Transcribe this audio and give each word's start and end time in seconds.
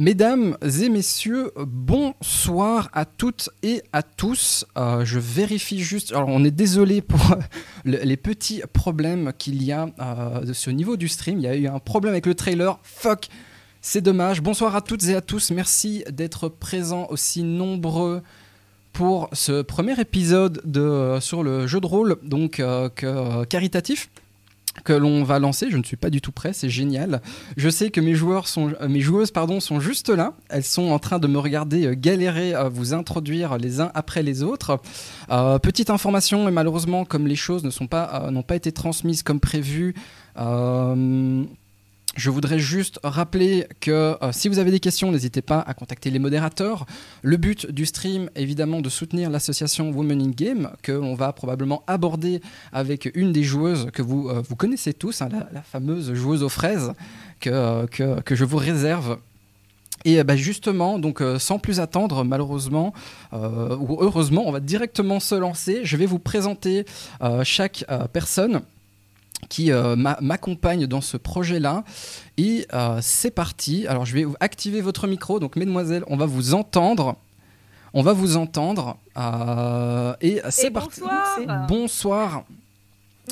Mesdames 0.00 0.56
et 0.62 0.88
messieurs, 0.88 1.52
bonsoir 1.58 2.88
à 2.94 3.04
toutes 3.04 3.50
et 3.62 3.82
à 3.92 4.02
tous. 4.02 4.64
Euh, 4.78 5.04
je 5.04 5.18
vérifie 5.18 5.80
juste, 5.80 6.12
alors 6.12 6.30
on 6.30 6.42
est 6.42 6.50
désolé 6.50 7.02
pour 7.02 7.20
les 7.84 8.16
petits 8.16 8.62
problèmes 8.72 9.34
qu'il 9.36 9.62
y 9.62 9.72
a 9.72 9.90
euh, 10.00 10.40
de 10.40 10.54
ce 10.54 10.70
niveau 10.70 10.96
du 10.96 11.06
stream. 11.06 11.36
Il 11.36 11.42
y 11.42 11.48
a 11.48 11.54
eu 11.54 11.66
un 11.66 11.80
problème 11.80 12.14
avec 12.14 12.24
le 12.24 12.34
trailer. 12.34 12.78
Fuck, 12.82 13.28
c'est 13.82 14.00
dommage. 14.00 14.40
Bonsoir 14.40 14.74
à 14.74 14.80
toutes 14.80 15.04
et 15.04 15.14
à 15.14 15.20
tous. 15.20 15.50
Merci 15.50 16.02
d'être 16.10 16.48
présents 16.48 17.06
aussi 17.10 17.42
nombreux 17.42 18.22
pour 18.94 19.28
ce 19.34 19.60
premier 19.60 20.00
épisode 20.00 20.62
de, 20.64 20.80
euh, 20.80 21.20
sur 21.20 21.42
le 21.42 21.66
jeu 21.66 21.78
de 21.78 21.86
rôle, 21.86 22.16
donc 22.22 22.62
caritatif 23.50 24.08
que 24.84 24.92
l'on 24.92 25.24
va 25.24 25.38
lancer. 25.38 25.68
Je 25.70 25.76
ne 25.76 25.82
suis 25.82 25.96
pas 25.96 26.10
du 26.10 26.20
tout 26.20 26.32
prêt, 26.32 26.52
c'est 26.52 26.70
génial. 26.70 27.20
Je 27.56 27.68
sais 27.68 27.90
que 27.90 28.00
mes 28.00 28.14
joueurs 28.14 28.48
sont, 28.48 28.72
euh, 28.80 28.88
mes 28.88 29.00
joueuses 29.00 29.32
sont 29.60 29.80
juste 29.80 30.08
là. 30.08 30.34
Elles 30.48 30.64
sont 30.64 30.90
en 30.90 30.98
train 30.98 31.18
de 31.18 31.26
me 31.26 31.38
regarder 31.38 31.86
euh, 31.86 31.94
galérer 31.96 32.54
à 32.54 32.68
vous 32.68 32.94
introduire 32.94 33.58
les 33.58 33.80
uns 33.80 33.90
après 33.94 34.22
les 34.22 34.42
autres. 34.42 34.80
Euh, 35.30 35.58
petite 35.58 35.90
information, 35.90 36.48
et 36.48 36.52
malheureusement, 36.52 37.04
comme 37.04 37.26
les 37.26 37.36
choses 37.36 37.64
n'ont 37.64 37.86
pas 38.42 38.56
été 38.56 38.72
transmises 38.72 39.22
comme 39.22 39.40
prévu. 39.40 39.94
Je 42.16 42.28
voudrais 42.28 42.58
juste 42.58 42.98
rappeler 43.04 43.68
que 43.78 44.16
euh, 44.20 44.32
si 44.32 44.48
vous 44.48 44.58
avez 44.58 44.72
des 44.72 44.80
questions, 44.80 45.12
n'hésitez 45.12 45.42
pas 45.42 45.60
à 45.60 45.74
contacter 45.74 46.10
les 46.10 46.18
modérateurs. 46.18 46.84
Le 47.22 47.36
but 47.36 47.70
du 47.70 47.86
stream, 47.86 48.28
évidemment, 48.34 48.80
de 48.80 48.88
soutenir 48.88 49.30
l'association 49.30 49.90
Women 49.90 50.20
in 50.20 50.30
Game, 50.30 50.70
que 50.82 50.90
l'on 50.90 51.14
va 51.14 51.32
probablement 51.32 51.84
aborder 51.86 52.40
avec 52.72 53.10
une 53.14 53.32
des 53.32 53.44
joueuses 53.44 53.90
que 53.92 54.02
vous, 54.02 54.28
euh, 54.28 54.42
connaissez 54.58 54.92
tous, 54.92 55.22
hein, 55.22 55.28
la, 55.52 55.62
fameuse 55.62 56.12
joueuse 56.12 56.42
aux 56.42 56.48
fraises, 56.48 56.92
que, 57.38 57.50
euh, 57.50 58.20
je 58.28 58.44
vous 58.44 58.56
réserve 58.56 59.18
et 60.04 60.24
bah, 60.24 60.34
justement, 60.34 60.98
donc 60.98 61.22
sans 61.38 61.58
plus 61.58 61.78
attendre, 61.78 62.24
malheureusement 62.24 62.94
ou 63.32 63.98
heureusement, 64.00 64.44
on 64.46 64.50
va 64.50 64.60
directement 64.60 65.20
se 65.20 65.34
lancer. 65.34 65.80
Je 65.84 65.98
vais 65.98 66.06
vous 66.06 66.18
présenter 66.18 66.86
chaque 67.42 67.84
personne 68.10 68.62
qui 69.48 69.72
euh, 69.72 69.96
m'accompagne 69.96 70.86
dans 70.86 71.00
ce 71.00 71.16
projet-là. 71.16 71.84
Et 72.36 72.66
euh, 72.72 72.98
c'est 73.02 73.30
parti. 73.30 73.86
Alors, 73.86 74.04
je 74.04 74.14
vais 74.14 74.26
activer 74.40 74.80
votre 74.80 75.06
micro. 75.06 75.40
Donc, 75.40 75.56
mesdemoiselles, 75.56 76.04
on 76.08 76.16
va 76.16 76.26
vous 76.26 76.54
entendre. 76.54 77.16
On 77.92 78.02
va 78.02 78.12
vous 78.12 78.36
entendre. 78.36 78.96
Euh, 79.16 80.14
et 80.20 80.40
c'est 80.50 80.70
parti. 80.70 81.00
Bonsoir. 81.00 81.66
Bonsoir. 81.68 82.44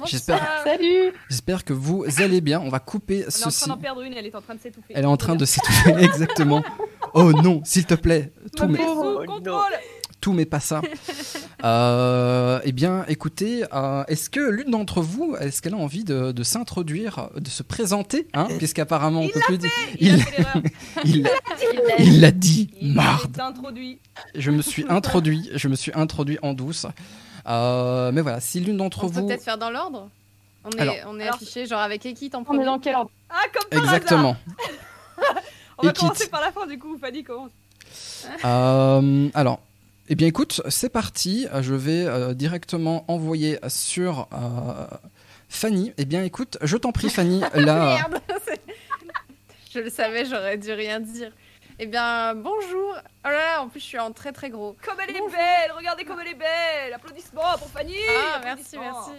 J'espère, 0.07 0.63
Salut. 0.65 1.13
J'espère 1.29 1.65
que 1.65 1.73
vous 1.73 2.05
allez 2.19 2.41
bien. 2.41 2.61
On 2.61 2.69
va 2.69 2.79
couper 2.79 3.25
ceci. 3.29 3.43
Elle 3.45 3.45
est 3.45 3.47
en 3.47 3.51
train 3.51 3.75
d'en 3.75 3.81
perdre 3.81 4.03
une. 4.03 4.13
Elle 4.15 4.27
est 4.27 4.35
en 4.35 4.41
train 4.41 4.55
de 4.55 4.61
s'étouffer. 4.61 4.95
Elle 4.95 5.05
est 5.05 5.07
en 5.07 5.17
train 5.17 5.37
de 5.37 5.45
s'étouffer, 5.45 5.95
exactement. 5.99 6.63
Oh 7.15 7.33
non, 7.33 7.63
s'il 7.65 7.85
te 7.85 7.95
plaît. 7.95 8.33
Tout 8.57 8.69
mes... 8.69 8.79
contrôle 8.79 9.27
tout 10.21 10.33
mais 10.33 10.47
pas 10.47 10.61
ça. 10.61 10.81
euh, 11.65 12.61
eh 12.65 12.73
bien, 12.73 13.05
écoutez, 13.09 13.65
euh, 13.73 14.05
est-ce 14.09 14.31
que 14.31 14.41
l'une 14.41 14.71
d'entre 14.71 15.01
vous, 15.01 15.37
est-ce 15.41 15.63
qu'elle 15.63 15.75
a 15.75 15.79
envie 15.79 16.05
de, 16.05 16.33
de 16.33 16.43
s'introduire, 16.43 17.31
de 17.37 17.49
se 17.49 17.63
présenter, 17.63 18.29
hein, 18.35 18.49
puisqu'apparemment 18.59 19.23
on 19.23 19.29
peut 19.29 19.41
plus 19.41 19.59
dire. 19.59 19.71
Il, 20.01 20.25
il, 21.05 21.29
il 21.99 22.21
l'a 22.21 22.31
dit. 22.31 22.71
Il 22.81 22.95
marde. 22.95 23.39
introduit. 23.41 23.99
Je 24.35 24.51
me 24.51 24.63
suis 24.63 24.85
introduit. 24.89 25.51
Je 25.55 25.69
me 25.69 25.77
suis 25.77 25.93
introduit 25.95 26.39
en 26.43 26.55
douce. 26.55 26.87
Euh, 27.49 28.13
mais 28.13 28.21
voilà, 28.21 28.41
si 28.41 28.61
l'une 28.61 28.77
d'entre 28.77 29.07
vous. 29.07 29.21
On 29.21 29.23
peut 29.23 29.29
peut-être 29.29 29.45
faire 29.45 29.59
dans 29.59 29.71
l'ordre. 29.71 30.11
On 30.65 30.71
est, 30.71 30.81
alors, 30.81 30.95
on 31.07 31.19
est 31.21 31.29
affiché 31.29 31.67
genre 31.67 31.81
avec 31.81 32.05
Ekit 32.05 32.31
en 32.35 32.43
premier. 32.45 32.61
On 32.61 32.63
est 32.63 32.67
dans 32.67 32.79
quel 32.79 32.97
ordre? 32.97 33.11
Ah, 33.31 33.43
comme 33.53 33.71
par 33.71 33.83
Exactement. 33.83 34.37
on 35.79 35.87
va 35.87 35.93
commencer 35.93 36.29
par 36.29 36.41
la 36.41 36.53
fin 36.53 36.67
du 36.67 36.79
coup. 36.79 36.99
Fanny 36.99 37.23
commence. 37.23 37.53
Euh, 38.45 39.29
alors, 39.35 39.61
eh 40.09 40.15
bien 40.15 40.27
écoute, 40.27 40.63
c'est 40.69 40.89
parti. 40.89 41.47
Je 41.61 41.75
vais 41.75 42.07
euh, 42.07 42.33
directement 42.33 43.05
envoyer 43.09 43.59
sur 43.69 44.29
euh, 44.33 44.87
Fanny. 45.49 45.93
Eh 45.99 46.07
bien 46.07 46.25
écoute, 46.25 46.57
je 46.63 46.77
t'en 46.77 46.93
prie 46.93 47.11
Fanny. 47.11 47.41
là... 47.55 47.97
Merde 47.97 48.23
Je 49.75 49.81
le 49.81 49.91
savais, 49.91 50.25
j'aurais 50.25 50.57
dû 50.57 50.73
rien 50.73 50.99
dire. 50.99 51.31
Eh 51.79 51.87
bien 51.87 52.35
bonjour. 52.35 52.95
Oh 52.97 53.29
là 53.29 53.33
là, 53.33 53.63
en 53.63 53.69
plus 53.69 53.81
je 53.81 53.85
suis 53.85 53.99
en 53.99 54.11
très 54.13 54.33
très 54.33 54.49
gros. 54.49 54.77
Comme 54.83 54.97
elle 55.01 55.15
est 55.15 55.21
belle, 55.21 55.73
regardez 55.77 56.05
comme 56.05 56.19
elle 56.21 56.29
est 56.29 56.35
belle. 56.35 56.95
Applaudissements 56.95 57.59
pour 57.59 57.69
Fanny. 57.69 57.95
Ah 58.09 58.41
merci 58.43 58.79
merci. 58.79 59.11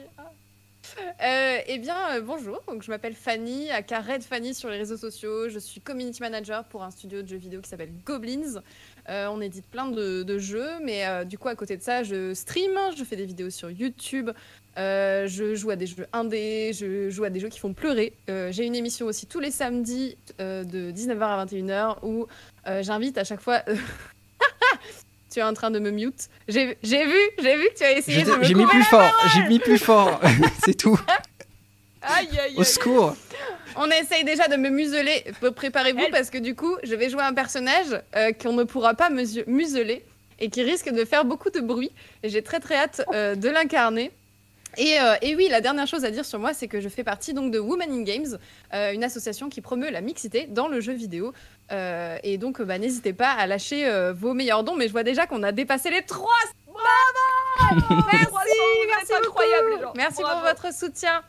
Euh, 1.21 1.59
eh 1.67 1.77
bien, 1.77 2.15
euh, 2.15 2.21
bonjour. 2.21 2.61
Donc, 2.67 2.83
je 2.83 2.89
m'appelle 2.89 3.15
Fanny, 3.15 3.69
à 3.71 3.79
Red 3.79 4.23
Fanny 4.23 4.53
sur 4.53 4.69
les 4.69 4.77
réseaux 4.77 4.97
sociaux. 4.97 5.49
Je 5.49 5.59
suis 5.59 5.81
community 5.81 6.21
manager 6.21 6.63
pour 6.65 6.83
un 6.83 6.91
studio 6.91 7.21
de 7.21 7.27
jeux 7.27 7.37
vidéo 7.37 7.61
qui 7.61 7.69
s'appelle 7.69 7.91
Goblins. 8.05 8.61
Euh, 9.09 9.27
on 9.31 9.41
édite 9.41 9.65
plein 9.65 9.87
de, 9.87 10.37
jeux, 10.37 10.69
mais 10.83 11.05
euh, 11.07 11.23
du 11.23 11.37
coup, 11.37 11.47
à 11.47 11.55
côté 11.55 11.75
de 11.77 11.81
ça, 11.81 12.03
je 12.03 12.33
stream, 12.33 12.71
je 12.95 13.03
fais 13.03 13.15
des 13.15 13.25
vidéos 13.25 13.49
sur 13.49 13.71
YouTube, 13.71 14.29
euh, 14.77 15.27
je 15.27 15.55
joue 15.55 15.71
à 15.71 15.75
des 15.75 15.87
jeux 15.87 16.05
indés, 16.13 16.71
je 16.73 17.09
joue 17.09 17.23
à 17.23 17.29
des 17.31 17.39
jeux 17.39 17.49
qui 17.49 17.59
font 17.59 17.73
pleurer. 17.73 18.13
J'ai 18.27 18.65
une 18.65 18.75
émission 18.75 19.07
aussi 19.07 19.25
tous 19.25 19.39
les 19.39 19.51
samedis 19.51 20.15
de 20.37 20.91
19h 20.91 21.23
à 21.23 21.45
21h 21.45 21.97
où 22.03 22.27
j'invite 22.81 23.17
à 23.17 23.23
chaque 23.23 23.41
fois. 23.41 23.63
tu 25.31 25.39
es 25.39 25.43
en 25.43 25.53
train 25.53 25.71
de 25.71 25.79
me 25.79 25.91
mute. 25.91 26.29
J'ai 26.47 26.67
vu, 26.67 26.75
j'ai 26.83 27.05
vu 27.05 27.69
que 27.73 27.77
tu 27.77 27.83
as 27.83 27.97
essayé 27.97 28.23
de 28.23 28.31
me 28.31 28.43
J'ai 28.43 28.53
mis 28.53 28.65
plus 28.65 28.83
fort, 28.83 29.11
j'ai 29.33 29.47
mis 29.47 29.59
plus 29.59 29.79
fort, 29.79 30.21
c'est 30.63 30.75
tout. 30.75 30.99
Aïe, 32.01 32.27
aïe, 32.31 32.39
aïe. 32.39 32.55
Au 32.57 32.63
secours. 32.63 33.15
On 33.75 33.89
essaye 33.89 34.23
déjà 34.23 34.47
de 34.47 34.55
me 34.55 34.69
museler. 34.69 35.23
Préparez-vous 35.55 36.07
parce 36.11 36.29
que 36.29 36.37
du 36.37 36.55
coup, 36.55 36.75
je 36.83 36.95
vais 36.95 37.09
jouer 37.09 37.23
un 37.23 37.33
personnage 37.33 38.01
euh, 38.15 38.31
qu'on 38.31 38.53
ne 38.53 38.63
pourra 38.63 38.93
pas 38.93 39.09
museler 39.09 40.05
et 40.39 40.49
qui 40.49 40.63
risque 40.63 40.89
de 40.89 41.05
faire 41.05 41.25
beaucoup 41.25 41.49
de 41.49 41.59
bruit. 41.59 41.91
Et 42.23 42.29
j'ai 42.29 42.41
très 42.41 42.59
très 42.59 42.75
hâte 42.75 43.01
euh, 43.13 43.35
de 43.35 43.49
l'incarner. 43.49 44.11
Euh, 44.77 45.15
et, 45.21 45.35
oui, 45.35 45.47
la 45.49 45.61
dernière 45.61 45.87
chose 45.87 46.05
à 46.05 46.11
dire 46.11 46.25
sur 46.25 46.39
moi, 46.39 46.53
c'est 46.53 46.67
que 46.67 46.79
je 46.79 46.89
fais 46.89 47.03
partie 47.03 47.33
donc 47.33 47.51
de 47.51 47.59
Women 47.59 47.91
in 47.91 48.03
Games, 48.03 48.37
une 48.71 49.03
association 49.03 49.49
qui 49.49 49.61
promeut 49.61 49.89
la 49.89 50.01
mixité 50.01 50.45
dans 50.47 50.67
le 50.67 50.79
jeu 50.79 50.93
vidéo. 50.93 51.33
et 51.71 52.37
donc, 52.37 52.61
bah, 52.61 52.77
n'hésitez 52.77 53.13
pas 53.13 53.31
à 53.31 53.47
lâcher 53.47 53.89
vos 54.13 54.33
meilleurs 54.33 54.63
dons. 54.63 54.75
Mais 54.75 54.87
je 54.87 54.91
vois 54.91 55.03
déjà 55.03 55.25
qu'on 55.25 55.43
a 55.43 55.51
dépassé 55.51 55.89
les 55.89 56.03
3 56.03 56.29
Bravo 56.67 58.03
Merci, 58.11 58.57
merci 58.87 59.13
incroyable, 59.13 59.69
les 59.75 59.81
gens. 59.81 59.93
Merci 59.95 60.21
pour 60.21 60.41
votre 60.41 60.73
soutien. 60.73 61.23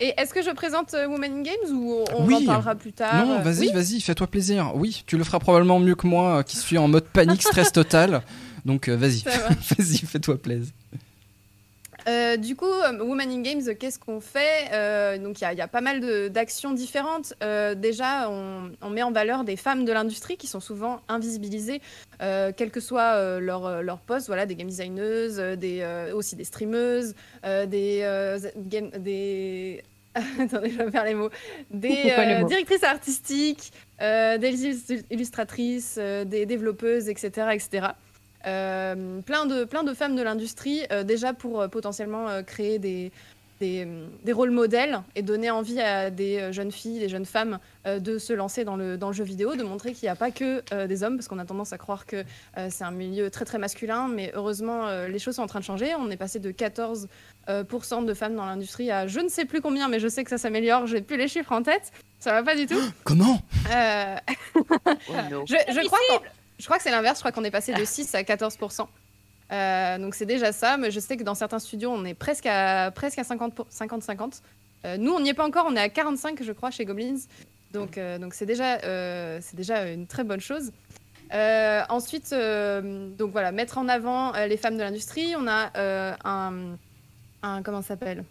Et 0.00 0.14
est-ce 0.16 0.32
que 0.32 0.42
je 0.42 0.50
présente 0.50 0.94
euh, 0.94 1.08
Women 1.08 1.38
in 1.38 1.42
Games 1.42 1.72
ou 1.76 2.04
on 2.14 2.26
oui. 2.26 2.36
en 2.36 2.46
parlera 2.46 2.74
plus 2.76 2.92
tard 2.92 3.26
Non, 3.26 3.40
vas-y, 3.40 3.72
vas-y, 3.72 4.00
fais-toi 4.00 4.28
plaisir. 4.28 4.72
Oui, 4.74 5.02
tu 5.06 5.18
le 5.18 5.24
feras 5.24 5.40
probablement 5.40 5.80
mieux 5.80 5.96
que 5.96 6.06
moi, 6.06 6.38
euh, 6.38 6.42
qui 6.42 6.56
suis 6.56 6.78
en 6.78 6.86
mode 6.86 7.04
panique, 7.04 7.42
stress 7.42 7.72
total. 7.72 8.22
Donc 8.64 8.88
euh, 8.88 8.96
vas-y, 8.96 9.22
vas-y, 9.76 9.98
fais-toi 9.98 10.36
plaisir. 10.40 10.72
Du 12.38 12.56
coup, 12.56 12.66
Women 12.66 13.30
in 13.30 13.42
Games, 13.42 13.74
qu'est-ce 13.78 13.98
qu'on 13.98 14.20
fait 14.20 15.18
Donc, 15.18 15.40
il 15.40 15.56
y, 15.56 15.60
a 15.60 15.68
pas 15.68 15.80
mal 15.80 16.30
d'actions 16.30 16.72
différentes. 16.72 17.34
déjà, 17.76 18.30
on, 18.30 18.90
met 18.90 19.02
en 19.02 19.12
valeur 19.12 19.44
des 19.44 19.56
femmes 19.56 19.84
de 19.84 19.92
l'industrie 19.92 20.36
qui 20.36 20.46
sont 20.46 20.60
souvent 20.60 21.00
invisibilisées, 21.08 21.80
quel 22.18 22.70
que 22.70 22.80
soit 22.80 23.40
leur, 23.40 23.82
leur, 23.82 23.98
poste. 23.98 24.26
Voilà, 24.28 24.46
des 24.46 24.54
game 24.54 24.68
designers, 24.68 25.56
des, 25.56 26.10
aussi 26.14 26.36
des 26.36 26.44
streameuses, 26.44 27.14
des, 27.44 28.38
des 28.56 29.82
attendez, 30.38 30.70
je 30.70 30.78
vais 30.78 30.90
faire 30.90 31.04
les 31.04 31.14
mots, 31.14 31.30
des 31.70 32.12
euh, 32.18 32.44
directrices 32.44 32.84
artistiques, 32.84 33.72
euh, 34.00 34.38
des 34.38 34.76
illustratrices, 35.10 35.96
euh, 35.98 36.24
des 36.24 36.46
développeuses, 36.46 37.08
etc. 37.08 37.48
etc. 37.52 37.88
plein, 39.22 39.46
de, 39.46 39.64
plein 39.64 39.84
de 39.84 39.94
femmes 39.94 40.16
de 40.16 40.22
l'industrie, 40.22 40.82
déjà 41.04 41.32
pour 41.32 41.68
potentiellement 41.68 42.42
créer 42.44 42.78
des, 42.78 43.10
des, 43.60 44.32
rôles 44.32 44.50
modèles 44.50 45.02
et 45.16 45.22
donner 45.22 45.50
envie 45.50 45.80
à 45.80 46.10
des 46.10 46.52
jeunes 46.52 46.72
filles, 46.72 47.00
des 47.00 47.08
jeunes 47.08 47.24
femmes 47.24 47.58
de 47.86 48.18
se 48.18 48.32
lancer 48.32 48.64
dans 48.64 48.76
le, 48.76 48.96
dans 48.96 49.08
le 49.08 49.14
jeu 49.14 49.24
vidéo, 49.24 49.56
de 49.56 49.62
montrer 49.62 49.92
qu'il 49.92 50.06
n'y 50.06 50.10
a 50.10 50.16
pas 50.16 50.30
que 50.30 50.86
des 50.86 51.02
hommes, 51.02 51.16
parce 51.16 51.28
qu'on 51.28 51.38
a 51.38 51.44
tendance 51.44 51.72
à 51.72 51.78
croire 51.78 52.06
que 52.06 52.24
c'est 52.68 52.84
un 52.84 52.90
milieu 52.90 53.30
très 53.30 53.44
très 53.44 53.58
masculin, 53.58 54.08
mais 54.08 54.32
heureusement 54.34 54.88
les 55.06 55.18
choses 55.18 55.36
sont 55.36 55.42
en 55.42 55.48
train 55.48 55.60
de 55.60 55.64
changer. 55.64 55.94
On 55.94 56.10
est 56.10 56.16
passé 56.16 56.38
de 56.38 56.50
14 56.50 57.08
euh, 57.48 57.64
de 57.64 58.14
femmes 58.14 58.34
dans 58.34 58.44
l'industrie 58.44 58.90
à 58.90 59.06
je 59.06 59.20
ne 59.20 59.28
sais 59.28 59.44
plus 59.44 59.60
combien, 59.60 59.88
mais 59.88 60.00
je 60.00 60.08
sais 60.08 60.22
que 60.22 60.30
ça 60.30 60.38
s'améliore. 60.38 60.86
J'ai 60.86 61.00
plus 61.00 61.16
les 61.16 61.28
chiffres 61.28 61.52
en 61.52 61.62
tête. 61.62 61.92
Ça 62.18 62.32
va 62.32 62.42
pas 62.42 62.54
du 62.54 62.66
tout. 62.66 62.80
Comment? 63.04 63.40
Euh... 63.72 64.16
oh 64.56 64.62
je, 65.46 65.54
je, 65.54 65.86
crois 65.86 65.98
je, 66.58 66.64
crois 66.64 66.76
que 66.76 66.82
c'est 66.82 66.90
l'inverse. 66.90 67.18
Je 67.18 67.22
crois 67.22 67.32
qu'on 67.32 67.44
est 67.44 67.50
passé 67.50 67.72
de 67.72 67.84
6 67.84 68.14
à 68.14 68.22
14% 68.22 68.86
euh, 69.50 69.98
donc 69.98 70.14
c'est 70.14 70.26
déjà 70.26 70.52
ça, 70.52 70.76
mais 70.76 70.90
je 70.90 71.00
sais 71.00 71.16
que 71.16 71.22
dans 71.22 71.34
certains 71.34 71.58
studios, 71.58 71.90
on 71.90 72.04
est 72.04 72.14
presque 72.14 72.46
à, 72.46 72.90
presque 72.90 73.18
à 73.18 73.22
50-50. 73.22 74.42
Euh, 74.84 74.96
nous, 74.98 75.12
on 75.12 75.20
n'y 75.20 75.30
est 75.30 75.34
pas 75.34 75.46
encore, 75.46 75.66
on 75.68 75.74
est 75.74 75.80
à 75.80 75.88
45, 75.88 76.42
je 76.42 76.52
crois, 76.52 76.70
chez 76.70 76.84
Goblins. 76.84 77.20
Donc 77.72 77.98
euh, 77.98 78.18
donc 78.18 78.34
c'est 78.34 78.46
déjà, 78.46 78.78
c'est 79.40 79.56
déjà 79.56 79.90
une 79.90 80.06
très 80.06 80.24
bonne 80.24 80.40
chose. 80.40 80.72
ensuite, 81.32 82.30
donc 82.32 83.32
voilà, 83.32 83.52
mettre 83.52 83.78
en 83.78 83.88
avant 83.88 84.32
les 84.32 84.56
femmes 84.56 84.76
de 84.76 84.82
l'industrie. 84.82 85.34
On 85.36 85.46
a 85.46 85.70
un, 86.24 86.76
un 87.42 87.62
comment 87.62 87.82
s'appelle? 87.82 88.24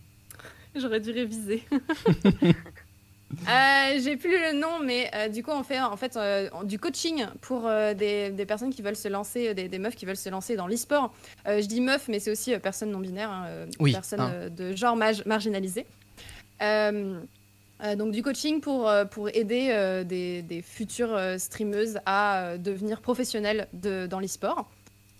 J'aurais 0.75 0.99
dû 0.99 1.11
réviser. 1.11 1.63
Euh, 3.33 3.99
J'ai 4.01 4.15
plus 4.17 4.39
le 4.39 4.53
nom, 4.57 4.79
mais 4.83 5.11
euh, 5.13 5.27
du 5.27 5.43
coup, 5.43 5.51
on 5.51 5.63
fait 5.63 5.79
en 5.81 5.97
fait 5.97 6.15
euh, 6.15 6.49
du 6.63 6.79
coaching 6.79 7.25
pour 7.41 7.67
euh, 7.67 7.93
des, 7.93 8.29
des 8.29 8.45
personnes 8.45 8.73
qui 8.73 8.81
veulent 8.81 8.95
se 8.95 9.07
lancer, 9.09 9.53
des, 9.53 9.67
des 9.67 9.79
meufs 9.79 9.95
qui 9.95 10.05
veulent 10.05 10.15
se 10.15 10.29
lancer 10.29 10.55
dans 10.55 10.65
l'e-sport. 10.67 11.13
Je 11.45 11.65
dis 11.65 11.81
meuf, 11.81 12.07
mais 12.07 12.19
c'est 12.19 12.31
aussi 12.31 12.57
personnes 12.59 12.91
non 12.91 12.99
binaires, 12.99 13.29
hein, 13.31 13.65
Oui, 13.79 13.91
personnes 13.91 14.21
hein. 14.21 14.49
de 14.49 14.75
genre 14.75 14.95
maj- 14.95 15.25
marginalisé. 15.25 15.85
Donc 16.61 18.11
du 18.11 18.23
coaching 18.23 18.59
pour, 18.59 18.91
pour 19.11 19.29
aider 19.29 20.03
des, 20.05 20.41
des 20.41 20.61
futures 20.61 21.19
streameuses 21.37 21.99
à 22.05 22.57
devenir 22.57 23.01
professionnelles 23.01 23.67
de, 23.73 24.07
dans 24.07 24.19
l'e-sport. 24.19 24.69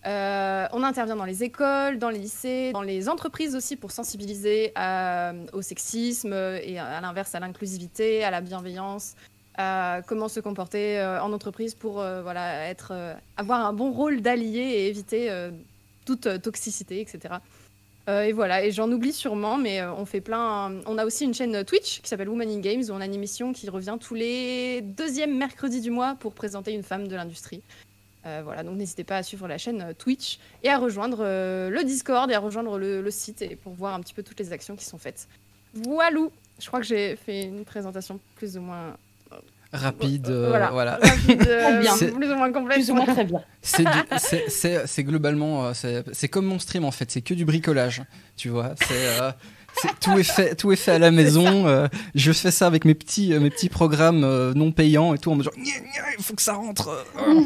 Euh, 0.07 0.68
on 0.71 0.83
intervient 0.83 1.18
dans 1.18 1.25
les 1.25 1.44
écoles, 1.44 2.00
dans 2.00 2.09
les 2.09 2.19
lycées, 2.19 2.71
dans 2.71 2.81
les 2.81 3.09
entreprises 3.09 3.56
aussi 3.56 3.75
pour 3.75 3.92
sensibiliser 3.92 4.71
à- 4.75 5.33
au 5.51 5.62
sexisme 5.62 6.31
euh, 6.31 6.59
et 6.63 6.80
à, 6.80 7.01
l'inverse 7.01 7.36
à 7.36 7.39
l'inclusivité, 7.42 8.24
à 8.24 8.31
la 8.31 8.39
bienveillance, 8.39 9.15
à 9.57 10.00
comment 10.07 10.30
se 10.30 10.39
comporter 10.39 10.98
euh, 11.00 11.21
en 11.21 11.33
entreprise 11.33 11.75
pour 11.75 12.00
euh, 12.00 12.21
voilà, 12.21 12.69
être, 12.69 12.92
euh, 12.94 13.13
avoir 13.36 13.65
un 13.65 13.74
bon 13.74 13.92
rôle 13.92 14.21
d'allié 14.21 14.59
et 14.62 14.88
éviter 14.88 15.30
euh, 15.30 15.51
toute 16.06 16.27
euh, 16.27 16.38
toxicité, 16.38 17.01
etc. 17.01 17.36
Euh, 18.07 18.21
et 18.21 18.31
voilà, 18.31 18.63
et 18.63 18.71
j'en 18.71 18.89
oublie 18.89 19.12
sûrement, 19.12 19.57
mais 19.57 19.81
euh, 19.81 19.92
on 19.92 20.06
fait 20.06 20.21
plein. 20.21 20.71
On 20.86 20.98
a 20.98 21.06
aussi 21.06 21.25
une 21.25 21.33
chaîne 21.33 21.65
Twitch 21.65 22.00
qui 22.01 22.07
s'appelle 22.07 22.30
Woman 22.30 22.48
in 22.50 22.62
Games 22.62 22.83
où 22.88 22.92
on 22.94 23.01
a 23.01 23.06
une 23.06 23.13
émission 23.13 23.51
qui 23.51 23.69
revient 23.69 23.98
tous 24.00 24.13
les 24.15 24.80
deuxièmes 24.81 25.36
mercredis 25.38 25.81
du 25.81 25.92
mois 25.92 26.15
pour 26.18 26.33
présenter 26.33 26.71
une 26.71 26.83
femme 26.83 27.09
de 27.09 27.15
l'industrie. 27.18 27.62
Euh, 28.25 28.42
voilà, 28.44 28.64
donc 28.64 28.75
n'hésitez 28.78 29.04
pas 29.04 29.18
à 29.18 29.24
suivre 29.24 29.48
la 29.48 29.58
chaîne 29.58 29.81
euh, 29.81 29.94
Twitch 29.94 30.40
et 30.64 30.69
à 30.69 30.78
rejoindre 30.78 31.19
euh, 31.22 31.69
le 31.69 31.84
Discord 31.84 32.30
et 32.30 32.34
à 32.34 32.40
rejoindre 32.40 32.78
le, 32.78 33.02
le 33.02 33.12
site 33.12 33.42
et 33.42 33.56
pour 33.56 33.74
voir 33.74 33.94
un 33.94 34.02
petit 34.02 34.14
peu 34.14 34.24
toutes 34.24 34.40
les 34.40 34.52
actions 34.52 34.75
qui 34.75 34.84
sont 34.86 34.98
faites. 34.98 35.28
Voilou 35.74 36.31
Je 36.60 36.68
crois 36.68 36.80
que 36.80 36.86
j'ai 36.86 37.16
fait 37.16 37.44
une 37.44 37.64
présentation 37.64 38.19
plus 38.36 38.58
ou 38.58 38.62
moins 38.62 38.98
Rapide, 39.74 40.28
Euh, 40.30 40.48
voilà. 40.48 40.69
voilà. 40.72 40.96
rapide, 41.02 41.46
euh, 41.46 41.80
bien. 41.81 41.94
C'est- 41.96 42.12
plus 42.12 42.31
ou 42.31 42.36
moins 42.36 42.52
complète. 42.54 42.78
Plus 42.78 42.90
ou 42.90 42.96
moins 42.96 43.06
très 43.06 43.25
bien. 43.25 43.44
C'est 43.62 45.04
globalement, 45.04 45.74
c'est 45.74 46.04
c'est 46.14 46.30
comme 46.30 46.46
mon 46.46 46.58
stream 46.58 46.86
en 46.86 46.92
fait, 46.92 47.12
c'est 47.12 47.22
que 47.22 47.34
du 47.34 47.44
bricolage, 47.44 48.02
tu 48.38 48.48
vois. 48.50 48.75
C'est 48.88 49.19
tout 50.01 50.18
est 50.18 50.24
fait, 50.24 50.56
tout 50.56 50.71
est 50.71 50.75
fait 50.75 50.91
à 50.94 51.00
la 51.00 51.12
maison. 51.12 51.68
euh, 51.68 51.88
je 52.15 52.31
fais 52.31 52.51
ça 52.51 52.68
avec 52.68 52.85
mes 52.85 52.94
petits, 52.95 53.33
euh, 53.33 53.39
mes 53.39 53.50
petits 53.50 53.69
programmes 53.69 54.24
euh, 54.24 54.53
non 54.53 54.71
payants 54.71 55.13
et 55.13 55.18
tout. 55.18 55.31
En 55.31 55.35
me 55.35 55.44
disant, 55.44 55.51
il 56.18 56.24
faut 56.24 56.33
que 56.35 56.41
ça 56.41 56.53
rentre. 56.53 56.89
euh, 57.18 57.44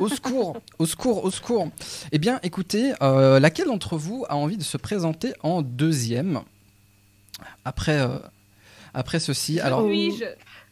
au 0.00 0.08
secours, 0.08 0.56
au 0.78 0.86
secours, 0.86 1.24
au 1.24 1.30
secours. 1.30 1.68
Eh 2.12 2.18
bien, 2.18 2.40
écoutez, 2.42 2.92
euh, 3.02 3.40
laquelle 3.40 3.66
d'entre 3.66 3.96
vous 3.96 4.24
a 4.28 4.36
envie 4.36 4.56
de 4.56 4.62
se 4.62 4.76
présenter 4.76 5.32
en 5.42 5.62
deuxième 5.62 6.40
après, 7.64 8.00
euh, 8.00 8.18
après 8.94 9.18
ceci? 9.20 9.60
Alors, 9.60 9.86
Puis-je 9.86 10.24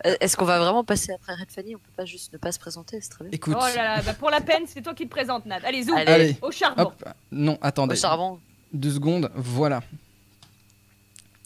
Euh, 0.04 0.16
Est-ce 0.20 0.36
qu'on 0.36 0.44
va 0.44 0.58
vraiment 0.58 0.82
passer 0.82 1.12
après 1.12 1.32
Red 1.34 1.52
Fanny? 1.52 1.76
On 1.76 1.78
peut 1.78 1.92
pas 1.96 2.04
juste 2.04 2.32
ne 2.32 2.38
pas 2.38 2.50
se 2.50 2.58
présenter, 2.58 2.98
c'est 3.00 3.10
très 3.10 3.24
bien. 3.24 3.32
écoute. 3.32 3.54
Oh 3.56 3.64
là 3.76 3.96
là, 3.96 4.02
bah 4.02 4.14
pour 4.14 4.30
la 4.30 4.40
peine, 4.40 4.64
c'est 4.66 4.82
toi 4.82 4.94
qui 4.94 5.04
te 5.04 5.10
présente, 5.10 5.46
Nad. 5.46 5.64
Allez, 5.64 5.84
zoom 5.84 5.94
Allez. 5.96 6.12
Allez, 6.12 6.36
Au 6.42 6.50
charbon 6.50 6.82
hop. 6.82 7.04
Non, 7.30 7.56
attendez. 7.62 7.92
Au 7.94 7.96
charbon. 8.00 8.40
Deux 8.72 8.90
secondes, 8.90 9.30
voilà. 9.36 9.80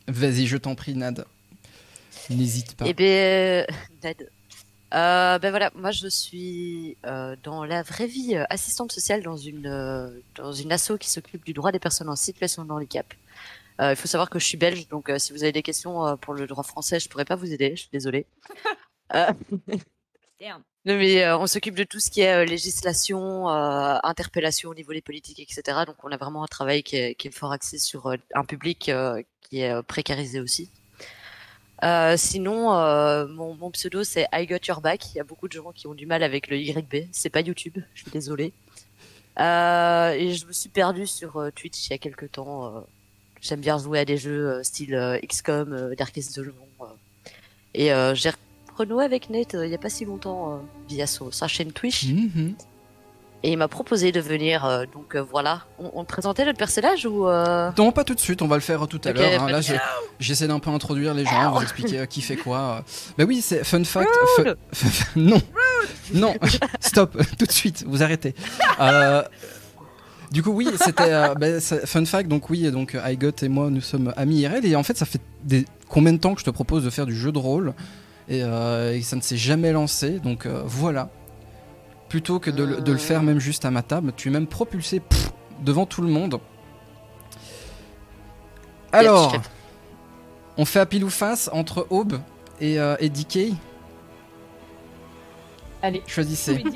Vas-y, 0.08 0.46
je 0.46 0.56
t'en 0.56 0.74
prie, 0.74 0.94
Nad. 0.94 1.24
N'hésite 2.30 2.76
pas. 2.76 2.84
Eh 2.86 2.94
bien, 2.94 3.66
Ned. 4.02 4.30
Euh, 4.94 5.38
ben 5.40 5.50
voilà, 5.50 5.72
moi 5.74 5.90
je 5.90 6.06
suis 6.06 6.96
euh, 7.04 7.34
dans 7.42 7.64
la 7.64 7.82
vraie 7.82 8.06
vie 8.06 8.36
euh, 8.36 8.44
assistante 8.50 8.92
sociale 8.92 9.20
dans 9.20 9.36
une 9.36 9.66
euh, 9.66 10.08
dans 10.36 10.52
une 10.52 10.70
asso 10.70 10.92
qui 11.00 11.10
s'occupe 11.10 11.44
du 11.44 11.52
droit 11.52 11.72
des 11.72 11.80
personnes 11.80 12.08
en 12.08 12.14
situation 12.14 12.64
de 12.64 12.70
handicap. 12.70 13.12
Euh, 13.80 13.90
il 13.90 13.96
faut 13.96 14.06
savoir 14.06 14.30
que 14.30 14.38
je 14.38 14.44
suis 14.46 14.56
belge, 14.56 14.86
donc 14.88 15.10
euh, 15.10 15.18
si 15.18 15.32
vous 15.32 15.42
avez 15.42 15.52
des 15.52 15.62
questions 15.62 16.06
euh, 16.06 16.16
pour 16.16 16.34
le 16.34 16.46
droit 16.46 16.62
français, 16.62 17.00
je 17.00 17.08
pourrais 17.08 17.24
pas 17.24 17.34
vous 17.34 17.52
aider, 17.52 17.70
je 17.74 17.82
suis 17.82 17.90
désolée. 17.92 18.26
Euh, 19.14 19.32
Damn. 20.40 20.64
Non, 20.84 20.96
mais 20.96 21.22
euh, 21.24 21.38
on 21.38 21.46
s'occupe 21.46 21.76
de 21.76 21.84
tout 21.84 22.00
ce 22.00 22.10
qui 22.10 22.20
est 22.20 22.32
euh, 22.32 22.44
législation, 22.44 23.48
euh, 23.48 23.98
interpellation 24.02 24.70
au 24.70 24.74
niveau 24.74 24.92
des 24.92 25.00
politiques, 25.00 25.40
etc. 25.40 25.78
Donc 25.86 25.96
on 26.02 26.10
a 26.10 26.16
vraiment 26.16 26.42
un 26.44 26.48
travail 26.48 26.82
qui 26.82 26.96
est, 26.96 27.14
qui 27.14 27.28
est 27.28 27.30
fort 27.30 27.52
axé 27.52 27.78
sur 27.78 28.06
euh, 28.06 28.16
un 28.34 28.44
public 28.44 28.88
euh, 28.88 29.22
qui 29.48 29.60
est 29.60 29.72
euh, 29.72 29.82
précarisé 29.82 30.40
aussi. 30.40 30.70
Euh, 31.84 32.16
sinon, 32.16 32.74
euh, 32.74 33.26
mon, 33.26 33.70
pseudo 33.70 34.02
c'est 34.02 34.26
I 34.32 34.46
Got 34.46 34.58
Your 34.68 34.80
Back. 34.80 35.14
Il 35.14 35.18
y 35.18 35.20
a 35.20 35.24
beaucoup 35.24 35.48
de 35.48 35.52
gens 35.52 35.72
qui 35.72 35.86
ont 35.86 35.94
du 35.94 36.06
mal 36.06 36.22
avec 36.22 36.48
le 36.48 36.58
YB. 36.58 37.08
C'est 37.12 37.30
pas 37.30 37.40
YouTube, 37.40 37.78
je 37.94 38.02
suis 38.02 38.10
désolée. 38.10 38.52
Et 39.38 40.32
je 40.34 40.46
me 40.46 40.52
suis 40.52 40.70
perdue 40.70 41.06
sur 41.06 41.50
Twitch 41.54 41.86
il 41.86 41.90
y 41.90 41.94
a 41.94 41.98
quelques 41.98 42.32
temps. 42.32 42.86
J'aime 43.42 43.60
bien 43.60 43.78
jouer 43.78 43.98
à 43.98 44.04
des 44.06 44.16
jeux 44.16 44.62
style 44.62 45.20
XCOM, 45.22 45.94
Darkest 45.94 46.34
Dungeon. 46.34 46.54
et 47.74 47.90
j'ai 48.14 48.30
renoué 48.78 49.04
avec 49.04 49.28
Nate 49.28 49.54
il 49.62 49.68
y 49.68 49.74
a 49.74 49.78
pas 49.78 49.90
si 49.90 50.06
longtemps 50.06 50.66
via 50.88 51.06
sa 51.06 51.48
chaîne 51.48 51.72
Twitch. 51.72 52.06
Mhm. 52.06 52.54
Et 53.46 53.52
il 53.52 53.56
m'a 53.58 53.68
proposé 53.68 54.10
de 54.10 54.18
venir. 54.20 54.64
euh, 54.64 54.86
donc 54.92 55.14
euh, 55.14 55.22
voilà. 55.22 55.62
On, 55.78 55.90
on 55.94 56.04
présentait 56.04 56.44
notre 56.44 56.58
personnage 56.58 57.06
ou 57.06 57.28
euh... 57.28 57.70
Non, 57.78 57.92
pas 57.92 58.02
tout 58.02 58.14
de 58.16 58.18
suite, 58.20 58.42
on 58.42 58.48
va 58.48 58.56
le 58.56 58.60
faire 58.60 58.88
tout 58.88 59.00
à 59.04 59.12
l'heure. 59.12 59.44
hein. 59.44 59.48
Là, 59.48 59.60
j'essaie 60.18 60.48
d'un 60.48 60.58
peu 60.58 60.70
introduire 60.70 61.14
les 61.14 61.24
gens, 61.24 61.52
vous 61.52 61.62
expliquer 61.62 62.04
qui 62.08 62.22
fait 62.22 62.34
quoi. 62.34 62.82
Bah 63.16 63.24
oui, 63.24 63.40
c'est 63.40 63.62
fun 63.62 63.84
fact. 63.84 64.10
Rude. 64.38 64.56
non, 65.14 65.40
non, 66.12 66.34
stop, 66.80 67.16
tout 67.38 67.46
de 67.46 67.52
suite, 67.52 67.84
vous 67.86 68.02
arrêtez. 68.02 68.34
Du 70.32 70.42
coup, 70.42 70.50
oui, 70.50 70.68
c'était 70.84 71.10
bah, 71.38 71.60
c'est- 71.60 71.86
fun 71.86 72.04
fact. 72.04 72.28
Donc 72.28 72.50
oui, 72.50 72.68
donc 72.72 72.96
euh, 72.96 73.08
I 73.08 73.16
Got 73.16 73.42
et 73.42 73.48
moi, 73.48 73.70
nous 73.70 73.80
sommes 73.80 74.12
amis 74.16 74.40
IRL 74.40 74.66
et 74.66 74.74
en 74.74 74.82
fait, 74.82 74.96
ça 74.96 75.06
fait 75.06 75.20
des... 75.44 75.64
combien 75.88 76.12
de 76.12 76.18
temps 76.18 76.34
que 76.34 76.40
je 76.40 76.44
te 76.46 76.50
propose 76.50 76.84
de 76.84 76.90
faire 76.90 77.06
du 77.06 77.14
jeu 77.14 77.30
de 77.30 77.38
rôle 77.38 77.74
et, 78.28 78.38
et 78.40 79.02
ça 79.02 79.14
ne 79.14 79.20
s'est 79.20 79.36
jamais 79.36 79.70
lancé. 79.70 80.18
Donc 80.18 80.46
voilà. 80.46 81.10
Plutôt 82.08 82.38
que 82.38 82.50
de, 82.50 82.62
le- 82.64 82.80
de 82.80 82.92
le 82.92 82.98
faire 82.98 83.22
même 83.22 83.38
juste 83.40 83.64
à 83.64 83.70
ma 83.70 83.82
table, 83.82 84.12
tu 84.16 84.28
es 84.28 84.30
même 84.30 84.46
propulsé 84.46 85.00
pff, 85.00 85.32
devant 85.60 85.86
tout 85.86 86.02
le 86.02 86.08
monde. 86.08 86.40
Alors, 88.92 89.34
on 90.56 90.64
fait 90.64 90.80
à 90.80 90.86
pile 90.86 91.04
ou 91.04 91.10
face 91.10 91.50
entre 91.52 91.86
Aube 91.90 92.20
et, 92.60 92.78
euh, 92.80 92.96
et 93.00 93.08
DK 93.10 93.52
Allez, 95.82 96.02
Choisissez. 96.06 96.62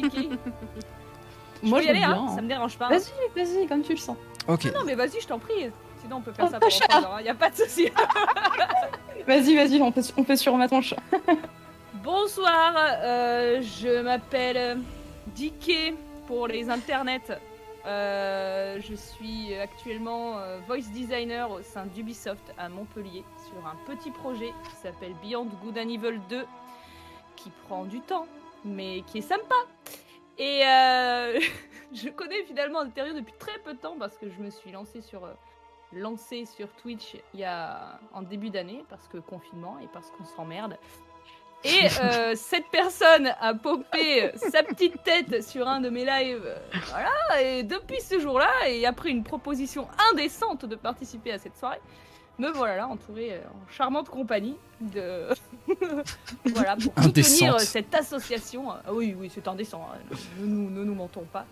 Je 1.63 1.69
moi 1.69 1.79
peux 1.81 1.85
je 1.85 1.91
y 1.91 1.93
veux 1.93 1.97
aller, 1.99 2.07
bien. 2.07 2.11
hein, 2.23 2.27
hein. 2.31 2.35
ça 2.37 2.41
me 2.43 2.49
dérange 2.49 2.79
pas. 2.79 2.89
Vas-y, 2.89 3.11
vas-y, 3.37 3.67
comme 3.67 3.83
tu 3.83 3.93
le 3.93 3.99
sens. 3.99 4.17
Ok. 4.49 4.65
Non, 4.75 4.81
mais 4.87 4.95
vas-y, 4.95 5.21
je 5.21 5.27
t'en 5.27 5.39
prie. 5.39 5.71
Sinon, 6.03 6.17
on 6.17 6.21
peut 6.23 6.33
faire 6.33 6.47
Oh, 6.49 6.51
ça 6.51 6.59
pas 6.59 6.71
cher. 6.71 6.87
3 6.89 7.03
heures, 7.03 7.15
hein, 7.17 7.21
y 7.23 7.29
a 7.29 7.35
pas 7.35 7.51
de 7.51 7.57
souci. 7.57 7.91
Vas-y, 9.29 9.55
vas-y, 9.57 9.81
on 9.83 9.93
fait, 9.93 10.13
on 10.17 10.25
fait 10.25 10.37
sur 10.37 10.57
ma 10.57 10.67
tronche. 10.69 10.95
Bonsoir, 12.03 12.73
euh, 13.03 13.61
je 13.61 14.01
m'appelle 14.01 14.79
Dicky 15.35 15.95
pour 16.27 16.47
les 16.47 16.71
internets. 16.71 17.39
Euh, 17.87 18.79
je 18.81 18.95
suis 18.95 19.55
actuellement 19.55 20.39
euh, 20.39 20.59
voice 20.67 20.91
designer 20.93 21.51
au 21.51 21.63
sein 21.63 21.87
d'Ubisoft 21.87 22.53
à 22.59 22.69
Montpellier 22.69 23.25
sur 23.49 23.67
un 23.67 23.77
petit 23.87 24.11
projet 24.11 24.53
qui 24.69 24.77
s'appelle 24.77 25.15
Beyond 25.23 25.49
Good 25.63 25.79
and 25.79 25.89
Evil 25.89 26.21
2 26.29 26.45
qui 27.37 27.51
prend 27.67 27.87
du 27.87 28.01
temps 28.01 28.27
mais 28.65 29.03
qui 29.07 29.19
est 29.19 29.23
sympa. 29.23 29.55
Et 30.37 30.63
euh, 30.67 31.41
je 31.95 32.11
connais 32.11 32.43
finalement 32.45 32.81
Alterio 32.81 33.15
depuis 33.15 33.35
très 33.39 33.59
peu 33.61 33.73
de 33.73 33.79
temps 33.79 33.97
parce 33.99 34.19
que 34.19 34.29
je 34.29 34.39
me 34.41 34.51
suis 34.51 34.71
lancée 34.73 35.01
sur, 35.01 35.27
lancée 35.95 36.45
sur 36.45 36.69
Twitch 36.75 37.17
il 37.33 37.41
y 37.41 37.45
a, 37.45 37.99
en 38.13 38.21
début 38.21 38.51
d'année 38.51 38.85
parce 38.91 39.09
que 39.09 39.17
confinement 39.17 39.79
et 39.79 39.89
parce 39.91 40.11
qu'on 40.11 40.25
s'emmerde. 40.25 40.77
Et 41.63 41.87
euh, 42.03 42.35
cette 42.37 42.69
personne 42.73 43.33
a 43.39 43.53
popé 43.55 44.31
sa 44.37 44.63
petite 44.63 45.03
tête 45.03 45.43
sur 45.47 45.69
un 45.69 45.81
de 45.83 45.91
mes 45.91 46.05
lives. 46.07 46.43
euh, 46.47 46.57
Voilà, 46.89 47.43
et 47.43 47.63
depuis 47.63 48.01
ce 48.01 48.19
jour-là, 48.19 48.51
et 48.67 48.87
après 48.87 49.11
une 49.11 49.23
proposition 49.25 49.87
indécente 50.11 50.65
de 50.65 50.75
participer 50.75 51.33
à 51.33 51.39
cette 51.39 51.57
soirée, 51.59 51.81
me 52.39 52.49
voilà 52.53 52.77
là 52.77 52.89
entourée 52.89 53.35
euh, 53.35 53.41
en 53.49 53.71
charmante 53.71 54.09
compagnie 54.09 54.57
de. 54.81 55.29
voilà, 56.47 56.77
pour 56.77 56.95
soutenir 57.05 57.57
euh, 57.57 57.59
cette 57.59 57.95
association. 57.95 58.71
Ah 58.71 58.93
oui, 58.95 59.15
oui, 59.19 59.31
c'est 59.35 59.47
indécent, 59.47 59.87
hein, 59.93 59.99
ne, 60.39 60.47
nous, 60.47 60.71
ne 60.71 60.83
nous 60.83 60.95
mentons 60.95 61.27
pas. 61.31 61.45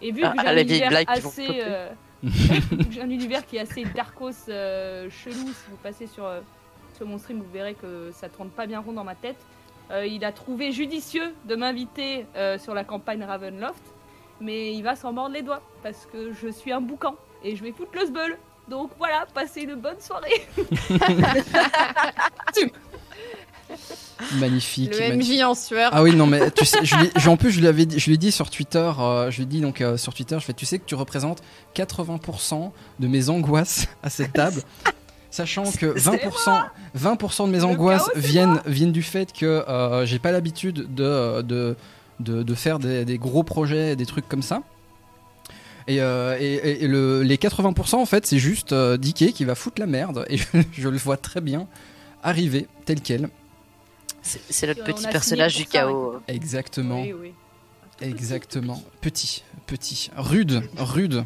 Et 0.00 0.10
vu 0.12 0.22
Ah, 0.24 0.32
que 0.32 0.40
j'ai 0.40 0.46
ah, 0.46 0.50
un 0.50 0.56
univers 0.56 1.04
assez. 1.08 1.48
euh, 1.62 1.90
un 3.02 3.10
univers 3.10 3.44
qui 3.44 3.56
est 3.58 3.60
assez 3.60 3.84
darkos 3.84 4.30
euh, 4.48 5.10
chelou, 5.10 5.48
si 5.48 5.70
vous 5.70 5.76
passez 5.76 6.06
sur. 6.06 6.24
Euh, 6.92 6.96
sur 6.96 7.06
mon 7.06 7.18
stream, 7.18 7.38
vous 7.38 7.52
verrez 7.52 7.74
que 7.74 8.10
ça 8.14 8.28
tourne 8.28 8.48
pas 8.50 8.66
bien 8.66 8.80
rond 8.80 8.92
dans 8.92 9.04
ma 9.04 9.14
tête. 9.14 9.36
Euh, 9.90 10.06
il 10.06 10.24
a 10.24 10.32
trouvé 10.32 10.72
judicieux 10.72 11.34
de 11.46 11.54
m'inviter 11.56 12.26
euh, 12.36 12.58
sur 12.58 12.72
la 12.74 12.84
campagne 12.84 13.22
Ravenloft, 13.24 13.82
mais 14.40 14.72
il 14.74 14.82
va 14.82 14.96
s'en 14.96 15.12
mordre 15.12 15.34
les 15.34 15.42
doigts 15.42 15.62
parce 15.82 16.06
que 16.12 16.32
je 16.32 16.48
suis 16.48 16.72
un 16.72 16.80
boucan 16.80 17.14
et 17.44 17.56
je 17.56 17.62
vais 17.62 17.72
foutre 17.72 17.92
le 17.98 18.06
sbeul. 18.06 18.38
Donc 18.68 18.90
voilà, 18.96 19.26
passez 19.34 19.62
une 19.62 19.74
bonne 19.74 20.00
soirée. 20.00 20.46
Magnifique. 24.38 24.94
Le 24.94 25.08
magnifique. 25.08 25.38
MJ 25.40 25.42
en 25.42 25.54
sueur. 25.54 25.90
Ah 25.94 26.02
oui, 26.02 26.14
non, 26.14 26.26
mais 26.26 26.50
tu 26.50 26.64
sais, 26.64 26.84
je 26.84 26.94
lui, 26.96 27.10
je- 27.16 27.28
en 27.28 27.36
plus, 27.36 27.50
je 27.50 27.60
lui 27.60 27.66
avais 27.66 27.86
dit, 27.86 27.98
je 27.98 28.06
lui 28.06 28.14
ai 28.14 28.18
dit 28.18 28.30
sur 28.30 28.50
Twitter, 28.50 28.90
euh, 28.98 29.30
je 29.30 29.36
lui 29.38 29.42
ai 29.44 29.46
dit 29.46 29.60
donc 29.60 29.80
euh, 29.80 29.96
sur 29.96 30.14
Twitter, 30.14 30.36
je 30.38 30.44
fais, 30.44 30.52
tu 30.52 30.66
sais 30.66 30.78
que 30.78 30.84
tu 30.84 30.94
représentes 30.94 31.42
80% 31.74 32.70
de 33.00 33.06
mes 33.08 33.30
angoisses 33.30 33.88
à 34.02 34.10
cette 34.10 34.32
table. 34.34 34.62
Sachant 35.32 35.64
que 35.64 35.98
C'est 35.98 36.10
20%, 36.10 36.64
20% 36.96 37.46
de 37.46 37.50
mes 37.52 37.64
angoisses 37.64 38.04
chaos, 38.04 38.20
viennent, 38.20 38.60
viennent 38.66 38.92
du 38.92 39.02
fait 39.02 39.32
que 39.32 39.46
euh, 39.46 40.06
j'ai 40.06 40.18
pas 40.20 40.30
l'habitude 40.30 40.94
de, 40.94 41.42
de, 41.42 41.74
de, 42.20 42.42
de 42.44 42.54
faire 42.54 42.78
des, 42.78 43.04
des 43.04 43.18
gros 43.18 43.42
projets, 43.42 43.96
des 43.96 44.06
trucs 44.06 44.28
comme 44.28 44.42
ça. 44.42 44.62
Et, 45.88 46.00
euh, 46.00 46.36
et- 46.38 46.86
le- 46.86 47.22
les 47.24 47.36
80% 47.38 47.96
en 47.96 48.06
fait 48.06 48.24
c'est 48.24 48.38
juste 48.38 48.72
euh, 48.72 48.96
Dicky 48.96 49.32
qui 49.32 49.44
va 49.44 49.56
foutre 49.56 49.80
la 49.80 49.86
merde 49.88 50.24
et 50.28 50.36
je, 50.36 50.44
je 50.72 50.88
le 50.88 50.96
vois 50.96 51.16
très 51.16 51.40
bien 51.40 51.66
arriver 52.22 52.68
tel 52.84 53.00
quel. 53.00 53.28
C'est 54.22 54.68
notre 54.68 54.84
petit 54.84 55.08
personnage 55.08 55.56
du 55.56 55.64
chaos. 55.66 56.20
Exactement. 56.28 57.00
Oui, 57.02 57.12
oui. 57.20 57.32
Exactement. 58.00 58.80
Petit, 59.00 59.42
petit, 59.66 60.10
rude, 60.16 60.62
rude. 60.76 61.24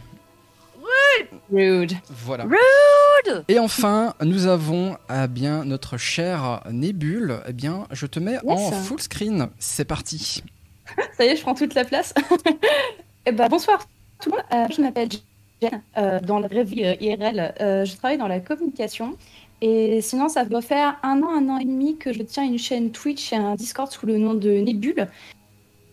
Rude. 1.53 1.93
Voilà. 2.09 2.45
Rude 2.45 3.45
Et 3.49 3.59
enfin, 3.59 4.15
nous 4.23 4.47
avons 4.47 4.97
eh 5.11 5.29
bien 5.29 5.65
notre 5.65 5.97
cher 5.97 6.63
Nébule. 6.71 7.41
Eh 7.49 7.53
bien, 7.53 7.87
je 7.91 8.07
te 8.07 8.19
mets 8.19 8.39
en 8.47 8.73
full 8.73 9.01
screen. 9.01 9.49
C'est 9.59 9.85
parti. 9.85 10.43
Ça 11.17 11.25
y 11.25 11.29
est, 11.29 11.37
je 11.37 11.43
prends 11.43 11.55
toute 11.55 11.75
la 11.75 11.85
place. 11.85 12.15
Eh 13.29 13.33
ben, 13.33 13.49
bonsoir 13.49 13.89
tout 14.21 14.31
le 14.31 14.37
monde. 14.37 14.45
Euh, 14.53 14.73
je 14.75 14.81
m'appelle 14.81 15.09
Jen. 15.61 15.83
Euh, 15.97 16.21
dans 16.21 16.39
la 16.39 16.49
vraie 16.49 16.65
vie 16.65 16.85
euh, 16.85 16.95
IRL, 17.01 17.55
je 17.59 17.97
travaille 17.97 18.19
dans 18.19 18.29
la 18.29 18.41
communication. 18.41 19.17
Et 19.63 20.01
sinon, 20.03 20.29
ça 20.29 20.45
doit 20.45 20.61
faire 20.61 20.99
un 21.03 21.23
an, 21.23 21.31
un 21.31 21.49
an 21.49 21.59
et 21.59 21.65
demi 21.65 21.97
que 21.97 22.13
je 22.13 22.23
tiens 22.23 22.45
une 22.45 22.59
chaîne 22.59 22.93
Twitch 22.93 23.33
et 23.33 23.37
un 23.37 23.55
Discord 23.55 23.91
sous 23.91 24.07
le 24.07 24.19
nom 24.19 24.35
de 24.35 24.51
Nébule. 24.51 25.09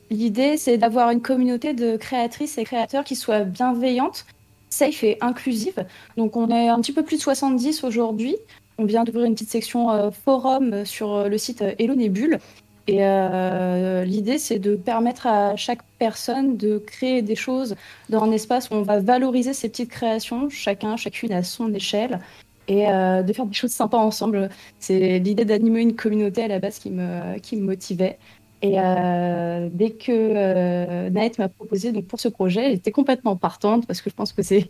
L'idée, 0.10 0.58
c'est 0.58 0.78
d'avoir 0.78 1.10
une 1.12 1.22
communauté 1.22 1.74
de 1.74 1.96
créatrices 1.98 2.58
et 2.58 2.66
créateurs 2.66 3.04
qui 3.04 3.16
soit 3.16 3.46
bienveillante, 3.46 4.26
safe 4.74 5.04
et 5.04 5.18
inclusive. 5.22 5.86
Donc, 6.18 6.36
on 6.36 6.50
est 6.50 6.68
un 6.68 6.80
petit 6.82 6.92
peu 6.92 7.04
plus 7.04 7.18
de 7.18 7.22
70 7.22 7.84
aujourd'hui. 7.84 8.36
On 8.78 8.86
vient 8.86 9.04
d'ouvrir 9.04 9.26
une 9.26 9.34
petite 9.34 9.52
section 9.52 9.92
euh, 9.92 10.10
forum 10.12 10.84
sur 10.86 11.14
euh, 11.14 11.28
le 11.30 11.38
site 11.38 11.64
Hello 11.78 11.96
Nébule. 11.96 12.40
Et 12.88 12.98
euh, 13.02 14.04
l'idée, 14.04 14.38
c'est 14.38 14.60
de 14.60 14.76
permettre 14.76 15.28
à 15.28 15.56
chaque 15.56 15.84
personne 16.00 16.58
de 16.58 16.80
créer 16.80 17.22
des 17.22 17.36
choses 17.36 17.76
dans 18.10 18.22
un 18.24 18.32
espace 18.32 18.70
où 18.70 18.74
on 18.74 18.82
va 18.82 19.00
valoriser 19.00 19.54
ses 19.54 19.70
petites 19.70 19.90
créations, 19.90 20.50
chacun, 20.50 20.98
chacune 20.98 21.32
à 21.32 21.44
son 21.44 21.74
échelle, 21.74 22.20
et 22.68 22.86
de 22.86 23.34
faire 23.34 23.46
des 23.46 23.54
choses 23.54 23.72
sympas 23.72 23.98
ensemble. 23.98 24.50
C'est 24.80 25.20
l'idée 25.20 25.46
d'animer 25.46 25.82
une 25.82 25.96
communauté 25.96 26.44
à 26.44 26.50
la 26.50 26.60
base 26.60 26.80
qui 26.80 26.92
me, 26.92 27.40
qui 27.40 27.56
me 27.56 27.64
motivait. 27.64 28.18
Et 28.64 28.80
euh, 28.80 29.68
dès 29.72 29.92
que 29.92 30.12
euh, 30.12 31.10
Naët 31.10 31.38
m'a 31.38 31.50
proposé 31.50 31.92
donc 31.92 32.08
pour 32.08 32.20
ce 32.20 32.30
projet, 32.30 32.72
j'étais 32.72 32.92
complètement 32.92 33.36
partante 33.36 33.86
parce 33.86 34.02
que 34.02 34.10
je 34.10 34.16
pense 34.16 34.32
que 34.34 34.42
c'est 34.42 34.68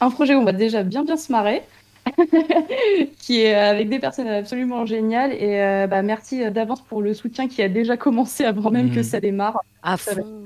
un 0.00 0.10
projet 0.10 0.34
où 0.34 0.38
on 0.38 0.44
va 0.44 0.52
déjà 0.52 0.82
bien 0.82 1.04
bien 1.04 1.16
se 1.18 1.30
marrer. 1.30 1.62
qui 3.18 3.42
est 3.42 3.54
avec 3.54 3.88
des 3.88 4.00
personnes 4.00 4.26
absolument 4.26 4.86
géniales. 4.86 5.32
Et 5.34 5.60
euh, 5.62 5.86
bah, 5.86 6.02
merci 6.02 6.50
d'avance 6.50 6.80
pour 6.80 7.00
le 7.00 7.14
soutien 7.14 7.46
qui 7.48 7.62
a 7.62 7.68
déjà 7.68 7.96
commencé 7.96 8.44
avant 8.44 8.70
même 8.72 8.88
Mhm. 8.88 8.94
que 8.94 9.02
ça 9.04 9.20
démarre. 9.20 9.60
À 9.84 9.96
Ça 9.96 10.14
va 10.14 10.22
fond. 10.22 10.44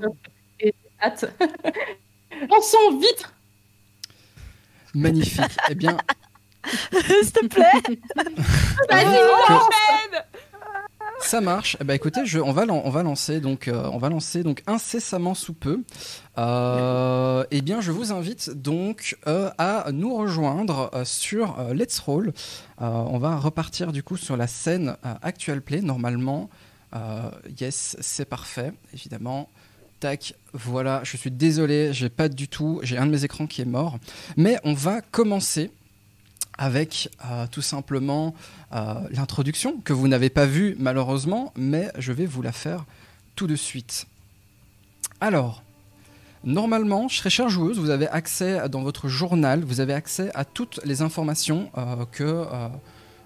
Et 0.59 0.73
hâte. 1.01 1.25
Lançons 2.51 2.99
vite 2.99 3.27
Magnifique. 4.93 5.45
eh 5.69 5.75
bien, 5.75 5.97
S'il 6.91 7.31
te 7.31 7.45
plaît 7.47 7.71
Vas-y, 8.89 9.05
enchaîne 9.49 10.21
ça 11.19 11.41
marche. 11.41 11.77
Eh 11.81 11.83
ben, 11.83 11.93
écoutez, 11.93 12.25
je, 12.25 12.39
on, 12.39 12.51
va, 12.51 12.65
lancer 12.65 13.39
donc, 13.39 13.67
euh, 13.67 13.89
on 13.91 13.97
va 13.97 14.09
lancer 14.09 14.43
donc 14.43 14.63
incessamment 14.67 15.33
sous 15.33 15.53
peu. 15.53 15.83
Euh, 16.37 17.43
eh 17.51 17.61
bien, 17.61 17.81
je 17.81 17.91
vous 17.91 18.11
invite 18.11 18.49
donc 18.51 19.17
euh, 19.27 19.49
à 19.57 19.87
nous 19.91 20.15
rejoindre 20.15 20.91
sur 21.03 21.57
Let's 21.73 21.99
Roll. 21.99 22.33
On 22.79 23.17
va 23.17 23.37
repartir 23.37 23.91
du 23.91 24.03
coup 24.03 24.17
sur 24.17 24.37
la 24.37 24.47
scène 24.47 24.95
Actual 25.21 25.61
Play 25.61 25.81
normalement. 25.81 26.49
Yes, 27.59 27.97
c'est 27.99 28.25
parfait, 28.25 28.73
évidemment. 28.93 29.49
Tac, 29.99 30.35
voilà, 30.53 31.01
je 31.03 31.17
suis 31.17 31.31
désolé, 31.31 31.91
j'ai 31.91 32.09
pas 32.09 32.29
du 32.29 32.47
tout, 32.47 32.79
j'ai 32.83 32.99
un 32.99 33.07
de 33.07 33.11
mes 33.11 33.23
écrans 33.23 33.47
qui 33.47 33.61
est 33.61 33.65
mort. 33.65 33.97
Mais 34.35 34.59
on 34.63 34.73
va 34.73 35.01
commencer 35.01 35.71
avec 36.57 37.09
euh, 37.25 37.45
tout 37.51 37.61
simplement 37.61 38.33
euh, 38.73 38.95
l'introduction 39.11 39.79
que 39.83 39.93
vous 39.93 40.07
n'avez 40.07 40.29
pas 40.29 40.45
vue 40.45 40.75
malheureusement, 40.79 41.53
mais 41.55 41.91
je 41.97 42.11
vais 42.11 42.25
vous 42.25 42.41
la 42.41 42.51
faire 42.51 42.85
tout 43.35 43.47
de 43.47 43.55
suite. 43.55 44.07
Alors, 45.21 45.63
normalement, 46.43 47.07
très 47.07 47.29
chère 47.29 47.49
joueuse, 47.49 47.79
vous 47.79 47.89
avez 47.89 48.07
accès 48.07 48.67
dans 48.69 48.81
votre 48.81 49.07
journal, 49.07 49.63
vous 49.63 49.79
avez 49.79 49.93
accès 49.93 50.31
à 50.33 50.45
toutes 50.45 50.79
les 50.83 51.01
informations 51.01 51.69
euh, 51.77 52.05
que 52.11 52.45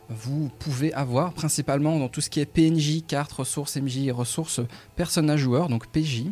vous 0.09 0.51
pouvez 0.59 0.93
avoir, 0.93 1.31
principalement 1.31 1.97
dans 1.97 2.09
tout 2.09 2.19
ce 2.19 2.29
qui 2.29 2.41
est 2.41 2.45
PNJ, 2.45 3.03
cartes, 3.07 3.31
ressources 3.31 3.77
MJ 3.77 4.11
ressources 4.11 4.59
personnages 4.97 5.39
joueurs, 5.39 5.69
donc 5.69 5.87
PJ. 5.87 6.25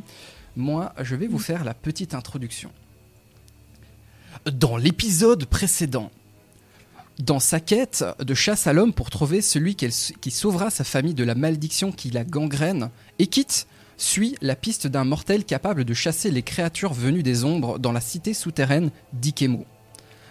Moi, 0.57 0.93
je 1.01 1.15
vais 1.15 1.27
vous 1.27 1.39
faire 1.39 1.63
la 1.63 1.73
petite 1.73 2.13
introduction. 2.13 2.71
Dans 4.51 4.75
l'épisode 4.75 5.45
précédent, 5.45 6.11
dans 7.19 7.39
sa 7.39 7.59
quête 7.59 8.05
de 8.19 8.33
chasse 8.33 8.65
à 8.67 8.73
l'homme 8.73 8.93
pour 8.93 9.09
trouver 9.09 9.41
celui 9.41 9.75
qui 9.75 10.31
sauvera 10.31 10.69
sa 10.69 10.83
famille 10.83 11.13
de 11.13 11.23
la 11.23 11.35
malédiction 11.35 11.91
qui 11.91 12.09
la 12.09 12.23
gangrène, 12.23 12.89
Ekit 13.19 13.65
suit 13.97 14.35
la 14.41 14.55
piste 14.55 14.87
d'un 14.87 15.03
mortel 15.03 15.43
capable 15.43 15.83
de 15.83 15.93
chasser 15.93 16.31
les 16.31 16.43
créatures 16.43 16.93
venues 16.93 17.23
des 17.23 17.43
ombres 17.43 17.77
dans 17.77 17.91
la 17.91 17.99
cité 17.99 18.33
souterraine 18.33 18.91
d'Ikemo. 19.11 19.65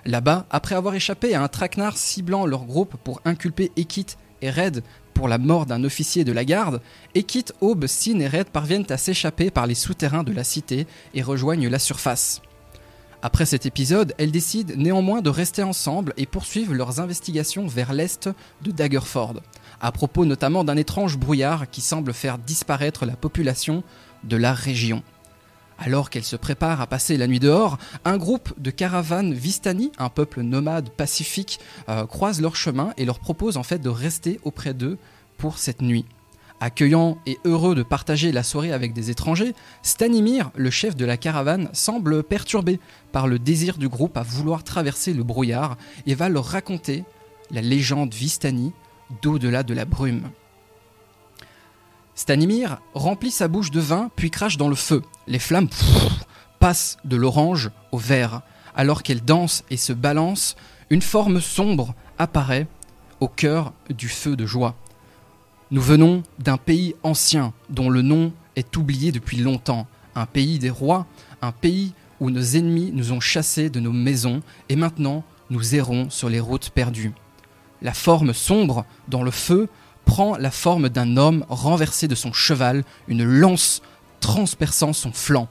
Là-bas, 0.06 0.46
après 0.50 0.74
avoir 0.74 0.94
échappé 0.94 1.34
à 1.34 1.42
un 1.42 1.48
traquenard 1.48 1.98
ciblant 1.98 2.46
leur 2.46 2.64
groupe 2.64 2.96
pour 3.04 3.20
inculper 3.26 3.70
Ekit 3.76 4.06
et 4.40 4.50
Red 4.50 4.82
pour 5.12 5.28
la 5.28 5.36
mort 5.36 5.66
d'un 5.66 5.84
officier 5.84 6.24
de 6.24 6.32
la 6.32 6.44
garde, 6.44 6.80
Ekit, 7.14 7.46
Aube, 7.60 7.86
Sin 7.86 8.20
et 8.20 8.28
Red 8.28 8.46
parviennent 8.46 8.86
à 8.88 8.96
s'échapper 8.96 9.50
par 9.50 9.66
les 9.66 9.74
souterrains 9.74 10.22
de 10.22 10.32
la 10.32 10.44
cité 10.44 10.86
et 11.12 11.22
rejoignent 11.22 11.68
la 11.68 11.80
surface. 11.80 12.40
Après 13.20 13.46
cet 13.46 13.66
épisode, 13.66 14.14
elles 14.18 14.30
décident 14.30 14.74
néanmoins 14.76 15.22
de 15.22 15.30
rester 15.30 15.64
ensemble 15.64 16.14
et 16.16 16.26
poursuivent 16.26 16.72
leurs 16.72 17.00
investigations 17.00 17.66
vers 17.66 17.92
l'est 17.92 18.28
de 18.62 18.70
Daggerford, 18.70 19.40
à 19.80 19.90
propos 19.90 20.24
notamment 20.24 20.62
d'un 20.62 20.76
étrange 20.76 21.18
brouillard 21.18 21.68
qui 21.68 21.80
semble 21.80 22.12
faire 22.12 22.38
disparaître 22.38 23.06
la 23.06 23.16
population 23.16 23.82
de 24.22 24.36
la 24.36 24.54
région. 24.54 25.02
Alors 25.80 26.10
qu'elles 26.10 26.24
se 26.24 26.36
préparent 26.36 26.80
à 26.80 26.86
passer 26.86 27.16
la 27.16 27.26
nuit 27.26 27.40
dehors, 27.40 27.78
un 28.04 28.18
groupe 28.18 28.52
de 28.58 28.70
caravanes 28.70 29.34
Vistani, 29.34 29.90
un 29.98 30.10
peuple 30.10 30.42
nomade 30.42 30.90
pacifique, 30.90 31.58
euh, 31.88 32.06
croise 32.06 32.40
leur 32.40 32.54
chemin 32.54 32.92
et 32.96 33.04
leur 33.04 33.18
propose 33.18 33.56
en 33.56 33.62
fait 33.64 33.78
de 33.78 33.88
rester 33.88 34.40
auprès 34.44 34.74
d'eux 34.74 34.98
pour 35.38 35.58
cette 35.58 35.82
nuit. 35.82 36.04
Accueillant 36.60 37.18
et 37.26 37.38
heureux 37.44 37.76
de 37.76 37.84
partager 37.84 38.32
la 38.32 38.42
soirée 38.42 38.72
avec 38.72 38.92
des 38.92 39.10
étrangers, 39.10 39.54
Stanimir, 39.82 40.50
le 40.56 40.70
chef 40.70 40.96
de 40.96 41.04
la 41.04 41.16
caravane, 41.16 41.68
semble 41.72 42.24
perturbé 42.24 42.80
par 43.12 43.28
le 43.28 43.38
désir 43.38 43.78
du 43.78 43.88
groupe 43.88 44.16
à 44.16 44.22
vouloir 44.22 44.64
traverser 44.64 45.14
le 45.14 45.22
brouillard 45.22 45.76
et 46.06 46.14
va 46.14 46.28
leur 46.28 46.46
raconter 46.46 47.04
la 47.52 47.60
légende 47.60 48.12
Vistani 48.12 48.72
d'au-delà 49.22 49.62
de 49.62 49.72
la 49.72 49.84
brume. 49.84 50.30
Stanimir 52.16 52.80
remplit 52.94 53.30
sa 53.30 53.46
bouche 53.46 53.70
de 53.70 53.80
vin 53.80 54.10
puis 54.16 54.32
crache 54.32 54.56
dans 54.56 54.68
le 54.68 54.74
feu. 54.74 55.02
Les 55.28 55.38
flammes 55.38 55.68
passent 56.58 56.96
de 57.04 57.16
l'orange 57.16 57.70
au 57.92 57.98
vert. 57.98 58.42
Alors 58.74 59.04
qu'elles 59.04 59.24
dansent 59.24 59.62
et 59.70 59.76
se 59.76 59.92
balancent, 59.92 60.56
une 60.90 61.02
forme 61.02 61.40
sombre 61.40 61.94
apparaît 62.18 62.66
au 63.20 63.28
cœur 63.28 63.72
du 63.90 64.08
feu 64.08 64.34
de 64.34 64.46
joie. 64.46 64.74
Nous 65.70 65.82
venons 65.82 66.22
d'un 66.38 66.56
pays 66.56 66.94
ancien 67.02 67.52
dont 67.68 67.90
le 67.90 68.00
nom 68.00 68.32
est 68.56 68.74
oublié 68.78 69.12
depuis 69.12 69.36
longtemps, 69.36 69.86
un 70.14 70.24
pays 70.24 70.58
des 70.58 70.70
rois, 70.70 71.06
un 71.42 71.52
pays 71.52 71.92
où 72.20 72.30
nos 72.30 72.40
ennemis 72.40 72.90
nous 72.94 73.12
ont 73.12 73.20
chassés 73.20 73.68
de 73.68 73.78
nos 73.78 73.92
maisons 73.92 74.40
et 74.70 74.76
maintenant 74.76 75.24
nous 75.50 75.74
errons 75.74 76.08
sur 76.08 76.30
les 76.30 76.40
routes 76.40 76.70
perdues. 76.70 77.12
La 77.82 77.92
forme 77.92 78.32
sombre 78.32 78.86
dans 79.08 79.22
le 79.22 79.30
feu 79.30 79.68
prend 80.06 80.38
la 80.38 80.50
forme 80.50 80.88
d'un 80.88 81.18
homme 81.18 81.44
renversé 81.50 82.08
de 82.08 82.14
son 82.14 82.32
cheval, 82.32 82.82
une 83.06 83.24
lance 83.24 83.82
transperçant 84.20 84.94
son 84.94 85.12
flanc. 85.12 85.48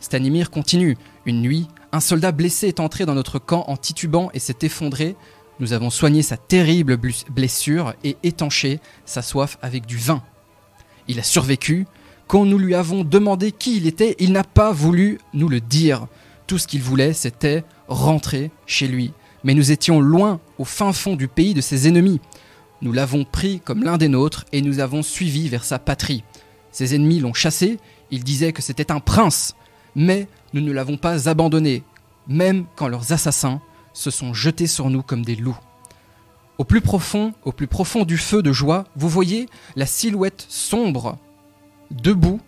Stanimir 0.00 0.50
continue. 0.50 0.98
Une 1.24 1.40
nuit, 1.40 1.68
un 1.92 2.00
soldat 2.00 2.32
blessé 2.32 2.66
est 2.66 2.80
entré 2.80 3.06
dans 3.06 3.14
notre 3.14 3.38
camp 3.38 3.64
en 3.68 3.76
titubant 3.76 4.28
et 4.34 4.40
s'est 4.40 4.56
effondré. 4.62 5.14
Nous 5.60 5.72
avons 5.72 5.90
soigné 5.90 6.22
sa 6.22 6.36
terrible 6.36 6.96
blessure 7.30 7.94
et 8.04 8.16
étanché 8.22 8.80
sa 9.04 9.22
soif 9.22 9.58
avec 9.62 9.86
du 9.86 9.96
vin. 9.96 10.22
Il 11.08 11.18
a 11.18 11.22
survécu. 11.22 11.86
Quand 12.26 12.44
nous 12.44 12.58
lui 12.58 12.74
avons 12.74 13.04
demandé 13.04 13.52
qui 13.52 13.76
il 13.76 13.86
était, 13.86 14.16
il 14.18 14.32
n'a 14.32 14.44
pas 14.44 14.72
voulu 14.72 15.18
nous 15.34 15.48
le 15.48 15.60
dire. 15.60 16.06
Tout 16.46 16.58
ce 16.58 16.66
qu'il 16.66 16.82
voulait, 16.82 17.12
c'était 17.12 17.64
rentrer 17.88 18.50
chez 18.66 18.88
lui. 18.88 19.12
Mais 19.44 19.54
nous 19.54 19.72
étions 19.72 20.00
loin, 20.00 20.40
au 20.58 20.64
fin 20.64 20.92
fond 20.92 21.16
du 21.16 21.28
pays 21.28 21.54
de 21.54 21.60
ses 21.60 21.88
ennemis. 21.88 22.20
Nous 22.80 22.92
l'avons 22.92 23.24
pris 23.24 23.60
comme 23.60 23.84
l'un 23.84 23.98
des 23.98 24.08
nôtres 24.08 24.44
et 24.52 24.62
nous 24.62 24.80
avons 24.80 25.02
suivi 25.02 25.48
vers 25.48 25.64
sa 25.64 25.78
patrie. 25.78 26.24
Ses 26.70 26.94
ennemis 26.94 27.20
l'ont 27.20 27.34
chassé, 27.34 27.78
ils 28.10 28.24
disaient 28.24 28.52
que 28.52 28.62
c'était 28.62 28.90
un 28.90 29.00
prince, 29.00 29.54
mais 29.94 30.26
nous 30.54 30.62
ne 30.62 30.72
l'avons 30.72 30.96
pas 30.96 31.28
abandonné, 31.28 31.82
même 32.26 32.64
quand 32.76 32.88
leurs 32.88 33.12
assassins 33.12 33.60
se 33.92 34.10
sont 34.10 34.34
jetés 34.34 34.66
sur 34.66 34.90
nous 34.90 35.02
comme 35.02 35.24
des 35.24 35.36
loups. 35.36 35.58
Au 36.58 36.64
plus 36.64 36.80
profond, 36.80 37.32
au 37.44 37.52
plus 37.52 37.66
profond 37.66 38.04
du 38.04 38.18
feu 38.18 38.42
de 38.42 38.52
joie, 38.52 38.84
vous 38.96 39.08
voyez 39.08 39.48
la 39.74 39.86
silhouette 39.86 40.46
sombre, 40.48 41.18
debout, 41.90 42.40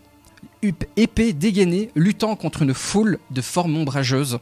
épée 0.97 1.33
dégainée, 1.33 1.91
luttant 1.95 2.37
contre 2.37 2.63
une 2.63 2.75
foule 2.75 3.19
de 3.31 3.41
formes 3.41 3.77
ombrageuses. 3.77 4.39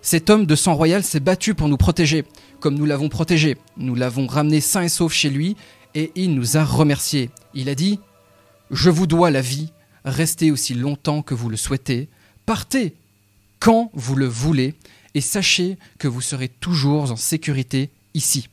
Cet 0.00 0.30
homme 0.30 0.46
de 0.46 0.56
sang 0.56 0.74
royal 0.74 1.04
s'est 1.04 1.20
battu 1.20 1.54
pour 1.54 1.68
nous 1.68 1.76
protéger, 1.76 2.24
comme 2.60 2.74
nous 2.74 2.86
l'avons 2.86 3.08
protégé. 3.08 3.56
Nous 3.76 3.94
l'avons 3.94 4.26
ramené 4.26 4.60
sain 4.60 4.82
et 4.82 4.88
sauf 4.88 5.12
chez 5.12 5.30
lui, 5.30 5.56
et 5.94 6.10
il 6.14 6.34
nous 6.34 6.56
a 6.56 6.64
remerciés. 6.64 7.30
Il 7.54 7.68
a 7.68 7.74
dit 7.74 8.00
Je 8.70 8.90
vous 8.90 9.06
dois 9.06 9.30
la 9.30 9.40
vie, 9.40 9.72
restez 10.04 10.50
aussi 10.50 10.74
longtemps 10.74 11.22
que 11.22 11.34
vous 11.34 11.48
le 11.48 11.56
souhaitez, 11.56 12.08
partez 12.46 12.94
quand 13.60 13.90
vous 13.94 14.16
le 14.16 14.26
voulez, 14.26 14.74
et 15.14 15.20
sachez 15.20 15.78
que 15.98 16.08
vous 16.08 16.20
serez 16.20 16.48
toujours 16.48 17.10
en 17.10 17.16
sécurité 17.16 17.90
ici. 18.14 18.48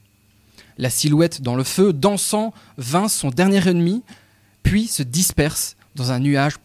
La 0.78 0.89
silhouette 0.89 1.42
dans 1.42 1.56
le 1.56 1.63
feu, 1.63 1.94
dansant, 1.94 2.54
vint 2.78 3.10
son 3.10 3.30
dernier 3.30 3.68
ennemi, 3.68 4.04
puis 4.63 4.88
se 4.88 5.04
disperse 5.04 5.75
dans 5.96 6.12
un 6.12 6.20
nuage 6.20 6.56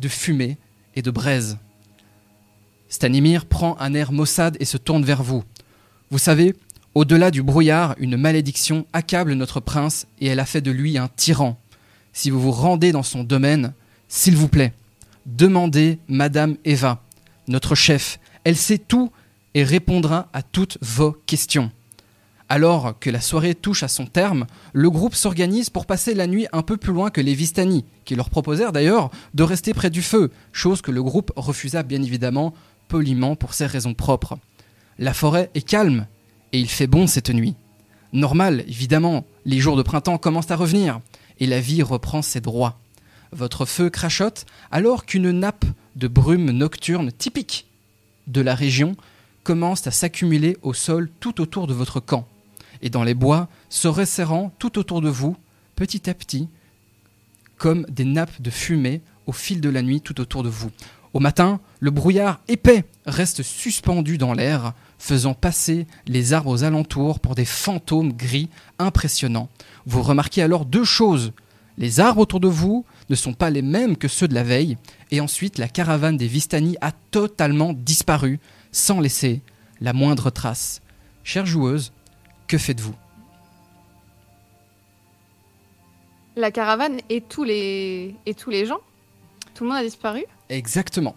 de 0.00 0.08
fumée 0.08 0.58
et 0.94 1.02
de 1.02 1.10
braise. 1.10 1.58
Stanimir 2.88 3.46
prend 3.46 3.76
un 3.80 3.94
air 3.94 4.12
maussade 4.12 4.56
et 4.60 4.64
se 4.64 4.76
tourne 4.76 5.04
vers 5.04 5.22
vous. 5.22 5.42
Vous 6.10 6.18
savez, 6.18 6.54
au-delà 6.94 7.30
du 7.30 7.42
brouillard, 7.42 7.94
une 7.98 8.18
malédiction 8.18 8.86
accable 8.92 9.32
notre 9.32 9.60
prince 9.60 10.06
et 10.20 10.26
elle 10.26 10.40
a 10.40 10.44
fait 10.44 10.60
de 10.60 10.70
lui 10.70 10.98
un 10.98 11.08
tyran. 11.08 11.58
Si 12.12 12.28
vous 12.28 12.40
vous 12.40 12.50
rendez 12.52 12.92
dans 12.92 13.02
son 13.02 13.24
domaine, 13.24 13.72
s'il 14.08 14.36
vous 14.36 14.48
plaît, 14.48 14.74
demandez 15.24 15.98
Madame 16.06 16.56
Eva, 16.66 17.02
notre 17.48 17.74
chef. 17.74 18.18
Elle 18.44 18.56
sait 18.56 18.78
tout 18.78 19.10
et 19.54 19.64
répondra 19.64 20.28
à 20.32 20.42
toutes 20.42 20.78
vos 20.80 21.12
questions. 21.12 21.70
Alors 22.48 22.98
que 22.98 23.08
la 23.08 23.20
soirée 23.20 23.54
touche 23.54 23.82
à 23.82 23.88
son 23.88 24.04
terme, 24.04 24.46
le 24.72 24.90
groupe 24.90 25.14
s'organise 25.14 25.70
pour 25.70 25.86
passer 25.86 26.12
la 26.12 26.26
nuit 26.26 26.46
un 26.52 26.62
peu 26.62 26.76
plus 26.76 26.92
loin 26.92 27.10
que 27.10 27.20
les 27.20 27.34
Vistani, 27.34 27.84
qui 28.04 28.14
leur 28.14 28.28
proposèrent 28.28 28.72
d'ailleurs 28.72 29.10
de 29.32 29.42
rester 29.42 29.72
près 29.72 29.88
du 29.88 30.02
feu, 30.02 30.30
chose 30.52 30.82
que 30.82 30.90
le 30.90 31.02
groupe 31.02 31.32
refusa 31.36 31.82
bien 31.82 32.02
évidemment 32.02 32.52
poliment 32.88 33.36
pour 33.36 33.54
ses 33.54 33.64
raisons 33.64 33.94
propres. 33.94 34.36
La 34.98 35.14
forêt 35.14 35.50
est 35.54 35.66
calme 35.66 36.06
et 36.52 36.60
il 36.60 36.68
fait 36.68 36.86
bon 36.86 37.06
cette 37.06 37.30
nuit. 37.30 37.54
Normal, 38.12 38.64
évidemment, 38.68 39.24
les 39.46 39.58
jours 39.58 39.76
de 39.76 39.82
printemps 39.82 40.18
commencent 40.18 40.50
à 40.50 40.56
revenir 40.56 41.00
et 41.40 41.46
la 41.46 41.60
vie 41.60 41.82
reprend 41.82 42.20
ses 42.20 42.42
droits. 42.42 42.78
Votre 43.32 43.64
feu 43.64 43.88
crachote 43.88 44.44
alors 44.70 45.06
qu'une 45.06 45.30
nappe 45.30 45.64
de 45.96 46.06
brume 46.06 46.50
nocturne 46.50 47.10
typique 47.12 47.66
de 48.26 48.40
la 48.40 48.54
région 48.54 48.96
commence 49.42 49.86
à 49.86 49.90
s'accumuler 49.90 50.56
au 50.62 50.72
sol 50.72 51.10
tout 51.20 51.40
autour 51.40 51.66
de 51.66 51.74
votre 51.74 52.00
camp 52.00 52.26
et 52.82 52.90
dans 52.90 53.04
les 53.04 53.14
bois 53.14 53.48
se 53.68 53.88
resserrant 53.88 54.52
tout 54.58 54.78
autour 54.78 55.00
de 55.00 55.08
vous, 55.08 55.36
petit 55.76 56.10
à 56.10 56.14
petit, 56.14 56.48
comme 57.56 57.86
des 57.88 58.04
nappes 58.04 58.42
de 58.42 58.50
fumée 58.50 59.00
au 59.26 59.32
fil 59.32 59.60
de 59.60 59.68
la 59.70 59.82
nuit 59.82 60.00
tout 60.00 60.20
autour 60.20 60.42
de 60.42 60.48
vous. 60.48 60.70
Au 61.14 61.20
matin, 61.20 61.60
le 61.80 61.90
brouillard 61.90 62.40
épais 62.48 62.84
reste 63.06 63.42
suspendu 63.42 64.18
dans 64.18 64.32
l'air, 64.32 64.72
faisant 64.98 65.34
passer 65.34 65.86
les 66.06 66.32
arbres 66.32 66.50
aux 66.50 66.64
alentours 66.64 67.20
pour 67.20 67.34
des 67.34 67.44
fantômes 67.44 68.12
gris 68.12 68.48
impressionnants. 68.78 69.48
Vous 69.86 70.02
remarquez 70.02 70.42
alors 70.42 70.64
deux 70.64 70.84
choses. 70.84 71.32
Les 71.78 72.00
arbres 72.00 72.22
autour 72.22 72.40
de 72.40 72.48
vous 72.48 72.84
ne 73.10 73.14
sont 73.14 73.34
pas 73.34 73.50
les 73.50 73.62
mêmes 73.62 73.96
que 73.96 74.08
ceux 74.08 74.28
de 74.28 74.34
la 74.34 74.42
veille, 74.42 74.76
et 75.12 75.20
ensuite 75.20 75.58
la 75.58 75.68
caravane 75.68 76.16
des 76.16 76.26
Vistani 76.26 76.76
a 76.80 76.90
totalement 76.90 77.74
disparu, 77.74 78.40
sans 78.72 78.98
laisser 78.98 79.42
la 79.80 79.92
moindre 79.92 80.30
trace. 80.30 80.80
Chère 81.22 81.46
joueuse, 81.46 81.92
que 82.48 82.58
faites-vous? 82.58 82.94
La 86.34 86.50
caravane 86.50 86.98
et 87.10 87.20
tous 87.20 87.44
les 87.44 88.16
et 88.24 88.34
tous 88.34 88.48
les 88.48 88.64
gens? 88.64 88.80
Tout 89.54 89.64
le 89.64 89.70
monde 89.70 89.78
a 89.78 89.82
disparu? 89.82 90.24
Exactement. 90.48 91.14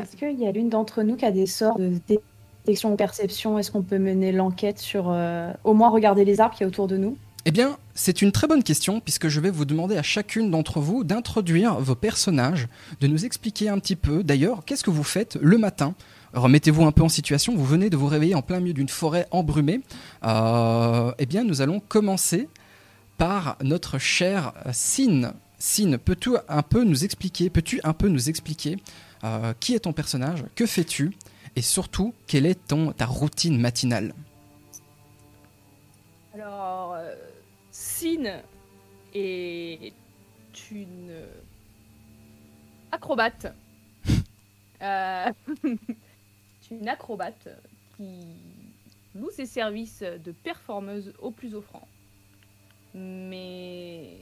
Est-ce 0.00 0.16
qu'il 0.16 0.40
y 0.40 0.46
a 0.46 0.52
l'une 0.52 0.70
d'entre 0.70 1.02
nous 1.02 1.16
qui 1.16 1.26
a 1.26 1.30
des 1.30 1.44
sorts 1.44 1.78
de 1.78 2.00
détection 2.08 2.94
ou 2.94 2.96
perception? 2.96 3.58
Est-ce 3.58 3.70
qu'on 3.70 3.82
peut 3.82 3.98
mener 3.98 4.32
l'enquête 4.32 4.78
sur 4.78 5.10
euh, 5.10 5.52
au 5.64 5.74
moins 5.74 5.90
regarder 5.90 6.24
les 6.24 6.40
arbres 6.40 6.54
qui 6.54 6.62
y 6.62 6.64
a 6.64 6.66
autour 6.66 6.88
de 6.88 6.96
nous? 6.96 7.18
Eh 7.44 7.50
bien, 7.50 7.76
c'est 7.94 8.22
une 8.22 8.30
très 8.30 8.46
bonne 8.46 8.62
question, 8.62 9.00
puisque 9.00 9.26
je 9.26 9.40
vais 9.40 9.50
vous 9.50 9.64
demander 9.64 9.96
à 9.96 10.02
chacune 10.02 10.52
d'entre 10.52 10.78
vous 10.78 11.02
d'introduire 11.02 11.80
vos 11.80 11.96
personnages, 11.96 12.68
de 13.00 13.08
nous 13.08 13.24
expliquer 13.24 13.68
un 13.68 13.80
petit 13.80 13.96
peu, 13.96 14.22
d'ailleurs, 14.22 14.64
qu'est-ce 14.64 14.84
que 14.84 14.90
vous 14.90 15.02
faites 15.02 15.36
le 15.40 15.58
matin? 15.58 15.94
Remettez-vous 16.34 16.84
un 16.84 16.92
peu 16.92 17.02
en 17.02 17.08
situation, 17.08 17.56
vous 17.56 17.64
venez 17.64 17.90
de 17.90 17.96
vous 17.96 18.06
réveiller 18.06 18.36
en 18.36 18.42
plein 18.42 18.60
milieu 18.60 18.74
d'une 18.74 18.88
forêt 18.88 19.26
embrumée. 19.32 19.80
Euh, 20.24 21.12
eh 21.18 21.26
bien, 21.26 21.42
nous 21.42 21.60
allons 21.60 21.80
commencer 21.80 22.48
par 23.18 23.56
notre 23.60 23.98
cher 23.98 24.52
Sin. 24.70 25.34
Sin, 25.58 25.98
peux-tu 25.98 26.36
un 26.48 26.62
peu 26.62 26.84
nous 26.84 27.04
expliquer, 27.04 27.50
peux-tu 27.50 27.80
un 27.82 27.92
peu 27.92 28.06
nous 28.06 28.28
expliquer 28.28 28.76
euh, 29.24 29.52
qui 29.58 29.74
est 29.74 29.80
ton 29.80 29.92
personnage, 29.92 30.44
que 30.54 30.64
fais-tu, 30.64 31.10
et 31.56 31.62
surtout, 31.62 32.14
quelle 32.28 32.46
est 32.46 32.68
ton, 32.68 32.92
ta 32.92 33.06
routine 33.06 33.60
matinale? 33.60 34.14
Alors, 36.34 36.94
euh, 36.96 37.14
Sin 38.02 38.42
est 39.14 39.92
une 40.72 41.24
acrobate. 42.90 43.54
Euh, 44.82 45.32
une 46.72 46.88
acrobate 46.88 47.48
qui 47.96 48.18
loue 49.14 49.30
ses 49.30 49.46
services 49.46 50.02
de 50.02 50.32
performeuse 50.32 51.12
au 51.20 51.30
plus 51.30 51.54
offrant. 51.54 51.86
Mais 52.92 54.16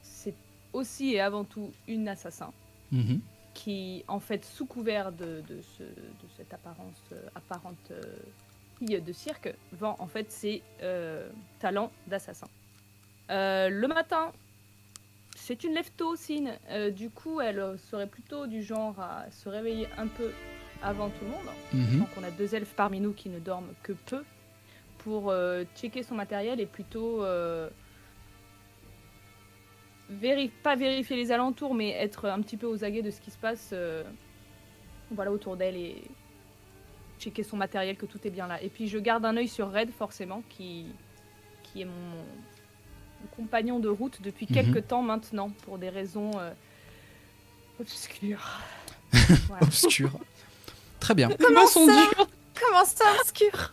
c'est 0.00 0.36
aussi 0.72 1.14
et 1.14 1.20
avant 1.20 1.42
tout 1.42 1.72
une 1.88 2.06
assassin 2.06 2.52
Mhm. 2.92 3.20
qui, 3.54 4.04
en 4.06 4.20
fait, 4.20 4.44
sous 4.44 4.66
couvert 4.66 5.10
de, 5.10 5.42
de 5.48 5.60
ce- 5.76 5.82
de 5.82 6.28
cette 6.36 6.54
apparence 6.54 7.02
euh, 7.10 7.20
apparente 7.34 7.90
euh, 7.90 8.00
fille 8.78 9.00
de 9.00 9.12
cirque, 9.12 9.52
vend 9.72 9.96
en 9.98 10.06
fait 10.06 10.30
ses 10.30 10.62
euh, 10.82 11.28
talents 11.58 11.90
d'assassin. 12.06 12.46
Euh, 13.30 13.68
le 13.68 13.88
matin, 13.88 14.32
c'est 15.48 15.64
une 15.64 15.72
lève-tôt. 15.72 16.14
Euh, 16.70 16.90
du 16.90 17.08
coup, 17.10 17.40
elle 17.40 17.58
euh, 17.58 17.76
serait 17.78 18.06
plutôt 18.06 18.46
du 18.46 18.62
genre 18.62 19.00
à 19.00 19.30
se 19.30 19.48
réveiller 19.48 19.88
un 19.96 20.06
peu 20.06 20.30
avant 20.82 21.08
tout 21.08 21.24
le 21.24 21.30
monde. 21.30 21.48
Mhm. 21.72 22.00
Donc 22.00 22.08
on 22.18 22.22
a 22.22 22.30
deux 22.30 22.54
elfes 22.54 22.74
parmi 22.74 23.00
nous 23.00 23.12
qui 23.12 23.30
ne 23.30 23.38
dorment 23.38 23.72
que 23.82 23.92
peu 23.92 24.24
pour 24.98 25.30
euh, 25.30 25.64
checker 25.74 26.02
son 26.02 26.14
matériel 26.14 26.60
et 26.60 26.66
plutôt 26.66 27.24
pas 30.62 30.76
vérifier 30.76 31.16
les 31.16 31.32
alentours 31.32 31.74
mais 31.74 31.90
être 31.90 32.26
un 32.26 32.40
petit 32.42 32.56
peu 32.56 32.66
aux 32.66 32.84
aguets 32.84 33.02
de 33.02 33.10
ce 33.10 33.20
qui 33.20 33.30
se 33.30 33.38
passe 33.38 33.74
voilà 35.10 35.32
autour 35.32 35.56
d'elle 35.56 35.76
et 35.76 36.02
checker 37.18 37.42
son 37.42 37.56
matériel 37.56 37.96
que 37.96 38.06
tout 38.06 38.18
est 38.24 38.30
bien 38.30 38.46
là. 38.46 38.62
Et 38.62 38.68
puis 38.68 38.86
je 38.86 38.98
garde 38.98 39.24
un 39.24 39.36
œil 39.36 39.48
sur 39.48 39.72
Red 39.72 39.90
forcément 39.90 40.42
qui 40.48 40.86
qui 41.62 41.82
est 41.82 41.86
mon 41.86 42.24
compagnon 43.36 43.78
de 43.78 43.88
route 43.88 44.18
depuis 44.22 44.46
Mhm. 44.48 44.54
quelques 44.54 44.88
temps 44.88 45.02
maintenant 45.02 45.50
pour 45.64 45.78
des 45.78 45.88
raisons 45.88 46.30
euh, 46.38 46.50
obscures. 47.80 48.60
Voilà. 49.48 49.62
Obscur. 49.62 50.10
Très 51.00 51.14
bien. 51.14 51.28
Comment 51.40 51.66
sont 51.66 51.86
ça. 51.86 52.10
Comment 52.60 52.84
ça, 52.84 53.04
obscur 53.20 53.72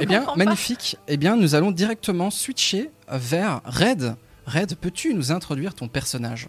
Eh 0.00 0.06
bien, 0.06 0.22
pas. 0.22 0.36
magnifique. 0.36 0.96
Eh 1.08 1.16
bien, 1.16 1.36
nous 1.36 1.54
allons 1.54 1.70
directement 1.72 2.30
switcher 2.30 2.90
vers 3.08 3.60
Red. 3.64 4.14
Red, 4.46 4.76
peux-tu 4.76 5.12
nous 5.14 5.32
introduire 5.32 5.74
ton 5.74 5.88
personnage 5.88 6.48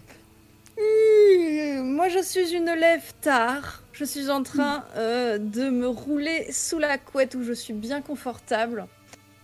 Euh, 0.78 1.82
Moi, 1.82 2.08
je 2.08 2.22
suis 2.22 2.52
une 2.54 2.72
lève 2.72 3.12
tard. 3.20 3.82
Je 3.92 4.04
suis 4.04 4.30
en 4.30 4.42
train 4.42 4.84
euh, 4.96 5.36
de 5.38 5.68
me 5.68 5.86
rouler 5.88 6.50
sous 6.52 6.78
la 6.78 6.96
couette 6.96 7.34
où 7.34 7.42
je 7.42 7.52
suis 7.52 7.74
bien 7.74 8.00
confortable. 8.00 8.86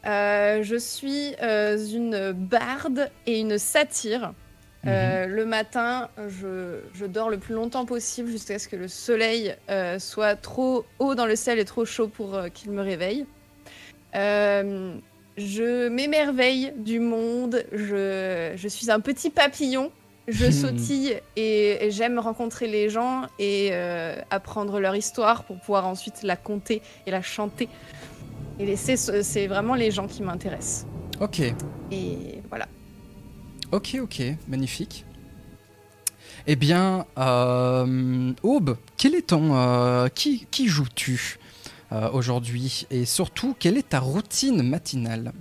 Euh, 0.06 0.62
je 0.62 0.76
suis 0.76 1.34
euh, 1.42 1.76
une 1.78 2.32
barde 2.32 3.10
et 3.26 3.40
une 3.40 3.58
satyre. 3.58 4.32
Euh, 4.86 5.26
Le 5.26 5.44
matin, 5.44 6.08
je, 6.28 6.78
je 6.94 7.06
dors 7.06 7.28
le 7.28 7.38
plus 7.38 7.54
longtemps 7.54 7.84
possible 7.86 8.30
jusqu'à 8.30 8.60
ce 8.60 8.68
que 8.68 8.76
le 8.76 8.86
soleil 8.86 9.56
soit 9.98 10.36
trop 10.36 10.84
haut 11.00 11.16
dans 11.16 11.26
le 11.26 11.34
ciel 11.34 11.58
et 11.58 11.64
trop 11.64 11.84
chaud 11.84 12.06
pour 12.06 12.38
qu'il 12.54 12.70
me 12.70 12.82
réveille. 12.82 13.26
Je 14.14 15.88
m'émerveille 15.88 16.72
du 16.76 17.00
monde. 17.00 17.64
Je, 17.72 18.52
je 18.54 18.68
suis 18.68 18.90
un 18.90 19.00
petit 19.00 19.30
papillon. 19.30 19.90
Je 20.28 20.46
Hmm. 20.46 20.50
sautille 20.52 21.20
et, 21.36 21.86
et 21.86 21.90
j'aime 21.92 22.18
rencontrer 22.18 22.66
les 22.66 22.88
gens 22.88 23.22
et 23.40 23.72
apprendre 24.30 24.78
leur 24.78 24.94
histoire 24.94 25.42
pour 25.44 25.58
pouvoir 25.58 25.86
ensuite 25.88 26.22
la 26.22 26.36
conter 26.36 26.80
et 27.06 27.10
la 27.10 27.22
chanter. 27.22 27.68
Et 28.58 28.76
c'est 28.76 29.46
vraiment 29.46 29.74
les 29.74 29.90
gens 29.90 30.06
qui 30.06 30.22
m'intéressent. 30.22 30.86
Ok, 31.20 31.40
Et 31.90 32.42
voilà. 32.48 32.66
ok, 33.72 33.98
ok, 34.02 34.22
magnifique. 34.48 35.04
Eh 36.46 36.56
bien, 36.56 37.06
euh, 37.18 38.32
Aube, 38.42 38.76
quel 38.96 39.14
est 39.14 39.28
ton... 39.28 39.54
euh, 39.56 40.08
qui 40.08 40.46
qui 40.50 40.68
joues-tu 40.68 41.38
euh, 41.92 42.10
aujourd'hui? 42.12 42.86
Et 42.90 43.04
surtout, 43.04 43.56
quelle 43.58 43.76
est 43.76 43.88
ta 43.88 44.00
routine 44.00 44.62
matinale? 44.62 45.32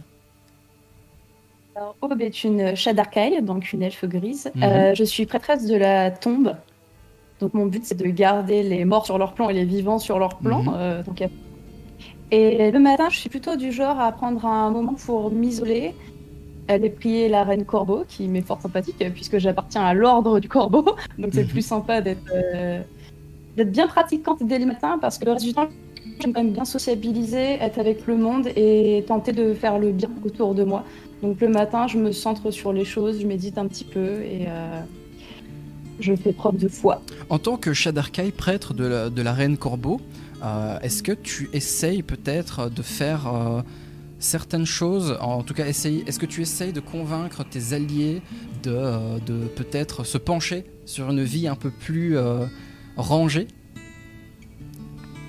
Alors, 1.76 1.96
Aube 2.02 2.22
est 2.22 2.44
une 2.44 2.76
Shadarkai, 2.76 3.42
donc 3.42 3.74
une 3.74 3.84
elfe 3.84 4.06
grise. 4.06 4.52
Mhm. 4.56 4.64
Euh, 4.64 4.96
je 4.96 5.04
suis 5.04 5.26
prêtresse 5.26 5.66
de 5.66 5.76
la 5.76 6.10
tombe. 6.12 6.56
Donc 7.42 7.54
mon 7.54 7.66
but 7.66 7.84
c'est 7.86 7.96
de 7.96 8.06
garder 8.06 8.64
les 8.64 8.86
morts 8.86 9.06
sur 9.06 9.18
leur 9.18 9.34
plan 9.34 9.50
et 9.50 9.54
les 9.54 9.66
vivants 9.66 10.00
sur 10.00 10.18
leur 10.20 10.38
plan. 10.38 10.64
Mhm. 10.64 11.04
Donc, 11.04 11.22
et 12.32 12.72
le 12.72 12.80
matin, 12.80 13.08
je 13.10 13.18
suis 13.18 13.30
plutôt 13.30 13.56
du 13.56 13.72
genre 13.72 14.00
à 14.00 14.12
prendre 14.12 14.46
un 14.46 14.72
moment 14.72 14.94
pour 14.96 15.32
m'isoler, 15.32 15.94
aller 16.68 16.90
prier 16.90 17.30
la 17.30 17.44
reine 17.44 17.66
Corbeau, 17.66 18.04
qui 18.08 18.28
m'est 18.28 18.42
fort 18.42 18.62
sympathique 18.62 19.04
puisque 19.14 19.38
j'appartiens 19.38 19.84
à 19.84 19.94
l'ordre 19.94 20.40
du 20.40 20.50
Corbeau. 20.50 20.84
Donc 21.20 21.32
c'est 21.34 21.44
Mhm. 21.44 21.50
plus 21.50 21.66
sympa 21.66 22.02
d'être 22.02 22.32
euh, 22.34 22.82
bien 23.66 23.88
pratiquante 23.88 24.42
dès 24.44 24.60
le 24.60 24.66
matin 24.66 24.98
parce 25.00 25.18
que 25.18 25.26
le 25.26 25.32
reste 25.34 25.46
du 25.46 25.54
temps, 25.54 25.68
j'aime 26.20 26.34
quand 26.34 26.44
même 26.44 26.54
bien 26.54 26.66
sociabiliser, 26.66 27.54
être 27.62 27.80
avec 27.80 28.08
le 28.08 28.18
monde 28.18 28.48
et 28.56 29.04
tenter 29.08 29.32
de 29.32 29.54
faire 29.54 29.78
le 29.80 29.92
bien 29.92 30.10
autour 30.26 30.56
de 30.56 30.64
moi. 30.64 30.84
Donc 31.22 31.40
le 31.40 31.48
matin, 31.48 31.88
je 31.88 31.98
me 31.98 32.12
centre 32.12 32.52
sur 32.52 32.74
les 32.74 32.86
choses, 32.86 33.22
je 33.22 33.28
médite 33.28 33.58
un 33.58 33.68
petit 33.68 33.86
peu 33.86 34.22
et 34.24 34.46
euh, 34.48 34.82
je 36.00 36.14
fais 36.16 36.34
preuve 36.34 36.58
de 36.58 36.68
foi. 36.68 37.02
En 37.30 37.40
tant 37.40 37.58
que 37.58 37.74
Shadarkai, 37.74 38.32
prêtre 38.32 38.74
de 38.74 38.86
la, 38.86 39.10
de 39.10 39.22
la 39.22 39.34
reine 39.34 39.58
Corbeau, 39.58 40.02
est-ce 40.82 41.04
que 41.04 41.12
tu 41.12 41.50
essayes 41.54 42.04
peut-être 42.04 42.70
de 42.70 42.82
faire 42.82 43.28
euh, 43.34 43.62
certaines 44.20 44.66
choses 44.66 45.18
En 45.22 45.44
tout 45.44 45.54
cas, 45.54 45.66
est-ce 45.66 46.20
que 46.20 46.26
tu 46.26 46.42
essayes 46.42 46.74
de 46.74 46.80
convaincre 46.80 47.44
tes 47.44 47.74
alliés 47.74 48.22
de, 48.64 48.72
euh, 48.72 49.20
de 49.26 49.46
peut-être 49.48 50.04
se 50.04 50.18
pencher 50.18 50.66
sur 50.86 51.10
une 51.10 51.24
vie 51.24 51.48
un 51.48 51.56
peu 51.56 51.72
plus 51.72 52.18
euh, 52.18 52.46
rangée? 52.98 53.48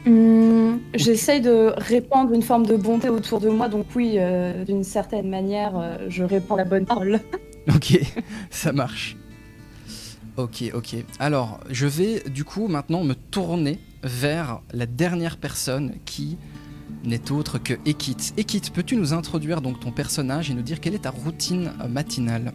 Hum, 0.07 0.81
J'essaye 0.95 1.41
de 1.41 1.73
répandre 1.77 2.33
une 2.33 2.43
forme 2.43 2.65
de 2.65 2.77
bonté 2.77 3.09
autour 3.09 3.41
de 3.41 3.49
moi, 3.49 3.69
donc 3.69 3.87
oui, 3.95 4.15
euh, 4.17 4.65
d'une 4.65 4.85
certaine 4.85 5.29
manière, 5.29 5.77
euh, 5.77 5.97
je 6.09 6.23
répands 6.23 6.57
la 6.57 6.65
bonne 6.65 6.87
parole. 6.87 7.21
Ok, 7.75 7.99
ça 8.51 8.73
marche. 8.73 9.17
Ok, 10.37 10.65
ok. 10.75 10.97
Alors, 11.19 11.61
je 11.71 11.87
vais 11.87 12.23
du 12.29 12.45
coup 12.45 12.69
maintenant 12.69 13.05
me 13.05 13.15
tourner 13.15 13.79
vers 14.03 14.61
la 14.73 14.87
dernière 14.87 15.39
personne 15.39 15.95
qui 16.05 16.37
n'est 17.05 17.31
autre 17.31 17.59
que 17.59 17.75
Ekit. 17.87 18.35
Ekit, 18.37 18.71
peux-tu 18.73 18.97
nous 18.97 19.13
introduire 19.13 19.61
donc 19.61 19.81
ton 19.81 19.93
personnage 19.93 20.51
et 20.51 20.55
nous 20.55 20.63
dire 20.63 20.81
quelle 20.81 20.95
est 20.95 21.01
ta 21.01 21.11
routine 21.11 21.73
euh, 21.81 21.89
matinale? 21.89 22.53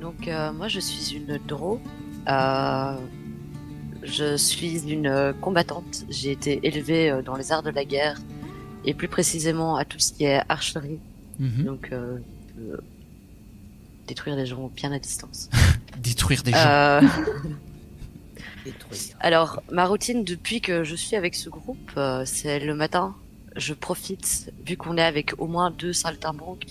Donc 0.00 0.28
euh, 0.28 0.52
moi 0.52 0.68
je 0.68 0.80
suis 0.80 1.16
une 1.16 1.38
Dro. 1.46 1.80
Euh, 2.28 2.96
je 4.02 4.36
suis 4.36 4.90
une 4.90 5.34
combattante. 5.40 6.04
J'ai 6.08 6.32
été 6.32 6.60
élevée 6.62 7.20
dans 7.24 7.36
les 7.36 7.52
arts 7.52 7.62
de 7.62 7.70
la 7.70 7.84
guerre 7.84 8.18
et 8.84 8.94
plus 8.94 9.08
précisément 9.08 9.76
à 9.76 9.84
tout 9.84 9.98
ce 9.98 10.12
qui 10.12 10.24
est 10.24 10.40
archerie. 10.48 11.00
Mhm. 11.38 11.64
Donc 11.64 11.90
euh, 11.92 12.18
détruire 14.08 14.34
les 14.36 14.46
gens 14.46 14.70
bien 14.74 14.90
à 14.92 14.98
distance. 14.98 15.48
Détruire 15.98 16.42
des 16.42 16.52
gens. 16.52 16.58
Euh, 16.66 17.00
Détruire. 18.64 19.16
alors 19.20 19.62
ma 19.70 19.86
routine 19.86 20.24
depuis 20.24 20.60
que 20.60 20.84
je 20.84 20.94
suis 20.96 21.16
avec 21.16 21.34
ce 21.34 21.48
groupe, 21.48 21.90
euh, 21.96 22.22
c'est 22.26 22.58
le 22.60 22.74
matin. 22.74 23.14
Je 23.56 23.74
profite, 23.74 24.52
vu 24.66 24.76
qu'on 24.76 24.96
est 24.96 25.02
avec 25.02 25.32
au 25.40 25.46
moins 25.46 25.70
deux 25.70 25.92
saltimbanques, 25.92 26.66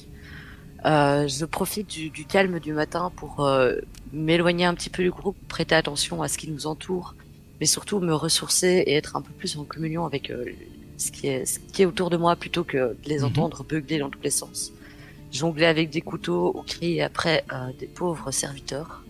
euh, 0.85 1.27
je 1.27 1.45
profite 1.45 1.87
du, 1.89 2.09
du 2.09 2.25
calme 2.25 2.59
du 2.59 2.71
matin 2.73 3.11
pour 3.15 3.45
euh, 3.45 3.75
m'éloigner 4.13 4.65
un 4.65 4.73
petit 4.73 4.89
peu 4.89 5.03
du 5.03 5.11
groupe, 5.11 5.37
prêter 5.47 5.75
attention 5.75 6.21
à 6.21 6.27
ce 6.27 6.37
qui 6.37 6.49
nous 6.49 6.67
entoure, 6.67 7.15
mais 7.59 7.65
surtout 7.65 7.99
me 7.99 8.13
ressourcer 8.13 8.83
et 8.85 8.93
être 8.93 9.15
un 9.15 9.21
peu 9.21 9.33
plus 9.33 9.57
en 9.57 9.63
communion 9.65 10.05
avec 10.05 10.29
euh, 10.29 10.45
ce, 10.97 11.11
qui 11.11 11.27
est, 11.27 11.45
ce 11.45 11.59
qui 11.59 11.81
est 11.81 11.85
autour 11.85 12.09
de 12.09 12.17
moi 12.17 12.35
plutôt 12.35 12.63
que 12.63 12.77
de 12.77 12.97
les 13.09 13.19
Mhm. 13.19 13.25
entendre 13.25 13.63
beugler 13.63 13.99
dans 13.99 14.09
tous 14.09 14.21
les 14.23 14.29
sens. 14.31 14.71
Jongler 15.31 15.65
avec 15.65 15.89
des 15.89 16.01
couteaux 16.01 16.53
ou 16.55 16.61
crier 16.63 17.01
après 17.01 17.43
euh, 17.51 17.71
des 17.79 17.87
pauvres 17.87 18.31
serviteurs. 18.31 19.03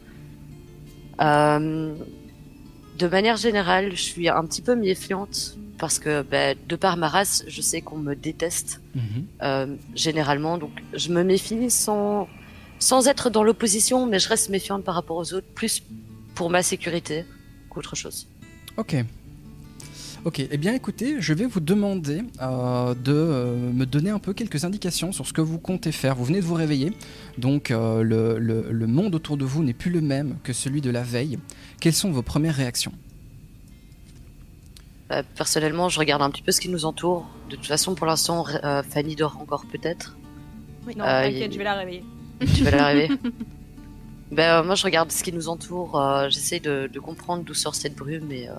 Euh, 1.21 1.95
de 2.97 3.07
manière 3.07 3.37
générale, 3.37 3.91
je 3.95 4.01
suis 4.01 4.29
un 4.29 4.43
petit 4.45 4.61
peu 4.61 4.75
méfiante 4.75 5.57
parce 5.77 5.99
que 5.99 6.23
ben, 6.23 6.57
de 6.67 6.75
par 6.75 6.97
ma 6.97 7.07
race, 7.07 7.43
je 7.47 7.61
sais 7.61 7.81
qu'on 7.81 7.97
me 7.97 8.15
déteste 8.15 8.81
Mhm. 8.95 9.25
euh, 9.43 9.75
généralement. 9.93 10.57
Donc 10.57 10.71
je 10.93 11.09
me 11.09 11.23
méfie 11.23 11.69
sans, 11.69 12.27
sans 12.79 13.07
être 13.07 13.29
dans 13.29 13.43
l'opposition, 13.43 14.07
mais 14.07 14.17
je 14.17 14.27
reste 14.27 14.49
méfiante 14.49 14.83
par 14.83 14.95
rapport 14.95 15.17
aux 15.17 15.33
autres, 15.35 15.45
plus 15.53 15.83
pour 16.33 16.49
ma 16.49 16.63
sécurité 16.63 17.25
qu'autre 17.69 17.95
chose. 17.95 18.27
Ok. 18.77 18.95
Ok, 20.27 20.39
eh 20.41 20.57
bien 20.57 20.73
écoutez, 20.73 21.21
je 21.21 21.33
vais 21.33 21.45
vous 21.45 21.61
demander 21.61 22.21
euh, 22.41 22.93
de 22.95 23.13
euh, 23.13 23.55
me 23.71 23.85
donner 23.85 24.09
un 24.09 24.19
peu 24.19 24.33
quelques 24.33 24.65
indications 24.65 25.13
sur 25.13 25.25
ce 25.25 25.31
que 25.31 25.39
vous 25.39 25.57
comptez 25.57 25.93
faire. 25.93 26.15
Vous 26.15 26.25
venez 26.25 26.41
de 26.41 26.45
vous 26.45 26.53
réveiller, 26.55 26.91
donc 27.37 27.71
euh, 27.71 28.01
le, 28.03 28.37
le- 28.37 28.67
le 28.69 28.87
monde 28.87 29.15
autour 29.15 29.37
de 29.37 29.45
vous 29.45 29.63
n'est 29.63 29.71
plus 29.73 29.89
le 29.89 30.01
même 30.01 30.35
que 30.43 30.51
celui 30.51 30.81
de 30.81 30.89
la 30.89 31.01
veille. 31.01 31.39
Quelles 31.79 31.93
sont 31.93 32.11
vos 32.11 32.23
premières 32.23 32.55
réactions? 32.55 32.91
Euh, 35.13 35.23
personnellement, 35.37 35.87
je 35.87 35.97
regarde 35.97 36.21
un 36.21 36.29
petit 36.29 36.41
peu 36.41 36.51
ce 36.51 36.59
qui 36.59 36.67
nous 36.67 36.83
entoure. 36.83 37.25
De 37.49 37.55
toute 37.55 37.65
façon, 37.65 37.95
pour 37.95 38.05
l'instant, 38.05 38.43
euh, 38.65 38.83
Fanny 38.83 39.15
dort 39.15 39.37
encore 39.41 39.65
peut-être. 39.71 40.17
Non, 40.97 41.05
Euh, 41.05 41.23
t'inquiète, 41.23 41.53
je 41.53 41.57
vais 41.57 41.63
la 41.63 41.75
réveiller. 41.75 42.03
Tu 42.53 42.65
vas 42.65 42.71
l'arriver. 42.71 43.07
ben, 44.33 44.59
euh, 44.59 44.63
moi, 44.65 44.75
je 44.75 44.83
regarde 44.83 45.09
ce 45.09 45.23
qui 45.23 45.31
nous 45.31 45.47
entoure. 45.47 45.97
euh, 45.97 46.27
J'essaie 46.27 46.59
de, 46.59 46.89
de 46.91 46.99
comprendre 46.99 47.43
d'où 47.45 47.53
sort 47.53 47.75
cette 47.75 47.95
brume 47.95 48.29
et 48.33 48.49
euh, 48.49 48.53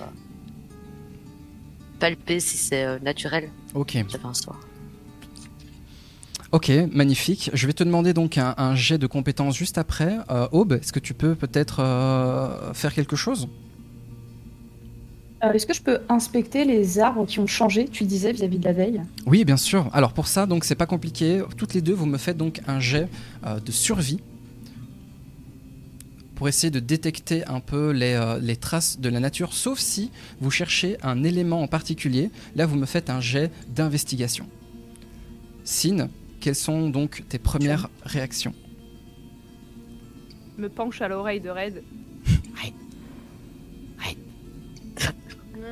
palper 1.99 2.41
si 2.41 2.57
c'est 2.57 2.85
euh, 2.85 2.99
naturel. 3.01 3.51
Ok, 3.75 3.93
J'avais 4.09 4.25
un 4.27 4.35
soir. 4.35 4.59
ok, 6.53 6.71
magnifique. 6.93 7.51
Je 7.53 7.67
vais 7.67 7.73
te 7.75 7.85
demander 7.85 8.15
donc 8.15 8.39
un, 8.39 8.55
un 8.57 8.75
jet 8.75 8.99
de 8.99 9.07
compétences 9.07 9.57
juste 9.57 9.77
après. 9.79 10.17
Euh, 10.31 10.49
Aube, 10.53 10.73
est-ce 10.75 10.93
que 10.93 11.01
tu 11.01 11.13
peux 11.15 11.35
peut-être 11.35 11.81
euh, 11.81 12.73
faire 12.75 12.95
quelque 12.95 13.17
chose? 13.17 13.49
Euh, 15.45 15.53
Est-ce 15.53 15.67
que 15.67 15.75
je 15.75 15.83
peux 15.83 16.01
inspecter 16.09 16.65
les 16.65 16.99
arbres 16.99 17.25
qui 17.27 17.39
ont 17.39 17.47
changé, 17.47 17.87
tu 17.87 18.05
disais, 18.05 18.33
vis-à-vis 18.33 18.59
de 18.59 18.65
la 18.65 18.73
veille? 18.73 19.03
Oui, 19.27 19.45
bien 19.45 19.57
sûr. 19.57 19.89
Alors 19.93 20.13
pour 20.13 20.27
ça, 20.27 20.47
donc 20.47 20.65
c'est 20.65 20.75
pas 20.75 20.87
compliqué. 20.87 21.43
Toutes 21.57 21.75
les 21.75 21.81
deux, 21.81 21.93
vous 21.95 22.07
me 22.07 22.19
faites 22.19 22.37
donc 22.37 22.61
un 22.67 22.81
jet 22.81 23.09
euh, 23.47 23.61
de 23.61 23.71
survie 23.71 24.19
pour 26.39 26.49
essayer 26.49 26.71
de 26.71 26.79
détecter 26.79 27.45
un 27.47 27.59
peu 27.59 27.91
les, 27.91 28.13
euh, 28.13 28.39
les 28.39 28.55
traces 28.55 29.01
de 29.01 29.09
la 29.09 29.19
nature, 29.19 29.53
sauf 29.53 29.81
si 29.81 30.13
vous 30.41 30.53
cherchez 30.53 30.97
un 31.03 31.25
élément 31.25 31.61
en 31.63 31.67
particulier. 31.67 32.31
Là, 32.55 32.65
vous 32.65 32.77
me 32.77 32.87
faites 32.87 33.11
un 33.11 33.21
jet 33.21 33.51
d'investigation. 33.67 34.49
Sin, 35.65 36.09
quelles 36.41 36.55
sont 36.55 36.91
donc 36.91 37.25
tes 37.29 37.41
premières 37.41 37.89
réactions? 38.05 38.55
Me 40.59 40.69
penche 40.69 41.01
à 41.03 41.09
l'oreille 41.09 41.41
de 41.41 41.51
Red. 41.51 41.83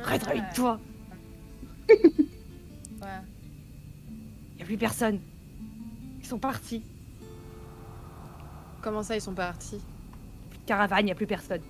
Red, 0.03 0.23
réveille-toi 0.23 0.81
Ouais. 1.89 1.95
Y'a 4.59 4.65
plus 4.65 4.77
personne. 4.77 5.21
Ils 6.19 6.25
sont 6.25 6.39
partis. 6.39 6.83
Comment 8.81 9.01
ça, 9.01 9.15
ils 9.15 9.21
sont 9.21 9.33
partis? 9.33 9.79
Caravane, 10.67 11.07
y 11.07 11.11
a 11.11 11.15
plus 11.15 11.25
personne. 11.27 11.61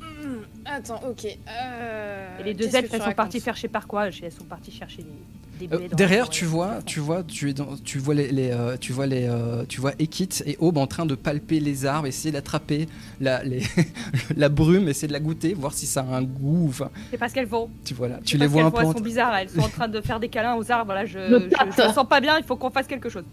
Hmm, 0.00 0.42
Attends, 0.64 1.00
ok. 1.08 1.26
Euh, 1.48 2.38
Et 2.40 2.42
les 2.44 2.54
deux 2.54 2.74
elfes, 2.74 2.92
elles 2.92 3.02
sont 3.02 3.12
parties 3.12 3.40
faire 3.40 3.54
je 3.54 3.60
sais 3.60 3.68
pas 3.68 3.80
quoi? 3.82 4.08
Elles 4.08 4.32
sont 4.32 4.44
parties 4.44 4.70
chercher 4.70 5.02
des, 5.02 5.66
des 5.66 5.74
Euh, 5.74 5.78
baies 5.78 5.84
dans 5.84 5.90
la 5.90 5.96
derrière, 5.96 6.28
tu 6.28 6.44
vois, 6.44 6.78
tu 6.86 7.00
vois, 7.00 7.22
tu 7.24 7.50
es 7.50 7.52
dans, 7.54 7.76
tu 7.76 7.98
vois 7.98 8.14
les, 8.14 8.30
les, 8.30 8.50
euh, 8.52 8.76
tu 8.80 8.92
vois 8.92 9.06
les, 9.06 9.26
euh, 9.28 9.64
tu 9.68 9.80
vois 9.80 9.92
Ekit 9.98 10.28
et 10.46 10.56
Aube 10.60 10.78
en 10.78 10.86
train 10.86 11.06
de 11.06 11.14
palper 11.16 11.58
les 11.60 11.84
arbres, 11.86 12.06
essayer 12.06 12.30
d'attraper 12.32 12.88
la, 13.20 13.42
les- 13.42 13.62
la 14.36 14.48
brume, 14.48 14.88
essayer 14.88 15.08
de 15.08 15.12
la 15.12 15.20
goûter, 15.20 15.54
voir 15.54 15.72
si 15.74 15.86
ça 15.86 16.00
a 16.02 16.14
un 16.16 16.22
goût. 16.22 16.66
Enfin, 16.68 16.90
C'est 17.10 17.18
pas 17.18 17.28
ce 17.28 17.34
qu'elles 17.34 17.48
font. 17.48 17.68
tu 17.84 17.94
vois 17.94 18.08
là, 18.08 18.20
tu 18.24 18.38
les 18.38 18.46
vois 18.46 18.64
un 18.64 18.70
peu. 18.70 18.78
Elles 18.82 18.92
sont 18.92 19.00
bizarres. 19.00 19.34
Elles 19.36 19.50
sont 19.50 19.60
en 19.60 19.68
train 19.68 19.88
de 19.88 20.00
faire 20.00 20.20
des 20.20 20.28
câlins 20.28 20.54
aux 20.54 20.70
arbres. 20.70 20.94
Là, 20.94 21.04
je, 21.04 21.18
je, 21.18 21.56
je 21.82 21.88
me 21.88 21.92
sens 21.92 22.08
pas 22.08 22.20
bien. 22.20 22.38
Il 22.38 22.44
faut 22.44 22.56
qu'on 22.56 22.70
fasse 22.70 22.86
quelque 22.86 23.08
chose. 23.08 23.24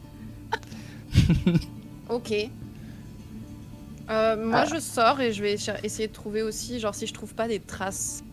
Ok. 2.10 2.34
Euh, 4.10 4.44
moi, 4.44 4.62
Ah. 4.62 4.66
je 4.74 4.80
sors 4.80 5.22
et 5.22 5.34
je 5.34 5.42
vais 5.42 5.54
essayer 5.54 6.08
de 6.08 6.14
trouver 6.14 6.42
aussi, 6.42 6.80
genre, 6.80 6.96
si 6.96 7.06
je 7.06 7.14
trouve 7.14 7.34
pas 7.36 7.48
des 7.48 7.60
traces. 7.60 8.24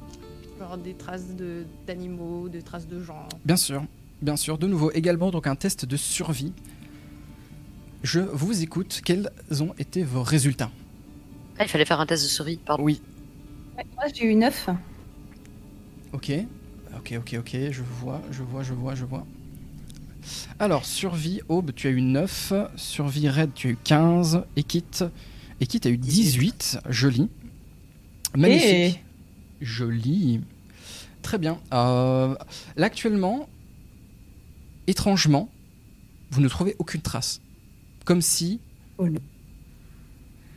Genre 0.58 0.78
des 0.78 0.94
traces 0.94 1.34
de- 1.36 1.64
d'animaux, 1.86 2.48
des 2.48 2.62
traces 2.62 2.86
de 2.88 3.02
gens. 3.02 3.28
Bien 3.44 3.56
sûr, 3.58 3.84
bien 4.22 4.36
sûr. 4.36 4.56
De 4.56 4.66
nouveau, 4.66 4.90
également 4.92 5.30
donc 5.30 5.46
un 5.46 5.54
test 5.54 5.84
de 5.84 5.96
survie. 5.98 6.52
Je 8.02 8.20
vous 8.20 8.62
écoute. 8.62 9.00
Quels 9.04 9.30
ont 9.60 9.74
été 9.78 10.02
vos 10.02 10.22
résultats? 10.22 10.70
Ah, 11.58 11.64
il 11.64 11.68
fallait 11.68 11.84
faire 11.84 12.00
un 12.00 12.06
test 12.06 12.22
de 12.22 12.28
survie, 12.28 12.56
pardon. 12.56 12.82
Oui. 12.84 13.02
Moi, 13.96 14.04
j'ai 14.14 14.24
eu 14.24 14.34
9. 14.34 14.68
Ok. 16.14 16.32
Ok, 16.96 17.14
ok, 17.18 17.36
ok. 17.40 17.56
Je 17.70 17.82
vois, 18.00 18.22
je 18.30 18.42
vois, 18.42 18.62
je 18.62 18.72
vois, 18.72 18.94
je 18.94 19.04
vois. 19.04 19.26
Alors, 20.58 20.86
survie, 20.86 21.40
Aube, 21.48 21.72
tu 21.74 21.86
as 21.86 21.90
eu 21.90 22.00
9. 22.00 22.52
Survie, 22.76 23.28
Red, 23.28 23.52
tu 23.54 23.68
as 23.68 23.70
eu 23.72 23.78
15. 23.84 24.42
Ekit, 24.56 25.04
Ekit 25.60 25.80
a 25.86 25.90
eu 25.90 25.96
18. 25.96 26.78
Joli. 26.88 27.28
Magnifique. 28.36 29.02
Joli. 29.60 30.40
Très 31.22 31.38
bien. 31.38 31.58
Euh, 31.72 32.36
là, 32.76 32.86
actuellement, 32.86 33.48
étrangement, 34.86 35.50
vous 36.30 36.40
ne 36.40 36.48
trouvez 36.48 36.76
aucune 36.78 37.00
trace. 37.00 37.40
Comme 38.04 38.22
si 38.22 38.60
Oh 38.98 39.08
non. 39.08 39.20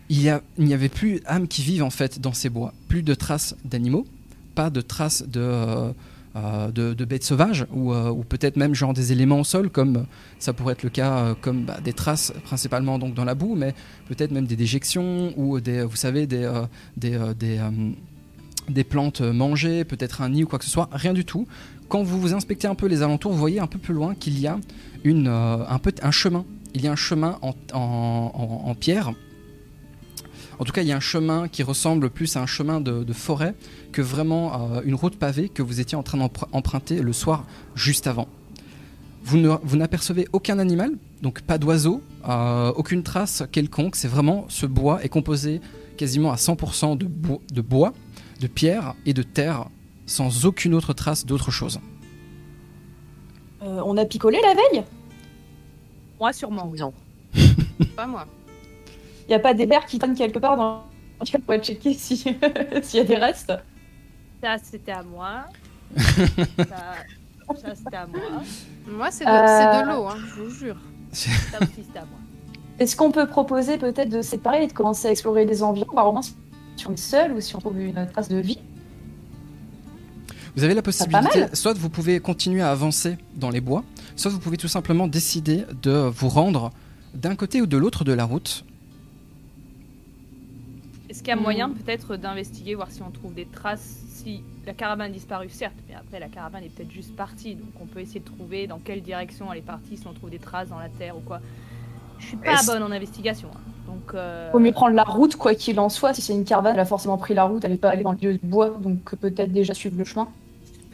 il 0.09 0.39
n'y 0.57 0.73
avait 0.73 0.89
plus 0.89 1.21
âme 1.25 1.47
qui 1.47 1.61
vive 1.61 1.83
en 1.83 1.89
fait 1.89 2.19
dans 2.19 2.33
ces 2.33 2.49
bois. 2.49 2.73
Plus 2.87 3.03
de 3.03 3.13
traces 3.13 3.55
d'animaux, 3.65 4.05
pas 4.55 4.69
de 4.69 4.81
traces 4.81 5.23
de, 5.23 5.41
euh, 5.41 5.91
de, 6.35 6.93
de 6.93 7.05
bêtes 7.05 7.23
sauvages 7.23 7.65
ou, 7.73 7.91
euh, 7.93 8.09
ou 8.09 8.23
peut-être 8.23 8.55
même 8.55 8.75
genre 8.75 8.93
des 8.93 9.11
éléments 9.11 9.39
au 9.39 9.43
sol 9.43 9.69
comme 9.69 9.97
euh, 9.97 10.01
ça 10.37 10.53
pourrait 10.53 10.73
être 10.73 10.83
le 10.83 10.89
cas 10.89 11.17
euh, 11.17 11.33
comme 11.41 11.63
bah, 11.65 11.79
des 11.83 11.93
traces 11.93 12.31
principalement 12.43 12.99
donc 12.99 13.13
dans 13.15 13.25
la 13.25 13.33
boue 13.35 13.55
mais 13.55 13.73
peut-être 14.07 14.31
même 14.31 14.45
des 14.45 14.55
déjections 14.55 15.33
ou 15.37 15.59
des 15.59 15.83
vous 15.83 15.95
savez 15.95 16.27
des 16.27 16.43
euh, 16.43 16.61
des, 16.97 17.15
euh, 17.15 17.33
des, 17.33 17.57
euh, 17.57 17.69
des 18.69 18.83
plantes 18.83 19.21
mangées, 19.21 19.83
peut-être 19.83 20.21
un 20.21 20.29
nid 20.29 20.43
ou 20.43 20.47
quoi 20.47 20.59
que 20.59 20.65
ce 20.65 20.69
soit, 20.69 20.89
rien 20.91 21.13
du 21.13 21.25
tout. 21.25 21.47
Quand 21.87 22.03
vous 22.03 22.21
vous 22.21 22.35
inspectez 22.35 22.67
un 22.67 22.75
peu 22.75 22.85
les 22.85 23.01
alentours, 23.01 23.31
vous 23.31 23.39
voyez 23.39 23.59
un 23.59 23.65
peu 23.65 23.79
plus 23.79 23.95
loin 23.95 24.13
qu'il 24.13 24.39
y 24.39 24.45
a 24.45 24.59
une, 25.03 25.27
euh, 25.27 25.65
un, 25.67 25.79
peu, 25.79 25.91
un 26.03 26.11
chemin. 26.11 26.45
Il 26.75 26.81
y 26.83 26.87
a 26.87 26.91
un 26.91 26.95
chemin 26.95 27.39
en- 27.41 27.55
en- 27.73 28.61
en 28.67 28.75
pierre. 28.75 29.13
En 30.59 30.65
tout 30.65 30.73
cas, 30.73 30.81
il 30.81 30.87
y 30.87 30.91
a 30.91 30.97
un 30.97 30.99
chemin 31.01 31.47
qui 31.47 31.63
ressemble 31.63 32.09
plus 32.09 32.35
à 32.35 32.41
un 32.41 32.45
chemin 32.45 32.81
de, 32.81 33.03
de 33.05 33.13
forêt 33.13 33.55
que 33.93 34.01
vraiment 34.01 34.73
euh, 34.75 34.81
une 34.83 34.93
route 34.95 35.15
pavée 35.17 35.47
que 35.47 35.61
vous 35.61 35.79
étiez 35.79 35.97
en 35.97 36.03
train 36.03 36.17
d'emprunter 36.17 37.01
le 37.01 37.13
soir 37.13 37.45
juste 37.75 38.07
avant. 38.07 38.27
Vous 39.23 39.37
ne- 39.37 39.55
vous 39.63 39.77
n'apercevez 39.77 40.27
aucun 40.33 40.59
animal, 40.59 40.91
donc 41.21 41.41
pas 41.41 41.57
d'oiseaux, 41.57 42.01
euh, 42.27 42.73
aucune 42.75 43.03
trace 43.03 43.43
quelconque. 43.51 43.95
C'est 43.95 44.07
vraiment 44.09 44.45
ce 44.49 44.65
bois 44.65 45.01
est 45.03 45.09
composé 45.09 45.61
quasiment 45.97 46.31
à 46.31 46.35
100% 46.35 46.97
de, 46.97 47.05
bo- 47.05 47.41
de 47.53 47.61
bois, 47.61 47.93
de 48.41 48.47
pierre 48.47 48.95
et 49.05 49.13
de 49.13 49.23
terre, 49.23 49.65
sans 50.05 50.45
aucune 50.45 50.73
autre 50.73 50.91
trace 50.93 51.25
d'autre 51.25 51.51
chose. 51.51 51.79
Euh, 53.61 53.81
on 53.85 53.95
a 53.97 54.05
picolé 54.05 54.39
la 54.41 54.53
veille? 54.55 54.83
Moi, 56.19 56.33
sûrement, 56.33 56.67
oui. 56.69 56.79
Non. 56.79 56.93
Pas 57.95 58.07
moi. 58.07 58.25
Il 59.29 59.33
n'y 59.33 59.35
a 59.35 59.39
pas 59.39 59.53
des 59.53 59.67
verres 59.67 59.85
qui 59.85 59.99
traînent 59.99 60.15
quelque 60.15 60.39
part 60.39 60.57
dans 60.57 60.81
on 61.21 61.39
pourrait 61.41 61.59
checker 61.59 61.93
si- 61.93 62.17
s'il 62.81 62.97
y 62.97 62.99
a 62.99 63.03
des 63.03 63.15
restes 63.17 63.53
Ça, 64.41 64.55
c'était 64.63 64.91
à 64.93 65.03
moi. 65.03 65.43
ça, 65.97 67.55
ça, 67.61 67.75
c'était 67.75 67.95
à 67.95 68.07
moi. 68.07 68.21
Moi, 68.87 69.11
c'est 69.11 69.25
de, 69.25 69.29
Euh. 69.29 69.45
c'est 69.45 69.85
de 69.85 69.91
l'eau, 69.91 70.07
hein, 70.07 70.15
je 70.35 70.41
vous 70.41 70.49
jure. 70.49 70.77
Ça 71.11 71.29
aussi, 71.61 71.83
c'était 71.85 71.99
à 71.99 72.05
moi. 72.05 72.17
Est-ce 72.79 72.95
qu'on 72.95 73.11
peut 73.11 73.27
proposer 73.27 73.77
peut-être 73.77 74.09
de 74.09 74.21
séparer 74.23 74.63
et 74.63 74.67
de 74.67 74.73
commencer 74.73 75.07
à 75.09 75.11
explorer 75.11 75.45
les 75.45 75.61
environs, 75.61 75.91
voir 75.91 76.07
au 76.07 76.11
moins 76.13 76.21
si 76.23 76.33
on 76.87 76.93
est 76.93 76.97
seul 76.97 77.33
ou 77.33 77.41
si 77.41 77.55
on 77.55 77.59
trouve 77.59 77.79
une 77.79 78.07
trace 78.11 78.29
de 78.29 78.37
vie? 78.37 78.57
Vous 80.55 80.63
avez 80.63 80.73
la 80.73 80.81
pas 80.81 80.85
possibilité, 80.85 81.41
mal. 81.41 81.55
soit 81.55 81.73
vous 81.77 81.89
pouvez 81.89 82.19
continuer 82.19 82.61
à 82.61 82.71
avancer 82.71 83.17
dans 83.35 83.49
les 83.51 83.61
bois, 83.61 83.83
soit 84.15 84.31
vous 84.31 84.39
pouvez 84.39 84.57
tout 84.57 84.67
simplement 84.67 85.07
décider 85.07 85.65
de 85.83 85.91
vous 85.91 86.29
rendre 86.29 86.71
d'un 87.13 87.35
côté 87.35 87.61
ou 87.61 87.67
de 87.67 87.77
l'autre 87.77 88.03
de 88.03 88.13
la 88.13 88.23
route. 88.25 88.65
Est-ce 91.19 91.25
qu'il 91.25 91.35
y 91.35 91.37
a 91.37 91.41
moyen 91.41 91.69
peut-être 91.69 92.15
d'investiguer, 92.15 92.75
voir 92.75 92.89
si 92.91 93.01
on 93.01 93.11
trouve 93.11 93.33
des 93.33 93.45
traces 93.45 94.05
Si 94.07 94.41
la 94.65 94.71
caravane 94.71 95.11
a 95.11 95.13
disparu, 95.13 95.49
certes, 95.49 95.75
mais 95.89 95.93
après 95.93 96.17
la 96.17 96.29
caravane 96.29 96.63
est 96.63 96.69
peut-être 96.73 96.91
juste 96.91 97.13
partie, 97.13 97.55
donc 97.55 97.71
on 97.81 97.87
peut 97.87 97.99
essayer 97.99 98.21
de 98.21 98.25
trouver 98.25 98.67
dans 98.67 98.79
quelle 98.79 99.01
direction 99.01 99.51
elle 99.51 99.57
est 99.57 99.61
partie, 99.61 99.97
si 99.97 100.07
on 100.07 100.13
trouve 100.13 100.29
des 100.29 100.39
traces 100.39 100.69
dans 100.69 100.79
la 100.79 100.87
terre 100.87 101.17
ou 101.17 101.19
quoi. 101.19 101.41
Je 102.19 102.27
suis 102.27 102.37
pas 102.37 102.61
bonne 102.65 102.83
en 102.83 102.91
investigation, 102.91 103.49
hein. 103.53 103.59
donc. 103.85 104.13
Euh... 104.13 104.49
Faut 104.53 104.59
mieux 104.59 104.71
prendre 104.71 104.95
la 104.95 105.03
route, 105.03 105.35
quoi 105.35 105.55
qu'il 105.55 105.77
en 105.81 105.89
soit. 105.89 106.13
Si 106.13 106.21
c'est 106.21 106.31
une 106.31 106.45
caravane, 106.45 106.75
elle 106.75 106.79
a 106.79 106.85
forcément 106.85 107.17
pris 107.17 107.33
la 107.33 107.43
route, 107.43 107.65
elle 107.65 107.71
n'est 107.71 107.77
pas 107.77 107.89
allée 107.89 108.03
dans 108.03 108.13
le 108.13 108.17
lieu 108.17 108.33
de 108.35 108.39
bois, 108.41 108.69
donc 108.69 109.13
peut-être 109.17 109.51
déjà 109.51 109.73
suivre 109.73 109.97
le 109.97 110.05
chemin. 110.05 110.29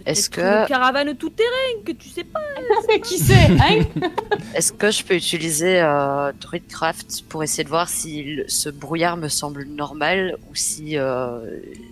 Est-ce 0.05 0.29
une 0.29 0.35
que, 0.35 0.67
caravane 0.67 1.15
tout 1.15 1.29
terrain 1.31 1.81
que 1.85 1.91
tu 1.91 2.09
sais 2.09 2.23
pas 2.23 2.39
qui 3.03 3.17
sait, 3.17 3.33
hein 3.59 3.79
est-ce 4.55 4.71
que 4.71 4.91
je 4.91 5.03
peux 5.03 5.15
utiliser 5.15 5.79
euh, 5.81 6.31
Druidcraft 6.39 7.23
pour 7.27 7.43
essayer 7.43 7.63
de 7.63 7.69
voir 7.69 7.89
si 7.89 8.23
le- 8.23 8.45
ce 8.47 8.69
brouillard 8.69 9.17
me 9.17 9.27
semble 9.29 9.65
normal 9.65 10.37
ou 10.51 10.55
si, 10.55 10.97
euh, 10.97 11.39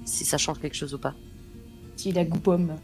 si 0.06 0.26
ça 0.26 0.38
change 0.38 0.60
quelque 0.60 0.76
chose 0.76 0.94
ou 0.94 1.00
pas? 1.00 1.14
S'il 1.96 2.18
a 2.20 2.26
goût 2.26 2.40
pomme. 2.40 2.76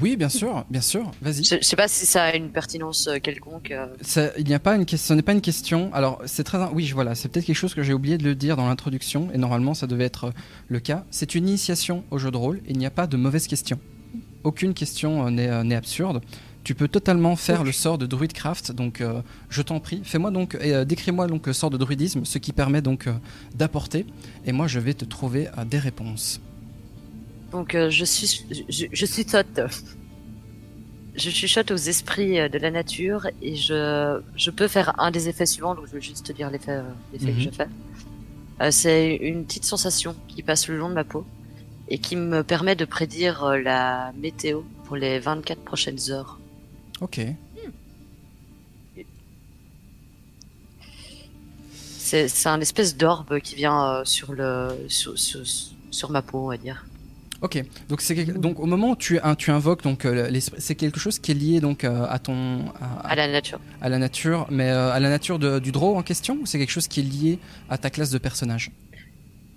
Oui, 0.00 0.16
bien 0.16 0.28
sûr, 0.28 0.64
bien 0.70 0.80
sûr, 0.82 1.10
vas-y. 1.20 1.42
je, 1.42 1.56
je 1.56 1.62
sais 1.66 1.74
pas 1.74 1.88
si 1.88 2.06
ça 2.06 2.22
a 2.24 2.36
une 2.36 2.50
pertinence 2.50 3.08
euh, 3.08 3.18
quelconque. 3.18 3.72
euh. 3.72 3.86
Ça- 4.02 4.30
il 4.38 4.44
n'y 4.46 4.54
a 4.54 4.60
pas 4.60 4.76
une 4.76 4.86
question, 4.86 5.08
ce 5.08 5.14
n'est 5.14 5.22
pas 5.22 5.32
une 5.32 5.40
question. 5.40 5.90
Alors, 5.92 6.22
c'est 6.26 6.44
très, 6.44 6.58
oui, 6.72 6.84
je- 6.86 6.94
voilà, 6.94 7.16
c'est 7.16 7.28
peut-être 7.28 7.44
quelque 7.46 7.56
chose 7.56 7.74
que 7.74 7.82
j'ai 7.82 7.92
oublié 7.92 8.16
de 8.16 8.22
le 8.22 8.36
dire 8.36 8.56
dans 8.56 8.68
l'introduction, 8.68 9.28
et 9.34 9.38
normalement, 9.38 9.74
ça 9.74 9.88
devait 9.88 10.04
être 10.04 10.32
le 10.68 10.78
cas. 10.78 11.04
C'est 11.10 11.34
une 11.34 11.48
initiation 11.48 12.04
au 12.12 12.18
jeu 12.18 12.30
de 12.30 12.36
rôle, 12.36 12.58
et 12.66 12.70
il 12.70 12.78
n'y 12.78 12.86
a 12.86 12.90
pas 12.90 13.08
de 13.08 13.16
mauvaise 13.16 13.48
question. 13.48 13.80
Aucune 14.44 14.74
question 14.74 15.26
euh, 15.26 15.30
n'est 15.30 15.48
euh, 15.48 15.62
n'est 15.62 15.74
absurde. 15.76 16.20
Tu 16.62 16.74
peux 16.74 16.88
totalement 16.88 17.36
faire 17.36 17.64
le 17.64 17.72
sort 17.72 17.96
de 17.96 18.04
druidcraft, 18.06 18.72
donc 18.72 19.00
euh, 19.00 19.22
je 19.48 19.62
t'en 19.62 19.80
prie, 19.80 20.02
fais-moi 20.04 20.30
donc, 20.30 20.58
et, 20.60 20.74
euh, 20.74 20.84
décris-moi 20.84 21.26
donc 21.26 21.46
le 21.46 21.54
sort 21.54 21.70
de 21.70 21.78
druidisme, 21.78 22.26
ce 22.26 22.36
qui 22.36 22.52
permet 22.52 22.82
donc 22.82 23.06
euh, 23.06 23.14
d'apporter, 23.54 24.04
et 24.44 24.52
moi 24.52 24.66
je 24.66 24.78
vais 24.78 24.92
te 24.92 25.06
trouver 25.06 25.48
euh, 25.56 25.64
des 25.64 25.78
réponses. 25.78 26.38
Donc 27.50 27.74
euh, 27.74 27.88
je 27.90 28.04
suis, 28.04 28.44
je, 28.68 28.84
je 28.92 29.06
chuchote. 29.06 29.60
Je 31.16 31.28
chuchote 31.30 31.70
aux 31.72 31.76
esprits 31.76 32.48
de 32.48 32.58
la 32.58 32.70
nature 32.70 33.26
et 33.42 33.56
je, 33.56 34.20
je 34.36 34.50
peux 34.50 34.68
faire 34.68 34.94
un 35.00 35.10
des 35.10 35.28
effets 35.28 35.46
suivants. 35.46 35.74
Donc 35.74 35.86
je 35.88 35.92
vais 35.94 36.00
juste 36.00 36.24
te 36.26 36.32
dire 36.32 36.50
l'effet, 36.50 36.80
l'effet 37.12 37.32
Mhm. 37.32 37.36
que 37.36 37.42
je 37.42 37.50
fais. 37.50 37.66
Euh, 38.60 38.70
c'est 38.70 39.16
une 39.16 39.44
petite 39.44 39.64
sensation 39.64 40.14
qui 40.28 40.42
passe 40.42 40.68
le 40.68 40.78
long 40.78 40.88
de 40.88 40.94
ma 40.94 41.04
peau 41.04 41.24
et 41.90 41.98
qui 41.98 42.16
me 42.16 42.42
permet 42.42 42.76
de 42.76 42.84
prédire 42.84 43.42
euh, 43.44 43.58
la 43.58 44.12
météo 44.16 44.62
pour 44.84 44.96
les 44.96 45.18
24 45.18 45.60
prochaines 45.62 45.98
heures. 46.10 46.38
Ok. 47.00 47.20
C'est, 51.98 52.46
un 52.46 52.60
espèce 52.60 52.96
d'orbe 52.96 53.38
qui 53.40 53.54
vient 53.54 53.84
euh, 53.86 54.04
sur 54.04 54.32
le, 54.32 54.68
sur, 54.88 55.16
sur, 55.18 55.40
sur 55.90 56.10
ma 56.10 56.22
peau, 56.22 56.38
on 56.38 56.48
va 56.48 56.56
dire. 56.56 56.84
Ok, 57.42 57.62
donc 57.88 58.02
c'est 58.02 58.24
donc 58.38 58.58
au 58.60 58.66
moment 58.66 58.90
où 58.90 58.96
tu, 58.96 59.18
un- 59.20 59.34
tu 59.34 59.50
invoques 59.50 59.82
donc 59.82 60.04
euh, 60.04 60.28
l'esprit- 60.28 60.60
c'est 60.60 60.74
quelque 60.74 61.00
chose 61.00 61.18
qui 61.18 61.30
est 61.30 61.34
lié 61.34 61.60
donc 61.60 61.84
à 61.84 62.18
ton 62.18 62.66
à, 62.80 63.08
À 63.08 63.14
la 63.14 63.28
nature. 63.28 63.58
à 63.80 63.88
la 63.88 63.96
nature, 63.96 64.46
mais 64.50 64.68
à 64.68 65.00
la 65.00 65.08
nature 65.08 65.38
de- 65.38 65.58
du 65.58 65.72
draw 65.72 65.96
en 65.96 66.02
question 66.02 66.36
ou 66.42 66.44
c'est 66.46 66.58
quelque 66.58 66.70
chose 66.72 66.86
qui 66.88 67.00
est 67.00 67.04
lié 67.04 67.38
à 67.70 67.78
ta 67.78 67.88
classe 67.88 68.10
de 68.10 68.18
personnage? 68.18 68.70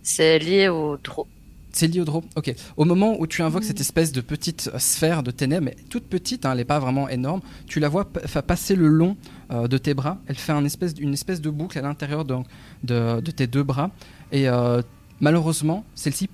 C'est 0.01 0.39
lié 0.39 0.69
au 0.69 0.95
draw. 0.97 1.27
C'est 1.75 1.87
lié 1.87 1.99
au 1.99 2.05
draw. 2.05 2.23
Ok. 2.35 2.53
Au 2.77 2.85
moment 2.85 3.19
où 3.19 3.25
tu 3.25 3.41
invoques 3.41 3.63
cette 3.63 3.81
espèce 3.81 4.11
de 4.11 4.21
petite 4.21 4.69
euh, 4.73 4.77
sphère 4.77 5.23
de 5.23 5.31
ténèbres, 5.31 5.65
mais 5.65 5.75
toute 5.89 6.05
petite, 6.05 6.45
hein, 6.45 6.51
elle 6.51 6.59
n'est 6.59 6.65
pas 6.65 6.79
vraiment 6.79 7.09
énorme, 7.09 7.41
tu 7.65 7.79
la 7.79 7.89
vois 7.89 8.05
passer 8.05 8.75
le 8.75 8.87
long 8.87 9.17
euh, 9.51 9.67
de 9.67 9.77
tes 9.79 9.95
bras. 9.95 10.19
Elle 10.27 10.35
fait 10.35 10.51
un 10.51 10.63
espèce, 10.63 10.93
une 10.99 11.13
espèce 11.13 11.41
de 11.41 11.49
boucle 11.49 11.77
à 11.79 11.81
l'intérieur 11.81 12.25
de, 12.25 12.35
de, 12.83 13.19
de 13.19 13.31
tes 13.31 13.47
deux 13.47 13.63
bras. 13.63 13.89
Et 14.31 14.47
euh, 14.47 14.83
malheureusement, 15.19 15.83
celle-ci 15.95 16.29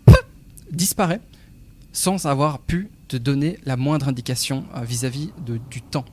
disparaît 0.71 1.21
sans 1.93 2.25
avoir 2.25 2.60
pu 2.60 2.89
te 3.08 3.15
donner 3.17 3.60
la 3.65 3.78
moindre 3.78 4.10
indication 4.10 4.65
euh, 4.75 4.82
vis-à-vis 4.82 5.32
du 5.71 5.82
temps. 5.82 6.06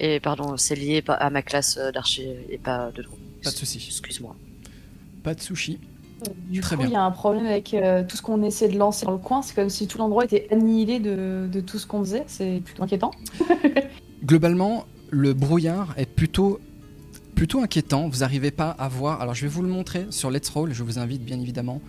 Et 0.00 0.18
pardon, 0.18 0.56
c'est 0.56 0.76
lié 0.76 1.04
à 1.06 1.28
ma 1.28 1.42
classe 1.42 1.78
d'archer 1.92 2.46
et 2.48 2.56
pas 2.56 2.90
de 2.92 3.02
draw. 3.02 3.18
Pas 3.42 3.50
de 3.50 3.56
souci. 3.56 3.84
Excuse-moi. 3.86 4.34
Pas 5.22 5.34
de 5.34 5.40
sushi. 5.42 5.78
Du 6.48 6.60
Très 6.60 6.76
coup, 6.76 6.82
il 6.84 6.90
y 6.90 6.96
a 6.96 7.02
un 7.02 7.10
problème 7.10 7.46
avec 7.46 7.74
euh, 7.74 8.02
tout 8.06 8.16
ce 8.16 8.22
qu'on 8.22 8.42
essaie 8.42 8.68
de 8.68 8.78
lancer 8.78 9.06
dans 9.06 9.12
le 9.12 9.18
coin. 9.18 9.42
C'est 9.42 9.54
comme 9.54 9.70
si 9.70 9.86
tout 9.86 9.98
l'endroit 9.98 10.24
était 10.24 10.48
annihilé 10.50 11.00
de, 11.00 11.48
de 11.50 11.60
tout 11.60 11.78
ce 11.78 11.86
qu'on 11.86 12.00
faisait. 12.00 12.24
C'est 12.26 12.60
plutôt 12.64 12.82
inquiétant. 12.82 13.10
Globalement, 14.24 14.86
le 15.10 15.32
brouillard 15.32 15.94
est 15.96 16.06
plutôt, 16.06 16.60
plutôt 17.34 17.60
inquiétant. 17.60 18.08
Vous 18.08 18.18
n'arrivez 18.18 18.50
pas 18.50 18.70
à 18.70 18.88
voir. 18.88 19.20
Alors, 19.20 19.34
je 19.34 19.42
vais 19.42 19.48
vous 19.48 19.62
le 19.62 19.68
montrer 19.68 20.06
sur 20.10 20.30
Let's 20.30 20.48
Roll. 20.48 20.72
Je 20.72 20.82
vous 20.82 20.98
invite 20.98 21.24
bien 21.24 21.40
évidemment 21.40 21.80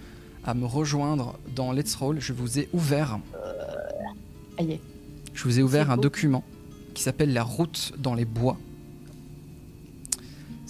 à 0.44 0.54
me 0.54 0.66
rejoindre 0.66 1.38
dans 1.56 1.72
Let's 1.72 1.96
Roll. 1.96 2.20
Je 2.20 2.34
vous 2.34 2.60
ai 2.60 2.70
ouvert, 2.74 3.20
Aïe. 4.58 4.80
je 5.34 5.44
vous 5.44 5.60
ai 5.60 5.64
ouvert 5.64 5.88
C'est 5.88 5.94
un 5.94 5.98
document 5.98 6.44
qui 6.94 7.04
s'appelle 7.04 7.34
La 7.34 7.44
route 7.44 7.94
dans 7.98 8.16
les 8.16 8.26
bois. 8.26 8.58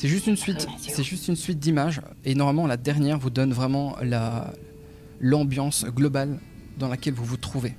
C'est 0.01 0.07
juste 0.07 0.25
une 0.25 0.35
suite, 0.35 0.65
Ah 0.67 0.73
c'est 0.79 0.89
c'est 0.95 1.03
juste 1.03 1.27
une 1.27 1.35
suite 1.35 1.59
d'images 1.59 2.01
et 2.25 2.33
normalement 2.33 2.65
la 2.65 2.75
dernière 2.75 3.19
vous 3.19 3.29
donne 3.29 3.53
vraiment 3.53 3.95
la 4.01 4.51
l'ambiance 5.19 5.85
globale 5.85 6.39
dans 6.79 6.87
laquelle 6.87 7.13
vous 7.13 7.23
vous 7.23 7.37
trouvez. 7.37 7.75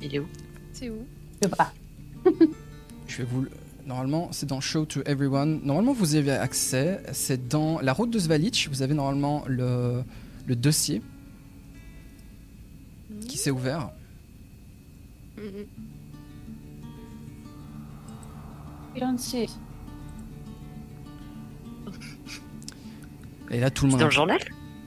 Il 0.00 0.14
est 0.14 0.20
où? 0.20 0.28
C'est 0.72 0.90
où? 0.90 1.04
Je 1.42 1.48
sais 1.48 1.56
pas. 1.56 1.72
Je 3.08 3.16
vais 3.16 3.24
vous 3.24 3.40
le- 3.42 3.50
Normalement, 3.84 4.28
c'est 4.30 4.46
dans 4.46 4.60
Show 4.60 4.84
to 4.84 5.00
Everyone. 5.06 5.60
Normalement, 5.64 5.92
vous 5.92 6.14
avez 6.14 6.30
accès. 6.30 7.02
C'est 7.12 7.48
dans 7.48 7.80
la 7.80 7.92
route 7.92 8.10
de 8.10 8.18
Svalitch. 8.20 8.68
Vous 8.68 8.80
avez 8.82 8.94
normalement 8.94 9.42
le, 9.48 10.04
le 10.46 10.54
dossier 10.54 11.02
qui 13.26 13.38
s'est 13.38 13.50
ouvert. 13.50 13.90
Sais. 19.18 19.48
Et 23.50 23.60
là, 23.60 23.70
tout 23.70 23.84
le 23.86 23.90
C'est 23.90 23.94
monde. 23.96 24.00
dans 24.00 24.06
le 24.06 24.12
journal? 24.12 24.38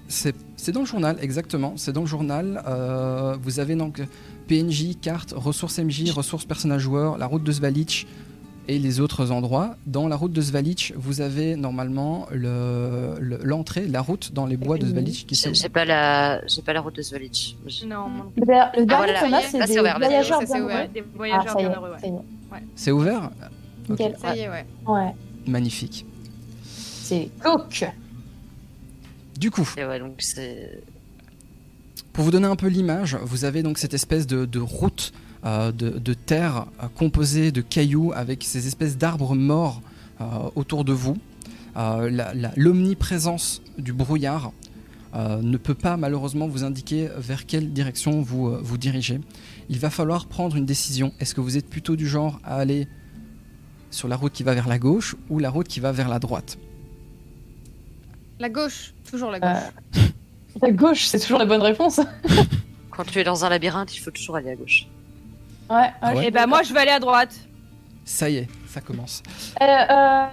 C'est 0.10 0.36
c'est 0.56 0.72
dans 0.72 0.80
le 0.82 0.86
journal, 0.86 1.17
exactement. 1.22 1.74
C'est 1.76 1.91
dans 1.93 2.02
le 2.02 2.08
journal. 2.08 2.63
Euh, 2.67 3.36
vous 3.41 3.60
avez 3.60 3.76
donc 3.76 4.02
PNJ, 4.48 4.96
carte, 5.02 5.34
ressources 5.36 5.78
MJ, 5.80 6.10
ressources 6.12 6.46
personnage 6.46 6.82
joueur, 6.82 7.17
la 7.17 7.26
route 7.28 7.43
de 7.43 7.52
Svalitch 7.52 8.08
et 8.70 8.80
les 8.80 9.00
autres 9.02 9.32
endroits. 9.32 9.76
Dans 9.86 10.08
la 10.08 10.15
route 10.15 10.32
de 10.34 10.41
Svalitch, 10.41 10.93
vous 10.96 11.20
avez 11.22 11.56
normalement 11.58 12.26
le- 12.32 13.15
le- 13.20 13.39
l'entrée, 13.43 13.86
la 13.88 14.02
route 14.02 14.34
dans 14.34 14.46
les 14.46 14.56
bois 14.58 14.78
de 14.78 14.86
Svalitch 14.88 15.26
qui 15.26 15.36
j'ai 15.36 15.70
pas 15.70 15.86
la, 15.86 16.46
j'ai 16.48 16.62
pas 16.62 16.74
la 16.74 16.82
route 16.82 16.96
de 16.96 17.02
Svalitch. 17.02 17.56
Non, 17.86 18.08
Le, 18.38 18.41
le 18.80 18.86
dernier 18.86 18.86
voilà, 18.88 19.20
qu'on 19.20 19.34
a, 19.34 19.41
ça 19.41 19.41
y 19.41 19.43
est, 19.43 19.48
c'est 19.52 19.58
là, 19.60 19.67
c'est 19.67 19.74
des 19.74 19.74
c'est 19.74 19.82
voyageurs 20.00 20.38
ouvert, 20.38 20.48
c'est 20.48 20.54
bienheureux. 20.54 20.72
ouvert. 20.72 20.89
des 20.89 21.00
Ah, 21.02 21.15
voyageurs 21.15 21.84
ouais. 21.84 22.60
C'est 22.76 22.91
ouvert? 22.91 23.30
Ok, 23.89 24.00
Nickel. 24.00 24.15
Ça 24.22 24.36
y 24.36 24.39
est, 24.39 24.50
ouais. 24.50 24.65
Ouais, 24.88 25.13
magnifique. 25.46 26.06
c'est 26.63 27.30
cook. 27.43 27.86
Du 29.38 29.52
coup, 29.52 29.69
Et 29.78 29.86
ouais, 29.86 30.00
donc 30.00 30.15
c'est. 30.19 30.82
Pour 32.13 32.23
vous 32.23 32.32
donner 32.32 32.47
un 32.47 32.56
peu 32.56 32.67
l'image, 32.67 33.15
vous 33.23 33.45
avez 33.45 33.62
donc 33.62 33.78
cette 33.78 33.93
espèce 33.93 34.26
de, 34.26 34.45
de 34.45 34.60
route 34.60 35.13
euh, 35.45 35.71
de, 35.71 35.89
de 35.89 36.13
terre 36.15 36.65
euh, 36.82 36.88
composée 36.95 37.52
de 37.52 37.62
cailloux 37.62 38.12
avec 38.15 38.43
ces 38.43 38.65
espèces 38.65 38.97
d'arbres 38.97 39.36
morts 39.36 39.84
euh, 40.19 40.26
autour 40.56 40.84
de 40.84 40.93
vous. 40.93 41.17
L'omniprésence 42.56 43.62
du 43.78 43.93
brouillard 43.93 44.52
ne 45.13 45.58
peut 45.58 45.76
pas 45.76 45.95
malheureusement 45.95 46.47
vous 46.47 46.63
indiquer 46.63 47.08
vers 47.17 47.45
quelle 47.45 47.71
direction 47.71 48.23
vous 48.23 48.58
vous 48.63 48.80
dirigez. 48.80 49.21
Il 49.69 49.78
va 49.78 49.91
falloir 49.91 50.26
prendre 50.26 50.56
une 50.56 50.65
décision. 50.65 51.13
Est-ce 51.19 51.36
que 51.36 51.41
vous 51.41 51.56
êtes 51.56 51.69
plutôt 51.69 51.95
du 51.95 52.08
genre 52.08 52.39
à 52.43 52.56
aller 52.56 52.88
sur 53.91 54.08
la 54.08 54.15
route 54.15 54.34
qui 54.34 54.41
va 54.41 54.56
vers 54.56 54.67
la 54.67 54.80
gauche 54.80 55.15
ou 55.30 55.38
la 55.38 55.52
route 55.52 55.67
qui 55.67 55.80
va 55.80 55.91
vers 55.91 56.10
la 56.10 56.17
droite? 56.17 56.58
La 58.39 58.50
gauche, 58.50 58.93
toujours 59.10 59.32
la 59.32 59.39
gauche. 59.39 59.63
Euh, 59.97 60.02
La 60.62 60.71
gauche, 60.71 61.06
c'est 61.06 61.19
toujours 61.19 61.38
la 61.38 61.45
bonne 61.45 61.62
réponse. 61.62 62.00
Quand 62.91 63.04
tu 63.04 63.19
es 63.19 63.23
dans 63.23 63.45
un 63.45 63.50
labyrinthe, 63.50 63.95
il 63.95 64.00
faut 64.00 64.10
toujours 64.10 64.38
aller 64.38 64.50
à 64.50 64.56
gauche. 64.56 64.88
ouais, 65.69 65.91
Ah 66.02 66.15
Et 66.15 66.32
bah 66.32 66.47
moi 66.47 66.63
je 66.63 66.73
vais 66.73 66.80
aller 66.80 66.91
à 66.91 67.00
droite. 67.00 67.36
Ça 68.06 68.30
y 68.30 68.38
est, 68.38 68.47
ça 68.67 68.82
commence. 68.82 69.21
Euh, 69.62 69.65
euh, 69.65 70.26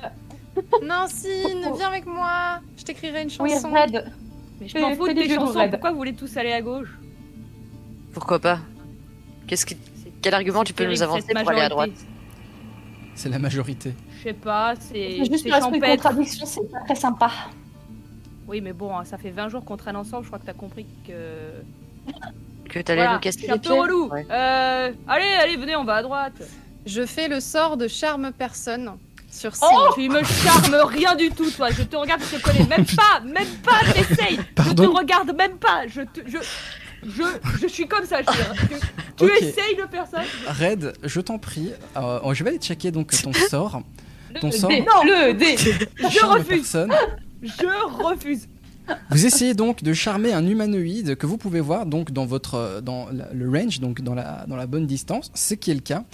viens 1.76 1.88
avec 1.88 2.06
moi. 2.06 2.60
Je 2.78 2.84
t'écrirai 2.84 3.22
une 3.22 3.30
oui, 3.40 3.50
chanson. 3.50 3.70
Red. 3.70 4.10
Mais 4.60 4.68
je 4.68 4.78
m'en 4.78 4.94
fous 4.94 5.08
des 5.08 5.14
tes 5.14 5.28
jeux 5.28 5.36
de 5.36 5.40
chansons, 5.40 5.58
Red. 5.58 5.70
pourquoi 5.72 5.90
vous 5.90 5.96
voulez 5.98 6.14
tous 6.14 6.36
aller 6.36 6.52
à 6.52 6.62
gauche? 6.62 6.88
Pourquoi 8.12 8.38
pas? 8.38 8.60
Qu'est-ce 9.46 9.66
qui... 9.66 9.76
Quel 10.22 10.32
argument 10.32 10.64
tu 10.64 10.72
peux 10.72 10.86
nous 10.86 11.02
avancer 11.02 11.34
pour 11.34 11.50
aller 11.50 11.60
à 11.60 11.68
droite? 11.68 11.90
C'est 13.14 13.28
la 13.28 13.38
majorité. 13.38 13.92
Je 14.18 14.22
sais 14.30 14.32
pas, 14.32 14.74
c'est 14.78 15.16
juste 15.18 15.42
c'est 15.42 15.52
un 15.52 15.58
esprit 15.58 15.80
de 15.80 15.84
champêtre. 15.84 16.02
contradiction, 16.02 16.46
c'est 16.46 16.70
pas 16.70 16.80
très 16.80 16.94
sympa. 16.94 17.30
Oui, 18.46 18.60
mais 18.60 18.72
bon, 18.72 18.92
ça 19.04 19.16
fait 19.18 19.30
20 19.30 19.48
jours 19.48 19.64
qu'on 19.64 19.76
traîne 19.76 19.96
ensemble, 19.96 20.22
je 20.24 20.28
crois 20.28 20.38
que 20.38 20.46
t'as 20.46 20.52
compris 20.52 20.86
que. 21.06 21.12
Que 22.68 22.78
t'allais 22.80 23.02
Voilà, 23.02 23.14
nous 23.14 23.20
casser 23.20 23.42
les 23.42 23.50
un 23.50 23.58
peu 23.58 23.60
pieds 23.68 23.78
relou. 23.78 24.08
Ouais. 24.08 24.26
Euh, 24.30 24.90
allez, 25.06 25.32
allez, 25.42 25.56
venez, 25.56 25.76
on 25.76 25.84
va 25.84 25.96
à 25.96 26.02
droite. 26.02 26.32
Je 26.86 27.04
fais 27.04 27.28
le 27.28 27.38
sort 27.38 27.76
de 27.76 27.86
charme 27.88 28.32
personne 28.32 28.92
sur 29.30 29.54
Sine. 29.54 29.68
Oh, 29.70 29.90
tu 29.94 30.08
me 30.08 30.22
charmes 30.24 30.74
rien 30.88 31.14
du 31.14 31.28
tout, 31.30 31.50
toi. 31.50 31.70
Je 31.70 31.82
te 31.82 31.94
regarde, 31.94 32.22
je 32.22 32.36
te 32.36 32.42
connais 32.42 32.64
même 32.64 32.86
pas, 32.86 33.20
même 33.20 33.46
pas. 33.62 33.80
T'essayes. 33.92 34.40
Je 34.58 34.72
te 34.72 34.82
regarde 34.82 35.36
même 35.36 35.58
pas. 35.58 35.86
Je 35.86 36.00
te, 36.00 36.20
je, 36.26 36.38
je, 37.06 37.22
je 37.60 37.66
suis 37.66 37.86
comme 37.86 38.06
ça. 38.06 38.22
Je 38.22 38.30
veux 38.30 38.34
dire. 38.68 38.82
Tu, 39.16 39.16
tu 39.18 39.24
Ok. 39.26 39.42
essayes 39.42 39.76
le 39.76 39.86
personne. 39.86 40.24
Red, 40.48 40.94
je 41.02 41.20
t'en 41.20 41.38
prie, 41.38 41.70
euh, 41.98 42.32
je 42.34 42.42
vais 42.44 42.50
aller 42.50 42.58
checker 42.58 42.90
donc 42.90 43.12
ton 43.22 43.32
sort. 43.50 43.82
Ton 44.40 44.48
Le 44.48 44.52
sort. 44.52 44.70
dé, 44.70 44.80
Non. 44.80 45.04
le 45.04 45.32
dé. 45.34 45.56
Je 45.58 46.08
Charme 46.08 46.32
refuse. 46.38 46.48
personne. 46.72 46.92
Je 47.44 48.02
refuse. 48.02 48.48
Vous 49.10 49.24
essayez 49.24 49.54
donc 49.54 49.82
de 49.82 49.94
charmer 49.94 50.34
un 50.34 50.46
humanoïde 50.46 51.16
que 51.16 51.24
vous 51.26 51.38
pouvez 51.38 51.60
voir 51.60 51.86
donc 51.86 52.10
dans 52.10 52.26
votre 52.26 52.82
dans 52.82 53.08
la- 53.10 53.32
le 53.32 53.48
range, 53.48 53.80
donc 53.80 54.02
dans 54.02 54.14
la 54.14 54.44
dans 54.46 54.56
la 54.56 54.66
bonne 54.66 54.86
distance, 54.86 55.30
ce 55.34 55.54
qui 55.54 55.70
est 55.70 55.74
le 55.74 55.80
cas. 55.80 56.04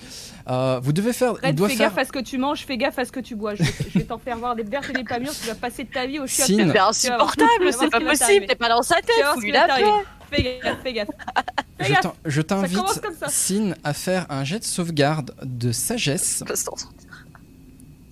Euh, 0.48 0.78
vous 0.80 0.92
devez 0.92 1.12
faire, 1.12 1.34
il 1.42 1.46
Red, 1.48 1.56
doit 1.56 1.68
fais 1.68 1.74
faire 1.74 1.88
gaffe 1.88 1.98
à 1.98 2.04
ce 2.04 2.12
que 2.12 2.20
tu 2.20 2.38
manges, 2.38 2.64
fais 2.64 2.76
gaffe 2.76 2.96
à 3.00 3.04
ce 3.04 3.10
que 3.10 3.18
tu 3.18 3.34
bois. 3.34 3.56
Je, 3.56 3.64
je 3.64 3.98
vais 3.98 4.04
t'en 4.04 4.18
faire 4.18 4.36
voir 4.38 4.54
des 4.54 4.62
berges 4.62 4.88
et 4.90 4.92
des 4.92 5.02
pas 5.02 5.18
mûres. 5.18 5.32
Tu 5.36 5.48
vas 5.48 5.56
passer 5.56 5.84
ta 5.84 6.06
vie 6.06 6.20
au. 6.20 6.26
Tu 6.26 6.30
C'est 6.42 6.78
insupportable, 6.78 7.72
c'est 7.72 7.86
ce 7.86 7.86
pas 7.90 8.00
possible, 8.00 8.46
t'es 8.46 8.54
pas 8.54 8.68
dans 8.68 8.82
sa 8.82 8.96
tête, 8.96 9.16
qui 9.42 9.50
la. 9.50 9.66
Fais 10.30 10.42
gaffe, 10.62 10.78
fais 10.84 10.92
gaffe. 10.92 11.08
Fais 11.76 11.84
Je 11.86 11.92
gaffe. 11.92 12.00
t'in- 12.02 12.14
je 12.24 12.40
t'invite. 12.42 12.78
Sin, 13.26 13.72
à 13.82 13.92
faire 13.94 14.26
un 14.30 14.44
jet 14.44 14.60
de 14.60 14.64
sauvegarde 14.64 15.34
de 15.42 15.72
sagesse. 15.72 16.44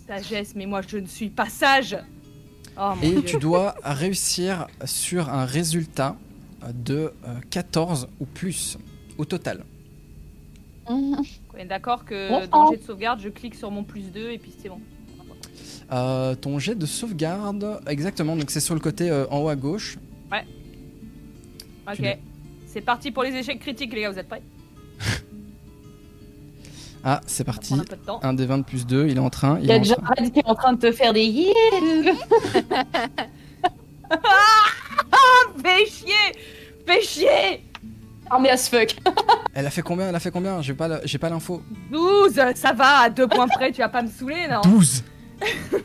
Sagesse, 0.08 0.52
mais 0.56 0.66
moi 0.66 0.80
je 0.86 0.96
ne 0.98 1.06
suis 1.06 1.28
pas 1.28 1.48
sage. 1.48 1.96
Oh 2.80 2.92
et 3.02 3.10
dieu. 3.10 3.22
tu 3.22 3.38
dois 3.38 3.74
réussir 3.82 4.66
sur 4.84 5.28
un 5.28 5.44
résultat 5.44 6.16
de 6.72 7.12
euh, 7.26 7.34
14 7.50 8.08
ou 8.20 8.24
plus 8.26 8.78
au 9.16 9.24
total. 9.24 9.64
On 10.86 11.24
est 11.58 11.66
d'accord 11.66 12.04
que 12.04 12.28
oh. 12.30 12.40
le 12.40 12.76
jet 12.76 12.82
de 12.82 12.86
sauvegarde, 12.86 13.20
je 13.20 13.28
clique 13.28 13.54
sur 13.54 13.70
mon 13.70 13.84
plus 13.84 14.10
2 14.12 14.30
et 14.30 14.38
puis 14.38 14.52
c'est 14.60 14.68
bon. 14.68 14.80
Euh, 15.90 16.34
ton 16.34 16.58
jet 16.58 16.74
de 16.74 16.86
sauvegarde, 16.86 17.80
exactement, 17.86 18.36
donc 18.36 18.50
c'est 18.50 18.60
sur 18.60 18.74
le 18.74 18.80
côté 18.80 19.10
euh, 19.10 19.26
en 19.30 19.38
haut 19.40 19.48
à 19.48 19.56
gauche. 19.56 19.98
Ok. 21.90 21.96
Tu 21.96 22.02
l'as. 22.02 22.16
C'est 22.66 22.82
parti 22.82 23.10
pour 23.10 23.22
les 23.22 23.34
échecs 23.34 23.60
critiques, 23.60 23.94
les 23.94 24.02
gars, 24.02 24.10
vous 24.10 24.18
êtes 24.18 24.28
prêts? 24.28 24.42
Ah, 27.04 27.20
c'est 27.26 27.44
parti. 27.44 27.74
un 28.22 28.32
des 28.34 28.46
20 28.46 28.62
plus 28.62 28.86
2, 28.86 29.06
il 29.08 29.16
est 29.16 29.20
en 29.20 29.30
train. 29.30 29.58
Il 29.60 29.66
y 29.66 29.70
est 29.70 29.74
a 29.74 29.76
en 29.76 29.80
déjà 29.80 29.96
train. 29.96 30.14
Red 30.18 30.32
qui 30.32 30.40
est 30.40 30.46
en 30.46 30.54
train 30.54 30.72
de 30.72 30.78
te 30.80 30.92
faire 30.92 31.12
des 31.12 31.24
yeah. 31.24 31.52
Fais 35.62 35.86
chier 35.86 36.14
Fais 36.86 37.02
chier 37.02 37.64
Armé 38.30 38.50
as 38.50 38.68
fuck. 38.68 38.96
Elle 39.54 39.66
a 39.66 39.70
fait 39.70 39.82
combien 39.82 40.08
Elle 40.08 40.14
a 40.14 40.20
fait 40.20 40.30
combien? 40.30 40.60
J'ai 40.60 40.74
pas 40.74 41.00
j'ai 41.04 41.18
pas 41.18 41.30
l'info. 41.30 41.62
12 41.90 42.40
Ça 42.54 42.72
va, 42.72 43.00
à 43.00 43.10
deux 43.10 43.26
points 43.26 43.48
près, 43.48 43.72
tu 43.72 43.80
vas 43.80 43.88
pas 43.88 44.02
me 44.02 44.08
saouler, 44.10 44.46
non? 44.50 44.60
12 44.62 45.02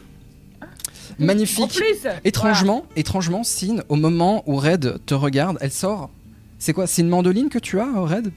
En 1.20 1.26
Magnifique. 1.26 1.72
plus 1.76 2.08
Étrangement, 2.24 2.86
étrangement, 2.96 3.44
Sin, 3.44 3.84
au 3.88 3.96
moment 3.96 4.44
où 4.48 4.56
Red 4.56 5.00
te 5.06 5.14
regarde, 5.14 5.60
elle 5.62 5.72
sort. 5.72 6.10
C'est 6.58 6.74
quoi 6.74 6.88
C'est 6.88 7.04
une 7.04 7.10
mandoline 7.10 7.50
que 7.50 7.60
tu 7.60 7.80
as, 7.80 7.86
Red? 7.96 8.32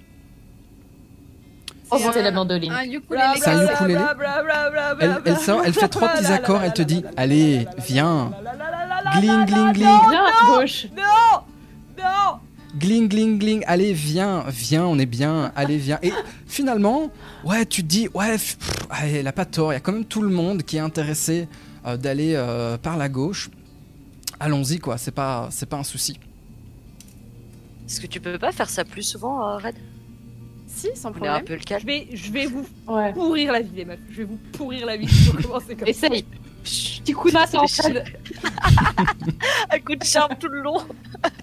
Oh, 1.90 1.99
C'est 2.12 2.22
la 2.22 2.33
mandoline. 2.33 2.72
C'est 3.37 3.49
un 3.49 3.62
ukulélé 3.62 4.01
elle, 5.01 5.22
elle 5.25 5.38
sort, 5.38 5.62
elle 5.64 5.72
fait 5.72 5.88
trois 5.88 6.09
petits 6.09 6.27
accords, 6.27 6.62
elle 6.62 6.72
te 6.72 6.83
dit 6.83 7.05
Allez, 7.16 7.66
viens. 7.79 8.33
Gling, 9.18 9.46
gling, 9.46 9.72
gling. 9.72 9.87
À 9.87 10.59
gauche. 10.59 10.87
Non 10.96 11.42
Non 11.99 12.40
Gling, 12.77 13.09
gling, 13.09 13.38
gling. 13.38 13.64
Allez, 13.66 13.92
viens, 13.92 14.44
viens, 14.49 14.85
on 14.85 14.99
est 14.99 15.07
bien. 15.07 15.53
Allez, 15.57 15.79
viens. 15.79 15.99
Et 16.03 16.12
finalement, 16.46 17.11
ouais, 17.44 17.64
tu 17.64 17.83
te 17.83 17.88
dis 17.88 18.09
Ouais, 18.12 18.33
pff, 18.33 18.59
allez, 18.90 19.18
elle 19.18 19.29
a 19.29 19.33
pas 19.33 19.44
tort. 19.44 19.72
Il 19.72 19.77
y 19.77 19.79
a 19.79 19.81
quand 19.81 19.92
même 19.92 20.05
tout 20.05 20.22
le 20.22 20.29
monde 20.29 20.62
qui 20.62 20.77
est 20.77 20.81
intéressé 20.81 21.49
euh, 21.87 21.96
d'aller 21.96 22.35
euh, 22.35 22.77
par 22.77 22.96
la 22.96 23.09
gauche. 23.09 23.49
Allons-y, 24.40 24.79
quoi. 24.79 24.99
C'est 24.99 25.12
pas, 25.12 25.49
c'est 25.51 25.66
pas 25.66 25.79
un 25.79 25.85
souci. 25.85 26.18
Est-ce 27.87 28.01
que 28.01 28.07
tu 28.09 28.20
peux 28.20 28.38
pas 28.38 28.53
faire 28.53 28.68
ça 28.68 28.85
plus 28.85 29.05
souvent, 29.05 29.49
euh, 29.49 29.57
Red 29.59 29.77
Si, 30.77 30.89
sans 30.95 31.09
On 31.09 31.12
est 31.12 31.17
un 31.29 31.41
problème. 31.41 31.45
peu 31.45 31.55
le 31.55 31.61
cas. 31.61 31.79
je 31.79 31.87
vais, 31.87 32.09
je 32.12 32.31
vais 32.31 32.47
vous 32.47 32.67
Ouais. 32.87 33.12
pourrir 33.15 33.53
la 33.53 33.61
vie, 33.61 33.71
les 33.75 33.85
meufs. 33.87 33.99
Je 34.11 34.19
vais 34.19 34.25
vous 34.25 34.39
pourrir 34.53 34.85
la 34.87 34.97
vie. 34.99 35.09
si 35.12 35.31
on 35.31 35.43
commence 35.43 35.65
comme 35.65 35.79
ça. 35.79 35.87
Essaye. 35.87 36.27
Petit 36.65 37.12
coup 37.12 37.29
de 37.29 37.35
masse 37.35 37.55
en. 37.55 37.65
Un 39.71 39.79
coup 39.79 39.95
de 39.95 40.05
charme 40.05 40.35
tout 40.39 40.49
le 40.49 40.61
long. 40.62 40.79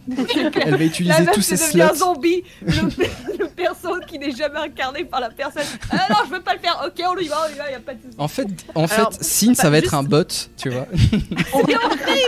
Elle 0.66 0.76
va 0.76 0.84
utiliser 0.84 1.26
tous 1.34 1.42
ses 1.42 1.56
devenu 1.56 1.82
un 1.82 1.88
slots. 1.94 1.96
zombie, 1.96 2.44
le, 2.62 3.38
le 3.40 3.48
perso 3.48 4.00
qui 4.08 4.20
n'est 4.20 4.32
jamais 4.36 4.60
incarné 4.60 5.06
par 5.06 5.22
la 5.22 5.30
personne. 5.30 5.64
Ah 5.92 6.08
non, 6.10 6.16
je 6.26 6.32
veux 6.32 6.42
pas 6.42 6.54
le 6.56 6.60
faire. 6.60 6.84
Ok, 6.86 7.02
on 7.10 7.18
y 7.18 7.28
va, 7.30 7.48
on 7.50 7.54
y 7.54 7.58
va, 7.58 7.72
y 7.72 7.76
a 7.76 7.80
pas 7.80 7.94
de 7.94 8.02
soucis. 8.02 8.16
En 8.18 8.28
fait, 8.28 8.48
en 8.76 8.84
Alors, 8.86 9.14
fait, 9.14 9.24
Sin, 9.24 9.54
ça 9.54 9.70
va 9.70 9.78
être 9.78 9.86
juste- 9.86 9.94
un 9.94 10.04
bot, 10.04 10.24
tu 10.58 10.70
vois. 10.70 10.88
C'est 10.92 11.54
horrible. 11.54 11.80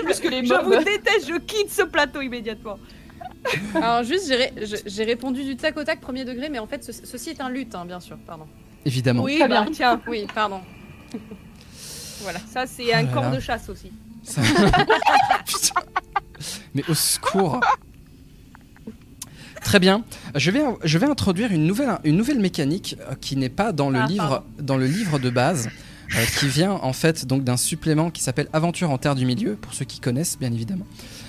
Plus 0.05 0.19
que 0.21 0.27
les 0.29 0.45
Je 0.45 0.53
vous 0.63 0.77
déteste, 0.83 1.27
je 1.27 1.37
quitte 1.39 1.71
ce 1.71 1.81
plateau 1.83 2.21
immédiatement. 2.21 2.77
Alors 3.75 4.03
juste, 4.03 4.33
j'ai 4.85 5.03
répondu 5.03 5.43
du 5.43 5.55
tac 5.55 5.77
au 5.77 5.83
tac 5.83 5.99
premier 6.01 6.25
degré, 6.25 6.49
mais 6.49 6.59
en 6.59 6.67
fait, 6.67 6.83
ce- 6.83 6.91
ceci 7.05 7.29
est 7.31 7.41
un 7.41 7.49
lutte, 7.49 7.75
hein, 7.75 7.85
bien 7.85 7.99
sûr. 7.99 8.17
Pardon. 8.25 8.45
Évidemment. 8.85 9.23
Oui, 9.23 9.37
Très 9.39 9.47
bah, 9.47 9.63
bien. 9.63 9.71
tiens, 9.71 10.01
Oui, 10.07 10.25
pardon. 10.33 10.59
voilà, 12.21 12.39
ça 12.51 12.65
c'est 12.67 12.93
un 12.93 13.03
Oh 13.03 13.05
là 13.07 13.11
corps 13.13 13.31
de 13.31 13.39
chasse 13.39 13.69
aussi. 13.69 13.91
Ça-. 14.23 14.41
Mais 16.73 16.83
au 16.89 16.93
secours. 16.93 17.59
Très 19.63 19.79
bien. 19.79 20.03
Je 20.35 20.51
vais, 20.51 20.61
je 20.83 20.97
vais 20.97 21.07
introduire 21.07 21.51
une 21.51 21.65
nouvelle, 21.65 21.97
une 22.03 22.17
nouvelle 22.17 22.39
mécanique 22.39 22.97
euh, 23.09 23.15
qui 23.19 23.35
n'est 23.35 23.49
pas 23.49 23.71
dans 23.71 23.89
le, 23.89 23.99
Ah, 23.99 24.05
livre, 24.05 24.27
pardon. 24.27 24.45
dans 24.59 24.77
le 24.77 24.85
livre 24.85 25.17
de 25.17 25.29
base, 25.31 25.69
euh, 26.15 26.23
qui 26.39 26.47
vient 26.47 26.73
en 26.73 26.93
fait 26.93 27.25
donc 27.25 27.43
d'un 27.43 27.57
supplément 27.57 28.11
qui 28.11 28.21
s'appelle 28.21 28.47
Aventure 28.53 28.91
en 28.91 28.97
Terre 28.99 29.15
du 29.15 29.25
Milieu, 29.25 29.55
pour 29.55 29.73
ceux 29.73 29.85
qui 29.85 29.99
connaissent 29.99 30.37
bien 30.37 30.53
évidemment. 30.53 30.85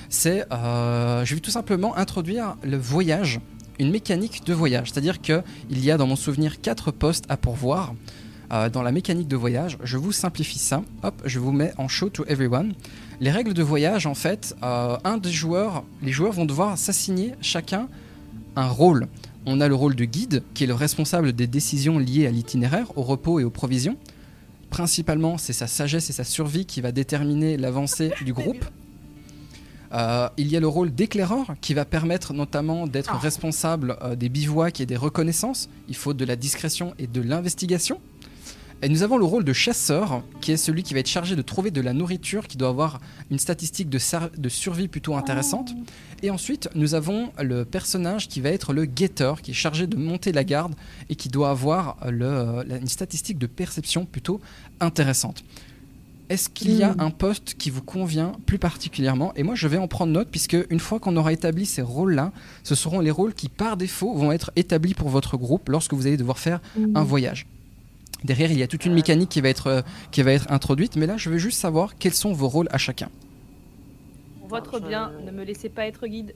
C'est, 0.09 0.45
euh, 0.53 1.25
je 1.25 1.35
vais 1.35 1.41
tout 1.41 1.51
simplement 1.51 1.97
introduire 1.97 2.57
le 2.63 2.77
voyage, 2.77 3.41
une 3.79 3.91
mécanique 3.91 4.45
de 4.47 4.55
voyage. 4.55 4.91
C'est-à-dire 4.91 5.21
qu'il 5.21 5.43
y 5.71 5.91
a 5.91 5.97
dans 5.97 6.07
mon 6.07 6.17
souvenir 6.17 6.61
quatre 6.61 6.91
postes 6.91 7.25
à 7.29 7.37
pourvoir. 7.37 7.95
euh, 8.53 8.71
dans 8.71 8.83
la 8.83 8.93
mécanique 8.93 9.29
de 9.29 9.37
voyage. 9.37 9.79
Je 9.83 9.97
vous 9.97 10.13
simplifie 10.13 10.59
ça. 10.59 10.83
Hop, 11.03 11.15
je 11.25 11.39
vous 11.39 11.53
mets 11.53 11.73
en 11.79 11.89
show 11.89 12.09
to 12.09 12.25
everyone. 12.27 12.75
Les 13.21 13.31
règles 13.31 13.55
de 13.55 13.63
voyage, 13.63 14.07
en 14.07 14.15
fait, 14.15 14.55
euh, 14.63 14.97
un 15.05 15.19
des 15.19 15.33
joueurs, 15.33 15.85
les 16.03 16.13
joueurs 16.13 16.33
vont 16.33 16.45
devoir 16.45 16.79
s'assigner 16.79 17.35
chacun 17.41 17.89
un 18.55 18.69
rôle. 18.69 19.09
On 19.47 19.61
a 19.61 19.69
le 19.69 19.75
rôle 19.75 19.95
de 19.95 20.05
guide, 20.05 20.43
qui 20.55 20.65
est 20.65 20.67
le 20.67 20.75
responsable 20.75 21.33
des 21.33 21.47
décisions 21.47 21.99
liées 21.99 22.27
à 22.27 22.31
l'itinéraire, 22.31 22.97
au 22.97 23.03
repos 23.03 23.41
et 23.41 23.45
aux 23.45 23.51
provisions. 23.51 23.97
Principalement, 24.71 25.39
c'est 25.39 25.53
sa 25.53 25.67
sagesse 25.67 26.11
et 26.11 26.13
sa 26.13 26.25
survie 26.25 26.67
qui 26.67 26.81
va 26.81 26.93
déterminer 26.93 27.57
l'avancée 27.57 28.13
du 28.25 28.33
groupe. 28.33 28.65
Euh, 29.93 30.28
il 30.37 30.49
y 30.49 30.57
a 30.57 30.61
le 30.61 30.68
rôle 30.68 30.95
d'éclaireur 30.95 31.55
qui 31.61 31.74
va 31.74 31.84
permettre 31.84 32.32
notamment 32.32 32.87
d'être 32.87 33.12
Ah. 33.14 33.18
responsable 33.18 33.97
euh, 34.03 34.16
des 34.16 34.28
bivouacs 34.28 34.80
et 34.80 34.87
des 34.87 34.97
reconnaissances. 34.97 35.68
Il 35.89 35.97
faut 35.97 36.14
de 36.14 36.24
la 36.24 36.37
discrétion 36.37 36.95
et 36.99 37.07
de 37.07 37.20
l'investigation. 37.20 38.01
Et 38.82 38.91
nous 38.91 39.03
avons 39.03 39.16
le 39.16 39.24
rôle 39.24 39.43
de 39.43 39.55
chasseur 39.55 40.22
qui 40.43 40.53
est 40.53 40.59
celui 40.59 40.82
qui 40.82 40.93
va 40.93 41.01
être 41.01 41.09
chargé 41.09 41.34
de 41.34 41.41
trouver 41.41 41.70
de 41.70 41.80
la 41.80 41.95
nourriture 41.95 42.47
qui 42.47 42.59
doit 42.59 42.68
avoir 42.68 43.01
une 43.30 43.39
statistique 43.39 43.89
de, 43.89 43.99
survie 44.51 44.87
plutôt 44.89 45.16
intéressante. 45.16 45.70
Et 46.22 46.28
ensuite, 46.30 46.68
nous 46.74 46.95
avons 46.95 47.30
le 47.43 47.64
personnage 47.64 48.28
qui 48.28 48.43
va 48.43 48.51
être 48.51 48.74
le 48.74 48.84
guetteur 48.84 49.41
qui 49.41 49.53
est 49.53 49.55
chargé 49.55 49.87
de 49.87 49.97
monter 49.97 50.30
la 50.32 50.45
garde 50.45 50.74
et 51.09 51.14
qui 51.16 51.30
doit 51.30 51.49
avoir 51.49 51.97
le- 52.07 52.64
la- 52.66 52.76
une 52.76 52.87
statistique 52.89 53.39
de 53.39 53.47
perception 53.47 54.05
plutôt 54.05 54.43
intéressante. 54.80 55.43
Est-ce 56.29 56.49
qu'il 56.49 56.72
y 56.74 56.83
a 56.83 56.93
Hmm. 56.93 57.01
un 57.01 57.11
poste 57.11 57.55
qui 57.55 57.70
vous 57.70 57.83
convient 57.83 58.33
plus 58.47 58.59
particulièrement 58.59 59.33
Et 59.37 59.43
moi, 59.45 59.55
je 59.55 59.68
vais 59.68 59.79
en 59.79 59.87
prendre 59.87 60.12
note, 60.12 60.29
puisque 60.31 60.57
une 60.70 60.81
fois 60.81 60.99
qu'on 60.99 61.16
aura 61.16 61.33
établi 61.33 61.66
ces 61.66 61.83
rôles-là, 61.83 62.33
ce 62.64 62.74
seront 62.74 62.99
les 63.01 63.12
rôles 63.12 63.33
qui, 63.35 63.49
par 63.49 63.77
défaut, 63.77 64.12
vont 64.14 64.33
être 64.33 64.51
établis 64.57 64.95
pour 64.95 65.09
votre 65.09 65.37
groupe 65.37 65.68
lorsque 65.68 65.95
vous 65.95 66.07
allez 66.07 66.16
devoir 66.16 66.39
faire 66.39 66.61
un 66.95 67.05
voyage. 67.05 67.47
Derrière, 68.24 68.51
il 68.51 68.59
y 68.59 68.62
a 68.62 68.66
toute 68.66 68.85
une 68.87 68.95
mécanique 68.95 69.29
qui 69.29 69.41
va 69.41 69.49
être, 69.51 69.66
euh, 69.68 69.83
qui 70.11 70.22
va 70.22 70.33
être 70.33 70.51
introduite, 70.51 70.97
mais 70.97 71.07
là, 71.07 71.16
je 71.16 71.31
veux 71.31 71.39
juste 71.39 71.61
savoir 71.61 71.97
quels 71.97 72.14
sont 72.14 72.33
vos 72.33 72.49
rôles 72.49 72.68
à 72.72 72.79
chacun. 72.79 73.09
Pour 74.41 74.49
votre 74.49 74.81
bien, 74.81 75.12
ne 75.24 75.31
me 75.31 75.45
laissez 75.45 75.68
pas 75.68 75.87
être 75.87 76.07
guide. 76.07 76.35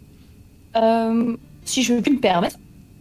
Euh, 0.76 1.36
si 1.64 1.82
je 1.82 1.94
puis 1.94 2.12
me 2.12 2.20
permettre, 2.20 2.58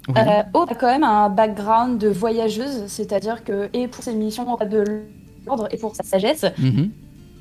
Oui. 0.08 0.16
euh, 0.18 0.42
Aude 0.54 0.72
a 0.72 0.76
quand 0.76 0.88
même 0.88 1.04
un 1.04 1.30
background 1.30 2.00
de 2.00 2.08
voyageuse, 2.08 2.86
c'est-à-dire 2.88 3.44
que, 3.44 3.70
et 3.74 3.88
pour 3.88 4.04
ses 4.04 4.14
missions 4.16 4.58
de 4.70 5.04
et 5.72 5.78
pour 5.78 5.96
sa 5.96 6.04
sagesse, 6.04 6.46
Mhm. 6.58 6.90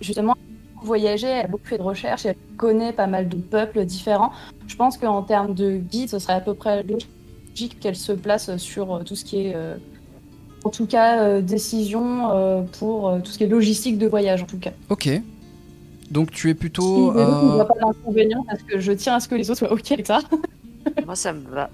justement, 0.01 0.35
voyager, 0.83 1.27
elle 1.27 1.45
a 1.47 1.49
beaucoup 1.49 1.67
fait 1.67 1.79
de 1.79 1.83
recherches, 1.83 2.25
elle 2.27 2.37
connaît 2.57 2.93
pas 2.93 3.07
mal 3.07 3.29
de 3.29 3.37
peuples 3.37 3.85
différents. 3.85 4.31
Je 4.67 4.77
pense 4.77 4.97
qu'en 4.97 5.23
termes 5.23 5.55
de 5.55 5.77
guide, 5.77 6.09
ce 6.09 6.19
serait 6.19 6.35
à 6.35 6.41
peu 6.41 6.55
près 6.55 6.83
logique 6.85 7.81
qu'elle 7.81 7.97
se 7.97 8.13
place 8.13 8.57
sur 8.59 8.95
euh, 8.95 9.03
tout 9.03 9.17
ce 9.17 9.25
qui 9.25 9.47
est, 9.47 9.55
euh, 9.57 9.77
en 10.65 10.71
tout 10.71 10.87
cas, 10.87 11.23
euh, 11.23 11.41
décision 11.41 12.31
euh, 12.31 12.63
pour 12.79 13.09
euh, 13.09 13.21
tout 13.21 13.31
ce 13.33 13.39
qui 13.39 13.45
est 13.45 13.49
logistique 13.49 13.99
de 13.99 14.07
voyage, 14.07 14.43
en 14.43 14.47
tout 14.47 14.59
cas. 14.59 14.73
Ok. 14.89 15.09
Donc, 16.11 16.31
tu 16.31 16.49
es 16.49 16.53
Si 16.53 16.59
plutôt. 16.59 17.11
on 17.13 17.17
euh, 17.19 17.25
voit 17.57 17.67
pas 17.67 17.75
d'inconvénient 17.81 18.43
parce 18.49 18.63
que 18.63 18.79
je 18.79 18.93
tiens 18.93 19.17
à 19.17 19.21
ce 19.21 19.29
que 19.29 19.35
les 19.35 19.51
autres 19.51 19.59
soient 19.59 19.73
ok 19.73 19.93
avec 19.93 20.07
ça. 20.07 20.21
Moi, 21.05 21.17
ça 21.17 21.33
me 21.33 21.47
va. 21.51 21.69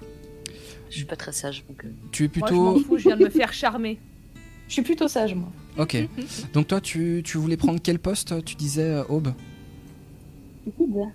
Je 0.89 0.95
suis 0.97 1.05
pas 1.05 1.15
très 1.15 1.31
sage, 1.31 1.63
donc. 1.67 1.85
tu 2.11 2.25
es 2.25 2.29
Moi, 2.37 2.47
je 2.49 2.53
m'en 2.55 2.73
plutôt. 2.73 2.87
fous, 2.87 2.97
je 2.97 3.03
viens 3.07 3.17
de 3.17 3.23
me 3.23 3.29
faire 3.29 3.53
charmer. 3.53 3.99
Je 4.67 4.73
suis 4.73 4.81
plutôt 4.81 5.07
sage, 5.07 5.35
moi. 5.35 5.47
Ok. 5.77 5.97
Donc, 6.53 6.67
toi, 6.67 6.79
tu, 6.81 7.21
tu 7.23 7.37
voulais 7.37 7.57
prendre 7.57 7.79
quel 7.81 7.99
poste 7.99 8.43
Tu 8.45 8.55
disais, 8.55 8.83
euh, 8.89 9.03
Aube 9.09 9.33
Guide. 10.79 11.09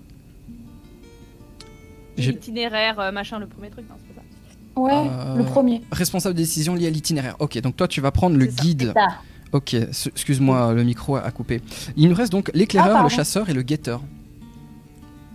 Itinéraire, 2.18 2.98
euh, 3.00 3.12
machin, 3.12 3.38
le 3.38 3.46
premier 3.46 3.70
truc, 3.70 3.86
non, 3.88 3.96
c'est 4.06 4.14
pas 4.14 4.20
ça. 4.22 4.80
Ouais, 4.80 5.11
Euh, 5.11 5.36
le 5.36 5.44
premier. 5.44 5.82
Responsable 5.90 6.34
des 6.34 6.42
décisions 6.42 6.74
liées 6.74 6.86
à 6.86 6.90
l'itinéraire. 6.90 7.36
Ok, 7.38 7.58
donc 7.61 7.76
toi, 7.76 7.88
tu 7.88 8.00
vas 8.00 8.11
prendre 8.11 8.36
le 8.36 8.44
C'est 8.46 8.50
ça. 8.56 8.62
guide. 8.62 8.92
Ça. 8.94 9.06
Ok, 9.52 9.74
excuse-moi, 9.74 10.74
le 10.74 10.84
micro 10.84 11.16
a 11.16 11.28
coupé. 11.32 11.61
Il 11.96 12.08
nous 12.08 12.14
reste 12.14 12.30
donc 12.30 12.50
l'éclaireur, 12.54 12.98
Ah, 12.98 13.02
le 13.02 13.08
chasseur 13.08 13.48
et 13.50 13.54
le 13.54 13.62
guetteur. 13.62 14.00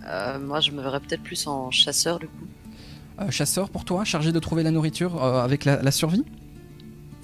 euh, 0.08 0.38
moi, 0.38 0.60
je 0.60 0.70
me 0.70 0.80
verrais 0.80 1.00
peut-être 1.00 1.22
plus 1.22 1.46
en 1.46 1.70
chasseur, 1.70 2.18
du 2.18 2.26
coup. 2.28 2.46
Euh, 3.20 3.30
chasseur 3.30 3.68
pour 3.70 3.84
toi, 3.84 4.04
chargé 4.04 4.30
de 4.32 4.38
trouver 4.38 4.62
la 4.62 4.70
nourriture 4.70 5.22
euh, 5.22 5.42
avec 5.44 5.64
la, 5.64 5.82
la 5.82 5.90
survie 5.90 6.24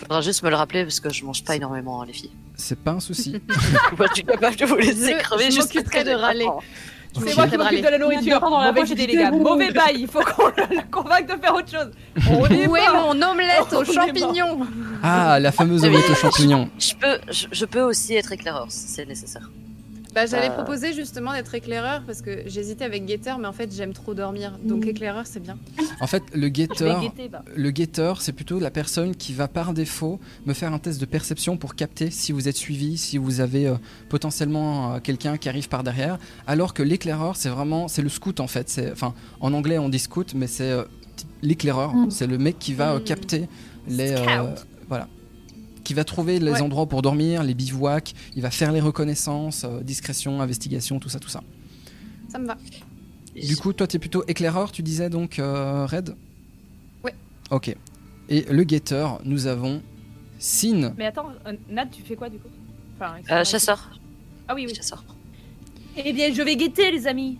Faudra 0.02 0.20
juste 0.20 0.42
me 0.42 0.50
le 0.50 0.56
rappeler 0.56 0.82
parce 0.84 1.00
que 1.00 1.10
je 1.12 1.24
mange 1.24 1.44
pas 1.44 1.56
énormément, 1.56 2.02
hein, 2.02 2.06
les 2.06 2.12
filles. 2.12 2.32
C'est 2.56 2.78
pas 2.78 2.92
un 2.92 3.00
souci. 3.00 3.40
Moi, 3.96 4.06
je 4.10 4.14
suis 4.14 4.24
capable 4.24 4.56
de 4.56 4.64
vous 4.66 4.76
laisser 4.76 5.14
crever 5.14 5.46
je 5.46 5.50
juste 5.52 5.72
que 5.72 6.04
de 6.04 6.10
râler. 6.10 6.44
pas 6.44 6.52
faim. 6.52 6.58
Ok. 7.14 7.24
C'est 7.28 7.36
moi 7.36 7.46
qui 7.46 7.56
m'occupe 7.58 7.84
de 7.84 7.88
la 7.90 7.98
nourriture. 7.98 8.40
Dans 8.40 8.58
la 8.58 8.68
Mauvais 8.72 8.80
poche 8.80 8.90
les 8.96 9.06
gars. 9.06 9.30
thé. 9.30 9.36
Mauvais 9.36 9.70
bail. 9.70 9.96
Il 10.00 10.08
faut 10.08 10.20
qu'on 10.22 10.46
le 10.46 10.82
convainque 10.90 11.26
de 11.26 11.38
faire 11.42 11.54
autre 11.54 11.70
chose. 11.70 11.90
On 12.30 12.46
est 12.46 12.66
Où 12.66 12.74
est 12.74 12.90
mon 12.90 13.10
omelette 13.20 13.70
aux 13.74 13.84
champignons 13.84 14.66
Ah, 15.02 15.38
la 15.38 15.52
fameuse 15.52 15.82
Oui. 15.82 15.88
omelette 15.88 16.08
aux 16.10 16.14
champignons. 16.14 16.70
Je 16.78 16.94
peux, 16.94 17.18
je, 17.30 17.46
je 17.52 17.64
peux 17.66 17.82
aussi 17.82 18.14
être 18.14 18.32
éclaireur 18.32 18.64
si 18.70 18.88
c'est 18.88 19.04
nécessaire. 19.04 19.50
Bah, 20.14 20.26
j'allais 20.26 20.50
Euh. 20.50 20.54
proposer 20.54 20.92
justement 20.92 21.32
d'être 21.32 21.54
éclaireur 21.54 22.02
parce 22.06 22.20
que 22.22 22.42
j'hésitais 22.46 22.84
avec 22.84 23.06
guetteur, 23.06 23.38
mais 23.38 23.46
en 23.48 23.52
fait 23.52 23.72
j'aime 23.74 23.92
trop 23.92 24.12
dormir. 24.14 24.58
Donc 24.64 24.84
Mm. 24.84 24.88
éclaireur 24.88 25.26
c'est 25.26 25.40
bien. 25.40 25.56
En 26.00 26.06
fait, 26.06 26.22
le 26.34 26.48
guetteur, 26.48 27.00
guetter, 27.00 27.28
bah. 27.28 27.42
le 27.54 27.70
guetteur, 27.70 28.20
c'est 28.20 28.32
plutôt 28.32 28.58
la 28.58 28.70
personne 28.70 29.14
qui 29.16 29.32
va 29.32 29.48
par 29.48 29.72
défaut 29.72 30.20
me 30.46 30.52
faire 30.52 30.72
un 30.72 30.78
test 30.78 31.00
de 31.00 31.06
perception 31.06 31.56
pour 31.56 31.74
capter 31.74 32.10
si 32.10 32.32
vous 32.32 32.48
êtes 32.48 32.56
suivi, 32.56 32.98
si 32.98 33.16
vous 33.18 33.40
avez 33.40 33.66
euh, 33.68 33.74
potentiellement 34.10 34.94
euh, 34.94 34.98
quelqu'un 35.00 35.36
qui 35.38 35.48
arrive 35.48 35.68
par 35.68 35.82
derrière. 35.82 36.18
Alors 36.46 36.74
que 36.74 36.82
l'éclaireur, 36.82 37.36
c'est 37.36 37.48
vraiment, 37.48 37.88
c'est 37.88 38.02
le 38.02 38.08
scout 38.08 38.38
en 38.40 38.46
fait. 38.48 38.68
C'est, 38.68 38.92
enfin, 38.92 39.14
en 39.40 39.52
anglais 39.54 39.78
on 39.78 39.88
dit 39.88 39.98
scout, 39.98 40.34
mais 40.34 40.46
c'est 40.46 40.70
euh, 40.70 40.84
l'éclaireur. 41.42 41.94
Mm. 41.94 42.10
C'est 42.10 42.26
le 42.26 42.38
mec 42.38 42.58
qui 42.58 42.74
va 42.74 42.92
euh, 42.92 42.98
Mm. 42.98 43.04
capter 43.04 43.48
les, 43.88 44.12
euh, 44.12 44.54
voilà, 44.88 45.08
qui 45.84 45.94
va 45.94 46.04
trouver 46.04 46.38
les 46.38 46.52
Ouais. 46.52 46.60
endroits 46.62 46.86
pour 46.86 47.02
dormir, 47.02 47.42
les 47.42 47.54
bivouacs. 47.54 48.14
Il 48.36 48.42
va 48.42 48.50
faire 48.50 48.72
les 48.72 48.80
reconnaissances, 48.80 49.64
euh, 49.64 49.80
discrétion, 49.82 50.40
investigation, 50.40 50.98
tout 50.98 51.08
ça, 51.08 51.18
tout 51.18 51.28
ça. 51.28 51.42
Ça 52.28 52.38
me 52.38 52.46
va. 52.46 52.56
Du 53.34 53.56
coup, 53.56 53.72
toi, 53.72 53.86
t'es 53.86 53.98
plutôt 53.98 54.24
éclaireur, 54.28 54.72
tu 54.72 54.82
disais 54.82 55.08
donc, 55.10 55.38
euh, 55.38 55.86
Red? 55.86 56.14
Ouais. 57.04 57.14
Ok. 57.50 57.74
Et 58.28 58.42
le 58.50 58.64
guetteur, 58.64 59.20
nous 59.24 59.46
avons 59.46 59.82
Sin. 60.38 60.92
Mais 60.96 61.06
attends, 61.06 61.30
euh, 61.46 61.52
Nat, 61.70 61.86
tu 61.86 62.02
fais 62.02 62.16
quoi 62.16 62.28
du 62.28 62.38
coup? 62.38 62.48
Enfin, 62.96 63.14
Euh, 63.30 63.44
chasseur. 63.44 63.90
Ah 64.48 64.54
oui, 64.54 64.64
oui. 64.66 64.74
Chasseur. 64.74 65.04
Eh 65.96 66.12
bien, 66.12 66.32
je 66.32 66.42
vais 66.42 66.56
guetter, 66.56 66.90
les 66.90 67.06
amis. 67.06 67.38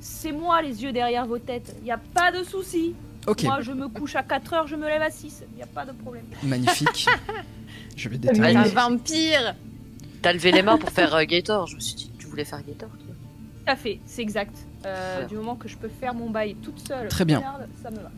C'est 0.00 0.32
moi 0.32 0.60
les 0.62 0.82
yeux 0.82 0.92
derrière 0.92 1.26
vos 1.26 1.38
têtes. 1.38 1.76
Y 1.84 1.90
a 1.90 1.98
pas 1.98 2.32
de 2.32 2.42
souci. 2.44 2.94
Ok, 3.26 3.44
Moi, 3.44 3.60
je 3.60 3.72
me 3.72 3.88
couche 3.88 4.16
à 4.16 4.22
4 4.22 4.52
heures, 4.54 4.66
je 4.66 4.74
me 4.76 4.86
lève 4.86 5.02
à 5.02 5.10
6. 5.10 5.44
Y 5.58 5.62
a 5.62 5.66
pas 5.66 5.84
de 5.86 5.92
problème. 5.92 6.24
magnifique. 6.42 7.06
Je 7.96 8.08
vais 8.08 8.16
Ah, 8.16 8.32
déterminer. 8.32 8.56
Un 8.56 8.62
vampire 8.64 9.54
T'as 10.22 10.32
levé 10.32 10.50
les 10.52 10.62
mains 10.62 10.78
pour 10.78 10.90
faire 10.90 11.14
euh, 11.14 11.24
Gator. 11.24 11.66
Je 11.66 11.76
me 11.76 11.80
suis 11.80 11.94
dit 11.94 12.10
tu 12.18 12.26
voulais 12.26 12.44
faire 12.44 12.58
Gator. 12.66 12.88
toi. 12.88 13.14
Tout 13.64 13.70
à 13.70 13.76
fait, 13.76 14.00
c'est 14.06 14.22
exact. 14.22 14.56
Euh, 14.86 15.24
du 15.26 15.34
moment 15.36 15.54
que 15.56 15.68
je 15.68 15.76
peux 15.76 15.88
faire 15.88 16.14
mon 16.14 16.30
bail 16.30 16.56
toute 16.62 16.80
seule, 16.86 17.06
Très 17.08 17.24
bien. 17.24 17.40
merde, 17.40 17.68
ça 17.82 17.90
me 17.90 17.96
va. 17.96 18.10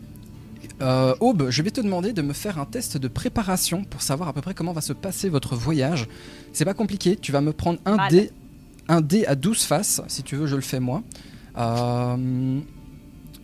Euh, 0.81 1.15
Aube, 1.19 1.49
je 1.49 1.61
vais 1.61 1.69
te 1.71 1.81
demander 1.81 2.11
de 2.13 2.21
me 2.23 2.33
faire 2.33 2.57
un 2.57 2.65
test 2.65 2.97
de 2.97 3.07
préparation 3.07 3.83
pour 3.83 4.01
savoir 4.01 4.29
à 4.29 4.33
peu 4.33 4.41
près 4.41 4.53
comment 4.55 4.73
va 4.73 4.81
se 4.81 4.93
passer 4.93 5.29
votre 5.29 5.55
voyage. 5.55 6.07
C'est 6.53 6.65
pas 6.65 6.73
compliqué, 6.73 7.15
tu 7.17 7.31
vas 7.31 7.41
me 7.41 7.53
prendre 7.53 7.79
un 7.85 7.95
Mal. 7.97 8.09
dé, 8.11 8.31
un 8.87 9.01
dé 9.01 9.25
à 9.27 9.35
12 9.35 9.63
faces. 9.65 10.01
Si 10.07 10.23
tu 10.23 10.35
veux, 10.35 10.47
je 10.47 10.55
le 10.55 10.61
fais 10.61 10.79
moi. 10.79 11.03
Euh, 11.57 12.59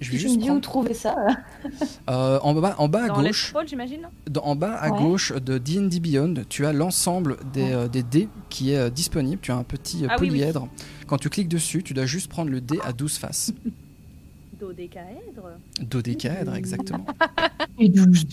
je 0.02 0.12
vais 0.12 0.18
juste 0.18 0.36
me 0.38 0.42
dis 0.42 0.50
où 0.52 0.60
trouver 0.60 0.94
ça. 0.94 1.16
euh, 2.10 2.40
en 2.42 2.54
bas, 2.54 2.76
en 2.80 2.90
bas 2.90 3.04
à 3.04 3.08
Dans 3.08 3.22
gauche. 3.22 3.54
J'imagine 3.66 4.10
Dans- 4.30 4.42
en 4.44 4.56
bas 4.56 4.74
à 4.76 4.92
Ouais. 4.92 5.00
gauche 5.00 5.32
de 5.34 5.58
D&D 5.58 6.00
Beyond, 6.00 6.34
tu 6.50 6.66
as 6.66 6.74
l'ensemble 6.74 7.38
des, 7.54 7.72
euh, 7.72 7.88
des 7.88 8.04
dés 8.04 8.28
qui 8.50 8.72
est 8.72 8.78
euh, 8.78 8.90
disponible. 8.90 9.40
Tu 9.42 9.52
as 9.52 9.56
un 9.56 9.64
petit 9.64 10.04
euh, 10.04 10.08
Ah 10.10 10.16
oui, 10.20 10.24
oui. 10.24 10.30
polyèdre. 10.30 10.68
Quand 11.08 11.18
tu 11.18 11.30
cliques 11.30 11.48
dessus, 11.50 11.84
tu 11.84 11.94
dois 11.94 12.06
juste 12.06 12.28
prendre 12.30 12.50
le 12.52 12.60
dé 12.62 12.80
à 12.84 12.92
12 12.94 13.18
faces. 13.18 13.54
Dodécaèdre 14.60 15.50
Dodécaèdre, 15.82 16.56
exactement. 16.56 17.06
Et 17.80 17.90
12. 17.90 18.26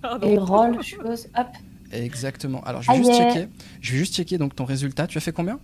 Pardon. 0.00 0.28
Et 0.28 0.38
roll, 0.38 0.78
je 0.80 0.86
suppose. 0.90 1.28
Hop. 1.36 1.46
Exactement. 1.92 2.62
Alors, 2.64 2.82
je 2.82 2.88
vais 2.88 2.94
Ah, 2.94 2.98
juste 2.98 3.10
yeah. 3.10 3.32
checker. 3.34 3.48
Je 3.80 3.92
vais 3.92 3.98
juste 3.98 4.14
checker 4.14 4.38
donc 4.38 4.54
ton 4.54 4.64
résultat. 4.64 5.06
Tu 5.06 5.18
as 5.18 5.20
fait 5.20 5.32
combien? 5.32 5.58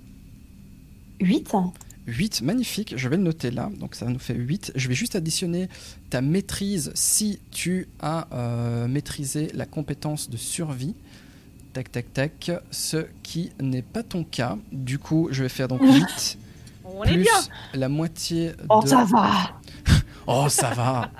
8. 1.21 1.53
8, 2.09 2.41
magnifique, 2.43 2.95
je 2.97 3.09
vais 3.09 3.17
le 3.19 3.23
noter 3.23 3.51
là, 3.51 3.71
donc 3.79 3.95
ça 3.95 4.07
nous 4.07 4.19
fait 4.19 4.35
8. 4.35 4.73
Je 4.75 4.89
vais 4.89 4.95
juste 4.95 5.15
additionner 5.15 5.69
ta 6.09 6.23
maîtrise 6.23 6.91
si 6.95 7.39
tu 7.51 7.87
as 8.01 8.27
euh, 8.33 8.89
maîtrisé 8.89 9.51
la 9.55 9.67
compétence 9.67 10.31
de 10.31 10.39
survie. 10.39 10.95
Tac, 11.75 11.93
tac, 11.93 12.13
tac, 12.15 12.51
ce 12.71 13.07
qui 13.23 13.53
n'est 13.61 13.83
pas 13.83 14.03
ton 14.03 14.25
cas. 14.25 14.57
Du 14.73 14.99
coup, 14.99 15.29
je 15.31 15.43
vais 15.43 15.51
faire 15.51 15.69
donc 15.69 15.83
8 15.85 16.39
On 16.85 17.05
est 17.05 17.09
plus 17.09 17.23
bien 17.23 17.41
la 17.75 17.89
moitié 17.91 18.49
de... 18.49 18.55
Oh, 18.71 18.83
ça 18.85 19.05
va. 19.05 19.61
Oh, 20.27 20.49
ça 20.49 20.71
va 20.71 21.11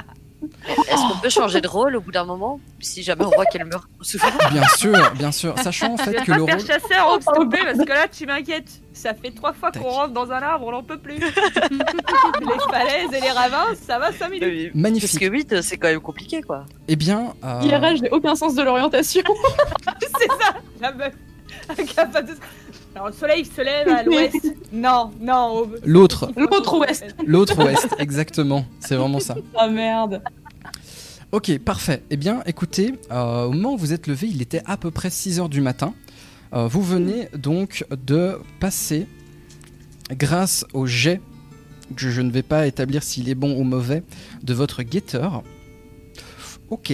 Est-ce 0.89 1.09
qu'on 1.13 1.19
peut 1.19 1.29
changer 1.31 1.61
de 1.61 1.67
rôle 1.69 1.97
au 1.97 2.01
bout 2.01 2.13
d'un 2.13 2.25
moment 2.25 2.61
Si 2.81 3.03
jamais 3.03 3.25
on 3.25 3.31
voit 3.31 3.45
qu'elle 3.47 3.65
meurt 3.65 3.89
souvent? 4.03 4.29
Bien 4.53 4.63
sûr, 4.77 5.11
bien 5.15 5.33
sûr. 5.33 5.59
Sachant 5.59 5.95
en 5.95 5.97
fait 5.97 6.13
que 6.25 6.31
le 6.33 6.45
faire 6.47 6.57
rôle. 6.57 6.67
chasseur, 6.67 7.09
Hope, 7.13 7.23
s'il 7.23 7.33
te 7.33 7.49
plaît, 7.49 7.65
parce 7.65 7.79
que 7.79 7.93
là, 7.93 8.07
tu 8.09 8.25
m'inquiètes. 8.27 8.71
Ça 8.93 9.15
fait 9.15 9.31
trois 9.31 9.53
fois 9.53 9.71
qu'on 9.73 9.89
rentre 9.89 10.13
dans 10.13 10.31
un 10.31 10.41
arbre, 10.43 10.67
on 10.67 10.73
n'en 10.73 10.83
peut 10.83 10.99
plus. 10.99 11.19
les 11.19 11.27
falaises 12.71 13.13
et 13.13 13.21
les 13.21 13.31
ravins, 13.31 13.75
ça 13.87 13.99
va 13.99 14.13
5 14.13 14.29
minutes. 14.31 14.73
Parce 14.73 14.75
Magnifique. 14.75 15.21
que 15.21 15.27
8, 15.27 15.63
c'est 15.63 15.77
quand 15.77 15.89
même 15.89 16.01
compliqué, 16.01 16.43
quoi. 16.43 16.65
Eh 16.89 16.97
bien, 16.97 17.35
euh, 17.45 17.61
IRL, 17.63 17.97
j'ai 17.99 18.11
aucun 18.11 18.35
sens 18.35 18.55
de 18.55 18.63
l'orientation. 18.63 19.23
C'est 20.01 20.27
ça, 20.29 20.55
la 20.81 20.93
meuf. 20.93 21.13
Incapable 21.71 22.29
de- 22.29 22.35
Alors, 22.99 23.11
le 23.11 23.15
soleil 23.15 23.45
se 23.45 23.61
lève 23.63 23.89
à 23.89 24.03
l'ouest. 24.03 24.35
Non, 24.73 25.13
non. 25.21 25.61
au- 25.61 25.69
l'autre, 25.87 26.31
L'autre 26.37 26.79
ouest. 26.79 27.05
l'autre 27.25 27.65
ouest, 27.65 27.89
exactement. 28.01 28.67
C'est 28.81 28.97
vraiment 28.97 29.21
ça. 29.21 29.37
Ah 29.57 29.69
merde. 29.69 30.21
Ok, 31.31 31.57
parfait. 31.61 32.03
Eh 32.11 32.17
bien, 32.17 32.43
écoutez, 32.45 32.95
euh, 33.13 33.45
au 33.45 33.53
moment 33.53 33.75
où 33.75 33.77
vous 33.79 33.93
êtes 33.93 34.09
levé, 34.09 34.27
il 34.29 34.43
était 34.43 34.63
à 34.67 34.77
peu 34.77 34.91
près 34.91 35.11
6 35.11 35.39
heures 35.39 35.49
du 35.49 35.61
matin. 35.61 35.95
Euh, 36.55 36.67
vous 36.67 36.83
venez 36.83 37.29
donc 37.37 37.85
de 38.05 38.41
passer, 38.59 39.07
grâce 40.11 40.65
au 40.75 40.87
jet, 40.87 41.21
que 41.97 42.11
je 42.11 42.21
ne 42.21 42.31
vais 42.33 42.43
pas 42.43 42.67
établir 42.67 43.03
s'il 43.05 43.29
est 43.29 43.35
bon 43.37 43.57
ou 43.59 43.63
mauvais, 43.63 44.03
de 44.43 44.55
votre 44.55 44.83
guetteur. 44.83 45.45
Ok. 46.71 46.93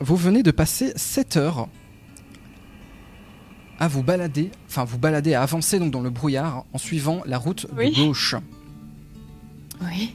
Vous 0.00 0.16
venez 0.16 0.42
de 0.42 0.50
passer 0.50 0.92
7 0.96 1.36
heures 1.36 1.68
à 3.78 3.88
vous 3.88 4.02
balader, 4.02 4.50
enfin 4.68 4.84
vous 4.84 4.98
balader, 4.98 5.34
à 5.34 5.42
avancer 5.42 5.78
donc 5.78 5.90
dans 5.90 6.00
le 6.00 6.10
brouillard 6.10 6.64
en 6.72 6.78
suivant 6.78 7.22
la 7.26 7.38
route 7.38 7.66
Oui. 7.76 7.90
de 7.90 7.96
gauche. 8.06 8.34
Oui. 9.82 10.14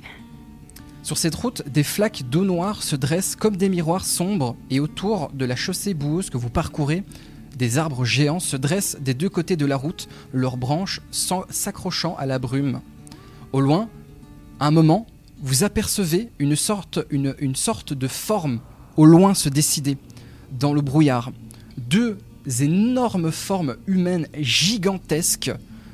Sur 1.04 1.18
cette 1.18 1.36
route, 1.36 1.64
des 1.68 1.84
flaques 1.84 2.24
d'eau 2.30 2.44
noire 2.46 2.84
se 2.84 2.96
dressent 2.96 3.36
comme 3.36 3.58
des 3.58 3.70
miroirs 3.70 4.06
sombres 4.06 4.56
et 4.70 4.80
autour 4.80 5.32
de 5.34 5.46
la 5.46 5.56
chaussée 5.56 5.94
boueuse 5.94 6.30
que 6.30 6.38
vous 6.38 6.50
parcourez, 6.50 7.04
des 7.58 7.78
arbres 7.78 8.06
géants 8.06 8.40
se 8.40 8.56
dressent 8.56 8.98
des 9.02 9.14
deux 9.14 9.30
côtés 9.30 9.56
de 9.56 9.66
la 9.66 9.76
route, 9.78 10.08
leurs 10.34 10.58
branches 10.58 11.02
s'accrochant 11.12 12.16
à 12.18 12.26
la 12.26 12.40
brume. 12.40 12.82
Au 13.52 13.62
loin, 13.62 13.90
à 14.60 14.68
un 14.68 14.72
moment, 14.72 15.06
vous 15.42 15.64
apercevez 15.64 16.30
une 16.40 16.56
sorte, 16.56 17.00
une, 17.10 17.36
une 17.40 17.56
sorte 17.56 17.94
de 17.94 18.08
forme 18.08 18.60
au 18.96 19.06
loin 19.06 19.34
se 19.34 19.50
décider 19.50 19.98
dans 20.60 20.74
le 20.74 20.82
brouillard. 20.82 21.32
Deux 21.78 22.18
énormes 22.60 23.32
formes 23.32 23.76
humaines 23.88 24.28
gigantesques, 24.38 25.52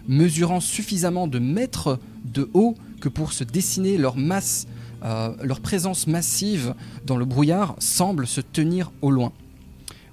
mesurant 0.07 0.59
suffisamment 0.59 1.27
de 1.27 1.39
mètres 1.39 1.99
de 2.25 2.49
haut 2.53 2.75
que 3.01 3.09
pour 3.09 3.33
se 3.33 3.43
dessiner 3.43 3.97
leur 3.97 4.15
masse 4.15 4.67
euh, 5.03 5.35
leur 5.43 5.59
présence 5.59 6.07
massive 6.07 6.73
dans 7.05 7.17
le 7.17 7.25
brouillard 7.25 7.75
semble 7.79 8.25
se 8.25 8.41
tenir 8.41 8.91
au 9.01 9.11
loin. 9.11 9.31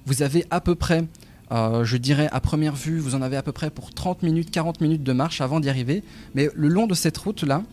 Vous 0.05 0.21
avez 0.21 0.45
à 0.51 0.61
peu 0.61 0.75
près, 0.75 1.05
euh, 1.51 1.83
je 1.83 1.97
dirais 1.97 2.29
à 2.31 2.39
première 2.39 2.75
vue, 2.75 2.99
vous 2.99 3.15
en 3.15 3.23
avez 3.23 3.35
à 3.35 3.41
peu 3.41 3.51
près 3.51 3.71
pour 3.71 3.91
30 3.91 4.21
minutes, 4.21 4.51
40 4.51 4.81
minutes 4.81 5.03
de 5.03 5.13
marche 5.13 5.41
avant 5.41 5.59
d'y 5.59 5.69
arriver, 5.69 6.03
mais 6.35 6.49
le 6.53 6.67
long 6.67 6.85
de 6.85 6.93
cette 6.93 7.17
route-là, 7.17 7.63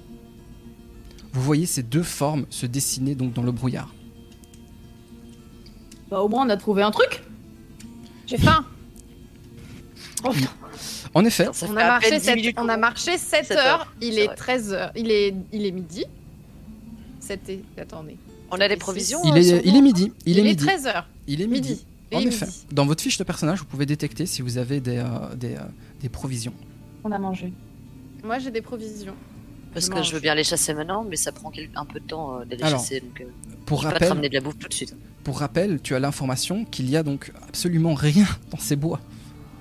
vous 1.35 1.43
voyez 1.43 1.67
ces 1.67 1.83
deux 1.83 2.03
formes 2.03 2.47
se 2.49 2.65
dessiner 2.65 3.15
donc 3.15 3.35
dans 3.35 3.43
le 3.43 3.53
brouillard. 3.53 3.95
Bah 6.11 6.21
au 6.21 6.29
moins 6.29 6.47
on 6.47 6.51
a 6.51 6.57
trouvé 6.57 6.83
un 6.83 6.91
truc. 6.91 7.23
J'ai 8.33 8.39
faim. 8.39 8.65
Oh. 10.25 10.31
En 11.15 11.25
effet, 11.27 11.47
On 11.69 11.77
a, 11.77 11.85
marché 11.87 12.09
peine 12.09 12.19
10 12.21 12.25
sept- 12.25 12.37
minutes 12.37 12.57
on 12.59 12.69
a 12.71 12.77
marché 12.79 13.19
7 13.19 13.45
Sept 13.45 13.51
heures. 13.59 13.67
heures, 13.81 13.93
Il 14.01 14.19
est 14.19 14.27
vrai. 14.29 14.35
13 14.35 14.73
heures. 14.73 14.93
Il 14.97 15.11
est, 15.11 15.35
il 15.53 15.67
est 15.67 15.71
midi. 15.71 16.07
C'était. 17.21 17.61
Attendez. 17.77 18.17
On 18.51 18.59
a 18.59 18.67
des 18.67 18.77
provisions 18.77 19.21
il 19.25 19.33
euh, 19.33 19.37
est, 19.37 19.43
sur 19.43 19.61
il 19.63 19.77
est 19.77 19.81
midi. 19.83 20.11
Il, 20.25 20.39
est, 20.39 20.43
midi. 20.43 20.65
13 20.65 20.87
heures. 20.87 21.07
Il 21.27 21.43
est 21.43 21.47
midi. 21.47 21.69
Midi. 21.73 21.87
En 22.15 22.19
Il 22.21 22.25
est 22.27 22.29
effet. 22.31 22.47
midi. 22.47 22.67
Dans 22.73 22.87
votre 22.87 23.03
fiche 23.03 23.19
de 23.19 23.25
personnage, 23.25 23.59
vous 23.59 23.67
pouvez 23.67 23.85
détecter 23.85 24.25
si 24.25 24.41
vous 24.41 24.57
avez 24.57 24.81
des, 24.81 24.97
euh, 24.99 25.35
des, 25.37 25.55
euh, 25.57 25.61
des 26.01 26.09
provisions. 26.09 26.55
On 27.05 27.13
a 27.13 27.19
mangé. 27.19 27.53
Moi 28.25 28.39
j'ai 28.39 28.51
des 28.51 28.63
provisions. 28.63 29.15
Parce 29.75 29.87
Je 29.87 29.91
que 29.91 29.97
mange. 29.97 30.09
je 30.09 30.15
veux 30.15 30.21
bien 30.21 30.35
les 30.35 30.45
chasser 30.45 30.73
maintenant, 30.73 31.05
mais 31.07 31.17
ça 31.17 31.33
prend 31.33 31.53
un 31.77 31.85
peu 31.85 32.01
de 32.01 32.07
temps 32.07 32.39
euh, 32.41 32.45
de 32.47 32.57
les 32.57 32.63
Alors, 32.63 32.81
chasser. 32.81 33.01
Donc, 33.01 33.21
euh, 33.21 33.25
Pour 33.67 33.83
je 33.83 33.89
peux 33.89 33.93
pas 33.93 33.99
te 33.99 34.05
rappel, 34.05 34.09
ramener 34.09 34.29
de 34.31 34.35
la 34.35 34.41
bouffe 34.41 34.59
tout 34.59 34.69
de 34.69 34.75
suite. 34.75 34.95
Pour 35.25 35.39
rappel, 35.39 35.81
tu 35.83 35.95
as 35.95 36.01
l'information 36.01 36.65
qu'il 36.65 36.91
y 36.91 36.97
a 36.97 37.03
donc 37.03 37.33
absolument 37.49 37.95
rien 37.95 38.27
dans 38.51 38.59
ces 38.59 38.77
bois. 38.77 39.01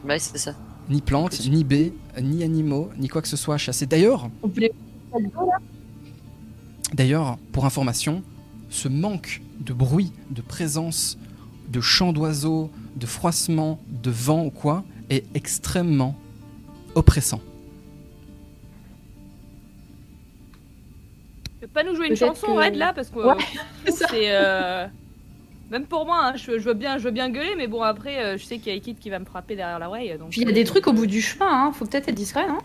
Ouais, 0.08 0.20
c'est 0.20 0.38
ça. 0.38 0.56
Ni 0.90 1.02
plantes, 1.02 1.46
ni 1.48 1.64
baies, 1.64 1.94
ni 2.22 2.44
animaux, 2.44 2.90
ni 2.98 3.08
quoi 3.08 3.22
que 3.22 3.28
ce 3.28 3.38
soit 3.38 3.56
à 3.56 3.58
chasser. 3.58 3.86
D'ailleurs, 3.86 4.30
D'ailleurs, 6.94 7.38
pour 7.54 7.66
information, 7.66 8.24
ce 8.70 8.88
manque 8.90 9.42
de 9.60 9.72
bruit, 9.74 10.12
de 10.32 10.42
présence, 10.42 11.18
de 11.70 11.80
chants 11.80 12.12
d'oiseaux, 12.12 12.70
de 12.98 13.06
froissement, 13.06 13.80
de 14.04 14.10
vent 14.12 14.46
ou 14.46 14.50
quoi, 14.50 14.84
est 15.10 15.24
extrêmement 15.36 16.16
oppressant. 16.96 17.40
Tu 21.62 21.68
peux 21.68 21.68
pas 21.68 21.84
nous 21.84 21.96
jouer 21.96 22.08
une 22.08 22.16
chanson, 22.16 22.48
que- 22.48 22.52
Red, 22.66 22.76
là 22.76 22.92
Parce 22.94 23.10
que 23.10 23.20
Ouais, 23.20 23.34
euh, 23.88 23.92
c'est. 24.10 24.32
euh, 24.34 24.88
Même 25.72 25.86
pour 25.86 26.06
moi, 26.06 26.20
hein, 26.26 26.34
je, 26.36 26.60
je 26.60 26.66
veux 26.66 26.74
bien, 26.74 26.98
je 26.98 27.04
veux 27.06 27.12
bien 27.12 27.30
gueuler, 27.30 27.56
mais 27.58 27.68
bon, 27.68 27.82
après, 27.82 28.24
euh, 28.24 28.38
je 28.38 28.44
sais 28.44 28.58
qu'il 28.58 28.68
y 28.68 28.72
a 28.72 28.78
Ekid 28.78 29.00
qui 29.00 29.10
va 29.10 29.20
me 29.20 29.26
frapper 29.26 29.56
derrière 29.56 29.80
l'oreille. 29.80 30.16
donc, 30.20 30.30
Puis 30.32 30.42
il 30.42 30.44
y 30.44 30.48
a 30.48 30.52
euh, 30.52 30.54
des 30.54 30.66
trucs 30.66 30.86
au 30.88 30.92
bout 30.94 31.06
du 31.08 31.22
chemin, 31.22 31.48
hein. 31.68 31.72
faut 31.72 31.86
peut-être 31.86 32.10
être 32.10 32.16
discret, 32.16 32.46
non? 32.48 32.58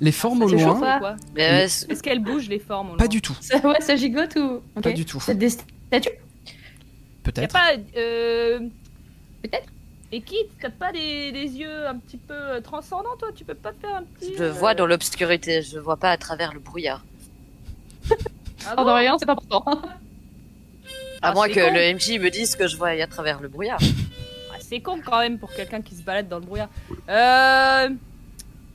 Les 0.00 0.12
formes 0.12 0.42
au 0.42 0.48
chaud, 0.48 0.56
loin. 0.58 1.16
Mais 1.34 1.66
c'est- 1.68 1.90
Est-ce 1.90 2.02
qu'elles 2.02 2.22
bougent 2.22 2.48
les 2.50 2.58
formes 2.60 2.90
au 2.90 2.92
pas 2.92 3.04
loin? 3.04 3.08
du 3.08 3.20
tout. 3.22 3.34
ça, 3.40 3.56
Ouais, 3.66 3.80
ça 3.80 3.96
gigote 3.96 4.36
ou. 4.36 4.60
Pas 4.80 4.92
du 4.92 5.04
tout. 5.04 5.18
C'est 5.20 5.34
des 5.34 5.48
statues? 5.50 6.10
Peut-être. 7.24 7.52
pas. 7.52 7.72
Euh... 7.96 8.60
Peut-être. 9.42 9.66
Ekid, 10.12 10.46
t'as 10.60 10.70
pas 10.70 10.92
des, 10.92 11.32
des 11.32 11.46
yeux 11.58 11.86
un 11.86 11.96
petit 11.96 12.16
peu 12.18 12.60
transcendants, 12.62 13.16
toi? 13.18 13.28
Tu 13.34 13.44
peux 13.44 13.54
pas 13.54 13.72
te 13.72 13.80
faire 13.80 13.96
un 13.96 14.02
petit. 14.04 14.34
je 14.36 14.44
euh, 14.44 14.52
vois 14.52 14.74
dans 14.74 14.86
l'obscurité, 14.86 15.62
je 15.62 15.78
vois 15.78 15.96
pas 15.96 16.10
à 16.10 16.16
travers 16.16 16.52
le 16.54 16.60
brouillard. 16.60 17.04
Ah 18.66 18.72
Oh, 18.72 18.76
bon? 18.76 18.84
De 18.84 18.90
rien, 18.90 19.16
c'est 19.18 19.26
pas 19.26 19.32
important. 19.32 19.82
À 21.22 21.28
Ah, 21.30 21.32
moins 21.34 21.46
c'est 21.48 21.54
que 21.54 21.60
con. 21.66 21.72
le 21.74 21.94
MJ 21.94 22.18
me 22.20 22.30
dise 22.30 22.54
que 22.56 22.66
je 22.68 22.76
vois 22.76 22.90
à 22.90 23.06
travers 23.06 23.40
le 23.40 23.48
brouillard. 23.48 23.80
Ah, 24.50 24.56
C'est 24.60 24.80
con 24.80 25.00
quand 25.04 25.18
même 25.20 25.38
pour 25.38 25.52
quelqu'un 25.52 25.80
qui 25.82 25.94
se 25.94 26.02
balade 26.02 26.28
dans 26.28 26.38
le 26.38 26.44
brouillard. 26.46 26.68
Euh... 27.08 27.88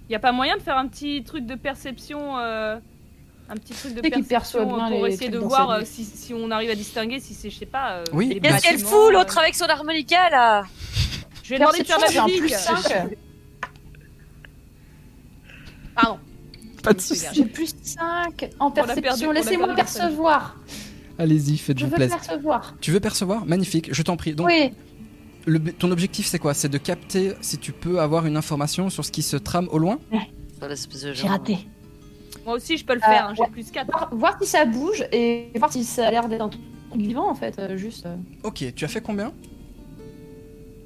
Y 0.09 0.15
a 0.15 0.19
pas 0.19 0.31
moyen 0.31 0.57
de 0.57 0.61
faire 0.61 0.77
un 0.77 0.87
petit 0.87 1.23
truc 1.23 1.45
de 1.45 1.55
perception, 1.55 2.37
euh, 2.37 2.77
un 3.49 3.53
petit 3.55 3.73
truc 3.73 3.93
de 3.95 4.01
perception 4.01 4.27
perçoit 4.27 4.65
bien 4.65 4.89
pour 4.89 5.07
essayer 5.07 5.29
de 5.29 5.37
voir 5.39 5.69
euh, 5.71 5.81
si, 5.85 6.03
si 6.03 6.33
on 6.33 6.51
arrive 6.51 6.69
à 6.69 6.75
distinguer 6.75 7.19
si 7.21 7.33
c'est, 7.33 7.49
je 7.49 7.57
sais 7.57 7.65
pas. 7.65 7.93
euh, 7.97 8.03
Oui. 8.11 8.39
Qu'est-ce 8.41 8.61
qu'elle 8.61 8.79
fout 8.79 9.09
euh, 9.09 9.11
l'autre 9.13 9.37
avec 9.39 9.55
son 9.55 9.65
harmonica 9.65 10.29
là 10.29 10.65
Je 11.41 11.49
vais 11.51 11.59
demander 11.59 11.79
de 11.79 11.85
faire 11.85 11.97
Perception, 11.99 12.25
la 12.27 12.29
j'ai 12.29 12.37
un 12.37 12.41
musique. 12.41 12.55
plus 12.57 12.83
5. 12.83 13.07
Pardon. 15.95 16.19
Pas 16.83 16.93
de 16.93 17.01
soucis. 17.01 17.25
J'ai 17.33 17.45
plus 17.45 17.73
5 17.81 18.49
en 18.59 18.71
perception. 18.71 19.31
Laissez-moi 19.31 19.67
perdu 19.73 19.91
Allez-y, 21.19 21.57
Je 21.57 21.61
faites-vous 21.63 21.87
veux 21.87 21.95
plaisir. 21.95 22.17
percevoir. 22.17 22.75
Tu 22.81 22.91
veux 22.91 22.99
percevoir? 22.99 23.45
Magnifique, 23.45 23.93
je 23.93 24.01
t'en 24.01 24.17
prie. 24.17 24.33
Donc, 24.33 24.47
Oui. 24.47 24.71
le- 25.45 25.59
ton 25.73 25.91
objectif, 25.91 26.25
c'est 26.25 26.39
quoi? 26.39 26.53
C'est 26.53 26.69
de 26.69 26.77
capter 26.77 27.33
si 27.41 27.57
tu 27.57 27.71
peux 27.71 27.99
avoir 27.99 28.25
une 28.25 28.35
information 28.37 28.89
sur 28.89 29.05
ce 29.05 29.11
qui 29.11 29.21
se 29.21 29.37
trame 29.37 29.67
au 29.71 29.77
loin? 29.77 29.99
De 30.61 31.13
J'ai 31.13 31.27
raté. 31.27 31.57
Moi 32.45 32.55
aussi, 32.55 32.77
je 32.77 32.85
peux 32.85 32.93
le 32.93 32.99
Euh, 33.03 33.05
faire. 33.05 33.27
hein, 33.27 33.33
J'ai 33.35 33.41
ouais. 33.43 33.49
plus 33.49 33.69
4. 33.71 33.87
Voir, 33.91 34.09
voir 34.15 34.37
si 34.41 34.47
ça 34.47 34.65
bouge 34.65 35.03
et 35.11 35.49
voir 35.55 35.71
si 35.71 35.83
ça 35.83 36.07
a 36.07 36.11
l'air 36.11 36.27
d'être 36.27 36.41
un 36.41 36.49
truc 36.49 36.61
vivant 36.95 37.29
en 37.29 37.35
fait. 37.35 37.57
euh, 37.59 37.75
juste. 37.77 38.05
euh. 38.05 38.15
Ok, 38.43 38.63
tu 38.75 38.85
as 38.85 38.87
fait 38.87 39.01
combien? 39.01 39.33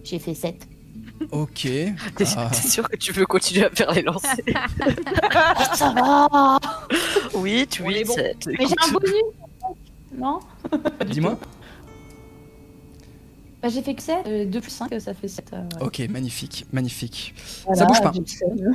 J'ai 0.04 0.20
fait 0.20 0.34
7. 0.34 0.68
Ok. 1.32 1.62
T'es 2.16 2.26
Ah. 2.36 2.52
sûr 2.54 2.88
que 2.90 2.96
tu 2.98 3.12
veux 3.12 3.26
continuer 3.26 3.66
à 3.66 3.70
faire 3.70 3.92
les 3.92 4.02
lancers 4.04 4.36
ça 5.74 5.94
va 5.94 6.60
Oui, 7.36 7.60
est 7.62 7.76
8, 7.76 8.04
bon. 8.06 8.14
7. 8.14 8.38
Mais 8.48 8.66
j'ai 8.68 8.76
un 8.88 8.92
bonus 8.92 9.14
Non 10.16 10.40
Dis-moi. 11.10 11.38
bah, 13.62 13.70
J'ai 13.70 13.82
fait 13.82 13.96
que 13.96 14.02
7. 14.02 14.50
2 14.50 14.62
plus 14.62 14.72
5, 14.72 14.90
ça 15.00 15.14
fait 15.14 15.28
7. 15.28 15.52
Ok, 15.82 16.02
magnifique, 16.10 16.66
magnifique. 16.72 17.34
Voilà, 17.66 17.86
bouge 17.86 18.02
pas. 18.02 18.12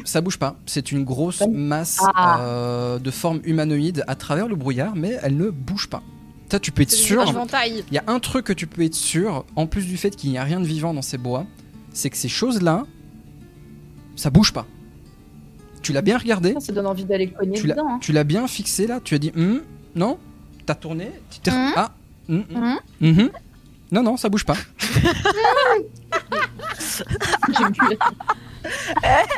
Ça 0.05 0.21
bouge 0.21 0.39
pas. 0.39 0.57
C'est 0.67 0.93
une 0.93 1.05
grosse 1.05 1.43
masse 1.51 1.99
Ah. 2.15 2.41
euh, 2.41 2.99
de 2.99 3.11
forme 3.11 3.41
humanoïde 3.45 4.05
à 4.07 4.15
travers 4.15 4.49
le 4.49 4.57
brouillard, 4.57 4.95
mais 4.97 5.19
elle 5.23 5.37
ne 5.37 5.51
bouge 5.51 5.89
pas. 5.89 6.03
Ça, 6.51 6.61
tu 6.61 6.71
peux 6.71 6.83
être 6.83 6.91
sûr. 6.91 7.25
Il 7.67 7.95
y 7.95 7.99
a 7.99 8.05
un 8.09 8.19
truc 8.21 8.45
que 8.47 8.53
tu 8.53 8.67
peux 8.67 8.83
être 8.83 8.95
sûr, 8.95 9.47
en 9.57 9.67
plus 9.67 9.87
du 9.87 9.97
fait 9.97 10.15
qu'il 10.15 10.31
n'y 10.31 10.39
a 10.39 10.45
rien 10.45 10.61
de 10.61 10.67
vivant 10.67 10.93
dans 10.93 11.01
ces 11.03 11.17
bois, 11.17 11.47
c'est 11.95 12.11
que 12.11 12.17
ces 12.17 12.29
choses-là, 12.29 12.85
ça 14.17 14.29
bouge 14.29 14.53
pas. 14.53 14.67
Tu 15.81 15.93
l'as 15.95 16.03
bien 16.03 16.19
regardé, 16.19 16.55
Ça 16.61 16.73
donne 16.73 16.87
envie 16.87 17.05
d'aller 17.05 17.31
cogner 17.31 17.59
tu 17.59 17.67
l'as, 17.67 17.75
dedans. 17.75 17.89
hein. 17.89 17.99
tu 18.03 18.13
l'as 18.13 18.23
bien 18.25 18.47
fixé 18.47 18.87
là, 18.87 19.01
tu 19.03 19.15
as 19.15 19.19
dit 19.19 19.33
Hum, 19.35 19.63
non, 19.97 20.19
t'as 20.67 20.75
tourné, 20.75 21.11
tu 21.31 21.41
t'es 21.41 21.51
Hum. 21.51 21.73
ah, 21.77 21.91
hum, 22.29 22.45
hum, 22.55 22.63
Hum. 22.65 22.79
mhm. 23.01 23.31
non 23.93 24.03
non, 24.03 24.17
ça 24.17 24.29
bouge 24.29 24.45
pas. 24.45 24.57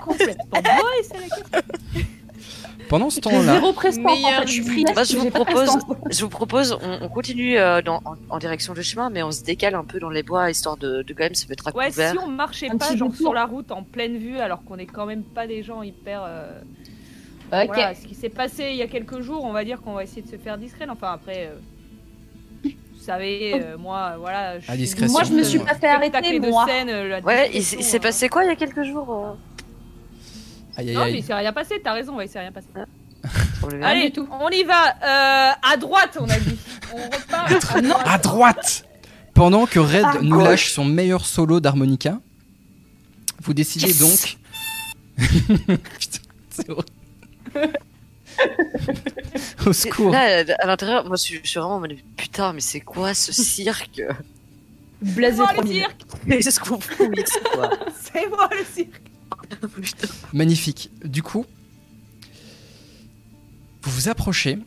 Complètement 0.03 0.35
bourré, 0.53 1.03
c'est 1.03 1.15
la 1.15 1.23
question. 1.29 1.71
Pendant 2.89 3.09
ce 3.09 3.19
temps-là, 3.21 3.55
zéro. 3.55 3.69
En 3.69 4.13
Meilleur 4.13 4.41
fait, 4.43 4.47
je 4.47 4.63
suis 4.63 4.85
Moi, 4.95 5.05
je 5.05 5.17
vous 5.17 5.31
propose-. 5.31 5.79
Je 6.11 6.21
vous 6.23 6.29
propose, 6.29 6.73
on, 6.83 6.99
on 7.03 7.09
continue 7.09 7.57
euh, 7.57 7.81
dans, 7.81 8.03
en, 8.05 8.17
en 8.29 8.39
direction 8.39 8.75
du 8.75 8.83
chemin, 8.83 9.09
mais 9.09 9.23
on 9.23 9.33
se 9.33 9.43
décale 9.43 9.75
un 9.75 9.85
peu 9.85 9.99
dans 9.99 10.11
les 10.11 10.23
bois, 10.23 10.51
histoire 10.51 10.77
de, 10.77 11.03
de 11.03 11.15
quand 11.15 11.25
même 11.25 11.35
se 11.35 11.49
mettre 11.49 11.69
à 11.69 11.75
Ouais, 11.75 11.89
couvert. 11.89 12.13
si 12.13 12.19
on 12.19 12.27
marchait 12.29 12.69
Un 12.71 12.77
pas 12.77 12.95
genre 12.95 13.15
sur 13.15 13.33
la 13.33 13.47
route 13.47 13.73
en 13.73 13.83
pleine 13.83 14.19
vue, 14.19 14.39
alors 14.39 14.63
qu'on 14.65 14.77
est 14.77 14.87
quand 14.87 15.07
même 15.07 15.23
pas 15.23 15.47
des 15.47 15.63
gens 15.63 15.83
hyper. 15.83 16.23
euh, 16.27 16.61
Voilà, 17.67 17.95
ce 17.95 18.07
qui 18.07 18.15
s'est 18.15 18.29
passé 18.29 18.69
il 18.71 18.77
y 18.77 18.83
a 18.83 18.87
quelques 18.87 19.21
jours, 19.21 19.45
on 19.45 19.53
va 19.53 19.65
dire 19.65 19.81
qu'on 19.81 19.93
va 19.95 20.03
essayer 20.05 20.23
de 20.23 20.29
se 20.31 20.37
faire 20.37 20.59
discret. 20.59 20.87
Enfin, 20.89 21.13
après, 21.13 21.49
euh, 21.49 21.57
vous 22.65 23.01
savez, 23.01 23.53
euh, 23.63 23.77
moi, 23.77 24.17
voilà. 24.19 24.59
Je 24.61 24.73
suis. 24.85 25.07
Moi, 25.09 25.23
je 25.25 25.33
me 25.33 25.43
suis 25.43 25.59
pas 25.59 25.75
fait 25.75 25.89
arrêter, 25.89 26.19
spectacle 26.19 26.41
de 26.41 26.49
moi. 26.49 26.67
scène, 26.67 26.89
euh, 26.89 27.09
la 27.09 27.21
Ouais, 27.21 27.51
il, 27.53 27.63
s'est 27.63 27.97
euh, 27.97 28.01
passé 28.01 28.29
quoi 28.29 28.45
il 28.45 28.49
y 28.49 28.51
a 28.51 28.57
quelques 28.57 28.83
jours 28.85 29.11
euh 29.13 29.35
aïe 30.77 30.89
aïe 30.89 30.95
Non, 30.97 31.05
mais 31.05 31.19
il 31.19 31.23
s'est 31.23 31.35
rien 31.35 31.53
passé, 31.53 31.81
t'as 31.85 31.93
raison, 31.93 32.17
ouais, 32.17 32.27
il 32.27 32.29
s'est 32.29 32.41
rien 32.41 32.51
passé. 32.53 32.67
Verre 32.75 32.87
Allez, 33.83 34.13
on 34.41 34.49
y 34.51 34.65
va. 34.65 34.89
euh, 34.89 35.53
à 35.63 35.77
droite, 35.77 36.19
on 36.21 36.29
a 36.29 36.39
dit. 36.39 36.57
On 36.95 37.03
repart. 37.05 37.51
à 37.53 37.59
droite. 37.59 38.03
À 38.07 38.19
droite 38.19 38.85
Pendant 39.35 39.67
que 39.67 39.79
Red 39.79 40.23
nous 40.23 40.41
lâche 40.41 40.73
son 40.73 40.85
meilleur 40.85 41.25
solo 41.27 41.61
d'harmonica, 41.61 42.21
vous 43.43 43.55
décidez 43.55 43.87
Yes. 43.89 43.99
donc. 43.99 44.39
Putain, 45.99 46.19
c'est 46.51 46.71
horrible. 46.71 46.89
Au 49.67 49.73
secours. 49.73 50.11
Là, 50.11 50.45
à 50.59 50.67
l'intérieur, 50.67 51.07
moi, 51.07 51.17
je 51.17 51.23
suis, 51.23 51.41
je 51.43 51.49
suis 51.49 51.61
vraiment 51.61 51.77
en 51.77 51.81
mode 51.81 51.97
putain, 52.17 52.53
mais 52.53 52.61
c'est 52.61 52.81
quoi 52.81 53.15
ce 53.15 53.33
cirque? 53.33 54.03
Blasé 55.03 55.37
C'est 55.37 55.43
moi 55.43 55.53
le 55.53 55.57
3000. 55.59 55.77
cirque. 55.77 56.03
Qu'est-ce 56.29 56.61
qu'on 56.61 56.81
fout 56.81 57.09
ici, 57.17 57.39
quoi? 57.53 57.71
C'est 58.01 58.29
moi 58.29 58.49
le 58.51 58.65
cirque. 58.65 59.03
Putain. 59.83 60.09
Magnifique. 60.33 60.91
Du 61.05 61.23
coup, 61.23 61.45
vous 63.83 63.91
vous 63.91 64.09
approchez 64.09 64.59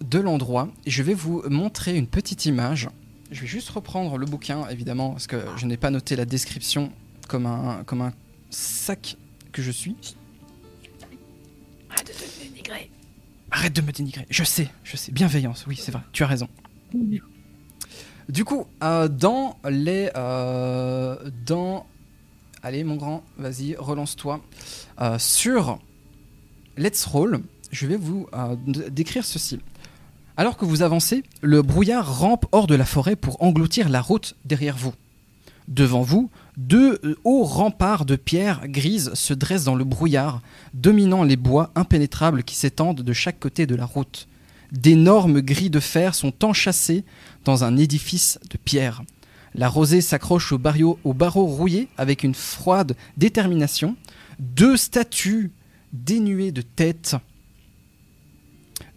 de 0.00 0.18
l'endroit 0.18 0.68
et 0.86 0.90
je 0.90 1.02
vais 1.02 1.14
vous 1.14 1.42
montrer 1.48 1.96
une 1.96 2.06
petite 2.06 2.46
image. 2.46 2.88
Je 3.30 3.40
vais 3.40 3.46
juste 3.46 3.70
reprendre 3.70 4.16
le 4.18 4.26
bouquin, 4.26 4.68
évidemment, 4.68 5.10
parce 5.10 5.26
que 5.26 5.42
je 5.56 5.66
n'ai 5.66 5.76
pas 5.76 5.90
noté 5.90 6.16
la 6.16 6.24
description 6.24 6.92
comme 7.28 7.46
un, 7.46 7.82
comme 7.84 8.02
un 8.02 8.12
sac 8.50 9.16
que 9.52 9.62
je 9.62 9.70
suis. 9.70 9.96
Arrête 11.92 12.06
de 12.08 12.12
te 12.12 12.44
dénigrer. 12.44 12.90
Arrête 13.50 13.72
de 13.74 13.82
me 13.82 13.92
dénigrer. 13.92 14.26
Je 14.30 14.44
sais, 14.44 14.68
je 14.84 14.96
sais. 14.96 15.12
Bienveillance, 15.12 15.66
oui, 15.66 15.76
c'est 15.76 15.92
vrai. 15.92 16.02
Tu 16.12 16.22
as 16.22 16.26
raison. 16.26 16.48
Du 18.28 18.44
coup, 18.44 18.66
euh, 18.82 19.08
dans 19.08 19.58
les... 19.68 20.10
euh, 20.16 21.16
dans... 21.44 21.86
Allez, 22.62 22.84
mon 22.84 22.96
grand, 22.96 23.24
vas-y, 23.38 23.74
relance-toi. 23.76 24.40
Euh, 25.00 25.18
sur 25.18 25.80
Let's 26.76 27.04
Roll, 27.04 27.42
je 27.70 27.86
vais 27.86 27.96
vous 27.96 28.26
décrire 28.66 29.24
ceci. 29.24 29.60
Alors 30.36 30.56
que 30.56 30.64
vous 30.64 30.82
avancez, 30.82 31.24
le 31.42 31.60
brouillard 31.60 32.20
rampe 32.20 32.46
hors 32.52 32.66
de 32.66 32.74
la 32.74 32.86
forêt 32.86 33.16
pour 33.16 33.42
engloutir 33.42 33.88
la 33.88 34.00
route 34.00 34.36
derrière 34.44 34.76
vous. 34.76 34.94
Devant 35.68 36.02
vous, 36.02 36.30
deux 36.56 36.98
euh, 37.04 37.16
hauts 37.24 37.44
remparts 37.44 38.04
de 38.04 38.16
pierres 38.16 38.68
grises 38.68 39.12
se 39.14 39.32
dressent 39.32 39.64
dans 39.64 39.74
le 39.74 39.84
brouillard, 39.84 40.42
dominant 40.74 41.22
les 41.22 41.36
bois 41.36 41.70
impénétrables 41.74 42.44
qui 42.44 42.54
s'étendent 42.54 43.02
de 43.02 43.12
chaque 43.12 43.40
côté 43.40 43.66
de 43.66 43.74
la 43.74 43.86
route. 43.86 44.28
D'énormes 44.70 45.40
grilles 45.40 45.70
de 45.70 45.80
fer 45.80 46.14
sont 46.14 46.44
enchâssées 46.44 47.04
dans 47.44 47.64
un 47.64 47.76
édifice 47.76 48.38
de 48.50 48.58
pierre. 48.58 49.02
La 49.54 49.68
rosée 49.68 50.00
s'accroche 50.00 50.52
au, 50.52 50.60
au 51.04 51.14
barreau 51.14 51.46
rouillé 51.46 51.88
avec 51.98 52.22
une 52.22 52.34
froide 52.34 52.96
détermination. 53.16 53.96
Deux 54.38 54.76
statues 54.76 55.52
dénuées 55.92 56.52
de 56.52 56.62
tête, 56.62 57.16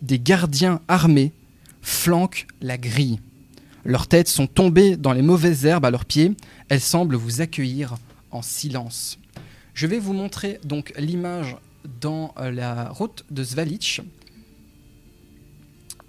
des 0.02 0.20
gardiens 0.20 0.82
armés, 0.88 1.34
flanquent 1.82 2.48
la 2.62 2.78
grille. 2.78 3.20
Leurs 3.86 4.08
têtes 4.08 4.28
sont 4.28 4.48
tombées 4.48 4.98
dans 4.98 5.14
les 5.14 5.22
mauvaises 5.22 5.64
herbes 5.66 5.86
à 5.86 5.92
leurs 5.92 6.06
pieds. 6.06 6.32
Elles 6.70 6.82
semblent 6.82 7.16
vous 7.16 7.42
accueillir 7.42 7.96
en 8.32 8.42
silence. 8.42 9.20
Je 9.76 9.86
vais 9.86 10.00
vous 10.00 10.14
montrer 10.14 10.60
donc 10.64 10.92
l'image 10.98 11.56
dans 12.02 12.34
euh, 12.40 12.50
la 12.50 12.90
route 12.90 13.26
de 13.30 13.44
Zvalitch. 13.44 14.02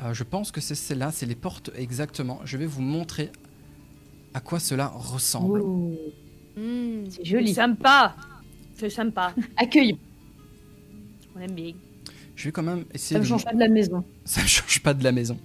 Euh, 0.03 0.15
je 0.15 0.23
pense 0.25 0.51
que 0.53 0.61
c'est 0.63 0.75
celle-là, 0.75 1.13
c'est 1.13 1.27
les 1.27 1.35
portes 1.35 1.71
exactement. 1.77 2.41
Je 2.45 2.57
vais 2.57 2.65
vous 2.67 2.81
montrer 2.81 3.31
à 4.33 4.41
quoi 4.41 4.59
cela 4.59 4.89
ressemble. 4.89 5.63
Hmm. 6.57 7.05
c'est 7.11 7.17
C'est 7.19 7.25
joli. 7.27 7.53
sympa. 7.53 8.17
C'est 8.75 8.89
sympa. 8.91 9.35
Accueil. 9.59 9.99
On 11.37 11.41
aime 11.41 11.53
bien. 11.53 11.73
Je 12.35 12.45
vais 12.45 12.53
quand 12.53 12.63
même 12.63 12.85
Ça 12.91 12.95
essayer 12.95 13.19
me 13.21 13.25
de... 13.25 13.29
change 13.29 13.45
pas 13.45 13.53
de 13.53 13.61
la 13.61 13.69
maison. 13.69 14.03
Ça 14.25 14.43
ne 14.43 14.47
change 14.47 14.81
pas 14.83 14.95
de 14.95 15.05
la 15.05 15.13
maison. 15.13 15.39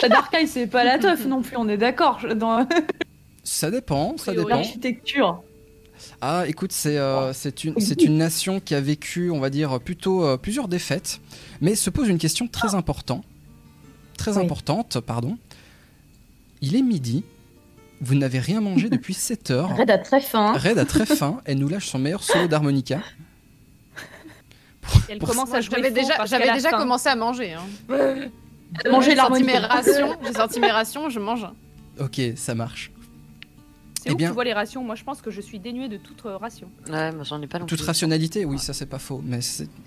Shadarkai, 0.00 0.46
c'est 0.46 0.66
pas 0.66 0.84
la 0.84 0.98
teuf 0.98 1.26
non 1.26 1.42
plus, 1.42 1.56
on 1.56 1.68
est 1.68 1.76
d'accord 1.76 2.20
dans 2.36 2.66
Ça 3.44 3.70
dépend, 3.70 4.16
ça 4.16 4.32
dépend. 4.32 4.48
l'architecture. 4.48 5.42
Ah, 6.20 6.44
écoute, 6.46 6.72
c'est 6.72 6.98
euh, 6.98 7.32
c'est 7.32 7.64
une, 7.64 7.78
c'est 7.80 8.02
une 8.02 8.18
nation 8.18 8.60
qui 8.60 8.74
a 8.74 8.80
vécu, 8.80 9.30
on 9.30 9.40
va 9.40 9.50
dire, 9.50 9.80
plutôt 9.80 10.24
euh, 10.24 10.36
plusieurs 10.36 10.68
défaites, 10.68 11.20
mais 11.60 11.74
se 11.74 11.90
pose 11.90 12.08
une 12.08 12.18
question 12.18 12.48
très 12.48 12.74
importante. 12.74 13.24
Très 14.18 14.36
Oui. 14.36 14.44
importante, 14.44 15.00
pardon. 15.00 15.38
Il 16.60 16.74
est 16.76 16.82
midi, 16.82 17.22
vous 18.00 18.14
n'avez 18.14 18.38
rien 18.40 18.60
mangé 18.60 18.88
depuis 18.90 19.14
7 19.14 19.50
heures. 19.50 19.76
Red 19.76 19.90
a 19.90 19.98
très 19.98 20.20
faim. 20.20 20.52
Red 20.54 20.78
a 20.78 20.84
très 20.84 21.06
faim, 21.06 21.40
elle 21.44 21.58
nous 21.58 21.68
lâche 21.68 21.86
son 21.86 21.98
meilleur 21.98 22.22
solo 22.22 22.48
d'harmonica. 22.48 23.00
Elle 25.08 25.18
commence 25.18 25.52
à 25.52 25.60
jouer 25.60 25.76
J'avais 25.76 25.90
déjà, 25.90 26.24
déjà 26.54 26.70
commencé 26.70 27.08
à 27.08 27.16
manger. 27.16 27.54
Hein. 27.54 27.64
Mes 28.84 29.14
l'harmonica. 29.14 29.60
rations, 29.66 30.16
j'ai 30.24 30.32
sorti 30.32 30.60
mes 30.60 30.70
rations, 30.70 31.08
je 31.10 31.20
mange. 31.20 31.46
Ok, 32.00 32.20
ça 32.36 32.54
marche. 32.54 32.90
C'est 34.02 34.12
Eh 34.12 34.14
bien- 34.14 34.28
tu 34.28 34.34
vois 34.34 34.44
les 34.44 34.52
rations? 34.52 34.84
Moi, 34.84 34.94
je 34.94 35.02
pense 35.04 35.20
que 35.20 35.30
je 35.30 35.40
suis 35.40 35.58
dénuée 35.58 35.88
de 35.88 35.96
toute 35.96 36.24
euh, 36.26 36.36
ration. 36.36 36.70
Ouais, 36.88 37.10
moi 37.12 37.24
j'en 37.24 37.40
ai 37.42 37.46
pas 37.46 37.58
non 37.58 37.66
Toute 37.66 37.78
plus. 37.78 37.86
rationalité, 37.86 38.44
oui, 38.44 38.58
ça 38.58 38.72
c'est 38.72 38.86
pas 38.86 38.98
faux, 38.98 39.20
mais 39.24 39.40
c'est... 39.40 39.68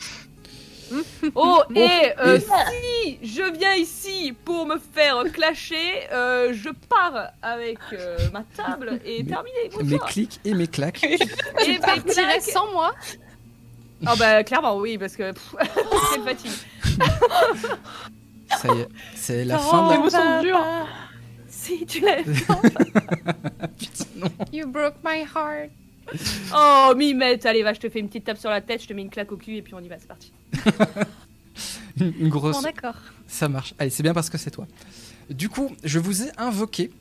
Oh, 1.36 1.60
et 1.76 1.88
euh, 2.20 2.38
et- 2.38 2.40
si 2.40 3.20
je 3.22 3.44
viens 3.60 3.76
ici 3.76 4.34
pour 4.44 4.66
me 4.66 4.78
faire 4.80 5.24
clasher, 5.32 5.76
euh, 6.12 6.52
je 6.52 6.70
pars 6.90 7.30
avec 7.44 7.78
euh, 7.94 8.18
ma 8.34 8.42
table 8.58 9.00
et 9.06 9.22
Mais- 9.22 9.30
terminé. 9.30 9.84
mes 9.84 10.00
clics 10.00 10.40
et 10.44 10.56
mes 10.56 10.66
claques. 10.66 11.04
Et 11.04 11.18
mes 11.68 11.78
claques. 11.78 12.42
sans 12.42 12.72
moi 12.72 12.96
Ah 14.04 14.16
bah 14.18 14.44
clairement 14.44 14.78
oui 14.78 14.98
parce 14.98 15.16
que 15.16 15.32
quelle 15.32 16.24
fatigue. 16.26 16.52
Ça 18.58 18.74
y 18.74 18.80
est, 18.80 18.88
c'est 19.16 19.46
la 19.46 19.58
Oh, 19.58 19.70
fin 19.72 19.84
de 19.86 19.90
la... 19.90 19.96
émotions 19.96 20.42
dures. 20.42 20.88
Si 21.48 21.86
tu 21.86 22.02
l'as. 22.02 22.24
Putain, 22.24 24.06
non. 24.18 24.28
You 24.52 24.68
broke 24.68 24.96
my 25.04 25.22
heart. 25.22 25.70
Oh 26.56 26.94
Mimette, 26.96 27.46
allez 27.46 27.62
va, 27.64 27.74
je 27.74 27.80
te 27.80 27.90
fais 27.90 28.00
une 28.00 28.08
petite 28.08 28.24
tape 28.26 28.38
sur 28.38 28.50
la 28.50 28.62
tête, 28.62 28.82
je 28.82 28.88
te 28.88 28.94
mets 28.94 29.04
une 29.04 29.10
claque 29.10 29.32
au 29.32 29.38
cul 29.38 29.58
et 29.58 29.62
puis 29.62 29.74
on 29.76 29.80
y 29.80 29.88
va, 29.88 29.98
c'est 30.00 30.08
parti. 30.08 30.32
Une, 32.00 32.14
une 32.18 32.30
grosse... 32.30 32.56
Bon 32.56 32.62
d'accord. 32.62 32.96
Ça 33.28 33.50
marche. 33.50 33.74
Allez, 33.78 33.90
c'est 33.90 34.04
bien 34.04 34.14
parce 34.14 34.30
que 34.30 34.38
c'est 34.38 34.52
toi. 34.52 34.66
Du 35.30 35.50
coup, 35.50 35.76
je 35.84 36.00
vous 36.00 36.24
ai 36.24 36.32
invoqué 36.38 36.92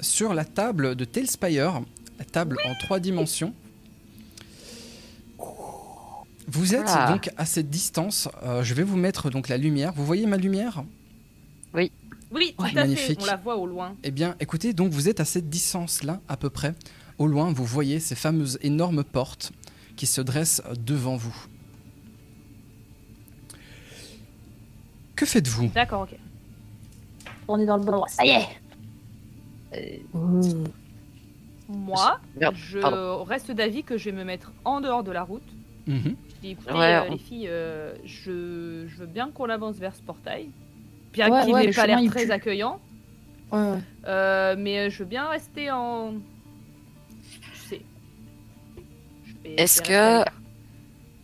sur 0.00 0.32
la 0.32 0.44
table 0.46 0.94
de 0.96 1.04
Tailspire, 1.04 1.82
la 2.18 2.24
table 2.24 2.56
en 2.64 2.74
trois 2.74 2.98
dimensions. 2.98 3.52
Vous 6.48 6.74
êtes 6.74 6.82
Voilà. 6.88 7.12
donc 7.12 7.30
à 7.36 7.44
cette 7.44 7.70
distance. 7.70 8.28
euh, 8.44 8.62
je 8.62 8.74
vais 8.74 8.82
vous 8.84 8.96
mettre 8.96 9.30
donc 9.30 9.48
la 9.48 9.56
lumière. 9.58 9.92
Vous 9.94 10.04
voyez 10.06 10.26
ma 10.26 10.36
lumière? 10.36 10.84
Oui, 11.74 11.90
tout 12.56 12.62
Ouais, 12.64 12.70
à 12.70 12.74
magnifique. 12.74 13.18
fait, 13.20 13.22
on 13.22 13.26
la 13.26 13.36
voit 13.36 13.56
au 13.56 13.66
loin. 13.66 13.94
Eh 14.02 14.10
bien, 14.10 14.34
écoutez, 14.40 14.72
donc 14.72 14.90
vous 14.92 15.08
êtes 15.08 15.20
à 15.20 15.24
cette 15.24 15.48
distance-là, 15.48 16.20
à 16.28 16.36
peu 16.36 16.50
près. 16.50 16.74
Au 17.18 17.26
loin, 17.28 17.52
vous 17.52 17.64
voyez 17.64 18.00
ces 18.00 18.14
fameuses 18.16 18.58
énormes 18.62 19.04
portes 19.04 19.52
qui 19.96 20.06
se 20.06 20.20
dressent 20.20 20.62
devant 20.84 21.16
vous. 21.16 21.34
Que 25.14 25.24
faites-vous? 25.24 25.68
D'accord, 25.68 26.02
ok. 26.02 26.16
On 27.48 27.58
est 27.60 27.66
dans 27.66 27.76
le 27.76 27.84
bon 27.84 27.92
endroit. 27.92 28.08
Ça 28.08 28.24
y 28.24 28.30
est. 28.30 28.48
Moi, 31.68 32.20
Merde, 32.38 32.54
je 32.56 32.78
pardon. 32.78 33.24
reste 33.24 33.50
d'avis 33.50 33.82
que 33.82 33.98
je 33.98 34.06
vais 34.10 34.16
me 34.16 34.24
mettre 34.24 34.52
en 34.64 34.80
dehors 34.80 35.02
de 35.02 35.12
la 35.12 35.22
route. 35.22 35.42
Mhm. 35.86 36.16
Je 36.36 36.40
dis 36.40 36.50
écoutez 36.50 36.72
Ouais, 36.72 36.94
euh, 36.94 37.02
on- 37.08 37.12
les 37.12 37.18
filles, 37.18 37.48
euh, 37.48 37.94
je, 38.04 38.86
je 38.88 38.96
veux 38.96 39.06
bien 39.06 39.30
qu'on 39.30 39.48
avance 39.48 39.76
vers 39.76 39.94
ce 39.94 40.02
portail. 40.02 40.50
Bien 41.12 41.30
Ouais, 41.30 41.44
qu'il 41.44 41.54
ouais, 41.54 41.66
n'ait 41.66 41.72
pas 41.72 41.86
l'air 41.86 41.98
très 42.10 42.26
pue. 42.26 42.32
accueillant. 42.32 42.78
Ouais, 43.50 43.58
ouais. 43.58 43.78
Euh, 44.06 44.54
mais 44.58 44.90
je 44.90 44.98
veux 44.98 45.08
bien 45.08 45.28
rester 45.30 45.70
en. 45.70 46.12
Je 47.54 47.68
sais. 47.68 47.80
Est-ce 49.56 49.80
que-. 49.82 50.24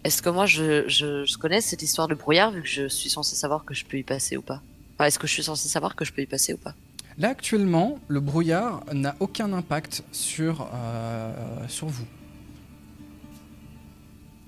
Est-ce 0.04 0.20
que 0.20 0.30
moi 0.30 0.46
je, 0.46 0.88
je, 0.88 1.24
je 1.24 1.38
connais 1.38 1.60
cette 1.60 1.82
histoire 1.82 2.08
de 2.08 2.14
brouillard 2.14 2.50
vu 2.50 2.62
que 2.62 2.68
je 2.68 2.88
suis 2.88 3.08
censé 3.08 3.36
savoir 3.36 3.64
que 3.64 3.72
je 3.74 3.84
peux 3.84 3.98
y 3.98 4.02
passer 4.02 4.36
ou 4.36 4.42
pas? 4.42 4.60
Enfin, 4.96 5.04
est-ce 5.06 5.18
que 5.18 5.28
je 5.28 5.32
suis 5.32 5.44
censé 5.44 5.68
savoir 5.68 5.94
que 5.94 6.04
je 6.04 6.12
peux 6.12 6.22
y 6.22 6.26
passer 6.26 6.54
ou 6.54 6.56
pas? 6.58 6.74
Là, 7.18 7.28
actuellement, 7.28 7.98
le 8.08 8.18
brouillard 8.20 8.82
n'a 8.92 9.14
aucun 9.20 9.52
impact 9.52 10.02
sur, 10.10 10.68
euh, 10.74 11.32
sur 11.68 11.86
vous. 11.86 12.06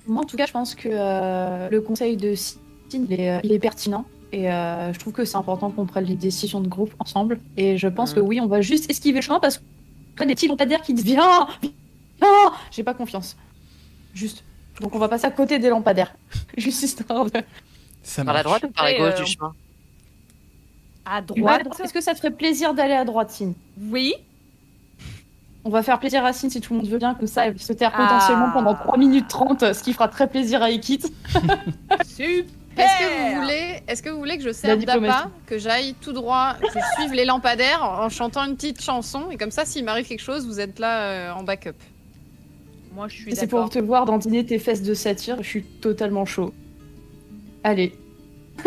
Moi, 0.06 0.22
en 0.22 0.26
tout 0.26 0.36
cas, 0.36 0.46
je 0.46 0.52
pense 0.52 0.74
que 0.74 0.88
euh, 0.90 1.68
le 1.70 1.80
conseil 1.80 2.16
de 2.16 2.34
Cine, 2.34 2.56
il 2.92 3.20
est, 3.20 3.30
euh, 3.30 3.40
il 3.44 3.52
est 3.52 3.58
pertinent. 3.58 4.04
Et 4.32 4.50
euh, 4.52 4.92
je 4.92 4.98
trouve 4.98 5.12
que 5.12 5.24
c'est 5.24 5.36
important 5.36 5.70
qu'on 5.70 5.86
prenne 5.86 6.04
les 6.04 6.16
décisions 6.16 6.60
de 6.60 6.68
groupe 6.68 6.92
ensemble. 6.98 7.40
Et 7.56 7.76
je 7.78 7.88
pense 7.88 8.12
Mm. 8.12 8.14
que 8.16 8.20
oui, 8.20 8.40
on 8.40 8.46
va 8.46 8.60
juste 8.60 8.90
esquiver 8.90 9.18
le 9.18 9.22
chemin 9.22 9.40
parce 9.40 9.62
que 10.16 10.24
des 10.24 10.34
petits 10.34 10.48
lampadaires 10.48 10.82
qui 10.82 10.92
disent 10.94 11.04
Viens 11.04 11.46
Viens 12.20 12.52
J'ai 12.70 12.82
pas 12.82 12.94
confiance. 12.94 13.36
Juste. 14.12 14.44
Donc 14.80 14.94
on 14.94 14.98
va 14.98 15.08
passer 15.08 15.26
à 15.26 15.30
côté 15.30 15.58
des 15.58 15.68
lampadaires. 15.68 16.14
Juste 16.56 16.82
histoire 16.82 17.26
de. 17.26 17.42
Ça 18.02 18.24
Par 18.24 18.34
la 18.34 18.42
droite 18.42 18.64
ou 18.64 18.70
par 18.70 18.84
la 18.84 18.94
gauche 18.98 19.14
euh, 19.20 19.24
du 19.24 19.30
chemin? 19.30 19.54
À 21.06 21.20
droite. 21.22 21.66
Est-ce 21.82 21.92
que 21.92 22.00
ça 22.00 22.12
te 22.12 22.18
ferait 22.18 22.30
plaisir 22.32 22.74
d'aller 22.74 22.94
à 22.94 23.04
droite, 23.04 23.30
Cine 23.30 23.54
Oui. 23.90 24.14
On 25.66 25.70
va 25.70 25.82
faire 25.82 25.98
plaisir 25.98 26.24
à 26.24 26.32
Cine 26.32 26.50
si 26.50 26.60
tout 26.60 26.74
le 26.74 26.80
monde 26.80 26.88
veut 26.88 26.98
bien, 26.98 27.14
comme 27.14 27.26
ça 27.26 27.46
elle 27.46 27.58
se 27.58 27.72
taire 27.72 27.92
Ah. 27.94 28.02
potentiellement 28.06 28.50
pendant 28.52 28.74
3 28.74 28.98
minutes 28.98 29.28
30, 29.28 29.72
ce 29.72 29.82
qui 29.82 29.92
fera 29.92 30.08
très 30.08 30.28
plaisir 30.28 30.62
à 30.62 30.70
Ekit. 30.70 31.00
Super. 32.04 32.44
Est-ce 32.76 32.98
que 32.98 33.34
vous 33.34 33.40
voulez, 33.40 33.82
est-ce 33.86 34.02
que 34.02 34.10
vous 34.10 34.18
voulez 34.18 34.36
que 34.36 34.42
je 34.42 34.50
serve 34.52 34.84
d'appât, 34.84 35.30
que 35.46 35.58
j'aille 35.58 35.94
tout 36.00 36.12
droit, 36.12 36.54
que 36.60 36.66
je 36.68 36.78
suive 37.00 37.12
les 37.14 37.24
lampadaires 37.24 37.82
en 37.84 38.08
chantant 38.08 38.42
une 38.44 38.56
petite 38.56 38.82
chanson 38.82 39.30
et 39.30 39.36
comme 39.36 39.52
ça, 39.52 39.64
s'il 39.64 39.84
m'arrive 39.84 40.06
quelque 40.08 40.20
chose, 40.22 40.44
vous 40.46 40.58
êtes 40.60 40.78
là 40.80 41.02
euh, 41.02 41.32
en 41.32 41.44
backup. 41.44 41.76
Moi, 42.94 43.06
je 43.08 43.14
suis 43.14 43.30
Et 43.32 43.34
c'est 43.36 43.46
pour 43.46 43.70
te 43.70 43.78
voir 43.78 44.04
dandiner 44.06 44.44
tes 44.44 44.58
fesses 44.58 44.82
de 44.82 44.92
satire, 44.92 45.36
je 45.40 45.48
suis 45.48 45.62
totalement 45.62 46.24
chaud. 46.26 46.52
Allez. 47.62 47.94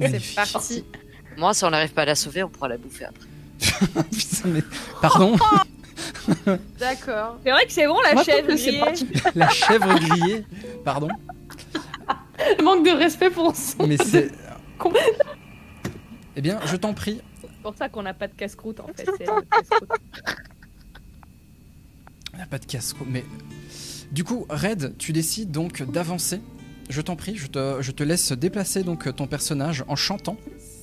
C'est 0.00 0.34
parti. 0.34 0.84
Moi, 1.36 1.52
si 1.54 1.64
on 1.64 1.70
n'arrive 1.70 1.92
pas 1.92 2.02
à 2.02 2.06
la 2.06 2.14
sauver, 2.14 2.42
on 2.42 2.48
pourra 2.48 2.68
la 2.68 2.76
bouffer 2.78 3.06
après. 3.06 4.02
Putain, 4.10 4.48
mais- 4.48 4.62
Pardon, 5.02 5.36
D'accord. 6.78 7.38
C'est 7.44 7.50
vrai 7.50 7.66
que 7.66 7.72
c'est 7.72 7.86
bon 7.86 8.00
la 8.00 8.14
Moi, 8.14 8.24
chèvre 8.24 8.48
grillée. 8.48 8.82
la 9.34 9.48
chèvre 9.48 9.94
grillée. 9.98 10.44
Pardon, 10.84 11.08
Manque 12.62 12.84
de 12.84 12.90
respect 12.90 13.30
pour 13.30 13.54
son. 13.54 13.86
mais 13.86 13.96
c'est. 13.96 14.30
Eh 16.36 16.40
bien, 16.40 16.58
je 16.64 16.76
t'en 16.76 16.94
prie. 16.94 17.20
C'est 17.42 17.62
pour 17.62 17.74
ça 17.76 17.88
qu'on 17.88 18.02
n'a 18.02 18.14
pas 18.14 18.28
de 18.28 18.34
casse-croûte 18.34 18.80
en 18.80 18.86
fait. 18.86 19.08
c'est 19.18 19.26
notre 19.26 19.48
casse-croûte. 19.48 19.90
Il 22.32 22.36
n'y 22.36 22.42
a 22.42 22.46
pas 22.46 22.58
de 22.58 22.64
casse 22.64 22.94
mais. 23.06 23.24
Du 24.12 24.24
coup, 24.24 24.46
Red, 24.48 24.96
tu 24.98 25.12
décides 25.12 25.50
donc 25.50 25.82
d'avancer. 25.82 26.40
Je 26.88 27.00
t'en 27.00 27.14
prie, 27.14 27.36
je 27.36 27.46
te, 27.46 27.76
je 27.80 27.92
te 27.92 28.02
laisse 28.02 28.32
déplacer 28.32 28.82
donc 28.82 29.14
ton 29.14 29.28
personnage 29.28 29.84
en 29.86 29.94
chantant. 29.94 30.36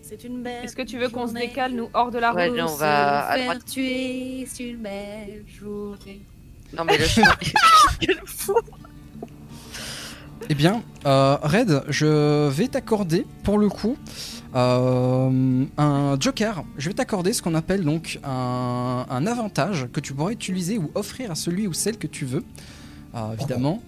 C'est 0.08 0.24
une 0.24 0.42
belle 0.42 0.64
Est-ce 0.66 0.76
que 0.76 0.82
tu 0.84 0.98
veux 0.98 1.10
qu'on 1.10 1.28
se 1.28 1.34
décale 1.34 1.74
nous 1.74 1.90
hors 1.94 2.12
de 2.12 2.18
la 2.20 2.34
Ouais, 2.34 2.48
rue? 2.50 2.58
non, 2.58 2.66
on 2.70 2.76
va 2.76 3.28
à 3.28 3.38
droite. 3.40 3.66
tuer, 3.66 4.46
c'est 4.48 4.64
une 4.70 4.78
belle 4.78 5.44
journée. 5.48 6.22
Non, 6.78 6.84
mais 6.86 6.98
le 6.98 7.06
chemin. 7.06 7.36
Eh 10.50 10.56
bien, 10.56 10.82
euh, 11.06 11.36
Red, 11.42 11.84
je 11.90 12.48
vais 12.48 12.68
t'accorder 12.70 13.26
pour 13.44 13.58
le 13.58 13.68
coup 13.68 13.98
euh, 14.56 15.66
un 15.78 16.18
joker. 16.20 16.64
Je 16.78 16.88
vais 16.88 16.94
t'accorder 16.96 17.34
ce 17.34 17.42
qu'on 17.42 17.54
appelle 17.56 17.84
donc 17.84 18.20
un, 18.24 19.06
un 19.10 19.28
avantage 19.28 19.88
que 19.92 20.00
tu 20.00 20.14
pourras 20.14 20.32
utiliser 20.32 20.78
ou 20.78 20.90
offrir 20.96 21.32
à 21.32 21.36
celui 21.36 21.68
ou 21.68 21.74
celle 21.74 21.98
que 21.98 22.08
tu 22.08 22.24
veux, 22.26 22.46
euh, 23.16 23.34
évidemment. 23.34 23.82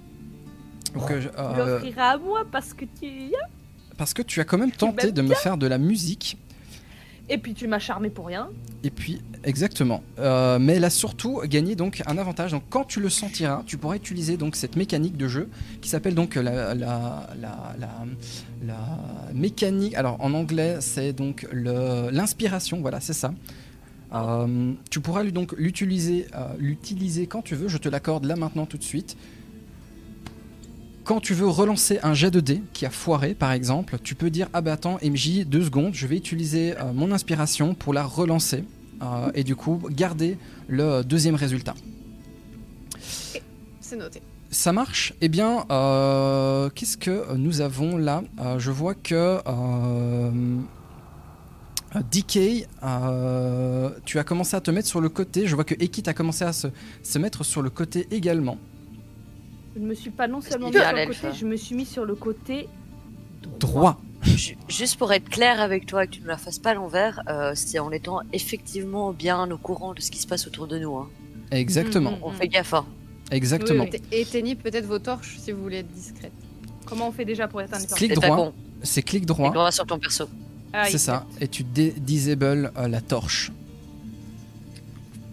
Donc, 0.96 1.10
euh, 1.12 1.22
Tu 1.22 1.28
euh, 1.38 1.56
l'offriras 1.76 2.10
à 2.10 2.18
moi 2.18 2.42
parce 2.52 2.74
que 2.74 2.84
tu 2.84 3.06
y 3.06 3.36
as. 3.36 3.50
Parce 4.00 4.14
que 4.14 4.24
tu 4.24 4.40
as 4.40 4.46
quand 4.46 4.58
même 4.58 4.72
tenté 4.72 5.12
de 5.12 5.22
me 5.22 5.36
faire 5.36 5.58
de 5.58 5.68
la 5.68 5.78
musique. 5.78 6.38
Et 7.32 7.38
puis 7.38 7.54
tu 7.54 7.68
m'as 7.68 7.78
charmé 7.78 8.10
pour 8.10 8.26
rien. 8.26 8.50
Et 8.84 8.90
puis, 8.90 9.22
exactement. 9.44 10.02
Euh, 10.18 10.58
mais 10.58 10.78
elle 10.78 10.86
a 10.86 10.90
surtout 10.90 11.42
gagné 11.46 11.76
donc 11.76 12.02
un 12.08 12.18
avantage. 12.18 12.52
Donc, 12.52 12.64
quand 12.70 12.86
tu 12.86 13.02
le 13.02 13.10
sentiras, 13.10 13.62
tu 13.68 13.78
pourras 13.78 13.98
utiliser 13.98 14.38
donc 14.38 14.56
cette 14.56 14.78
mécanique 14.78 15.18
de 15.18 15.28
jeu 15.28 15.50
qui 15.82 15.90
s'appelle 15.90 16.16
donc 16.16 16.36
la, 16.36 16.74
la, 16.74 16.74
la, 16.74 17.76
la, 17.78 18.06
la 18.66 18.78
mécanique. 19.34 19.94
Alors, 19.96 20.16
en 20.22 20.34
anglais, 20.34 20.78
c'est 20.80 21.14
donc 21.14 21.46
l'inspiration. 21.52 22.80
Voilà, 22.82 23.02
c'est 23.02 23.14
ça. 23.14 23.34
Euh, 24.16 24.74
tu 24.90 25.02
pourras 25.02 25.24
lui 25.24 25.34
donc 25.34 25.54
l'utiliser, 25.58 26.26
euh, 26.34 26.48
l'utiliser 26.58 27.28
quand 27.28 27.44
tu 27.44 27.54
veux. 27.54 27.68
Je 27.68 27.78
te 27.78 27.90
l'accorde 27.90 28.26
là 28.26 28.38
maintenant 28.38 28.66
tout 28.66 28.78
de 28.78 28.84
suite. 28.84 29.18
Quand 31.10 31.20
tu 31.20 31.34
veux 31.34 31.48
relancer 31.48 31.98
un 32.04 32.14
jet 32.14 32.30
de 32.30 32.40
dés 32.40 32.62
qui 32.72 32.86
a 32.86 32.92
foiré, 32.92 33.34
par 33.34 33.52
exemple, 33.52 33.98
tu 34.04 34.14
peux 34.14 34.30
dire 34.30 34.48
Ah 34.54 34.62
bah 34.62 34.74
attends, 34.74 35.00
MJ, 35.02 35.44
deux 35.44 35.64
secondes, 35.64 35.96
je 35.96 36.06
vais 36.06 36.16
utiliser 36.16 36.78
euh, 36.78 36.94
mon 36.94 37.12
inspiration 37.12 37.74
pour 37.74 37.96
la 37.96 38.04
relancer 38.04 38.64
euh, 39.02 39.32
et 39.34 39.44
du 39.44 39.56
coup 39.56 39.82
garder 39.90 40.38
le 40.68 41.02
deuxième 41.02 41.34
résultat. 41.34 41.74
C'est 43.82 43.96
noté. 43.96 44.22
Ça 44.52 44.72
marche? 44.72 45.16
Eh 45.20 45.30
bien, 45.30 45.66
euh, 45.72 46.70
qu'est-ce 46.76 46.96
que 46.96 47.34
nous 47.38 47.62
avons 47.62 47.98
là? 47.98 48.22
Euh, 48.40 48.60
Je 48.60 48.70
vois 48.70 48.94
que 48.94 49.40
euh, 49.48 50.32
DK, 52.12 52.68
euh, 52.84 53.90
tu 54.06 54.20
as 54.20 54.24
commencé 54.24 54.56
à 54.56 54.62
te 54.62 54.70
mettre 54.70 54.88
sur 54.88 55.02
le 55.02 55.10
côté. 55.10 55.48
Je 55.48 55.56
vois 55.56 55.64
que 55.64 55.74
Ekit 55.74 56.08
a 56.08 56.14
commencé 56.14 56.46
à 56.46 56.54
se, 56.54 56.68
se 57.02 57.18
mettre 57.18 57.44
sur 57.44 57.64
le 57.64 57.72
côté 57.72 58.08
également. 58.12 58.60
Je 59.80 59.84
ne 59.86 59.90
me 59.90 59.94
suis 59.96 60.10
pas 60.10 60.28
non 60.28 60.42
seulement 60.42 60.68
mis 60.68 60.74
sur 60.74 60.92
le 60.92 61.06
côté, 61.08 61.28
je 61.40 61.46
me 61.46 61.56
suis 61.56 61.74
mis 61.74 61.86
sur 61.86 62.04
le 62.04 62.14
côté 62.16 62.68
Droit. 63.62 63.98
Ju- 64.24 64.58
Juste 64.68 64.98
pour 64.98 65.14
être 65.14 65.30
clair 65.30 65.62
avec 65.62 65.86
toi, 65.86 66.06
que 66.06 66.12
tu 66.12 66.22
ne 66.22 66.28
la 66.28 66.36
fasses 66.38 66.60
pas 66.60 66.72
à 66.72 66.74
l'envers, 66.74 67.22
euh, 67.30 67.54
c'est 67.56 67.80
en 67.80 67.90
étant 67.92 68.20
effectivement 68.34 69.14
bien 69.14 69.50
au 69.50 69.58
courant 69.58 69.94
de 69.94 70.02
ce 70.02 70.12
qui 70.12 70.20
se 70.20 70.28
passe 70.28 70.46
autour 70.48 70.68
de 70.68 70.78
nous. 70.78 70.98
hein. 70.98 71.08
Exactement. 71.52 72.12
Mhm. 72.12 72.18
On 72.24 72.32
fait 72.32 72.50
gaffe. 72.50 72.74
hein. 72.74 72.86
Exactement. 73.32 73.86
Oui, 73.86 74.02
Et 74.12 74.22
Éteignez 74.22 74.56
peut-être 74.56 74.86
vos 74.86 75.00
torches 75.00 75.38
si 75.40 75.54
vous 75.54 75.62
voulez 75.64 75.78
être 75.78 75.88
discrète. 75.94 76.34
Comment 76.86 77.08
on 77.08 77.12
fait 77.14 77.24
déjà 77.26 77.48
pour 77.48 77.62
éteindre 77.62 77.84
les 77.84 77.88
torches 77.88 78.00
Clic 78.00 78.14
droit. 78.14 78.52
C'est 78.84 79.02
clic 79.02 79.24
Et 79.24 79.26
droit. 79.26 79.52
va 79.52 79.72
sur 79.72 79.86
ton 79.86 79.98
perso. 80.00 80.26
Ah, 80.74 80.86
C'est 80.90 80.98
ça. 80.98 81.26
Et 81.40 81.48
tu 81.48 81.64
dé- 81.64 81.94
disable 81.98 82.74
euh, 82.78 82.88
la 82.90 83.00
torche. 83.00 83.52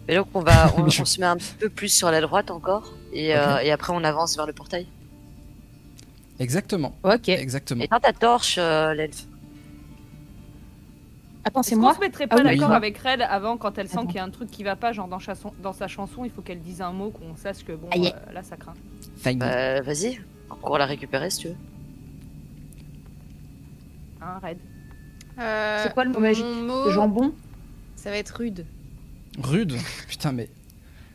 Et 0.07 0.15
donc 0.15 0.27
on 0.33 0.39
va, 0.39 0.73
on 0.77 0.89
se 0.89 1.19
met 1.19 1.25
un 1.25 1.35
petit 1.35 1.53
peu 1.59 1.67
plus 1.69 1.89
sur 1.89 2.09
la 2.11 2.21
droite 2.21 2.49
encore, 2.51 2.93
et, 3.17 3.35
euh, 3.35 3.57
et 3.59 3.71
après 3.71 3.93
on 3.93 4.03
avance 4.03 4.35
vers 4.35 4.45
le 4.45 4.53
portail. 4.53 4.85
Exactement. 6.39 6.95
Ok. 7.03 7.29
Exactement. 7.29 7.83
Éteins 7.83 7.99
ta 7.99 8.13
torche, 8.13 8.57
euh, 8.59 8.93
l'elfe. 8.93 9.25
Attends, 11.43 11.63
c'est 11.63 11.75
moi 11.75 11.95
se 11.95 11.99
mettrait 11.99 12.25
Ah 12.29 12.35
pas 12.35 12.43
d'accord 12.43 12.69
Oui. 12.69 12.75
avec 12.75 12.97
Red 12.97 13.21
avant 13.21 13.57
quand 13.57 13.77
elle 13.77 13.87
sent 13.87 14.05
qu'il 14.07 14.15
y 14.17 14.19
a 14.19 14.23
un 14.23 14.29
truc 14.29 14.51
qui 14.51 14.63
va 14.63 14.75
pas, 14.75 14.91
genre 14.91 15.07
dans, 15.07 15.17
chanson- 15.19 15.53
dans 15.63 15.71
sa 15.73 15.87
chanson, 15.87 16.25
il 16.25 16.29
faut 16.31 16.41
qu'elle 16.41 16.59
dise 16.61 16.81
un 16.81 16.91
mot 16.91 17.09
qu'on 17.09 17.35
sache 17.37 17.63
que 17.63 17.71
bon, 17.71 17.87
euh, 17.95 18.09
là 18.33 18.43
ça 18.43 18.57
craint. 18.57 18.73
Fine. 19.17 19.39
Bah, 19.39 19.81
vas-y, 19.81 20.19
on 20.51 20.55
court 20.55 20.77
la 20.77 20.85
récupérer 20.85 21.29
si 21.29 21.39
tu 21.39 21.47
veux. 21.47 21.55
Hein, 24.21 24.39
Red 24.43 24.57
Euh, 25.39 25.83
C'est 25.83 25.93
quoi 25.93 26.03
le 26.03 26.11
mot 26.11 26.19
magique? 26.19 26.43
mot, 26.45 26.85
Le 26.85 26.91
jambon? 26.91 27.33
ça 27.95 28.09
va 28.11 28.17
être 28.17 28.29
rude. 28.37 28.65
Rude? 29.41 29.75
Putain, 30.07 30.33
mais 30.33 30.49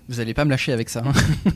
vous 0.09 0.19
allez 0.21 0.33
pas 0.35 0.45
me 0.45 0.51
lâcher 0.51 0.73
avec 0.73 0.89
ça. 0.89 1.03
hein. 1.05 1.13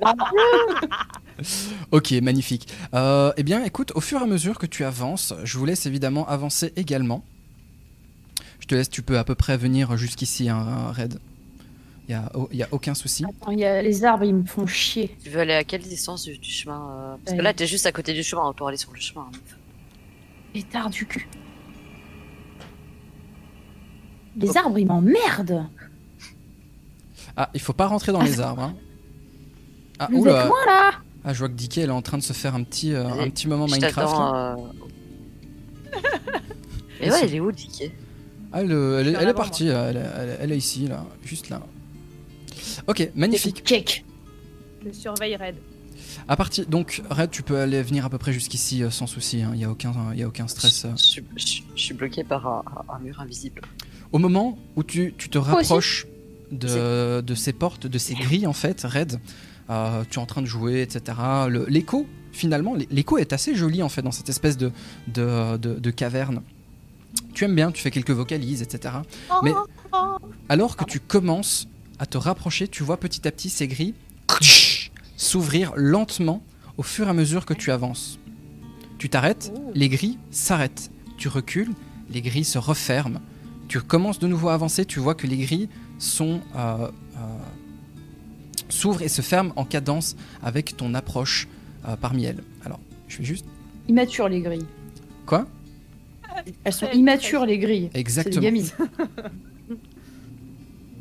ok, 1.90 2.12
magnifique. 2.22 2.68
Euh, 2.94 3.32
eh 3.36 3.42
bien, 3.42 3.64
écoute, 3.64 3.92
au 3.94 4.00
fur 4.00 4.20
et 4.20 4.24
à 4.24 4.26
mesure 4.26 4.58
que 4.58 4.66
tu 4.66 4.84
avances, 4.84 5.34
je 5.44 5.58
vous 5.58 5.64
laisse 5.64 5.86
évidemment 5.86 6.26
avancer 6.28 6.72
également. 6.76 7.24
Je 8.60 8.66
te 8.66 8.74
laisse, 8.74 8.88
tu 8.90 9.02
peux 9.02 9.18
à 9.18 9.24
peu 9.24 9.34
près 9.34 9.56
venir 9.56 9.96
jusqu'ici, 9.96 10.48
hein, 10.48 10.92
Red. 10.92 11.18
Il 12.08 12.12
y 12.12 12.14
a, 12.14 12.30
oh, 12.34 12.48
y 12.52 12.62
a 12.62 12.68
aucun 12.70 12.94
souci. 12.94 13.24
Attends, 13.24 13.50
il 13.52 13.60
y 13.60 13.64
a 13.64 13.80
les 13.80 14.04
arbres, 14.04 14.24
ils 14.24 14.34
me 14.34 14.44
font 14.44 14.66
chier. 14.66 15.16
Tu 15.22 15.30
veux 15.30 15.40
aller 15.40 15.54
à 15.54 15.64
quelle 15.64 15.80
distance 15.82 16.24
du, 16.24 16.36
du 16.36 16.50
chemin 16.50 16.90
euh, 16.90 17.16
Parce 17.24 17.36
que 17.36 17.42
là 17.42 17.54
t'es 17.54 17.66
juste 17.66 17.86
à 17.86 17.92
côté 17.92 18.12
du 18.12 18.22
chemin, 18.22 18.42
autant 18.46 18.66
aller 18.66 18.76
sur 18.76 18.92
le 18.92 19.00
chemin. 19.00 19.26
hein. 19.32 19.38
Pétard 20.52 20.90
du 20.90 21.06
cul. 21.06 21.26
Les 24.36 24.56
arbres, 24.56 24.78
ils 24.78 24.86
m'emmerdent. 24.86 25.66
Ah, 27.36 27.48
il 27.54 27.60
faut 27.60 27.72
pas 27.72 27.86
rentrer 27.86 28.12
dans 28.12 28.22
les 28.22 28.40
arbres. 28.40 28.62
hein. 28.64 28.76
Ah, 30.04 30.08
Vous 30.12 30.20
oula. 30.22 30.40
êtes 30.42 30.48
loin 30.48 30.66
là 30.66 30.90
Ah, 31.24 31.32
je 31.32 31.38
vois 31.38 31.48
que 31.48 31.54
Dicky, 31.54 31.80
elle 31.80 31.88
est 31.88 31.92
en 31.92 32.02
train 32.02 32.18
de 32.18 32.22
se 32.22 32.32
faire 32.32 32.54
un 32.54 32.62
petit, 32.64 32.92
euh, 32.94 33.06
un 33.08 33.30
petit 33.30 33.48
moment 33.48 33.66
Je 33.66 33.72
Minecraft. 33.74 33.96
là. 33.98 34.56
t'attends. 34.56 34.70
Euh... 35.94 35.98
Et 37.00 37.10
ouais, 37.10 37.26
il 37.28 37.34
est 37.34 37.40
où, 37.40 37.52
Dicky? 37.52 37.90
Ah, 38.52 38.60
elle, 38.62 38.72
euh, 38.72 39.00
elle, 39.00 39.08
est- 39.08 39.10
Je 39.10 39.10
suis 39.10 39.16
en 39.16 39.20
elle 39.20 39.26
est 39.26 39.30
avant, 39.30 39.36
partie, 39.38 39.66
elle, 39.68 39.96
elle- 40.16 40.38
elle 40.40 40.52
est 40.52 40.56
ici, 40.56 40.86
là, 40.86 41.04
juste 41.24 41.48
là. 41.50 41.60
Ok, 42.86 43.10
magnifique. 43.14 43.62
Check. 43.64 44.04
Je 44.84 44.92
surveille 44.92 45.36
Red. 45.36 45.56
À 46.28 46.36
partir 46.36 46.66
donc 46.66 47.02
Red, 47.10 47.30
tu 47.30 47.42
peux 47.42 47.58
aller 47.58 47.82
venir 47.82 48.04
à 48.04 48.10
peu 48.10 48.18
près 48.18 48.32
jusqu'ici 48.32 48.82
euh, 48.82 48.90
sans 48.90 49.06
souci. 49.06 49.42
Il 49.52 49.58
y 49.58 49.64
a 49.64 49.70
aucun, 49.70 49.92
il 50.12 50.18
y 50.20 50.22
a 50.22 50.28
aucun 50.28 50.46
stress. 50.48 50.84
euh. 50.84 50.90
Je, 50.96 51.02
suis- 51.02 51.24
je 51.36 51.44
suis- 51.46 51.64
je 51.74 51.82
suis 51.82 51.94
bloqué 51.94 52.22
par 52.24 52.46
un, 52.46 52.62
un 52.94 52.98
mur 53.00 53.20
invisible. 53.20 53.62
Au 54.12 54.18
moment 54.18 54.58
où 54.76 54.82
tu, 54.84 55.14
tu 55.18 55.28
te 55.28 55.38
rapproches 55.38 56.06
de, 56.52 57.20
de 57.20 57.34
ces 57.34 57.52
portes, 57.52 57.86
de 57.86 57.98
ces 57.98 58.14
grilles 58.14 58.46
en 58.46 58.52
fait, 58.52 58.82
Red, 58.82 59.18
euh, 59.70 60.04
tu 60.10 60.18
es 60.18 60.22
en 60.22 60.26
train 60.26 60.42
de 60.42 60.46
jouer, 60.46 60.82
etc. 60.82 61.16
L'écho, 61.68 62.06
finalement, 62.32 62.74
l'é- 62.74 62.88
l'écho 62.90 63.18
est 63.18 63.32
assez 63.32 63.54
joli 63.54 63.82
en 63.82 63.88
fait 63.88 64.02
dans 64.02 64.12
cette 64.12 64.28
espèce 64.28 64.56
de, 64.56 64.70
de, 65.08 65.56
de- 65.56 65.90
caverne. 65.90 66.42
Tu 67.32 67.44
aimes 67.44 67.54
bien, 67.54 67.70
tu 67.72 67.80
fais 67.82 67.90
quelques 67.90 68.10
vocalises, 68.10 68.62
etc. 68.62 68.94
Mais 69.42 69.52
alors 70.48 70.76
que 70.76 70.84
tu 70.84 71.00
commences 71.00 71.68
à 71.98 72.06
te 72.06 72.18
rapprocher, 72.18 72.68
tu 72.68 72.82
vois 72.82 72.96
petit 72.98 73.26
à 73.26 73.30
petit 73.30 73.48
ces 73.50 73.68
grilles 73.68 73.94
s'ouvrir 75.16 75.72
lentement 75.76 76.42
au 76.76 76.82
fur 76.82 77.06
et 77.06 77.10
à 77.10 77.12
mesure 77.14 77.46
que 77.46 77.54
tu 77.54 77.70
avances. 77.70 78.18
Tu 78.98 79.08
t'arrêtes, 79.08 79.52
les 79.74 79.88
grilles 79.88 80.18
s'arrêtent. 80.30 80.90
Tu 81.18 81.28
recules, 81.28 81.72
les 82.10 82.20
grilles 82.22 82.44
se 82.44 82.58
referment. 82.58 83.20
Tu 83.68 83.80
commences 83.80 84.18
de 84.18 84.26
nouveau 84.26 84.48
à 84.48 84.54
avancer, 84.54 84.84
tu 84.84 84.98
vois 85.00 85.14
que 85.14 85.26
les 85.26 85.36
grilles 85.38 85.68
sont 85.98 86.40
euh, 86.56 86.88
s'ouvrent 88.68 89.02
et 89.02 89.08
se 89.08 89.22
ferment 89.22 89.52
en 89.56 89.64
cadence 89.64 90.16
avec 90.42 90.76
ton 90.76 90.94
approche 90.94 91.48
euh, 91.88 91.96
parmi 91.96 92.24
elles. 92.24 92.42
Alors, 92.64 92.80
je 93.08 93.18
vais 93.18 93.24
juste 93.24 93.44
Immatures 93.88 94.28
les 94.28 94.40
grilles. 94.40 94.66
quoi? 95.26 95.46
Elles 96.64 96.72
sont 96.72 96.88
immatures 96.92 97.46
les 97.46 97.58
grilles. 97.58 97.90
Exactement. 97.94 98.44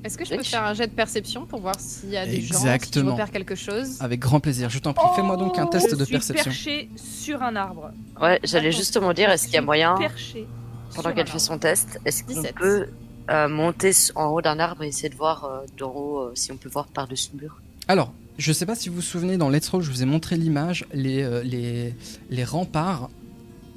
Est-ce 0.03 0.18
que 0.18 0.26
je 0.26 0.36
peux 0.36 0.43
faire 0.43 0.64
un 0.66 0.74
jet 0.74 0.88
de 0.88 0.91
perception 0.91 1.45
pour 1.45 1.61
voir 1.61 1.76
s'il 1.80 2.09
y 2.09 2.18
a 2.18 2.26
des 2.26 2.41
gens, 2.41 2.55
si 2.59 2.68
Exactement. 2.68 3.05
je 3.05 3.11
repère 3.11 3.32
quelque 3.32 3.55
chose? 3.55 4.01
Avec 4.01 4.20
grand 4.20 4.41
plaisir. 4.41 4.70
Je 4.70 4.80
t'en 4.80 4.93
prie, 4.93 5.07
fais-moi 5.16 5.38
donc 5.38 5.57
un 5.57 5.66
test 5.66 5.91
Je 5.91 5.95
de 5.95 6.03
suis 6.03 6.11
perception. 6.11 6.43
perché 6.51 6.89
sur 6.97 7.41
un 7.41 7.55
arbre. 7.55 7.91
Ouais, 8.22 8.38
j'allais 8.43 8.74
justement 8.74 9.14
dire, 9.14 9.30
est-ce 9.30 9.45
qu'il 9.45 9.53
y 9.53 9.57
a 9.57 9.61
moyen, 9.61 9.95
Perché. 9.95 10.45
pendant 10.93 11.14
qu'elle 11.14 11.28
fait 11.28 11.39
son 11.39 11.57
test, 11.57 12.01
est-ce 12.03 12.24
qu'on 12.26 12.34
17. 12.41 12.55
peut 12.55 12.88
euh, 13.30 13.47
monter 13.47 13.91
en 14.15 14.26
haut 14.28 14.41
d'un 14.41 14.59
arbre 14.59 14.84
et 14.84 14.88
essayer 14.88 15.09
de 15.09 15.15
voir 15.15 15.45
euh, 15.45 15.59
d'en 15.78 15.91
haut 15.91 16.17
euh, 16.19 16.32
si 16.36 16.51
on 16.51 16.57
peut 16.57 16.69
voir 16.69 16.88
par-dessus 16.88 17.30
le 17.36 17.41
mur 17.43 17.61
Alors, 17.88 18.13
je 18.38 18.51
sais 18.51 18.65
pas 18.65 18.76
si 18.76 18.89
vous 18.89 18.95
vous 18.95 19.01
souvenez, 19.01 19.38
dans 19.38 19.49
Let's 19.49 19.69
Roll, 19.69 19.82
je 19.82 19.89
vous 19.91 20.01
ai 20.03 20.05
montré 20.05 20.36
l'image, 20.38 20.86
les, 20.93 21.21
euh, 21.24 21.41
les, 21.43 21.93
les 22.30 22.43
remparts, 22.43 23.09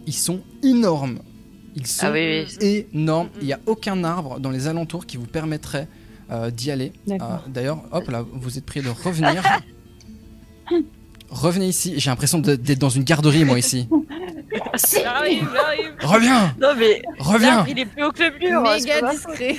ils 0.07 0.15
sont 0.15 0.41
énormes. 0.63 1.19
Ils 1.75 1.87
sont 1.87 2.07
Ah 2.07 2.13
oui, 2.13 2.47
oui. 2.63 2.87
énormes. 2.95 3.29
Il 3.41 3.47
n'y 3.47 3.53
a 3.53 3.61
aucun 3.67 4.03
arbre 4.05 4.41
dans 4.41 4.51
les 4.51 4.67
alentours 4.67 5.05
qui 5.07 5.17
vous 5.19 5.27
permettrait 5.27 5.89
euh, 6.31 6.51
d'y 6.51 6.71
aller. 6.71 6.93
Euh, 7.11 7.19
D'ailleurs, 7.49 7.83
hop 7.93 8.09
là, 8.09 8.25
vous 8.33 8.57
êtes 8.57 8.65
prié 8.65 8.85
de 8.85 8.91
revenir. 8.91 9.43
Revenez 11.29 11.69
ici. 11.69 11.95
J'ai 11.99 12.09
l'impression 12.11 12.39
d'être 12.39 12.79
dans 12.79 12.89
une 12.89 13.05
garderie, 13.05 13.45
moi, 13.45 13.59
ici. 13.59 13.89
J'arrive, 14.53 15.49
j'arrive. 15.53 15.95
Reviens 16.01 16.55
Non 16.61 16.75
mais 16.77 17.03
Reviens 17.19 17.65
il 17.69 17.79
est 17.79 17.87
plus 17.87 18.05
haut 18.05 18.13
que 18.13 18.23
le 18.23 18.39
mur. 18.39 18.63
c'est 18.79 18.85
Méga 18.87 19.11
discret. 19.13 19.57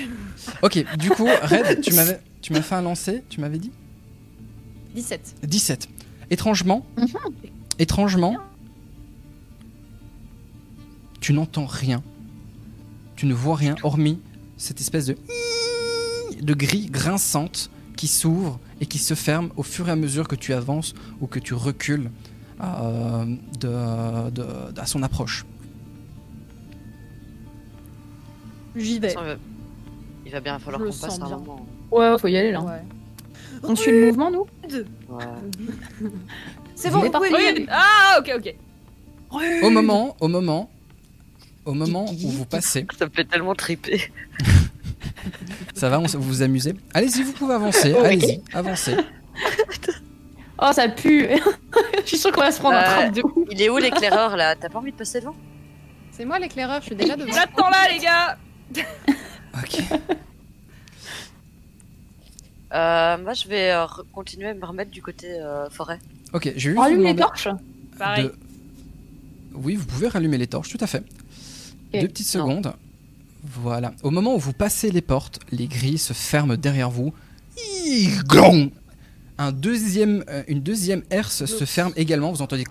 Ok, 0.62 0.86
du 0.98 1.10
coup, 1.10 1.28
Red, 1.44 1.82
tu 1.82 1.94
m'avais 1.96 2.20
tu 2.42 2.54
m'as 2.54 2.62
fait 2.62 2.76
un 2.76 2.82
lancer, 2.82 3.24
tu 3.30 3.42
m'avais 3.42 3.58
dit 3.58 3.72
17. 4.96 5.36
17. 5.44 5.90
Étrangement, 6.30 6.86
étrangement, 7.80 8.36
tu 11.20 11.34
n'entends 11.34 11.66
rien. 11.66 12.02
Tu 13.16 13.26
ne 13.26 13.34
vois 13.34 13.56
rien 13.56 13.76
hormis 13.84 14.20
cette 14.58 14.80
espèce 14.82 15.06
de 15.08 15.18
de 16.42 16.54
grille 16.54 16.90
grinçante 16.90 17.70
qui 17.96 18.08
s'ouvre 18.08 18.60
et 18.80 18.86
qui 18.86 19.00
se 19.00 19.16
ferme 19.16 19.50
au 19.58 19.64
fur 19.64 19.90
et 19.90 19.92
à 19.92 19.96
mesure 19.96 20.28
que 20.28 20.36
tu 20.36 20.54
avances 20.54 20.94
ou 21.20 21.26
que 21.28 21.40
tu 21.40 21.54
recules 21.56 22.12
de, 22.60 24.30
de- 24.32 24.80
à 24.80 24.86
son 24.86 25.03
approche. 25.03 25.45
J'y 28.76 28.99
vais. 28.99 29.16
euh, 29.18 29.36
Il 30.26 30.32
va 30.32 30.39
bien 30.39 30.60
falloir 30.60 30.82
qu'on 30.82 30.88
passe 30.89 31.20
un 31.20 31.26
bien. 31.28 31.38
moment. 31.38 31.66
Ouais, 31.91 32.16
faut 32.20 32.28
y 32.28 32.38
aller 32.38 32.51
là. 32.51 32.62
Ouais. 32.62 32.82
On 33.64 33.76
suit 33.76 33.91
le 33.91 34.08
mouvement, 34.08 34.30
nous 34.30 34.45
Ouais. 35.10 35.24
C'est 36.76 36.91
bon, 36.91 36.99
êtes 37.03 37.05
vous 37.05 37.12
pouvez 37.12 37.30
y 37.30 37.34
Oui, 37.34 37.45
aller. 37.47 37.66
Ah, 37.70 38.20
ok, 38.20 38.32
ok. 38.38 38.55
Au 39.64 39.70
moment, 39.70 40.16
au 40.20 40.28
moment, 40.28 40.70
au 41.66 41.74
moment 41.74 42.05
où 42.12 42.30
vous 42.30 42.45
passez, 42.45 42.86
Ça 42.97 43.05
me 43.05 43.12
fait 43.12 43.26
tellement 43.26 43.55
triper. 43.55 44.12
ça 45.74 45.89
va, 45.89 45.99
on, 45.99 46.05
vous 46.05 46.22
vous 46.22 46.41
amusez. 46.43 46.76
Allez-y, 46.93 47.24
vous 47.24 47.34
pouvez 47.34 47.55
avancer. 47.55 47.93
Oui. 47.93 48.05
Allez-y, 48.05 48.41
avancez. 48.53 48.95
Oh, 50.60 50.70
ça 50.74 50.88
pue 50.89 51.28
Je 52.01 52.08
suis 52.08 52.18
sûre 52.18 52.32
qu'on 52.32 52.41
va 52.41 52.51
se 52.51 52.60
prendre 52.60 52.78
un 52.78 52.82
Euh, 52.82 52.86
trappe 52.86 53.14
de 53.14 53.22
ouf. 53.24 53.47
Il 53.51 53.62
est 53.62 53.70
où 53.70 53.78
l'éclaireur 53.78 54.36
là? 54.38 54.55
T'as 54.55 54.70
pas 54.70 54.80
envie 54.80 54.91
de 54.91 54.97
passer 54.97 55.20
devant? 55.20 55.36
C'est 56.12 56.26
moi 56.26 56.39
l'éclaireur, 56.39 56.82
je 56.82 56.88
suis 56.88 56.95
déjà 56.95 57.16
devant. 57.16 57.32
J'attends 57.32 57.70
là, 57.70 57.88
les 57.91 57.99
gars. 57.99 58.38
Ok. 59.64 59.82
euh, 62.74 63.18
Moi 63.18 63.34
je 63.34 63.47
vais 63.47 63.72
euh, 63.72 63.86
re- 63.86 64.03
continuer 64.14 64.49
à 64.49 64.53
me 64.53 64.66
remettre 64.66 64.91
du 64.91 65.01
côté 65.01 65.32
euh, 65.32 65.70
forêt. 65.70 65.99
Ok, 66.34 66.51
je 66.55 66.72
vais 66.72 66.78
On 66.78 66.82
allume 66.84 67.03
les 67.03 67.16
torches 67.16 67.47
Pareil. 67.97 68.30
Oui, 69.53 69.76
vous 69.76 69.86
pouvez 69.86 70.08
rallumer 70.08 70.38
les 70.38 70.45
torches, 70.47 70.70
tout 70.70 70.78
à 70.82 70.88
fait. 70.88 71.03
Ok. 71.93 72.01
Deux 72.01 72.08
petites 72.08 72.28
secondes. 72.28 72.74
Voilà. 73.43 73.93
Au 74.03 74.12
moment 74.12 74.36
où 74.36 74.39
vous 74.39 74.53
passez 74.53 74.91
les 74.91 75.01
portes, 75.01 75.39
les 75.51 75.68
grilles 75.68 75.97
se 75.97 76.14
ferment 76.14 76.55
derrière 76.58 76.89
vous. 76.91 77.14
Glong 78.28 78.70
un 79.40 79.52
deuxième, 79.52 80.24
euh, 80.30 80.44
une 80.48 80.62
deuxième 80.62 81.04
herse 81.12 81.46
se 81.46 81.66
ferme 81.66 81.94
également. 81.96 82.32
Vous 82.32 82.42
entendez. 82.42 82.64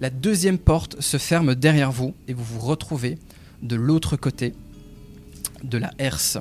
La 0.00 0.10
deuxième 0.10 0.58
porte 0.58 1.00
se 1.00 1.16
ferme 1.16 1.54
derrière 1.54 1.90
vous 1.90 2.14
et 2.28 2.34
vous 2.34 2.44
vous 2.44 2.60
retrouvez 2.60 3.18
de 3.62 3.76
l'autre 3.76 4.16
côté 4.16 4.54
de 5.64 5.78
la 5.78 5.90
herse. 5.98 6.38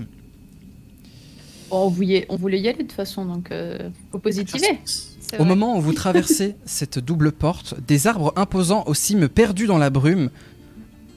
Oh, 1.72 1.86
on, 1.86 1.90
voulait, 1.90 2.60
y 2.60 2.68
aller 2.68 2.78
de 2.78 2.84
toute 2.84 2.94
façon, 2.94 3.26
donc 3.26 3.52
euh, 3.52 3.90
faut 4.12 4.20
positiver. 4.20 4.80
Au 5.38 5.46
moment 5.46 5.78
où 5.78 5.82
vous 5.82 5.94
traversez 5.94 6.56
cette 6.66 6.98
double 6.98 7.32
porte, 7.32 7.76
des 7.88 8.08
arbres 8.08 8.34
imposants 8.36 8.84
aux 8.88 8.96
cimes 8.96 9.30
perdues 9.30 9.68
dans 9.68 9.78
la 9.78 9.92
brume 9.92 10.32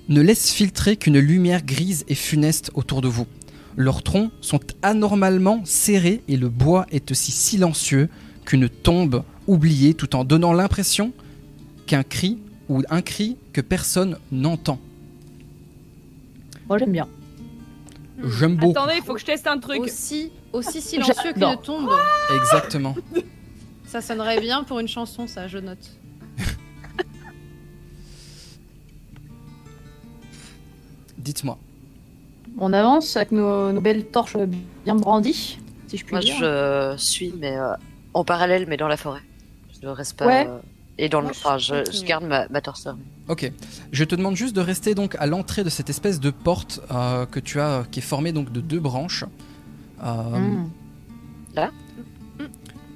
ne 0.09 0.21
laissent 0.21 0.51
filtrer 0.51 0.97
qu'une 0.97 1.19
lumière 1.19 1.65
grise 1.65 2.05
et 2.09 2.15
funeste 2.15 2.71
autour 2.75 3.01
de 3.01 3.09
vous. 3.09 3.27
Leurs 3.77 4.03
troncs 4.03 4.31
sont 4.41 4.61
anormalement 4.83 5.63
serrés 5.65 6.23
et 6.29 6.37
le 6.37 6.49
bois 6.49 6.87
est 6.91 7.11
aussi 7.11 7.33
silencieux 7.33 8.09
qu'une 8.45 8.69
tombe 8.69 9.25
oubliée 9.47 9.95
tout 9.95 10.15
en 10.15 10.25
donnant 10.25 10.53
l'impression 10.53 11.13
qu'un 11.87 12.03
cri 12.03 12.39
ou 12.69 12.83
un 12.91 13.03
cri 13.03 13.37
que 13.53 13.61
personne 13.61 14.19
n'entend. 14.31 14.79
Moi, 16.69 16.79
j'aime 16.79 16.93
bien. 16.93 17.09
J'aime 18.39 18.57
beaucoup. 18.57 18.79
Attendez, 18.79 18.95
il 18.99 19.03
faut 19.03 19.15
que 19.15 19.21
je 19.21 19.25
teste 19.27 19.47
un 19.47 19.59
truc. 19.59 19.81
Aussi, 19.81 20.31
aussi 20.53 20.81
silencieux 20.89 21.33
qu'une 21.33 21.57
tombe. 21.63 21.91
Exactement. 22.35 22.95
Ça 23.87 24.01
sonnerait 24.01 24.41
bien 24.41 24.65
pour 24.65 24.79
une 24.81 24.89
chanson, 24.89 25.27
ça, 25.27 25.49
je 25.49 25.59
note. 25.59 25.99
Dites-moi. 31.19 31.59
On 32.59 32.73
avance 32.73 33.17
avec 33.17 33.33
nos, 33.33 33.73
nos 33.73 33.81
belles 33.81 34.07
torches 34.07 34.37
bien 34.85 34.95
brandies, 34.95 35.59
si 35.89 35.97
je 35.97 36.05
puis 36.05 36.15
Moi 36.15 36.21
dire. 36.21 36.37
je 36.39 36.95
suis 36.99 37.33
mais 37.41 37.57
euh, 37.57 37.73
en 38.15 38.25
parallèle 38.25 38.67
mais 38.69 38.77
dans 38.77 38.89
la 38.89 38.97
forêt. 38.97 39.21
Je 39.81 39.87
ne 39.87 39.93
reste 39.93 40.17
pas. 40.19 40.27
Ouais. 40.27 40.47
euh, 40.49 40.59
Et 40.99 41.09
dans 41.09 41.21
le. 41.21 41.27
Moi, 41.27 41.33
je 41.35 41.41
Enfin, 41.41 41.59
je, 41.59 42.05
garde 42.05 42.25
ma, 42.25 42.47
ma. 42.49 42.61
Ok. 43.29 43.51
Je 43.91 44.05
te 44.05 44.15
demande 44.15 44.37
juste 44.37 44.55
de 44.55 44.61
rester 44.61 44.95
donc 44.95 45.17
à 45.19 45.27
l'entrée 45.27 45.65
de 45.65 45.71
cette 45.71 45.89
espèce 45.91 46.21
de 46.21 46.31
porte 46.31 46.81
euh, 46.91 47.25
que 47.27 47.41
tu 47.41 47.59
as, 47.61 47.85
qui 47.91 47.99
est 48.01 48.03
formée 48.03 48.33
donc 48.33 48.53
de 48.53 48.61
deux 48.61 48.81
branches. 48.81 49.25
Euh, 50.05 50.13
Mm. 51.59 51.69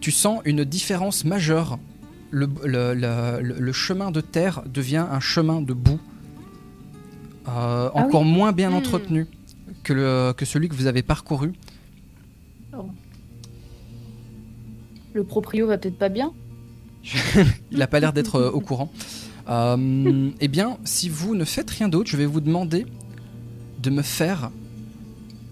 Tu 0.01 0.11
sens 0.13 0.41
une 0.45 0.65
différence 0.65 1.25
majeure. 1.25 1.79
Le, 2.31 2.49
le- 2.65 2.95
le- 3.41 3.73
chemin 3.73 4.11
de 4.11 4.21
terre 4.21 4.63
devient 4.67 5.05
un 5.11 5.21
chemin 5.21 5.61
de 5.63 5.73
boue, 5.73 5.99
euh, 7.49 7.89
Ah 7.95 7.99
encore 7.99 8.25
moins 8.25 8.53
bien 8.53 8.71
Hmm. 8.71 8.75
entretenu 8.75 9.27
que, 9.87 9.93
le, 9.93 10.33
que 10.37 10.45
celui 10.45 10.69
que 10.69 10.75
vous 10.75 10.87
avez 10.87 11.03
parcouru. 11.03 11.53
Le 15.15 15.25
proprio 15.25 15.67
va 15.69 15.79
peut-être 15.79 15.97
pas 15.97 16.09
bien. 16.09 16.33
Il 17.71 17.79
n'a 17.79 17.87
pas 17.87 18.01
l'air 18.01 18.13
d'être 18.13 18.35
euh, 18.35 18.51
au 18.51 18.61
courant. 18.61 18.93
Euh, 19.49 20.31
eh 20.41 20.49
bien, 20.49 20.77
si 20.85 21.09
vous 21.09 21.37
ne 21.37 21.45
faites 21.45 21.71
rien 21.71 21.89
d'autre, 21.89 22.11
je 22.11 22.17
vais 22.17 22.27
vous 22.27 22.41
demander 22.41 22.85
de 23.81 23.91
me 23.91 24.03
faire 24.03 24.51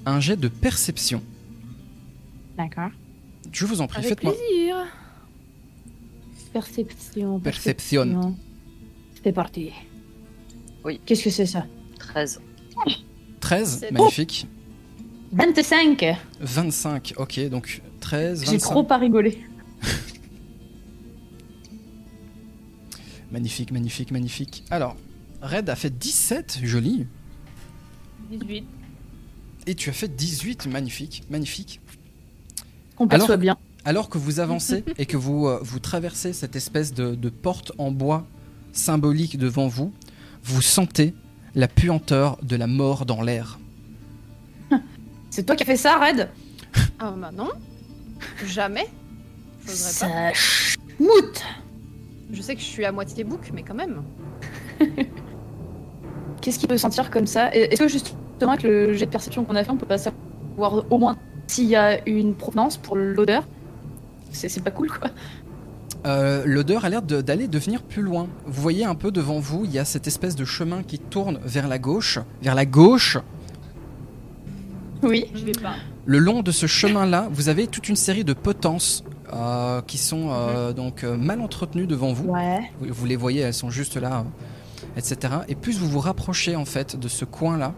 un 0.04 0.18
jet 0.18 0.36
de 0.36 0.48
perception. 0.48 1.22
D'accord. 2.58 2.90
Je 3.52 3.64
vous 3.66 3.80
en 3.80 3.86
prie, 3.86 3.98
Avec 3.98 4.08
faites-moi. 4.10 4.34
plaisir. 4.34 4.76
Perception. 6.52 7.38
Perception. 7.38 8.36
C'est 9.22 9.32
parti. 9.32 9.70
Oui. 10.84 11.00
Qu'est-ce 11.06 11.22
que 11.22 11.30
c'est 11.30 11.46
ça? 11.46 11.66
13. 12.00 12.40
13, 13.44 13.78
C'est- 13.80 13.90
magnifique. 13.90 14.46
25 15.32 16.16
25, 16.40 17.14
ok, 17.18 17.48
donc 17.50 17.82
13, 18.00 18.40
J'ai 18.44 18.52
25. 18.52 18.70
trop 18.70 18.82
pas 18.84 18.96
rigolé. 18.96 19.38
Magnifique, 23.30 23.70
magnifique, 23.72 24.10
magnifique. 24.12 24.64
Alors, 24.70 24.96
Red 25.42 25.68
a 25.68 25.76
fait 25.76 25.90
17, 25.96 26.60
joli. 26.62 27.06
18. 28.30 28.64
Et 29.66 29.74
tu 29.74 29.90
as 29.90 29.92
fait 29.92 30.08
18, 30.14 30.66
magnifique, 30.66 31.24
magnifique. 31.30 31.80
Qu'on 32.96 33.06
Alors- 33.06 33.18
perçoit 33.26 33.36
bien. 33.36 33.56
Alors 33.84 34.08
que 34.08 34.16
vous 34.18 34.40
avancez 34.40 34.84
et 34.98 35.04
que 35.04 35.16
vous, 35.18 35.46
euh, 35.48 35.58
vous 35.62 35.78
traversez 35.80 36.32
cette 36.32 36.56
espèce 36.56 36.94
de, 36.94 37.14
de 37.14 37.28
porte 37.28 37.72
en 37.76 37.90
bois 37.90 38.26
symbolique 38.72 39.36
devant 39.36 39.68
vous, 39.68 39.92
vous 40.44 40.62
sentez 40.62 41.12
la 41.54 41.68
puanteur 41.68 42.38
de 42.42 42.56
la 42.56 42.66
mort 42.66 43.06
dans 43.06 43.22
l'air. 43.22 43.58
C'est 45.30 45.44
toi 45.44 45.56
qui 45.56 45.64
as 45.64 45.66
fait 45.66 45.76
ça, 45.76 45.98
Red? 45.98 46.28
Ah 46.98 47.12
bah 47.16 47.30
non. 47.32 47.50
Jamais. 48.46 48.86
Pas. 49.66 49.72
Ça 49.72 50.32
chmoute 50.32 51.42
Je 52.32 52.40
sais 52.40 52.54
que 52.54 52.60
je 52.60 52.66
suis 52.66 52.84
à 52.84 52.92
moitié 52.92 53.24
bouc, 53.24 53.50
mais 53.52 53.62
quand 53.62 53.74
même. 53.74 54.02
Qu'est-ce 56.40 56.58
qui 56.58 56.66
peut 56.66 56.78
sentir 56.78 57.10
comme 57.10 57.26
ça? 57.26 57.52
Est-ce 57.54 57.80
que 57.80 57.88
justement, 57.88 58.52
avec 58.52 58.62
le 58.62 58.92
jet 58.94 59.06
de 59.06 59.10
perception 59.10 59.44
qu'on 59.44 59.56
a 59.56 59.64
fait, 59.64 59.70
on 59.70 59.76
peut 59.76 59.86
pas 59.86 59.98
savoir 59.98 60.84
au 60.90 60.98
moins 60.98 61.16
s'il 61.46 61.66
y 61.66 61.76
a 61.76 62.06
une 62.08 62.34
provenance 62.34 62.76
pour 62.76 62.96
l'odeur? 62.96 63.44
C'est 64.30 64.62
pas 64.62 64.70
cool, 64.70 64.90
quoi. 64.90 65.10
Euh, 66.06 66.42
L'odeur 66.44 66.84
a 66.84 66.88
l'air 66.90 67.02
de- 67.02 67.22
d'aller 67.22 67.48
devenir 67.48 67.82
plus 67.82 68.02
loin. 68.02 68.28
Vous 68.46 68.60
voyez 68.60 68.84
un 68.84 68.94
peu 68.94 69.10
devant 69.10 69.38
vous, 69.40 69.64
il 69.64 69.72
y 69.72 69.78
a 69.78 69.84
cette 69.84 70.06
espèce 70.06 70.36
de 70.36 70.44
chemin 70.44 70.82
qui 70.82 70.98
tourne 70.98 71.38
vers 71.44 71.66
la 71.68 71.78
gauche. 71.78 72.18
Vers 72.42 72.54
la 72.54 72.66
gauche, 72.66 73.16
Oui. 75.02 75.26
Je 75.34 75.44
vais 75.44 75.52
pas. 75.52 75.74
le 76.06 76.18
long 76.18 76.42
de 76.42 76.50
ce 76.50 76.66
chemin-là, 76.66 77.28
vous 77.32 77.48
avez 77.48 77.66
toute 77.66 77.88
une 77.88 77.96
série 77.96 78.24
de 78.24 78.32
potences 78.32 79.04
euh, 79.32 79.80
qui 79.82 79.98
sont 79.98 80.28
euh, 80.30 80.72
donc 80.72 81.04
euh, 81.04 81.16
mal 81.16 81.40
entretenues 81.40 81.86
devant 81.86 82.12
vous. 82.12 82.28
Ouais. 82.30 82.60
Vous, 82.80 82.86
vous 82.92 83.06
les 83.06 83.16
voyez, 83.16 83.40
elles 83.40 83.54
sont 83.54 83.70
juste 83.70 83.96
là, 83.96 84.20
euh, 84.20 84.98
etc. 84.98 85.34
Et 85.48 85.54
plus 85.54 85.78
vous 85.78 85.88
vous 85.88 86.00
rapprochez 86.00 86.56
en 86.56 86.64
fait 86.64 86.96
de 86.98 87.08
ce 87.08 87.24
coin-là, 87.24 87.72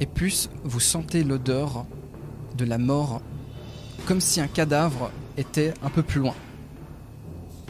et 0.00 0.06
plus 0.06 0.50
vous 0.64 0.80
sentez 0.80 1.22
l'odeur 1.24 1.84
de 2.56 2.64
la 2.64 2.78
mort, 2.78 3.20
comme 4.06 4.20
si 4.20 4.40
un 4.40 4.46
cadavre 4.48 5.10
était 5.36 5.74
un 5.84 5.90
peu 5.90 6.02
plus 6.02 6.20
loin. 6.20 6.34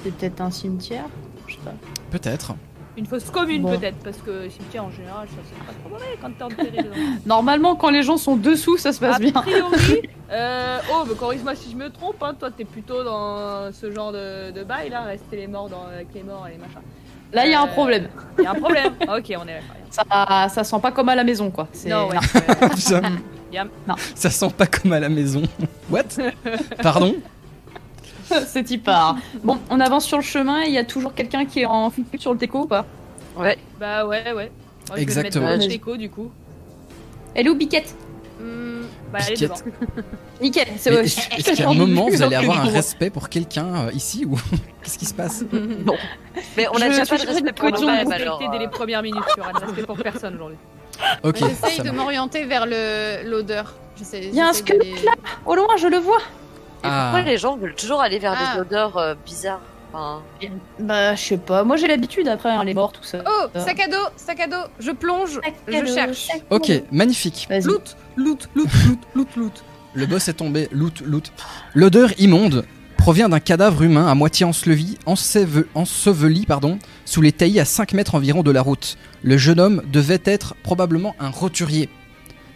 C'est 0.03 0.12
peut-être 0.14 0.40
un 0.40 0.50
cimetière 0.50 1.05
Je 1.46 1.55
sais 1.55 1.61
pas. 1.64 1.72
Peut-être. 2.11 2.55
Une 2.96 3.07
fosse 3.07 3.24
commune 3.30 3.62
Bon. 3.62 3.70
peut-être, 3.78 3.96
parce 4.05 4.18
que 4.18 4.48
cimetière 4.50 4.84
en 4.84 4.90
général, 4.90 5.26
ça 5.28 5.36
c'est 5.48 5.59
pas 5.66 5.72
trop 5.80 5.88
mauvais 5.88 6.18
quand 6.20 6.30
t'es 6.36 6.42
enterré 6.44 6.82
dedans. 6.82 6.94
Normalement, 7.26 7.74
quand 7.74 7.88
les 7.88 8.03
gens 8.03 8.18
sont 8.18 8.36
dessous, 8.36 8.76
ça 8.76 8.92
se 8.92 9.00
passe 9.00 9.16
A 9.16 9.18
bien. 9.18 9.32
priori, 9.32 10.03
euh, 10.30 10.78
oh, 10.92 11.05
mais 11.09 11.14
corrige-moi 11.14 11.55
si 11.55 11.70
je 11.70 11.76
me 11.76 11.88
trompe, 11.88 12.22
hein, 12.22 12.34
toi 12.38 12.50
t'es 12.55 12.66
plutôt 12.66 13.03
dans 13.03 13.72
ce 13.72 13.90
genre 13.90 14.12
de, 14.12 14.50
de 14.50 14.62
bail 14.62 14.90
là, 14.90 15.03
rester 15.05 15.36
les 15.36 15.46
morts 15.46 15.70
dans, 15.70 15.84
avec 15.86 16.09
les 16.14 16.22
morts 16.22 16.46
et 16.48 16.53
les 16.53 16.59
machins. 16.59 16.82
Là, 17.32 17.46
il 17.46 17.53
y 17.53 17.55
a 17.55 17.62
un 17.62 17.66
Euh, 17.66 17.72
problème. 17.72 18.09
Il 18.36 18.44
y 18.44 18.46
a 18.46 18.50
un 18.50 18.55
problème. 18.57 18.92
ok, 19.00 19.09
on 19.09 19.48
est 19.48 19.55
d'accord. 19.55 19.76
Ça, 19.90 20.48
ça 20.50 20.64
sent 20.64 20.80
pas 20.82 20.90
comme 20.92 21.09
à 21.09 21.14
la 21.14 21.24
maison, 21.24 21.50
quoi. 21.50 21.68
C'est- 21.72 21.88
Non, 21.88 22.09
ouais. 22.09 22.16
ça, 22.76 23.00
Yam. 23.53 23.68
ça 24.14 24.28
sent 24.30 24.50
pas 24.57 24.66
comme 24.66 24.92
à 24.92 25.00
la 25.00 25.09
maison. 25.09 25.42
What? 25.90 26.05
Pardon? 26.82 27.14
C'est 28.46 28.70
y 28.70 28.78
part. 28.78 29.16
Bon, 29.44 29.58
on 29.70 29.80
avance 29.80 30.04
sur 30.04 30.18
le 30.18 30.22
chemin 30.24 30.62
et 30.62 30.66
il 30.68 30.72
y 30.72 30.78
a 30.78 30.84
toujours 30.84 31.14
quelqu'un 31.14 31.44
qui 31.44 31.60
est 31.60 31.66
en 31.66 31.90
fuite 31.90 32.06
sur 32.20 32.32
le 32.32 32.38
teco 32.38 32.60
ou 32.62 32.66
pas? 32.66 32.84
Ouais. 33.36 33.58
Bah 33.80 34.06
ouais, 34.06 34.32
ouais. 34.32 34.50
Exactement. 34.96 35.46
Je 35.46 35.50
vais 35.50 35.52
me 35.54 35.58
mettre 35.58 35.68
le 35.68 35.72
déco 35.78 35.96
du 35.96 36.10
coup. 36.10 36.30
Elle 37.34 37.46
est 37.46 37.50
où, 37.50 37.54
Biquette? 37.54 37.94
Hmm, 38.40 38.82
bah 39.12 39.20
elle 39.26 39.32
est 39.32 39.36
Piquette. 39.36 39.64
devant. 39.64 40.02
Nickel, 40.40 40.66
c'est 40.76 40.90
ouais. 40.90 41.04
Est-ce 41.04 41.56
qu'à 41.56 41.68
un 41.70 41.74
moment 41.74 42.08
vous 42.08 42.20
allez 42.22 42.34
avoir 42.36 42.60
un 42.66 42.68
respect 42.70 43.10
pour 43.10 43.28
quelqu'un 43.28 43.86
euh, 43.86 43.90
ici 43.92 44.24
ou 44.24 44.36
qu'est-ce 44.82 44.98
qui 44.98 45.06
se 45.06 45.14
passe? 45.14 45.44
Mais 46.56 46.66
on 46.72 46.76
a 46.76 46.86
Je 46.90 46.98
déjà 47.00 47.06
pas 47.06 47.18
de 47.18 47.26
respect 47.26 47.52
pour 47.52 47.68
On 47.80 47.86
alors. 47.88 48.38
dès 48.50 48.58
les 48.58 48.66
euh, 48.66 48.68
premières 48.68 49.02
minutes, 49.02 49.22
tu 49.34 49.40
auras 49.40 49.52
de 49.52 49.58
respect 49.64 49.82
pour 49.84 49.96
personne 49.96 50.34
aujourd'hui. 50.34 50.58
Ok. 51.22 51.36
J'essaye 51.38 51.80
de 51.80 51.90
m'orienter 51.90 52.44
vers 52.44 52.66
le- 52.66 53.22
l'odeur. 53.28 53.74
J'essaie- 53.96 54.28
Il 54.28 54.34
y 54.34 54.40
a 54.40 54.48
un 54.48 54.52
squelette 54.52 54.80
d'aller- 54.80 55.10
Au 55.46 55.54
loin, 55.54 55.68
je 55.78 55.86
le 55.86 55.98
vois. 55.98 56.18
Et 56.84 56.88
Ah. 56.88 57.10
pourquoi 57.12 57.30
les 57.30 57.38
gens 57.38 57.56
veulent 57.56 57.74
toujours 57.74 58.00
aller 58.00 58.18
vers 58.18 58.34
Ah. 58.36 58.54
des 58.54 58.60
odeurs 58.60 58.96
euh, 58.98 59.14
bizarres 59.24 59.60
enfin, 59.92 60.22
Bah, 60.80 61.14
je 61.14 61.20
sais 61.22 61.36
pas. 61.38 61.64
Moi, 61.64 61.76
j'ai 61.76 61.86
l'habitude 61.86 62.26
après, 62.28 62.50
hein, 62.50 62.64
les 62.64 62.74
morts, 62.74 62.92
tout 62.92 63.04
ça. 63.04 63.18
Oh, 63.26 63.58
sac 63.58 63.78
à 63.80 63.88
dos, 63.88 64.08
sac 64.16 64.40
à 64.40 64.46
dos. 64.46 64.68
Je 64.80 64.90
plonge, 64.90 65.38
je 65.68 65.86
cherche. 65.86 66.28
Ok, 66.50 66.70
magnifique. 66.90 67.46
Loot, 67.64 67.96
loot, 68.16 68.48
loot, 68.54 68.68
loot, 68.86 68.98
loot, 69.14 69.28
loot. 69.36 69.64
Le 69.94 70.06
boss 70.06 70.28
est 70.28 70.32
tombé. 70.34 70.68
Loot, 70.72 71.02
loot. 71.02 71.30
L'odeur 71.74 72.10
immonde 72.18 72.64
provient 72.96 73.28
d'un 73.28 73.40
cadavre 73.40 73.82
humain 73.82 74.06
à 74.08 74.14
moitié 74.14 74.46
enseveli, 74.46 74.96
enseve- 75.06 75.66
enseveli 75.74 76.46
pardon, 76.46 76.78
sous 77.04 77.20
les 77.20 77.32
taillis 77.32 77.60
à 77.60 77.64
5 77.64 77.92
mètres 77.92 78.14
environ 78.14 78.42
de 78.42 78.50
la 78.50 78.62
route. 78.62 78.96
Le 79.22 79.36
jeune 79.36 79.60
homme 79.60 79.82
devait 79.92 80.22
être 80.24 80.54
probablement 80.62 81.14
un 81.20 81.28
roturier. 81.30 81.88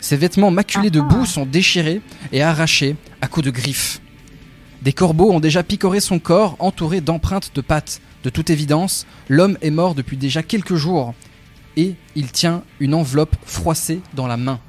Ses 0.00 0.16
vêtements 0.16 0.50
maculés 0.50 0.90
de 0.90 1.00
Ah. 1.00 1.04
boue 1.04 1.26
sont 1.26 1.44
déchirés 1.46 2.00
et 2.32 2.42
arrachés 2.42 2.96
à 3.20 3.26
coups 3.26 3.44
de 3.46 3.50
griffes. 3.50 4.00
Des 4.86 4.92
corbeaux 4.92 5.32
ont 5.32 5.40
déjà 5.40 5.64
picoré 5.64 5.98
son 5.98 6.20
corps, 6.20 6.54
entouré 6.60 7.00
d'empreintes 7.00 7.50
de 7.56 7.60
pattes. 7.60 8.00
De 8.22 8.30
toute 8.30 8.50
évidence, 8.50 9.04
l'homme 9.28 9.58
est 9.60 9.72
mort 9.72 9.96
depuis 9.96 10.16
déjà 10.16 10.44
quelques 10.44 10.76
jours 10.76 11.12
et 11.76 11.96
il 12.14 12.30
tient 12.30 12.62
une 12.78 12.94
enveloppe 12.94 13.34
froissée 13.44 14.00
dans 14.14 14.28
la 14.28 14.36
main. 14.36 14.60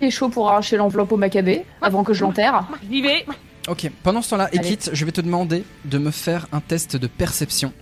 Il 0.00 0.08
est 0.08 0.10
chaud 0.10 0.30
pour 0.30 0.48
arracher 0.50 0.76
l'enveloppe 0.78 1.12
au 1.12 1.16
macabé 1.16 1.64
avant 1.80 2.02
que 2.02 2.12
je 2.12 2.24
l'enterre. 2.24 2.66
J'y 2.90 3.02
vais. 3.02 3.24
Ok, 3.68 3.88
pendant 4.02 4.20
ce 4.20 4.30
temps-là. 4.30 4.48
Ekit, 4.52 4.90
je 4.92 5.04
vais 5.04 5.12
te 5.12 5.20
demander 5.20 5.62
de 5.84 5.98
me 5.98 6.10
faire 6.10 6.48
un 6.50 6.60
test 6.60 6.96
de 6.96 7.06
perception. 7.06 7.72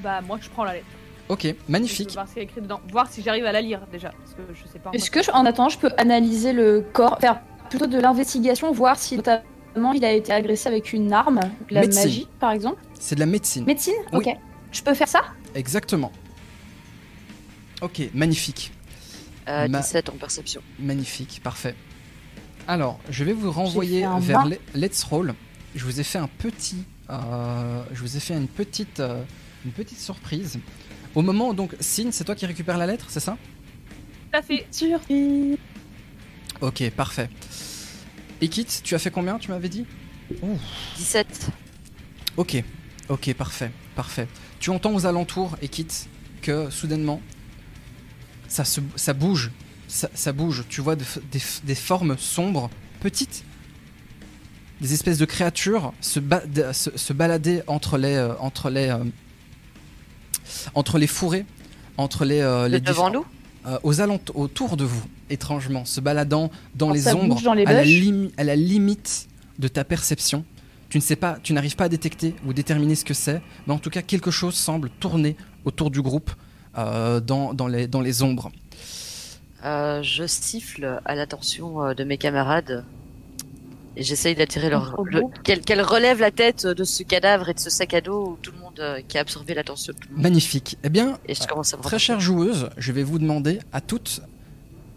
Bah 0.00 0.20
moi 0.20 0.36
je 0.42 0.48
prends 0.48 0.64
la 0.64 0.72
lettre. 0.72 0.97
Ok, 1.28 1.42
Je 1.44 1.54
magnifique. 1.68 2.12
voir 2.12 2.26
ce 2.26 2.34
qu'il 2.34 2.42
y 2.42 2.46
a 2.46 2.48
écrit 2.48 2.60
dedans. 2.60 2.80
Voir 2.90 3.10
si 3.10 3.22
j'arrive 3.22 3.44
à 3.44 3.52
la 3.52 3.60
lire 3.60 3.80
déjà. 3.92 4.10
Parce 4.10 4.34
que 4.34 4.42
je 4.54 4.66
sais 4.72 4.78
pas. 4.78 4.90
Est-ce 4.92 5.10
que, 5.10 5.22
je- 5.22 5.30
en 5.30 5.44
attendant, 5.46 5.68
je 5.68 5.78
peux 5.78 5.90
analyser 5.98 6.52
le 6.52 6.84
corps, 6.92 7.18
faire 7.20 7.40
plutôt 7.68 7.86
de 7.86 7.98
l'investigation, 7.98 8.72
voir 8.72 8.98
si 8.98 9.16
notamment 9.16 9.92
il 9.94 10.04
a 10.04 10.12
été 10.12 10.32
agressé 10.32 10.68
avec 10.68 10.92
une 10.94 11.12
arme, 11.12 11.40
de 11.68 11.74
la 11.74 11.82
Médecine. 11.82 12.02
magie, 12.04 12.28
par 12.40 12.52
exemple 12.52 12.80
C'est 12.98 13.14
de 13.14 13.20
la 13.20 13.26
médecine. 13.26 13.64
Médecine 13.66 13.94
Oui. 14.12 14.24
Ok. 14.26 14.36
Je 14.72 14.82
peux 14.82 14.94
faire 14.94 15.08
ça 15.08 15.20
Exactement. 15.54 16.12
Ok, 17.82 18.02
magnifique. 18.14 18.72
euh, 19.48 19.68
Ma- 19.68 19.80
17 19.80 20.08
en 20.10 20.12
perception. 20.12 20.60
Magnifique, 20.78 21.40
parfait. 21.42 21.74
Alors, 22.66 22.98
je 23.08 23.24
vais 23.24 23.32
vous 23.32 23.50
renvoyer 23.50 24.00
vers 24.00 24.18
20. 24.18 24.44
le- 24.50 24.58
Let's 24.74 25.02
Roll. 25.04 25.34
Je 25.74 25.84
vous 25.84 26.00
ai 26.00 26.02
fait 26.04 26.18
un 26.18 26.26
petit, 26.26 26.84
euh, 27.08 27.82
je 27.92 28.00
vous 28.00 28.16
ai 28.16 28.20
fait 28.20 28.34
une 28.34 28.48
petite, 28.48 29.00
euh, 29.00 29.22
une 29.64 29.70
petite 29.72 29.98
surprise. 30.00 30.58
Au 31.14 31.22
moment 31.22 31.48
où, 31.50 31.54
donc, 31.54 31.74
Sin, 31.80 32.10
c'est 32.12 32.24
toi 32.24 32.34
qui 32.34 32.46
récupères 32.46 32.78
la 32.78 32.86
lettre, 32.86 33.06
c'est 33.08 33.20
ça? 33.20 33.36
Tout 34.30 34.38
à 34.38 34.42
fait. 34.42 34.66
Surprise. 34.70 35.56
Ok, 36.60 36.90
parfait. 36.90 37.28
Ekit, 38.40 38.66
tu 38.84 38.94
as 38.94 38.98
fait 38.98 39.10
combien 39.10 39.38
Tu 39.38 39.50
m'avais 39.50 39.68
dit? 39.68 39.84
Ouh. 40.42 40.58
17. 40.96 41.50
Ok, 42.36 42.62
ok, 43.08 43.34
parfait, 43.34 43.70
parfait. 43.96 44.28
Tu 44.60 44.70
entends 44.70 44.94
aux 44.94 45.06
alentours, 45.06 45.56
Ekit, 45.62 45.86
que 46.42 46.70
soudainement, 46.70 47.20
ça, 48.48 48.64
se, 48.64 48.80
ça 48.96 49.12
bouge, 49.12 49.50
ça, 49.88 50.08
ça 50.14 50.32
bouge. 50.32 50.64
Tu 50.68 50.80
vois 50.80 50.94
des, 50.96 51.74
formes 51.74 52.16
sombres, 52.18 52.70
petites, 53.00 53.44
des 54.80 54.92
espèces 54.92 55.18
de 55.18 55.24
créatures 55.24 55.92
se, 56.00 56.20
ba- 56.20 56.44
de- 56.46 56.72
se, 56.72 56.96
se 56.96 57.12
balader 57.12 57.62
entre 57.66 57.98
les, 57.98 58.14
euh, 58.14 58.34
entre 58.38 58.70
les, 58.70 58.88
euh, 58.88 58.98
entre 60.74 60.98
les 60.98 61.06
fourrés, 61.06 61.44
entre 61.96 62.24
les, 62.24 62.40
euh, 62.40 62.68
les 62.68 62.80
devant 62.80 63.10
nous 63.10 63.24
euh, 63.66 63.78
aux 63.82 64.00
alentours, 64.00 64.38
autour 64.38 64.76
de 64.76 64.84
vous, 64.84 65.02
étrangement, 65.30 65.84
se 65.84 66.00
baladant 66.00 66.50
dans 66.74 66.90
les 66.90 67.08
ombres, 67.08 67.40
dans 67.42 67.54
les 67.54 67.66
à, 67.66 67.72
la 67.72 68.52
à 68.52 68.56
limite 68.56 69.28
de 69.58 69.68
ta 69.68 69.84
perception. 69.84 70.44
Tu 70.88 70.96
ne 70.96 71.02
sais 71.02 71.16
pas, 71.16 71.38
tu 71.42 71.52
n'arrives 71.52 71.76
pas 71.76 71.84
à 71.84 71.88
détecter 71.88 72.34
ou 72.46 72.52
déterminer 72.52 72.94
ce 72.94 73.04
que 73.04 73.14
c'est, 73.14 73.42
mais 73.66 73.74
en 73.74 73.78
tout 73.78 73.90
cas 73.90 74.00
quelque 74.00 74.30
chose 74.30 74.54
semble 74.54 74.88
tourner 75.00 75.36
autour 75.64 75.90
du 75.90 76.00
groupe 76.00 76.30
euh, 76.78 77.20
dans, 77.20 77.52
dans, 77.52 77.66
les, 77.66 77.86
dans 77.88 78.00
les 78.00 78.22
ombres. 78.22 78.50
Euh, 79.64 80.02
je 80.02 80.26
siffle 80.26 81.00
à 81.04 81.14
l'attention 81.14 81.92
de 81.92 82.04
mes 82.04 82.16
camarades 82.16 82.84
et 83.98 84.02
j'essaye 84.04 84.34
d'attirer 84.36 84.70
leur 84.70 84.96
le- 85.04 85.22
qu'elles 85.42 85.82
relèvent 85.82 86.20
la 86.20 86.30
tête 86.30 86.66
de 86.66 86.84
ce 86.84 87.02
cadavre 87.02 87.48
et 87.48 87.54
de 87.54 87.58
ce 87.58 87.68
sac 87.68 87.92
à 87.94 88.00
dos 88.00 88.30
où 88.30 88.38
tout 88.40 88.52
le 88.52 88.58
monde 88.58 88.78
euh, 88.78 89.00
qui 89.06 89.18
a 89.18 89.20
absorbé 89.22 89.52
l'attention 89.54 89.92
de 89.92 89.98
tout 89.98 90.08
le 90.08 90.14
monde. 90.14 90.22
Magnifique. 90.22 90.78
Eh 90.84 90.88
bien, 90.88 91.18
Et 91.26 91.34
je 91.34 91.46
commence 91.46 91.74
à 91.74 91.76
me 91.76 91.82
très 91.82 91.98
chère 91.98 92.20
joueuse, 92.20 92.70
je 92.78 92.92
vais 92.92 93.02
vous 93.02 93.18
demander 93.18 93.58
à 93.72 93.80
toutes 93.80 94.20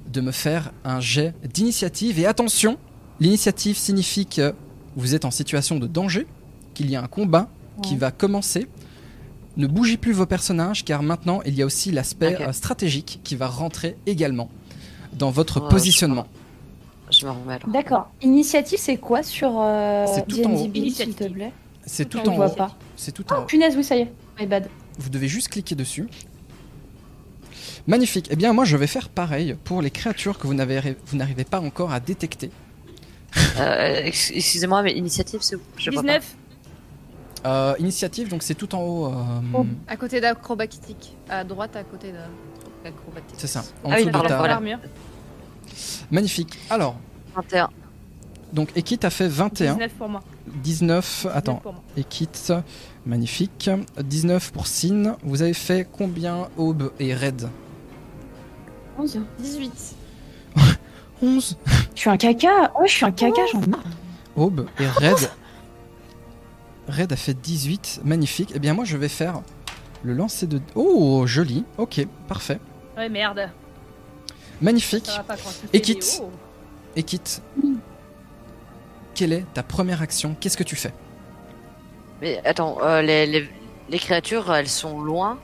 de 0.07 0.21
me 0.21 0.31
faire 0.31 0.71
un 0.85 0.99
jet 0.99 1.33
d'initiative. 1.53 2.19
Et 2.19 2.25
attention, 2.27 2.77
l'initiative 3.19 3.75
signifie 3.77 4.25
que 4.27 4.53
vous 4.95 5.15
êtes 5.15 5.25
en 5.25 5.31
situation 5.31 5.77
de 5.79 5.87
danger, 5.87 6.27
qu'il 6.73 6.89
y 6.89 6.95
a 6.95 7.01
un 7.03 7.07
combat 7.07 7.49
qui 7.81 7.95
va 7.97 8.11
commencer. 8.11 8.67
Ne 9.57 9.67
bougez 9.67 9.97
plus 9.97 10.11
vos 10.13 10.25
personnages 10.25 10.85
car 10.85 11.01
maintenant 11.03 11.41
il 11.45 11.55
y 11.55 11.61
a 11.61 11.65
aussi 11.65 11.91
l'aspect 11.91 12.37
euh, 12.39 12.51
stratégique 12.53 13.19
qui 13.23 13.35
va 13.35 13.47
rentrer 13.47 13.97
également 14.05 14.49
dans 15.13 15.31
votre 15.31 15.61
Ouais, 15.61 15.69
positionnement. 15.69 16.27
Je 17.21 17.25
me 17.27 17.31
remets 17.31 17.53
alors. 17.53 17.69
D'accord. 17.69 18.11
Initiative, 18.21 18.79
c'est 18.79 18.97
quoi 18.97 19.21
sur 19.23 19.53
euh, 19.61 20.05
C'est 20.13 20.27
tout 20.27 20.43
en 20.43 20.49
D&D 20.49 20.53
haut. 20.53 20.57
S'il 20.57 20.71
te 20.71 20.77
Initiative. 20.79 21.31
plaît 21.31 21.51
C'est 21.85 22.09
tout 22.09 22.19
Je 22.23 22.29
en 22.29 22.35
vois 22.35 22.47
haut. 22.51 22.55
pas. 22.55 22.75
C'est 22.95 23.11
tout 23.11 23.31
en 23.31 23.35
Oh, 23.37 23.41
haut. 23.41 23.45
punaise, 23.45 23.75
oui, 23.77 23.83
ça 23.83 23.95
y 23.95 24.01
est. 24.01 24.11
My 24.39 24.45
bad. 24.47 24.67
Vous 24.97 25.09
devez 25.09 25.27
juste 25.27 25.49
cliquer 25.49 25.75
dessus. 25.75 26.07
Magnifique. 27.87 28.27
Eh 28.31 28.35
bien 28.35 28.53
moi 28.53 28.63
je 28.65 28.77
vais 28.77 28.87
faire 28.87 29.09
pareil 29.09 29.55
pour 29.63 29.81
les 29.81 29.89
créatures 29.89 30.37
que 30.37 30.45
vous 30.47 30.53
n'avez 30.53 30.95
vous 31.07 31.17
n'arrivez 31.17 31.43
pas 31.45 31.59
encore 31.59 31.91
à 31.91 31.99
détecter. 31.99 32.51
Euh, 33.57 34.01
ex- 34.03 34.31
Excusez-moi, 34.35 34.83
mais 34.83 34.91
initiative, 34.93 35.39
c'est 35.41 35.55
où? 35.55 35.61
Je 35.77 35.89
vois 35.89 36.03
pas. 36.03 36.19
19. 36.19 36.35
Euh, 37.45 37.73
initiative 37.79 38.27
donc 38.29 38.43
c'est 38.43 38.53
tout 38.55 38.75
en 38.75 38.81
haut. 38.81 39.07
euh, 39.07 39.13
Oh. 39.53 39.65
À 39.87 39.95
côté 39.97 40.21
d'acrobatique. 40.21 41.15
À 41.29 41.43
droite, 41.43 41.75
à 41.75 41.83
côté 41.83 42.11
d'acrobatique. 42.83 43.35
C'est 43.37 43.47
ça. 43.47 43.63
En 43.83 43.89
Ah 43.91 43.95
oui, 43.95 44.01
dessous 44.01 44.05
de 44.07 44.11
pardon, 44.11 44.27
ta- 44.29 44.37
voilà. 44.37 44.53
l'armure. 44.53 44.79
Magnifique. 46.11 46.59
Alors 46.69 46.95
21. 47.35 47.69
Donc 48.53 48.75
Ekit 48.75 48.99
a 49.03 49.09
fait 49.09 49.27
21. 49.27 49.73
19 49.73 49.91
pour 49.93 50.09
moi. 50.09 50.21
19. 50.47 50.63
19 50.63 51.27
Attends. 51.33 51.61
Ekit, 51.97 52.29
magnifique. 53.05 53.69
19 54.01 54.51
pour 54.51 54.67
Sin. 54.67 55.15
Vous 55.23 55.41
avez 55.41 55.53
fait 55.53 55.87
combien 55.89 56.49
Aube 56.57 56.91
et 56.99 57.13
Red? 57.13 57.49
11. 58.97 59.21
18. 59.39 59.95
11. 61.21 61.57
Je 61.95 61.99
suis 61.99 62.09
un 62.09 62.17
caca. 62.17 62.71
Oh, 62.75 62.83
je 62.85 62.91
suis 62.91 63.05
un 63.05 63.11
caca, 63.11 63.41
j'en 63.53 63.61
ai 63.61 63.67
marre. 63.67 63.83
Aube 64.35 64.67
et 64.79 64.87
Red. 64.87 65.29
Red 66.87 67.13
a 67.13 67.15
fait 67.15 67.33
18. 67.33 68.01
Magnifique. 68.03 68.51
Eh 68.55 68.59
bien, 68.59 68.73
moi, 68.73 68.85
je 68.85 68.97
vais 68.97 69.07
faire 69.07 69.41
le 70.03 70.13
lancer 70.13 70.47
de. 70.47 70.59
Oh, 70.75 71.25
joli. 71.25 71.63
Ok, 71.77 72.05
parfait. 72.27 72.59
Ouais, 72.97 73.07
merde. 73.07 73.49
Magnifique. 74.61 75.05
Ça 75.05 75.17
va 75.17 75.23
pas 75.23 75.37
quand 75.37 75.49
tu 75.71 76.01
Et 76.95 77.03
quitte. 77.03 77.41
quelle 79.15 79.33
est 79.33 79.45
ta 79.53 79.63
première 79.63 80.01
action? 80.01 80.35
Qu'est-ce 80.39 80.57
que 80.57 80.63
tu 80.63 80.75
fais? 80.75 80.93
Mais 82.21 82.41
attends, 82.45 82.77
euh, 82.81 83.01
les, 83.01 83.25
les, 83.25 83.49
les 83.89 83.99
créatures, 83.99 84.53
elles 84.53 84.67
sont 84.69 84.99
loin? 85.01 85.39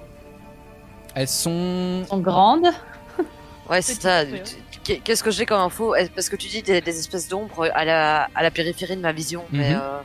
Elles 1.16 1.28
sont. 1.28 2.00
Elles 2.02 2.08
sont 2.08 2.20
grandes. 2.20 2.68
Ouais, 3.70 3.82
c'est 3.82 4.02
ça. 4.02 4.24
Qu'est-ce 5.04 5.24
que 5.24 5.32
j'ai 5.32 5.46
comme 5.46 5.60
info? 5.60 5.94
Parce 6.16 6.30
que 6.30 6.36
tu 6.38 6.48
dis 6.48 6.62
des, 6.62 6.80
des 6.80 6.98
espèces 7.00 7.28
d'ombres 7.28 7.70
à 7.74 7.84
la, 7.84 8.30
à 8.36 8.44
la 8.44 8.52
périphérie 8.52 8.96
de 8.96 9.02
ma 9.02 9.12
vision, 9.12 9.44
mais 9.52 9.72
Mhm. 9.74 9.82
euh, 9.82 10.00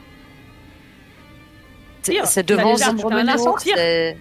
c'est 2.25 2.45
devant 2.45 2.75
c'est- 2.75 4.17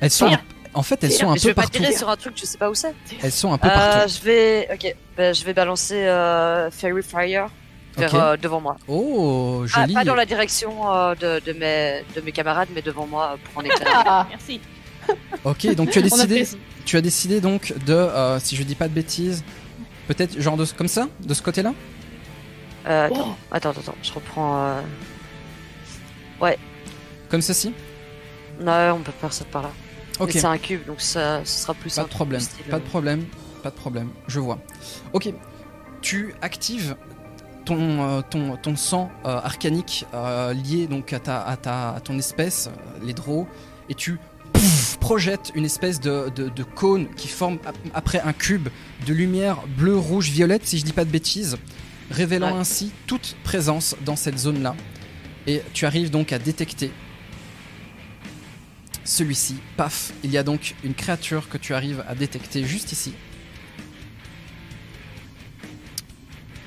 Elles 0.00 0.10
sont. 0.10 0.30
En 0.76 0.82
fait, 0.82 1.02
elles 1.02 1.10
sont 1.12 1.30
un 1.30 1.32
Mais 1.32 1.38
je 1.38 1.42
peu 1.44 1.48
vais 1.48 1.54
pas 1.54 1.62
partout. 1.62 1.78
tirer 1.78 1.92
sur 1.96 2.08
un 2.10 2.16
truc, 2.16 2.34
je 2.36 2.44
sais 2.44 2.58
pas 2.58 2.68
où 2.70 2.74
c'est. 2.74 2.94
Elles 3.22 3.32
sont 3.32 3.52
un 3.52 3.58
peu 3.58 3.66
Euh, 3.68 3.70
partout. 3.74 4.12
je 4.14 4.22
vais, 4.22 4.68
ok, 4.72 4.94
ben, 5.16 5.34
je 5.34 5.44
vais 5.44 5.54
balancer 5.54 5.94
euh, 5.94 6.70
Fairy 6.70 7.02
Fire 7.02 7.48
vers, 7.96 8.14
euh, 8.14 8.36
devant 8.36 8.60
moi. 8.60 8.76
Oh, 8.86 9.64
Ah, 9.74 9.80
joli. 9.82 9.94
pas 9.94 10.04
dans 10.04 10.14
la 10.14 10.26
direction 10.26 10.92
euh, 10.92 11.14
de, 11.14 11.40
de 11.44 11.52
mes 11.58 12.04
de 12.14 12.20
mes 12.20 12.30
camarades, 12.32 12.68
mais 12.74 12.82
devant 12.82 13.06
moi 13.06 13.32
euh, 13.32 13.36
pour 13.42 13.62
en 13.62 13.64
éclairer. 13.64 13.90
Ah, 14.06 14.26
Merci. 14.28 14.60
Ok, 15.44 15.74
donc 15.74 15.90
tu 15.90 15.98
as 15.98 16.02
décidé. 16.10 16.46
Tu 16.84 16.96
as 16.96 17.00
décidé 17.00 17.40
donc 17.40 17.72
de, 17.86 17.92
euh, 17.94 18.38
si 18.38 18.54
je 18.54 18.62
dis 18.62 18.74
pas 18.74 18.86
de 18.88 18.92
bêtises, 18.92 19.44
peut-être 20.08 20.38
genre 20.40 20.56
de 20.58 20.66
comme 20.66 20.88
ça, 20.88 21.08
de 21.20 21.32
ce 21.34 21.40
côté-là? 21.42 21.72
Euh, 22.86 23.06
attends, 23.06 23.36
attends, 23.50 23.70
attends, 23.70 23.94
je 24.02 24.12
reprends. 24.12 24.58
Euh... 26.42 26.52
Comme 27.28 27.40
ceci? 27.42 27.72
Non, 28.60 28.92
on 28.92 29.00
peut 29.00 29.12
faire 29.20 29.32
ça 29.32 29.44
par 29.46 29.62
là. 29.62 29.70
Ok, 30.18 30.30
c'est 30.32 30.44
un 30.44 30.58
cube, 30.58 30.86
donc 30.86 31.00
ça, 31.00 31.42
ce 31.44 31.62
sera 31.62 31.74
plus 31.74 31.94
pas 31.94 32.04
de 32.04 32.08
problème, 32.08 32.42
pas 32.70 32.78
de 32.78 32.84
problème, 32.84 33.24
pas 33.62 33.70
de 33.70 33.74
problème, 33.76 34.08
je 34.28 34.40
vois. 34.40 34.58
Ok, 35.12 35.32
tu 36.00 36.34
actives 36.42 36.96
ton, 37.64 37.78
euh, 38.08 38.20
ton, 38.22 38.56
ton 38.56 38.76
sang 38.76 39.10
euh, 39.24 39.36
arcanique 39.42 40.06
euh, 40.14 40.52
lié 40.52 40.86
donc 40.86 41.12
à, 41.12 41.18
ta, 41.18 41.42
à, 41.42 41.56
ta, 41.56 41.90
à 41.94 42.00
ton 42.00 42.16
espèce, 42.18 42.70
les 43.02 43.12
draws, 43.12 43.46
et 43.88 43.94
tu 43.94 44.18
pouf, 44.52 44.96
projettes 45.00 45.50
une 45.54 45.64
espèce 45.64 46.00
de, 46.00 46.30
de, 46.34 46.48
de 46.48 46.62
cône 46.62 47.08
qui 47.16 47.28
forme 47.28 47.58
ap- 47.66 47.76
après 47.92 48.20
un 48.20 48.32
cube 48.32 48.68
de 49.06 49.12
lumière 49.12 49.58
bleu, 49.76 49.96
rouge, 49.96 50.30
violette, 50.30 50.66
si 50.66 50.78
je 50.78 50.84
dis 50.84 50.92
pas 50.92 51.04
de 51.04 51.10
bêtises, 51.10 51.56
révélant 52.10 52.52
Ouais. 52.52 52.58
ainsi 52.60 52.92
toute 53.06 53.36
présence 53.44 53.96
dans 54.04 54.16
cette 54.16 54.38
zone-là. 54.38 54.74
Et 55.48 55.60
tu 55.72 55.86
arrives 55.86 56.10
donc 56.10 56.32
à 56.32 56.38
détecter 56.38 56.90
celui-ci. 59.06 59.56
Paf, 59.76 60.12
il 60.24 60.30
y 60.30 60.36
a 60.38 60.42
donc 60.42 60.74
une 60.84 60.94
créature 60.94 61.48
que 61.48 61.56
tu 61.58 61.72
arrives 61.74 62.04
à 62.08 62.14
détecter 62.14 62.64
juste 62.64 62.92
ici, 62.92 63.12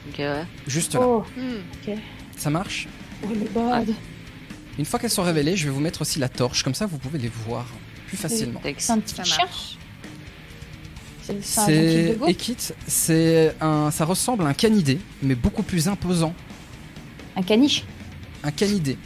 Ok, 0.09 0.19
ouais. 0.19 0.43
juste 0.67 0.93
là. 0.95 1.01
Oh, 1.03 1.23
Hmm. 1.37 1.91
Ça 2.35 2.49
marche 2.49 2.87
oh 3.23 3.27
le 3.29 3.47
bad. 3.49 3.89
Une 4.77 4.85
fois 4.85 4.97
qu'elles 4.99 5.09
sont 5.09 5.23
révélées, 5.23 5.55
je 5.57 5.65
vais 5.65 5.71
vous 5.71 5.81
mettre 5.81 6.01
aussi 6.01 6.19
la 6.19 6.29
torche, 6.29 6.63
comme 6.63 6.73
ça 6.73 6.85
vous 6.85 6.97
pouvez 6.97 7.19
les 7.19 7.27
voir 7.27 7.65
plus 8.07 8.17
facilement. 8.17 8.61
C'est 8.77 8.91
un 8.91 8.99
petit 8.99 9.15
Ça 9.15 9.23
chien. 9.23 9.45
marche. 9.45 9.77
C'est. 11.43 12.17
Ekit, 12.27 12.57
c'est 12.87 13.55
un, 13.61 13.91
ça 13.91 14.03
ressemble 14.05 14.45
à 14.45 14.47
un 14.47 14.53
canidé, 14.53 14.99
mais 15.21 15.35
beaucoup 15.35 15.61
plus 15.61 15.87
imposant. 15.87 16.33
Un 17.35 17.43
caniche. 17.43 17.83
Un 18.43 18.49
canidé, 18.51 18.97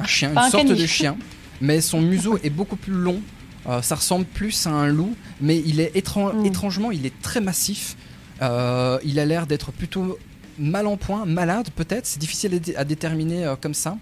un 0.00 0.04
chien, 0.06 0.30
Pas 0.30 0.40
une 0.40 0.46
un 0.46 0.50
sorte 0.50 0.66
de 0.66 0.86
chien, 0.86 1.16
mais 1.60 1.80
son 1.80 2.00
museau 2.00 2.38
est 2.42 2.50
beaucoup 2.50 2.76
plus 2.76 2.92
long. 2.92 3.20
Euh, 3.68 3.82
ça 3.82 3.96
ressemble 3.96 4.24
plus 4.24 4.66
à 4.66 4.70
un 4.70 4.88
loup, 4.88 5.14
mais 5.40 5.58
il 5.64 5.80
est 5.80 5.92
étran- 5.96 6.32
Mm. 6.32 6.46
étrangement, 6.46 6.90
il 6.90 7.04
est 7.06 7.22
très 7.22 7.40
massif. 7.40 7.96
Euh, 8.40 8.98
il 9.04 9.18
a 9.18 9.26
l'air 9.26 9.46
d'être 9.46 9.72
plutôt 9.72 10.18
mal 10.58 10.86
en 10.86 10.96
point, 10.96 11.24
malade 11.26 11.68
peut-être. 11.74 12.06
C'est 12.06 12.18
difficile 12.20 12.54
à 12.54 12.58
dé- 12.58 12.76
à 12.76 12.84
déterminer 12.84 13.44
euh, 13.44 13.56
comme 13.56 13.74
ça, 13.74 13.98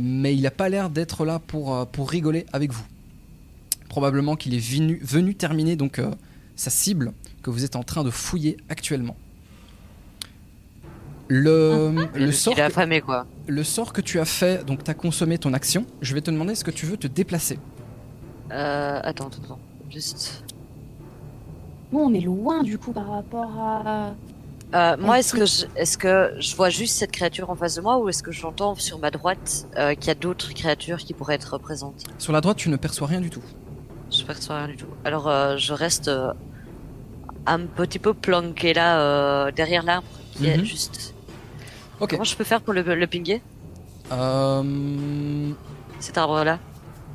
mais 0.00 0.34
il 0.34 0.42
n'a 0.42 0.50
pas 0.50 0.68
l'air 0.68 0.88
d'être 0.90 1.24
là 1.24 1.38
pour 1.38 1.86
pour 1.88 2.10
rigoler 2.10 2.46
avec 2.52 2.72
vous. 2.72 2.84
Probablement 3.88 4.36
qu'il 4.36 4.54
est 4.54 4.58
venu, 4.58 5.00
venu 5.02 5.34
terminer 5.34 5.76
donc 5.76 6.00
sa 6.56 6.70
cible 6.70 7.12
que 7.42 7.50
vous 7.50 7.64
êtes 7.64 7.76
en 7.76 7.82
train 7.82 8.04
de 8.04 8.10
fouiller 8.10 8.56
actuellement. 8.68 9.16
Le, 11.28 12.08
le, 12.14 12.32
sort 12.32 12.54
est 12.54 12.56
que, 12.56 12.60
affamé, 12.62 13.00
quoi. 13.00 13.26
le 13.46 13.62
sort 13.64 13.92
que 13.92 14.00
tu 14.00 14.18
as 14.18 14.24
fait, 14.24 14.64
donc 14.64 14.82
tu 14.84 14.90
as 14.90 14.94
consommé 14.94 15.38
ton 15.38 15.52
action, 15.52 15.84
je 16.00 16.14
vais 16.14 16.20
te 16.20 16.30
demander 16.30 16.52
est-ce 16.52 16.64
que 16.64 16.70
tu 16.70 16.86
veux 16.86 16.96
te 16.96 17.06
déplacer? 17.06 17.58
Euh, 18.50 19.00
attends, 19.02 19.26
attends, 19.26 19.42
attends. 19.44 19.58
Juste. 19.90 20.44
Nous, 21.92 21.98
on 22.00 22.12
est 22.14 22.20
loin 22.20 22.62
du 22.62 22.78
coup 22.78 22.92
par 22.92 23.08
rapport 23.10 23.50
à. 23.58 24.14
Euh, 24.74 24.96
moi, 24.98 25.18
est-ce 25.18 25.32
que, 25.34 25.46
je, 25.46 25.64
est-ce 25.76 25.96
que 25.96 26.34
je 26.38 26.54
vois 26.54 26.68
juste 26.68 26.96
cette 26.98 27.10
créature 27.12 27.48
en 27.48 27.54
face 27.56 27.76
de 27.76 27.80
moi 27.80 27.98
ou 27.98 28.10
est-ce 28.10 28.22
que 28.22 28.32
j'entends 28.32 28.74
sur 28.74 28.98
ma 28.98 29.10
droite 29.10 29.66
euh, 29.78 29.94
qu'il 29.94 30.08
y 30.08 30.10
a 30.10 30.14
d'autres 30.14 30.52
créatures 30.52 30.98
qui 30.98 31.14
pourraient 31.14 31.36
être 31.36 31.56
présentes 31.56 32.04
Sur 32.18 32.34
la 32.34 32.42
droite, 32.42 32.58
tu 32.58 32.68
ne 32.68 32.76
perçois 32.76 33.06
rien 33.06 33.22
du 33.22 33.30
tout. 33.30 33.42
Je 34.10 34.22
perçois 34.24 34.58
rien 34.58 34.68
du 34.68 34.76
tout. 34.76 34.86
Alors, 35.06 35.26
euh, 35.28 35.56
je 35.56 35.72
reste 35.72 36.08
euh, 36.08 36.32
un 37.46 37.60
petit 37.60 37.98
peu 37.98 38.12
planqué 38.12 38.74
là, 38.74 39.00
euh, 39.00 39.50
derrière 39.52 39.82
l'arbre 39.82 40.06
qui 40.34 40.46
est 40.46 40.58
Mhm. 40.58 40.64
juste. 40.64 41.14
Ok. 42.00 42.10
Comment 42.10 42.24
je 42.24 42.36
peux 42.36 42.44
faire 42.44 42.60
pour 42.60 42.72
le, 42.74 42.82
le 42.82 43.06
pinguer 43.06 43.40
Euh, 44.12 45.50
Cet 46.00 46.18
arbre-là 46.18 46.58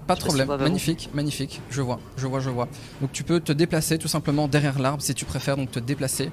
pas 0.05 0.15
de 0.15 0.19
problème. 0.19 0.49
magnifique, 0.59 1.09
magnifique. 1.13 1.61
Je 1.69 1.81
vois, 1.81 1.97
je 2.17 2.27
vois, 2.27 2.41
je 2.41 2.49
vois. 2.49 2.67
Donc 2.99 3.13
tu 3.13 3.23
peux 3.23 3.39
te 3.39 3.53
déplacer 3.53 3.97
tout 3.97 4.09
simplement 4.09 4.49
derrière 4.49 4.77
l'arbre 4.77 5.01
si 5.01 5.13
tu 5.15 5.23
préfères, 5.23 5.55
donc 5.55 5.71
te 5.71 5.79
déplacer 5.79 6.29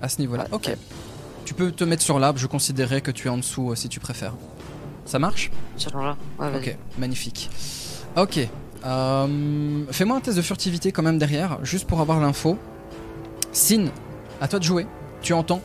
à 0.00 0.08
ce 0.08 0.18
niveau-là. 0.22 0.46
Ok. 0.50 0.74
Tu 1.44 1.52
peux 1.52 1.70
te 1.72 1.84
mettre 1.84 2.02
sur 2.02 2.18
l'arbre, 2.18 2.38
je 2.38 2.46
considérerais 2.46 3.02
que 3.02 3.10
tu 3.10 3.26
es 3.28 3.30
en 3.30 3.36
dessous 3.36 3.72
euh, 3.72 3.74
si 3.74 3.90
tu 3.90 4.00
préfères. 4.00 4.32
Ça 5.04 5.18
marche? 5.18 5.50
Genre-là 5.78 6.16
Ouais. 6.38 6.56
Ok, 6.56 6.76
magnifique. 6.98 7.50
Ok. 8.16 8.40
euh, 8.86 9.84
Fais-moi 9.90 10.16
un 10.16 10.20
test 10.20 10.38
de 10.38 10.42
furtivité 10.42 10.90
quand 10.90 11.02
même 11.02 11.18
derrière, 11.18 11.58
juste 11.64 11.86
pour 11.86 12.00
avoir 12.00 12.18
l'info. 12.18 12.56
Sin, 13.52 13.88
à 14.40 14.48
toi 14.48 14.58
de 14.58 14.64
jouer. 14.64 14.86
Tu 15.20 15.34
entends? 15.34 15.60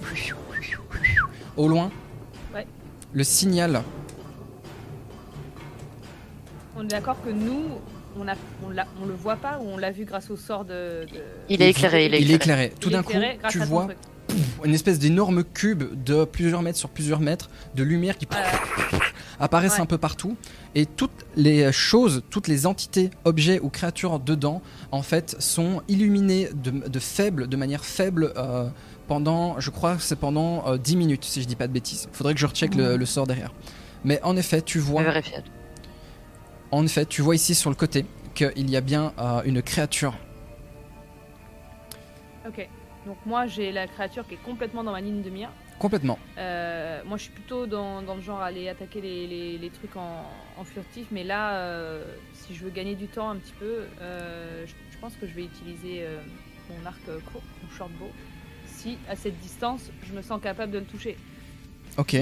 Au 1.62 1.68
loin 1.68 1.91
Ouais. 2.53 2.66
le 3.14 3.24
signal. 3.24 3.84
On 6.76 6.84
est 6.84 6.88
d'accord 6.88 7.18
que 7.24 7.30
nous, 7.30 7.64
on, 8.18 8.28
a, 8.28 8.34
on, 8.66 8.70
l'a- 8.70 8.88
on 9.01 9.05
le 9.05 9.14
voit 9.14 9.36
pas 9.36 9.59
ou 9.62 9.68
on 9.70 9.78
l'a 9.78 9.91
vu 9.91 10.05
grâce 10.05 10.30
au 10.32 10.36
sort 10.38 10.66
de. 10.66 11.05
de- 11.05 11.07
Il 11.49 11.62
est 11.62 11.70
éclairé, 11.70 12.05
il 12.07 12.14
est 12.16 12.22
Il 12.22 12.32
est 12.32 12.36
éclairé. 12.36 12.66
éclairé. 12.66 12.80
Tout 12.80 12.89
Il 12.89 12.93
est 12.93 12.97
d'un 12.97 13.03
coup, 13.03 13.12
éclairé 13.12 13.38
grâce 13.39 13.51
tu 13.53 13.59
vois 13.59 13.88
une 14.64 14.74
espèce 14.74 14.97
d'énorme 14.97 15.43
cube 15.43 15.84
de 16.05 16.24
plusieurs 16.24 16.62
mètres 16.62 16.78
sur 16.78 16.88
plusieurs 16.89 17.20
mètres 17.20 17.50
de 17.75 17.83
lumière 17.83 18.17
qui 18.17 18.25
Ouais. 18.32 19.00
apparaissent 19.42 19.75
Ouais. 19.75 19.82
un 19.82 19.86
peu 19.86 19.97
partout 19.97 20.38
et 20.75 20.86
toutes 20.86 21.25
les 21.36 21.70
choses, 21.74 22.21
toutes 22.29 22.47
les 22.47 22.66
entités, 22.66 23.09
objets 23.25 23.59
ou 23.59 23.67
créatures 23.70 24.20
dedans 24.20 24.62
en 24.92 25.01
fait 25.01 25.36
sont 25.39 25.82
illuminées 25.89 26.47
de, 26.54 26.71
de 26.88 27.00
faible, 27.00 27.47
de 27.50 27.58
manière 27.58 27.83
faible 27.83 28.32
euh, 28.38 28.70
pendant, 29.16 29.59
je 29.59 29.70
crois 29.71 29.97
que 29.97 30.01
c'est 30.01 30.16
pendant 30.16 30.66
euh, 30.70 30.78
10 30.78 30.96
minutes 30.96 31.25
si 31.25 31.42
je 31.42 31.46
dis 31.46 31.58
pas 31.58 31.67
de 31.67 31.74
bêtises. 31.74 32.08
Faudrait 32.13 32.33
que 32.33 32.39
je 32.39 32.46
recheck 32.47 32.75
le, 32.75 32.96
le 32.96 33.05
sort 33.05 33.28
derrière. 33.28 33.51
Mais 34.05 34.21
en 34.24 34.38
effet, 34.38 34.62
tu 34.62 34.79
Je 34.79 34.86
vois, 34.86 35.04
vais 35.04 35.09
vérifier. 35.09 35.39
en 36.71 36.86
effet, 36.86 37.05
tu 37.05 37.21
vois 37.21 37.36
ici 37.36 37.54
sur 37.54 37.70
le 37.70 37.75
côté 37.75 38.05
qu'il 38.36 38.70
y 38.70 38.78
a 38.78 38.79
bien 38.79 39.12
euh, 39.20 39.42
une 39.43 39.62
créature. 39.62 40.13
Ok. 42.47 42.66
Donc 43.05 43.17
moi, 43.25 43.47
j'ai 43.47 43.74
la 43.74 43.86
créature 43.86 44.25
qui 44.25 44.36
est 44.36 44.43
complètement 44.46 44.82
dans 44.82 44.93
ma 44.93 45.01
ligne 45.01 45.21
de 45.21 45.29
mire. 45.29 45.50
Complètement. 45.78 46.17
Euh, 46.38 47.01
moi, 47.05 47.17
je 47.17 47.24
suis 47.24 47.32
plutôt 47.33 47.66
dans, 47.66 48.01
dans 48.04 48.16
le 48.16 48.21
genre 48.21 48.39
à 48.39 48.46
aller 48.46 48.70
attaquer 48.70 49.01
les, 49.01 49.28
les- 49.28 49.58
les 49.58 49.70
trucs 49.71 49.97
en, 49.97 50.24
en 50.58 50.63
furtif, 50.63 51.08
mais 51.12 51.25
là, 51.25 51.55
euh, 51.55 52.05
si 52.33 52.55
je 52.55 52.63
veux 52.63 52.70
gagner 52.70 52.96
du 52.96 53.08
temps 53.08 53.29
un 53.29 53.36
petit 53.36 53.54
peu, 53.59 53.79
euh, 54.01 54.63
je, 54.66 54.71
je 54.93 54.97
pense 55.00 55.13
que 55.20 55.28
je 55.28 55.33
vais 55.33 55.43
utiliser 55.43 56.04
euh, 56.04 56.21
mon 56.70 56.86
arc 56.86 57.00
euh, 57.09 57.20
court, 57.33 57.42
mon 57.62 57.70
shortbow. 57.75 58.09
Si 58.82 58.97
à 59.09 59.16
cette 59.16 59.39
distance, 59.41 59.82
je 60.08 60.13
me 60.16 60.21
sens 60.21 60.41
capable 60.41 60.71
de 60.71 60.79
le 60.79 60.86
toucher. 60.86 61.17
Ok. 61.97 62.16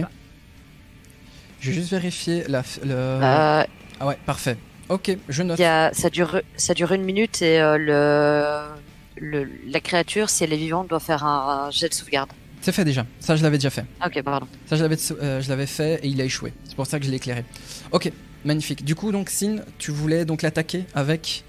Je 1.61 1.69
vais 1.69 1.75
juste 1.75 1.91
vérifier 1.91 2.43
la, 2.47 2.63
le. 2.83 2.91
Euh, 2.93 3.63
Ah 3.99 4.07
ouais, 4.07 4.17
parfait. 4.25 4.57
Ok, 4.89 5.15
je 5.27 5.43
note. 5.43 5.59
il 5.59 5.61
y 5.61 5.65
a, 5.65 5.93
ça, 5.93 6.09
dure, 6.09 6.41
ça 6.55 6.73
dure 6.73 6.91
une 6.93 7.03
minute 7.03 7.41
et 7.43 7.59
euh, 7.59 7.77
le, 7.77 9.43
le, 9.43 9.49
la 9.67 9.79
créature, 9.81 10.29
si 10.29 10.43
elle 10.43 10.51
est 10.53 10.57
vivante, 10.57 10.87
doit 10.87 10.99
faire 10.99 11.23
un, 11.25 11.65
un 11.67 11.71
jet 11.71 11.89
de 11.89 11.93
sauvegarde. 11.93 12.31
C'est 12.61 12.71
fait 12.71 12.83
déjà. 12.85 13.05
Ça, 13.19 13.35
je 13.35 13.43
l'avais 13.43 13.57
déjà 13.57 13.69
fait. 13.69 13.85
Ah, 14.01 14.07
Ok, 14.07 14.21
pardon. 14.23 14.47
Ça, 14.65 14.75
je 14.75 14.81
l'avais, 14.81 14.97
euh, 15.21 15.41
je 15.41 15.49
l'avais 15.49 15.67
fait 15.67 15.99
et 16.03 16.07
il 16.07 16.19
a 16.19 16.23
échoué. 16.25 16.53
C'est 16.65 16.75
pour 16.75 16.87
ça 16.87 16.99
que 16.99 17.05
je 17.05 17.09
l'ai 17.11 17.17
éclairé. 17.17 17.45
Ok, 17.91 18.11
magnifique. 18.43 18.83
Du 18.83 18.95
coup, 18.95 19.11
donc, 19.11 19.29
Sin, 19.29 19.57
tu 19.77 19.91
voulais 19.91 20.25
donc 20.25 20.41
l'attaquer 20.41 20.85
avec 20.95 21.43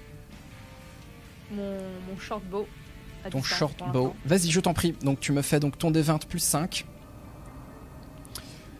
Mon, 1.51 1.63
mon 2.09 2.19
short 2.19 2.43
bow. 2.45 2.67
Ton 3.29 3.39
distance, 3.39 3.57
short 3.59 3.83
bow. 3.93 4.13
Vas-y, 4.25 4.49
je 4.49 4.59
t'en 4.59 4.73
prie. 4.73 4.93
Donc, 5.03 5.19
tu 5.19 5.31
me 5.31 5.41
fais 5.41 5.59
donc 5.59 5.77
ton 5.77 5.91
D20 5.91 6.25
plus 6.27 6.39
5. 6.39 6.85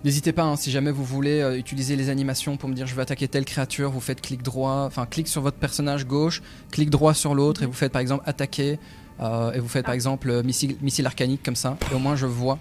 N'hésitez 0.03 0.31
pas, 0.33 0.43
hein, 0.43 0.55
si 0.55 0.71
jamais 0.71 0.89
vous 0.89 1.03
voulez 1.05 1.41
euh, 1.41 1.55
utiliser 1.57 1.95
les 1.95 2.09
animations 2.09 2.57
pour 2.57 2.67
me 2.67 2.73
dire 2.73 2.87
je 2.87 2.95
veux 2.95 3.01
attaquer 3.01 3.27
telle 3.27 3.45
créature, 3.45 3.91
vous 3.91 3.99
faites 3.99 4.19
clic 4.19 4.41
droit, 4.41 4.85
enfin 4.87 5.05
clic 5.05 5.27
sur 5.27 5.43
votre 5.43 5.57
personnage 5.57 6.07
gauche, 6.07 6.41
clic 6.71 6.89
droit 6.89 7.13
sur 7.13 7.35
l'autre 7.35 7.61
et 7.61 7.67
vous 7.67 7.73
faites 7.73 7.91
par 7.91 8.01
exemple 8.01 8.23
attaquer 8.25 8.79
euh, 9.19 9.51
et 9.53 9.59
vous 9.59 9.67
faites 9.67 9.85
par 9.85 9.93
exemple 9.93 10.31
euh, 10.31 10.41
missile, 10.41 10.75
missile 10.81 11.05
arcanique 11.05 11.43
comme 11.43 11.55
ça 11.55 11.77
et 11.91 11.93
au 11.93 11.99
moins 11.99 12.15
je 12.15 12.25
vois 12.25 12.57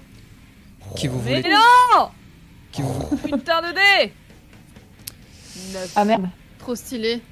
qui 0.96 1.08
vous 1.08 1.18
Mais 1.24 1.40
voulez. 1.40 1.54
non 1.54 2.10
Qui 2.72 2.82
vous... 2.82 3.16
Putain 3.16 3.62
de 3.62 3.74
dé. 3.74 4.12
Ah 5.96 6.04
merde. 6.04 6.28
Trop 6.58 6.74
stylé. 6.74 7.22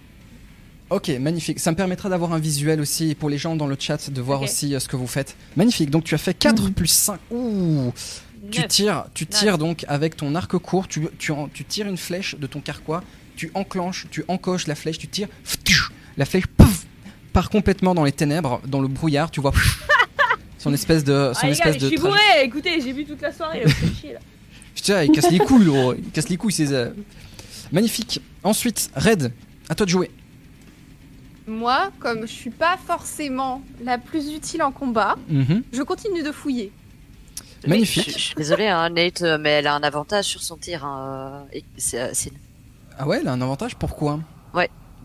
Ok, 0.90 1.08
magnifique. 1.20 1.60
Ça 1.60 1.70
me 1.70 1.76
permettra 1.76 2.08
d'avoir 2.08 2.32
un 2.32 2.38
visuel 2.38 2.80
aussi 2.80 3.14
pour 3.14 3.28
les 3.28 3.36
gens 3.36 3.56
dans 3.56 3.66
le 3.66 3.76
chat 3.78 4.10
de 4.10 4.20
voir 4.22 4.40
aussi 4.40 4.74
euh, 4.74 4.80
ce 4.80 4.88
que 4.88 4.96
vous 4.96 5.06
faites. 5.06 5.36
Magnifique. 5.56 5.90
Donc 5.90 6.04
tu 6.04 6.14
as 6.14 6.18
fait 6.18 6.32
4 6.34 6.64
Mhm. 6.64 6.72
plus 6.72 6.86
5. 6.88 7.20
Ouh. 7.30 7.92
Tu 8.50 8.66
tires, 8.66 9.04
tu 9.12 9.26
tires 9.26 9.58
donc 9.58 9.84
avec 9.88 10.16
ton 10.16 10.34
arc 10.34 10.56
court, 10.56 10.88
tu, 10.88 11.06
tu, 11.18 11.32
en- 11.32 11.48
tu 11.48 11.64
tires 11.64 11.86
une 11.86 11.98
flèche 11.98 12.36
de 12.36 12.46
ton 12.46 12.60
carquois, 12.62 13.02
tu 13.36 13.50
enclenches, 13.52 14.06
tu 14.10 14.24
encoches 14.28 14.66
la 14.66 14.74
flèche, 14.74 14.96
tu 14.98 15.08
tires, 15.08 15.28
la 16.16 16.24
flèche 16.24 16.46
pouf, 16.46 16.86
part 17.34 17.50
complètement 17.50 17.94
dans 17.94 18.04
les 18.04 18.12
ténèbres, 18.12 18.62
dans 18.66 18.80
le 18.80 18.88
brouillard, 18.88 19.30
tu 19.30 19.42
vois 19.42 19.52
son 20.58 20.72
espèce 20.72 21.04
de, 21.04 21.32
son 21.34 21.40
Ah 21.42 21.46
gars, 21.46 21.50
espèce 21.52 21.74
je 21.74 21.80
de 21.80 21.86
suis 21.88 21.96
trajet- 21.96 22.08
bourré 22.08 22.44
Écoutez, 22.44 22.80
j'ai 22.80 22.94
bu 22.94 23.04
toute 23.04 23.20
la 23.20 23.32
soirée, 23.32 23.64
là, 23.64 23.68
faites 23.70 23.94
chier 24.00 24.12
là. 24.14 24.20
Putain, 24.74 25.02
il 25.04 25.10
casse 25.10 25.30
les 25.30 25.38
couilles, 25.38 25.66
gros. 25.66 25.92
il 25.92 26.04
casse 26.10 26.28
les 26.30 26.36
couilles, 26.38 26.52
c'est 26.52 26.72
euh, 26.72 26.88
magnifique. 27.72 28.22
Ensuite, 28.44 28.88
Red, 28.96 29.30
à 29.68 29.74
toi 29.74 29.84
de 29.84 29.90
jouer. 29.90 30.10
Moi, 31.48 31.90
comme 31.98 32.22
je 32.22 32.32
suis 32.32 32.50
pas 32.50 32.76
forcément 32.76 33.62
la 33.82 33.96
plus 33.98 34.32
utile 34.34 34.62
en 34.62 34.70
combat, 34.70 35.16
Mhm. 35.28 35.62
je 35.72 35.82
continue 35.82 36.22
de 36.22 36.30
fouiller. 36.30 36.70
Magnifique. 37.66 38.06
Je, 38.10 38.12
je 38.12 38.18
suis 38.18 38.34
désolée, 38.36 38.68
hein, 38.68 38.88
Nate, 38.90 39.22
mais 39.40 39.50
elle 39.50 39.66
a 39.66 39.74
un 39.74 39.82
avantage 39.82 40.26
sur 40.26 40.42
son 40.42 40.56
tir. 40.56 40.84
hein, 40.84 41.46
euh, 41.52 41.58
et 41.58 41.64
euh, 41.94 42.12
Ah 42.98 43.08
ouais, 43.08 43.18
elle 43.20 43.28
a 43.28 43.32
un 43.32 43.40
avantage. 43.40 43.74
Pourquoi? 43.76 44.20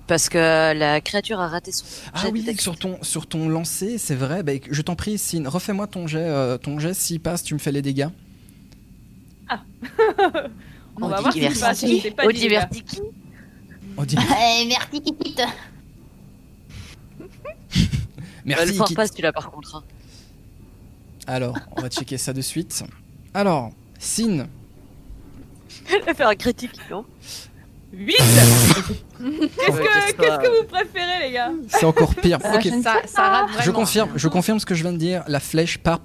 Parce 0.05 0.27
que 0.27 0.73
la 0.73 0.99
créature 0.99 1.39
a 1.39 1.47
raté 1.47 1.71
son 1.71 1.85
Ah 2.13 2.25
oui, 2.29 2.45
sur 2.59 2.77
ton, 2.77 3.01
sur 3.03 3.25
ton 3.25 3.47
lancer, 3.47 3.97
c'est 3.97 4.15
vrai. 4.15 4.43
Bah, 4.43 4.51
je 4.69 4.81
t'en 4.81 4.95
prie, 4.97 5.17
Sin, 5.17 5.47
refais-moi 5.47 5.87
ton 5.87 6.07
jet. 6.07 6.19
euh, 6.27 6.57
ton 6.57 6.77
jet, 6.77 6.93
s'il 6.93 7.21
passe, 7.21 7.41
tu 7.41 7.53
me 7.53 7.59
fais 7.59 7.71
les 7.71 7.81
dégâts. 7.81 8.09
On 11.01 11.07
va 11.07 11.21
voir 11.21 11.31
si 11.33 11.39
diverti. 11.39 11.55
c'est 11.57 11.65
pas 11.65 11.73
si 11.73 12.01
c'est 12.01 12.11
pas 12.11 12.25
Au 12.25 12.27
les 12.27 12.33
gars. 12.33 12.39
divertiki. 12.67 12.99
Merci. 18.45 18.73
Merci. 18.77 18.91
le 18.93 18.95
passe, 18.95 19.11
tu 19.13 19.21
l'as 19.21 19.31
par 19.33 19.49
contre. 19.51 19.75
hein. 19.75 19.83
Alors, 21.27 21.57
on 21.77 21.81
va 21.81 21.89
checker 21.89 22.17
ça 22.17 22.33
de 22.33 22.41
suite. 22.41 22.83
Alors, 23.33 23.71
Sin, 23.99 24.47
Elle 25.91 26.09
a 26.09 26.13
fait 26.13 26.23
un 26.23 26.35
critique, 26.35 26.71
non 26.91 27.05
8 27.93 28.15
Qu'est-ce 28.17 29.71
Ouais, 29.71 29.83
que, 29.83 30.11
qu'est-ce 30.21 30.37
que- 30.39 30.61
vous 30.61 30.67
préférez, 30.67 31.27
les 31.27 31.31
gars 31.31 31.51
c'est 31.67 31.85
encore 31.85 32.13
pire. 32.15 32.39
Ah, 32.43 32.55
Ok, 32.55 32.63
je 32.63 32.69
ne 32.69 32.81
Ça, 32.81 32.95
ça 33.05 33.21
rate 33.29 33.47
vraiment. 33.49 33.63
je 33.63 33.71
confirme, 33.71 34.09
je 34.15 34.27
confirme 34.27 34.59
ce 34.59 34.65
que 34.65 34.75
je 34.75 34.81
viens 34.83 34.91
de 34.93 34.97
dire. 34.97 35.23
La 35.27 35.39
flèche 35.39 35.77
part 35.77 36.01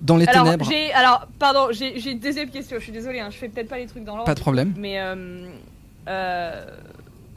dans 0.00 0.16
les 0.16 0.26
Alors, 0.26 0.44
ténèbres. 0.44 0.66
j'ai, 0.68 0.92
alors, 0.94 1.28
pardon, 1.38 1.68
j'ai, 1.70 2.00
j'ai 2.00 2.12
une 2.12 2.18
deuxième 2.18 2.50
question. 2.50 2.76
Je 2.78 2.82
suis 2.84 2.92
désolée, 2.92 3.20
hein, 3.20 3.28
je 3.30 3.36
fais 3.36 3.48
peut-être 3.48 3.68
pas 3.68 3.78
les 3.78 3.86
trucs 3.86 4.04
dans 4.04 4.12
l'ordre. 4.16 4.26
Pas 4.26 4.34
de 4.34 4.40
problème. 4.40 4.72
Mais 4.76 4.98
euh, 4.98 5.46
euh, 6.08 6.64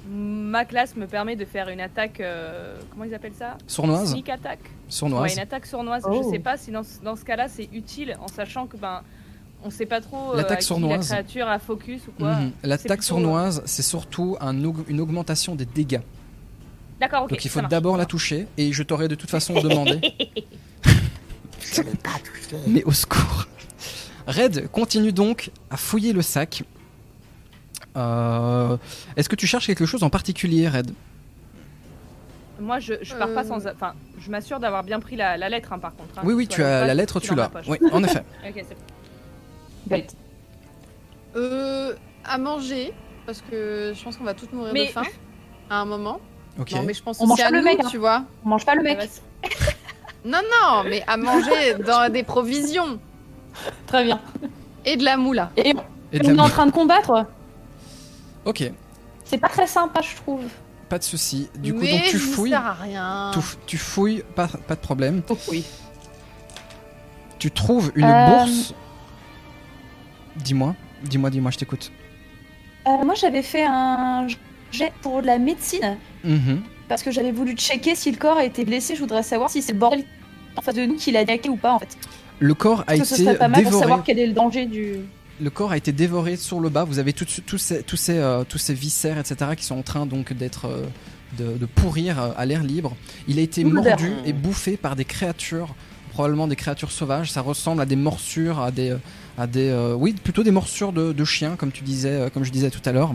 ma 0.09 0.65
classe 0.65 0.95
me 0.95 1.07
permet 1.07 1.35
de 1.35 1.45
faire 1.45 1.69
une 1.69 1.79
attaque. 1.81 2.19
euh, 2.19 2.77
comment 2.91 3.05
ils 3.05 3.13
appellent 3.15 3.33
ça? 3.37 3.57
Sournoise, 3.67 4.11
Sneak 4.11 4.29
attack. 4.29 4.59
Ouais, 4.63 4.69
sournoise. 4.89 5.33
une 5.33 5.39
attaque 5.39 5.65
sournoise. 5.65 6.03
Oh. 6.07 6.21
Je 6.23 6.29
sais 6.31 6.39
pas 6.39 6.57
si 6.57 6.71
dans, 6.71 6.83
ce- 6.83 7.01
dans 7.03 7.15
ce 7.15 7.23
cas-là 7.25 7.47
c'est 7.47 7.69
utile 7.73 8.15
en 8.21 8.27
sachant 8.27 8.67
que 8.67 8.77
ben 8.77 9.01
on 9.63 9.69
sait 9.71 9.85
pas 9.87 9.99
trop 10.01 10.33
euh, 10.33 10.37
L'attaque 10.37 10.59
qui 10.59 10.65
sournoise. 10.65 11.09
la 11.09 11.15
créature 11.23 11.47
a 11.47 11.57
focus 11.59 12.01
ou 12.07 12.11
quoi. 12.11 12.35
Mhm. 12.35 12.51
L'attaque 12.63 12.87
plutôt, 12.99 13.01
sournoise, 13.03 13.63
c'est 13.65 13.81
surtout 13.81 14.37
un 14.39 14.55
aug- 14.63 14.83
une 14.87 14.99
augmentation 15.01 15.55
des 15.55 15.65
dégâts. 15.65 16.01
D'accord, 16.99 17.23
ok. 17.23 17.31
Donc 17.31 17.43
il 17.43 17.49
faut 17.49 17.61
d'abord 17.61 17.97
la 17.97 18.05
toucher 18.05 18.47
et 18.57 18.71
je 18.71 18.83
t'aurais 18.83 19.07
de 19.07 19.15
toute 19.15 19.29
façon 19.29 19.53
demandé. 19.59 19.99
Je 21.59 21.81
pas 21.81 22.11
touché. 22.23 22.55
Mais 22.67 22.83
au 22.83 22.91
secours. 22.91 23.47
Red 24.27 24.69
continue 24.71 25.11
donc 25.11 25.51
à 25.69 25.77
fouiller 25.77 26.13
le 26.13 26.21
sac. 26.21 26.63
Euh, 27.95 28.77
Est-ce 29.15 29.29
que 29.29 29.35
tu 29.35 29.47
cherches 29.47 29.67
quelque 29.67 29.85
chose 29.85 30.03
en 30.03 30.09
particulier, 30.09 30.67
Red? 30.67 30.91
Moi 32.59 32.79
je, 32.79 32.93
je 33.01 33.13
pars 33.15 33.33
pas 33.33 33.41
Euh. 33.43 33.47
sans. 33.47 33.67
Enfin, 33.67 33.93
je 34.19 34.29
m'assure 34.31 34.59
d'avoir 34.59 34.83
bien 34.83 34.99
pris 34.99 35.15
la, 35.17 35.35
la 35.37 35.49
lettre 35.49 35.73
hein, 35.73 35.79
par 35.79 35.93
contre. 35.95 36.17
hein, 36.17 36.21
Oui, 36.23 36.33
oui, 36.33 36.47
tu 36.47 36.63
as 36.63 36.85
la 36.85 36.93
lettre, 36.93 37.19
tu 37.19 37.35
l'as. 37.35 37.51
Oui, 37.67 37.77
en 37.91 38.03
effet. 38.03 38.23
Ok, 38.47 38.53
c'est 38.55 38.75
bon. 38.75 38.81
Great. 39.87 40.15
Euh, 41.35 41.93
à 42.23 42.37
manger, 42.37 42.93
parce 43.25 43.41
que 43.41 43.93
je 43.95 44.03
pense 44.03 44.15
qu'on 44.17 44.23
va 44.23 44.33
toutes 44.33 44.53
mourir 44.53 44.73
Mais- 44.73 44.87
de 44.87 44.91
faim 44.91 45.03
à 45.69 45.79
un 45.81 45.85
moment. 45.85 46.19
Ok. 46.57 46.71
Non, 46.71 46.83
mais 46.83 46.93
je 46.93 47.03
pense 47.03 47.19
On 47.19 47.27
mange 47.27 47.39
à 47.41 47.45
pas 47.45 47.51
le 47.51 47.57
nous, 47.59 47.63
mec, 47.65 47.79
hein. 47.83 47.87
tu 47.91 47.97
vois. 47.97 48.23
On 48.45 48.49
mange 48.49 48.65
pas 48.65 48.75
le 48.75 48.83
mec. 48.83 49.01
se- 49.01 49.19
Non, 50.25 50.39
non, 50.61 50.83
mais 50.89 51.03
à 51.07 51.17
manger 51.17 51.75
dans 51.85 52.11
des 52.11 52.23
provisions 52.23 52.99
Très 53.85 54.05
bien. 54.05 54.19
et 54.85 54.95
de 54.95 55.03
la 55.03 55.17
moula. 55.17 55.51
Et 55.57 55.75
Et 56.13 56.19
de 56.19 56.27
on 56.31 56.37
est 56.37 56.39
en 56.39 56.49
train 56.49 56.65
de 56.65 56.71
combattre. 56.71 57.25
Ok, 58.45 58.71
C'est 59.23 59.37
pas 59.39 59.49
très 59.49 59.67
sympa, 59.67 60.01
je 60.01 60.15
trouve. 60.15 60.41
pas 60.89 60.99
de 60.99 61.03
souci. 61.03 61.49
Du 61.55 61.73
coup, 61.73 61.79
mais 61.81 61.91
donc 61.91 62.03
tu 62.03 62.17
fouilles. 62.19 62.51
sert 62.51 62.65
à 62.65 62.73
rien. 62.73 63.31
Tu, 63.33 63.39
tu 63.65 63.77
fouilles, 63.77 64.23
pas, 64.35 64.47
pas 64.47 64.75
de 64.75 64.79
problème. 64.79 65.21
Oh, 65.29 65.37
oui. 65.49 65.65
Tu 67.39 67.49
trouves 67.51 67.91
une 67.95 68.05
Euh, 68.05 68.27
bourse. 68.27 68.73
Dis-moi, 70.37 70.75
dis-moi, 71.03 71.29
dis-moi, 71.29 71.51
je 71.51 71.57
t'écoute. 71.57 71.91
Euh, 72.87 73.03
moi, 73.03 73.15
j'avais 73.15 73.41
fait 73.41 73.65
un 73.67 74.27
jet 74.71 74.93
pour 75.01 75.21
de 75.21 75.27
la 75.27 75.37
médecine 75.39 75.97
Mhm. 76.23 76.61
parce 76.87 77.01
que 77.03 77.11
j'avais 77.11 77.31
voulu 77.31 77.53
checker 77.55 77.95
si 77.95 78.11
le 78.11 78.17
corps 78.17 78.37
a 78.37 78.43
été 78.45 78.63
blessé. 78.65 78.95
Je 78.95 78.99
voudrais 78.99 79.23
savoir 79.23 79.49
si 79.49 79.61
c'est 79.61 79.73
le 79.73 79.79
bordel 79.79 80.03
en 80.55 80.61
face 80.61 80.75
de 80.75 80.85
nous 80.85 80.95
qui 80.95 81.11
l'a 81.11 81.21
attaqué 81.21 81.49
ou 81.49 81.55
pas 81.55 81.73
en 81.73 81.79
fait. 81.79 81.97
Le 82.39 82.53
corps 82.53 82.81
a 82.81 82.83
Parce 82.85 82.99
que 82.99 83.05
ce 83.05 83.13
été 83.15 83.23
serait 83.23 83.37
pas 83.37 83.47
mal 83.47 83.61
pour 83.63 83.71
dévoré. 83.71 83.81
savoir 83.83 84.03
quel 84.03 84.19
est 84.19 84.27
le 84.27 84.33
danger 84.33 84.65
du. 84.65 84.97
Le 85.41 85.49
corps 85.49 85.71
a 85.71 85.77
été 85.77 85.91
dévoré 85.91 86.37
sur 86.37 86.59
le 86.61 86.69
bas. 86.69 86.85
Vous 86.85 86.99
avez 86.99 87.11
tout- 87.11 87.25
tous 87.45 87.57
ces, 87.57 87.83
tous 87.83 87.97
ces, 87.97 88.17
euh, 88.17 88.43
tous 88.47 88.57
ces 88.57 88.73
viscères, 88.73 89.17
etc., 89.17 89.51
qui 89.57 89.65
sont 89.65 89.77
en 89.77 89.81
train 89.83 90.05
donc 90.05 90.31
d'être 90.31 90.65
euh, 90.65 90.85
de, 91.37 91.57
de 91.57 91.65
pourrir 91.65 92.21
euh, 92.21 92.29
à 92.37 92.45
l'air 92.45 92.63
libre. 92.63 92.95
Il 93.27 93.37
a 93.39 93.41
été 93.41 93.63
mordu 93.65 94.11
et 94.25 94.31
bouffé 94.31 94.77
par 94.77 94.95
des 94.95 95.03
créatures, 95.03 95.75
probablement 96.11 96.47
des 96.47 96.55
créatures 96.55 96.91
sauvages. 96.91 97.31
Ça 97.31 97.41
ressemble 97.41 97.81
à 97.81 97.85
des 97.85 97.97
morsures, 97.97 98.59
à 98.61 98.71
des, 98.71 98.95
à 99.37 99.45
des, 99.45 99.67
euh, 99.67 99.93
oui, 99.93 100.13
plutôt 100.13 100.41
des 100.43 100.51
morsures 100.51 100.93
de, 100.93 101.11
de 101.11 101.25
chiens, 101.25 101.57
comme 101.57 101.73
tu 101.73 101.83
disais, 101.83 102.11
euh, 102.13 102.29
comme 102.29 102.45
je 102.45 102.51
disais 102.51 102.69
tout 102.69 102.81
à 102.87 102.93
l'heure. 102.93 103.13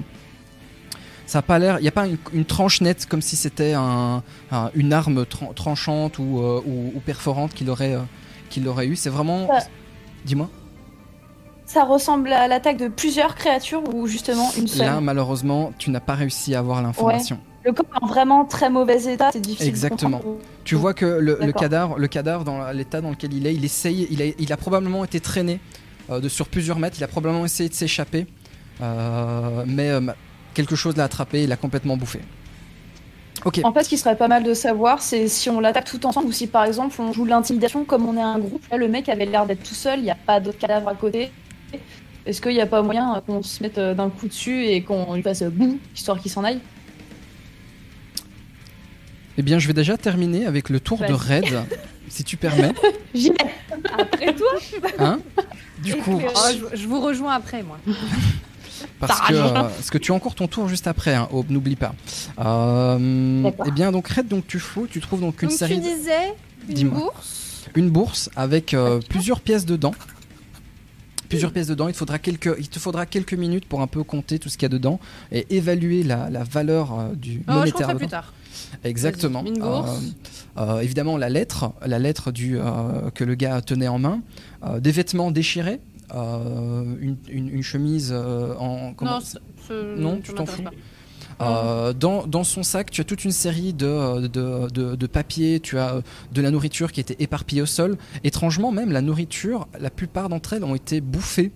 Ça 1.27 1.39
a 1.39 1.43
pas 1.43 1.59
l'air, 1.59 1.79
il 1.79 1.83
n'y 1.83 1.89
a 1.89 1.93
pas 1.93 2.07
une, 2.07 2.19
une 2.35 2.45
tranche 2.45 2.83
nette 2.83 3.07
comme 3.07 3.23
si 3.23 3.37
c'était 3.37 3.73
un, 3.73 4.23
un- 4.51 4.71
une 4.75 4.93
arme 4.93 5.25
tran- 5.25 5.55
tranchante 5.55 6.19
ou, 6.19 6.41
euh, 6.41 6.61
ou, 6.67 6.93
ou 6.95 7.01
perforante 7.01 7.55
qu'il 7.55 7.71
aurait, 7.71 7.95
euh, 7.95 8.01
qu'il 8.51 8.67
aurait 8.69 8.89
eu. 8.89 8.97
C'est 8.97 9.11
vraiment, 9.11 9.49
Ouais. 9.49 9.61
dis-moi. 10.27 10.51
Ça 11.71 11.85
ressemble 11.85 12.33
à 12.33 12.49
l'attaque 12.49 12.79
de 12.79 12.89
plusieurs 12.89 13.37
créatures 13.37 13.95
ou 13.95 14.09
justement 14.09 14.51
une 14.59 14.67
seule. 14.67 14.87
Là, 14.87 15.01
malheureusement, 15.01 15.73
tu 15.79 15.91
n'as 15.91 16.01
pas 16.01 16.17
réussi 16.17 16.57
à 16.57 16.59
avoir 16.59 16.83
l'information. 16.83 17.39
Le 17.65 17.71
corps 17.71 17.87
est 17.95 18.05
en 18.05 18.09
vraiment 18.09 18.45
très 18.45 18.69
mauvais 18.71 19.05
état. 19.05 19.31
C'est 19.33 19.39
difficile. 19.39 19.69
Exactement. 19.69 20.21
Tu 20.65 20.75
vois 20.75 20.95
que 20.95 21.07
le, 21.07 21.53
cadavre, 21.53 21.97
le 21.97 22.09
cadavre 22.09 22.43
dans 22.43 22.73
l'état 22.73 23.01
dans 23.01 23.11
lequel 23.11 23.33
il 23.35 23.47
est, 23.47 23.55
il 23.55 23.65
essaye, 23.65 24.09
il 24.11 24.21
a, 24.21 24.25
il 24.37 24.53
a 24.53 24.57
probablement 24.57 25.05
été 25.05 25.21
traîné 25.21 25.61
euh, 26.11 26.19
de 26.19 26.29
sur 26.29 26.49
plusieurs 26.49 26.81
mètres. 26.81 26.97
Il 26.99 27.05
a 27.05 27.07
probablement 27.07 27.45
essayé 27.45 27.69
de 27.69 27.75
s'échapper, 27.75 28.27
euh, 28.81 29.63
mais 29.65 29.91
euh, 29.91 30.01
quelque 30.55 30.75
chose 30.75 30.97
l'a 30.97 31.05
attrapé, 31.05 31.45
il 31.45 31.51
l'a 31.51 31.57
complètement 31.57 31.97
bouffé. 31.97 32.19
En 33.63 33.73
fait, 33.73 33.85
ce 33.85 33.89
qui 33.89 33.97
serait 33.97 34.17
pas 34.17 34.27
mal 34.27 34.43
de 34.43 34.55
savoir, 34.55 35.03
c'est 35.03 35.29
si 35.29 35.49
on 35.49 35.61
l'attaque 35.61 35.85
tout 35.85 36.05
ensemble 36.05 36.27
ou 36.27 36.33
si 36.33 36.49
par 36.49 36.65
exemple 36.65 37.01
on 37.01 37.13
joue 37.13 37.27
l'intimidation 37.27 37.85
comme 37.85 38.09
on 38.09 38.17
est 38.17 38.21
un 38.21 38.41
groupe. 38.41 38.63
Là, 38.73 38.77
le 38.77 38.89
mec 38.89 39.09
avait 39.09 39.25
l'air 39.25 39.47
d'être 39.47 39.63
tout 39.63 39.77
seul, 39.77 40.01
il 40.01 40.03
n'y 40.03 40.11
a 40.11 40.17
pas 40.17 40.41
d'autres 40.41 40.59
cadavres 40.59 40.89
à 40.89 40.97
côté. 40.97 41.31
Est-ce 42.27 42.41
qu'il 42.41 42.53
n'y 42.53 42.61
a 42.61 42.67
pas 42.67 42.83
moyen 42.83 43.23
qu'on 43.27 43.43
se 43.43 43.63
mette 43.63 43.79
euh, 43.79 43.95
d'un 43.95 44.11
coup 44.11 44.29
dessus 44.29 44.65
et 44.67 44.83
qu'on 44.83 45.15
lui 45.15 45.23
fasse 45.23 45.43
euh, 45.43 45.51
boum, 45.51 45.79
histoire 45.95 46.21
qu'il 46.21 46.31
s'en 46.31 46.45
aille? 46.45 46.61
Eh 49.39 49.43
bien, 49.43 49.59
je 49.59 49.67
vais 49.67 49.73
déjà 49.73 49.97
terminer 49.97 50.45
avec 50.47 50.69
le 50.69 50.81
tour 50.81 50.99
de 50.99 51.13
raid, 51.13 51.47
si 52.09 52.25
tu 52.25 52.37
permets. 52.37 52.73
J'y 53.15 53.31
vais 53.31 53.37
Après 53.99 54.35
toi? 54.35 54.53
Hein? 54.99 55.21
Du 55.83 55.97
coup, 55.97 56.21
Oh, 56.23 56.39
je, 56.73 56.77
je 56.77 56.87
vous 56.87 57.01
rejoins 57.01 57.33
après, 57.35 57.63
moi. 57.63 57.79
parce 58.99 59.21
que, 59.23 59.35
euh, 59.35 59.49
parce 59.53 59.89
que 59.91 59.97
tu 59.99 60.13
as 60.13 60.15
encore 60.15 60.35
ton 60.35 60.47
tour 60.47 60.69
juste 60.69 60.87
après, 60.87 61.15
hein, 61.15 61.27
Aube, 61.33 61.51
n'oublie 61.51 61.77
pas. 61.77 61.95
Euh, 62.39 63.51
eh 63.67 63.71
bien, 63.71 63.93
donc 63.93 64.09
raid, 64.09 64.29
donc 64.29 64.47
tu 64.47 64.59
fous, 64.59 64.87
tu 64.91 65.01
trouves 65.01 65.21
donc 65.21 65.41
une 65.43 65.49
Donc 65.49 65.57
série. 65.59 65.81
tu 65.81 65.89
de- 65.89 65.95
disais 65.97 66.35
une 66.69 66.75
Dis-moi. 66.75 66.99
bourse? 66.99 67.65
Une 67.77 67.89
bourse 67.89 68.29
avec 68.37 68.75
euh, 68.75 69.01
plusieurs 69.09 69.41
pièces 69.41 69.65
dedans. 69.65 69.95
Plusieurs 71.31 71.53
pièces 71.53 71.67
dedans. 71.69 71.89
Il 71.89 71.93
te, 71.93 71.99
faudra 71.99 72.19
quelques, 72.19 72.55
il 72.59 72.69
te 72.69 72.79
faudra 72.79 73.07
quelques 73.07 73.33
minutes 73.35 73.65
pour 73.67 73.81
un 73.81 73.87
peu 73.87 74.03
compter 74.05 74.39
tout 74.39 74.49
ce 74.51 74.59
qu'il 74.59 74.65
y 74.65 74.67
a 74.67 74.69
dedans 74.69 75.01
et 75.33 75.47
évaluer 75.57 76.03
la, 76.03 76.29
la 76.29 76.45
valeur 76.45 76.93
euh, 76.99 77.15
du 77.15 77.43
Oh, 77.49 77.53
je 77.53 77.59
monétaire 77.59 77.87
compterai 77.87 77.97
plus 77.97 78.07
tard. 78.09 78.33
Exactement. 78.85 79.45
Une 79.45 79.59
bourse. 79.61 79.91
Euh, 80.59 80.61
euh, 80.63 80.81
évidemment, 80.81 81.17
la 81.17 81.29
lettre, 81.29 81.73
la 81.87 81.99
lettre 81.99 82.31
du, 82.33 82.59
que 83.15 83.25
le 83.25 83.35
gars 83.35 83.61
tenait 83.63 83.89
en 83.89 83.99
main, 83.99 84.21
des 84.79 84.91
vêtements 84.93 85.31
déchirés, 85.31 85.81
une, 86.13 87.17
une- 87.29 87.49
une 87.49 87.63
chemise 87.63 88.13
en. 88.13 88.93
comment- 88.95 89.19
Non, 89.71 89.97
Non, 89.97 90.21
tu 90.23 90.33
t'en 90.35 90.47
fous. 90.47 90.63
pas. 90.63 90.71
Euh, 91.41 91.93
dans, 91.93 92.27
dans 92.27 92.45
son 92.45 92.63
sac, 92.63 92.91
tu 92.91 93.01
as 93.01 93.05
toute 93.05 93.25
une 93.25 93.33
série 93.33 93.73
de, 93.73 94.27
de, 94.27 94.69
de, 94.69 94.95
de 94.95 95.07
papiers, 95.07 95.61
tu 95.61 95.79
as 95.79 95.95
euh, 95.95 96.01
de 96.33 96.43
la 96.43 96.51
nourriture 96.51 96.93
qui 96.93 97.01
était 97.01 97.17
éparpillée 97.19 97.63
au 97.63 97.67
sol. 97.67 97.97
Étrangement, 98.25 98.73
même 98.73 98.93
la 98.93 99.01
nourriture, 99.03 99.67
la 99.79 99.91
plupart 99.91 100.29
d'entre 100.29 100.53
elles 100.53 100.65
ont 100.65 100.75
été 100.75 101.01
bouffées. 101.01 101.53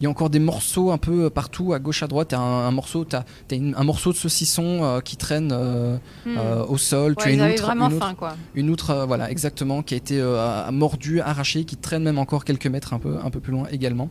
Il 0.00 0.04
y 0.04 0.06
a 0.06 0.10
encore 0.10 0.30
des 0.30 0.38
morceaux 0.38 0.92
un 0.92 0.98
peu 0.98 1.28
partout, 1.28 1.72
à 1.72 1.80
gauche, 1.80 2.04
à 2.04 2.06
droite. 2.06 2.28
Tu 2.28 2.34
as 2.36 2.40
un, 2.40 2.68
un 2.68 2.70
morceau, 2.70 3.04
une- 3.50 3.74
un 3.76 3.82
morceau 3.82 4.12
de 4.12 4.16
saucisson 4.16 4.84
euh, 4.84 5.00
qui 5.00 5.16
traîne 5.16 5.50
euh, 5.52 5.96
Hmm. 6.24 6.36
euh, 6.38 6.64
au 6.66 6.78
sol. 6.78 7.16
tu 7.16 7.24
Ouais, 7.24 7.30
as 7.40 7.48
ils 7.48 7.52
une 7.56 7.60
vraiment 7.60 7.88
une 7.88 7.94
autre- 7.96 8.06
faim, 8.06 8.14
quoi. 8.16 8.36
une 8.54 8.70
outre, 8.70 8.90
euh, 8.90 9.06
voilà, 9.06 9.28
exactement, 9.28 9.82
qui 9.82 9.94
a 9.94 9.96
été 9.96 10.20
euh, 10.20 10.70
mordue, 10.70 11.20
arrachée, 11.20 11.64
qui 11.64 11.76
traîne 11.76 12.04
même 12.04 12.18
encore 12.18 12.44
quelques 12.44 12.68
mètres 12.68 12.94
un 12.94 13.00
peu, 13.00 13.16
un 13.24 13.30
peu 13.30 13.40
plus 13.40 13.50
loin 13.52 13.64
également. 13.72 14.08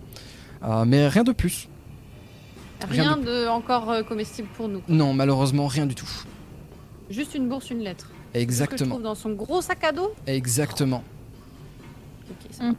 Euh, 0.63 0.83
mais 0.85 1.07
rien 1.07 1.23
de 1.23 1.31
plus. 1.31 1.69
Rien 2.89 3.15
Rien 3.15 3.17
de 3.17 3.47
encore 3.47 3.89
euh, 3.89 4.03
comestible 4.03 4.47
pour 4.55 4.67
nous. 4.67 4.81
Non, 4.87 5.13
malheureusement, 5.13 5.67
rien 5.67 5.85
du 5.85 5.95
tout. 5.95 6.07
Juste 7.09 7.35
une 7.35 7.47
bourse, 7.49 7.69
une 7.71 7.79
lettre. 7.79 8.07
Ce 8.07 8.11
que 8.33 8.37
je 8.39 8.39
Exactement. 8.43 8.89
trouve 8.91 9.03
dans 9.03 9.15
son 9.15 9.31
gros 9.31 9.61
sac 9.61 9.83
à 9.83 9.91
dos. 9.91 10.11
Exactement. 10.27 11.03
Ok, 12.29 12.47
ça 12.51 12.63
Mhm. 12.65 12.75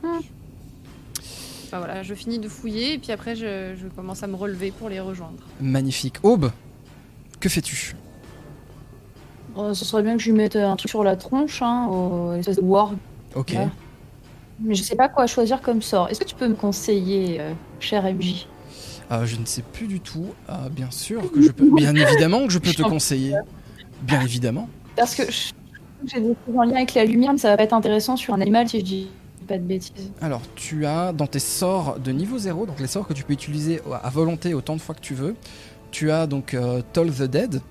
Bah 1.71 1.79
voilà, 1.79 2.03
je 2.03 2.15
finis 2.15 2.39
de 2.39 2.49
fouiller 2.49 2.95
et 2.95 2.99
puis 2.99 3.13
après 3.13 3.37
je, 3.37 3.75
je 3.77 3.89
commence 3.89 4.23
à 4.23 4.27
me 4.27 4.37
relever 4.37 4.71
pour 4.71 4.89
les 4.89 5.01
rejoindre. 5.01 5.37
Magnifique. 5.61 6.17
Aube, 6.23 6.51
que 7.41 7.49
fais-tu? 7.51 7.95
Oh, 9.55 9.75
ce 9.75 9.85
serait 9.85 10.03
bien 10.03 10.17
que 10.17 10.23
je 10.23 10.31
lui 10.31 10.37
mette 10.37 10.57
un 10.57 10.77
truc 10.77 10.89
sur 10.89 11.05
la 11.05 11.17
tronche, 11.17 11.61
hein, 11.61 11.89
au 11.89 12.33
espèce 12.35 12.57
de 12.57 12.63
warg. 12.63 12.97
Ok. 13.35 13.51
Ouais. 13.55 13.69
Mais 14.61 14.75
je 14.75 14.83
sais 14.83 14.97
pas 14.97 15.09
quoi 15.09 15.27
choisir 15.27 15.61
comme 15.61 15.83
sort. 15.83 16.09
Est-ce 16.09 16.21
que 16.21 16.25
tu 16.25 16.35
peux 16.37 16.49
me 16.49 16.55
conseiller, 16.55 17.39
euh, 17.41 17.53
cher 17.81 18.05
MJ 18.05 18.47
Euh, 19.11 19.25
je 19.25 19.37
ne 19.37 19.47
sais 19.47 19.63
plus 19.63 19.87
du 19.87 20.01
tout. 20.01 20.27
Euh, 20.51 20.69
bien 20.71 20.91
sûr 20.91 21.31
que 21.33 21.41
je 21.41 21.51
peux. 21.51 21.71
Bien 21.75 21.95
évidemment 21.95 22.47
que 22.47 22.53
je 22.53 22.59
peux 22.59 22.73
te 22.73 22.83
conseiller. 22.83 23.35
Bien 24.03 24.21
évidemment. 24.21 24.69
Parce 24.97 25.15
que 25.15 25.31
je- 25.31 25.53
j'ai 26.07 26.21
des 26.21 26.35
trucs 26.45 26.57
en 26.57 26.63
lien 26.65 26.77
avec 26.77 26.95
la 26.95 27.05
lumière, 27.05 27.33
mais 27.33 27.39
ça 27.39 27.49
va 27.51 27.57
pas 27.57 27.63
être 27.65 27.73
intéressant 27.73 28.17
sur 28.17 28.35
un 28.35 28.41
animal 28.41 28.69
si 28.69 28.81
je 28.81 28.85
dis 28.85 29.09
pas 29.47 29.57
de 29.57 29.63
bêtises. 29.63 30.13
Alors, 30.21 30.43
tu 30.57 30.85
as 30.85 31.13
dans 31.15 31.27
tes 31.27 31.39
sorts 31.39 31.99
de 31.99 32.13
niveau 32.13 32.37
0, 32.39 32.67
donc 32.67 32.81
les 32.81 32.87
sorts 32.87 33.07
que 33.09 33.15
tu 33.15 33.25
peux 33.25 33.33
utiliser 33.33 33.81
à 34.03 34.11
volonté 34.11 34.53
autant 34.53 34.77
de 34.77 34.81
fois 34.81 34.95
que 34.95 35.01
tu 35.01 35.15
veux, 35.15 35.35
tu 35.91 36.11
as 36.11 36.27
donc 36.27 36.53
euh, 36.53 36.83
Toll 36.93 37.11
the 37.11 37.23
Dead, 37.23 37.63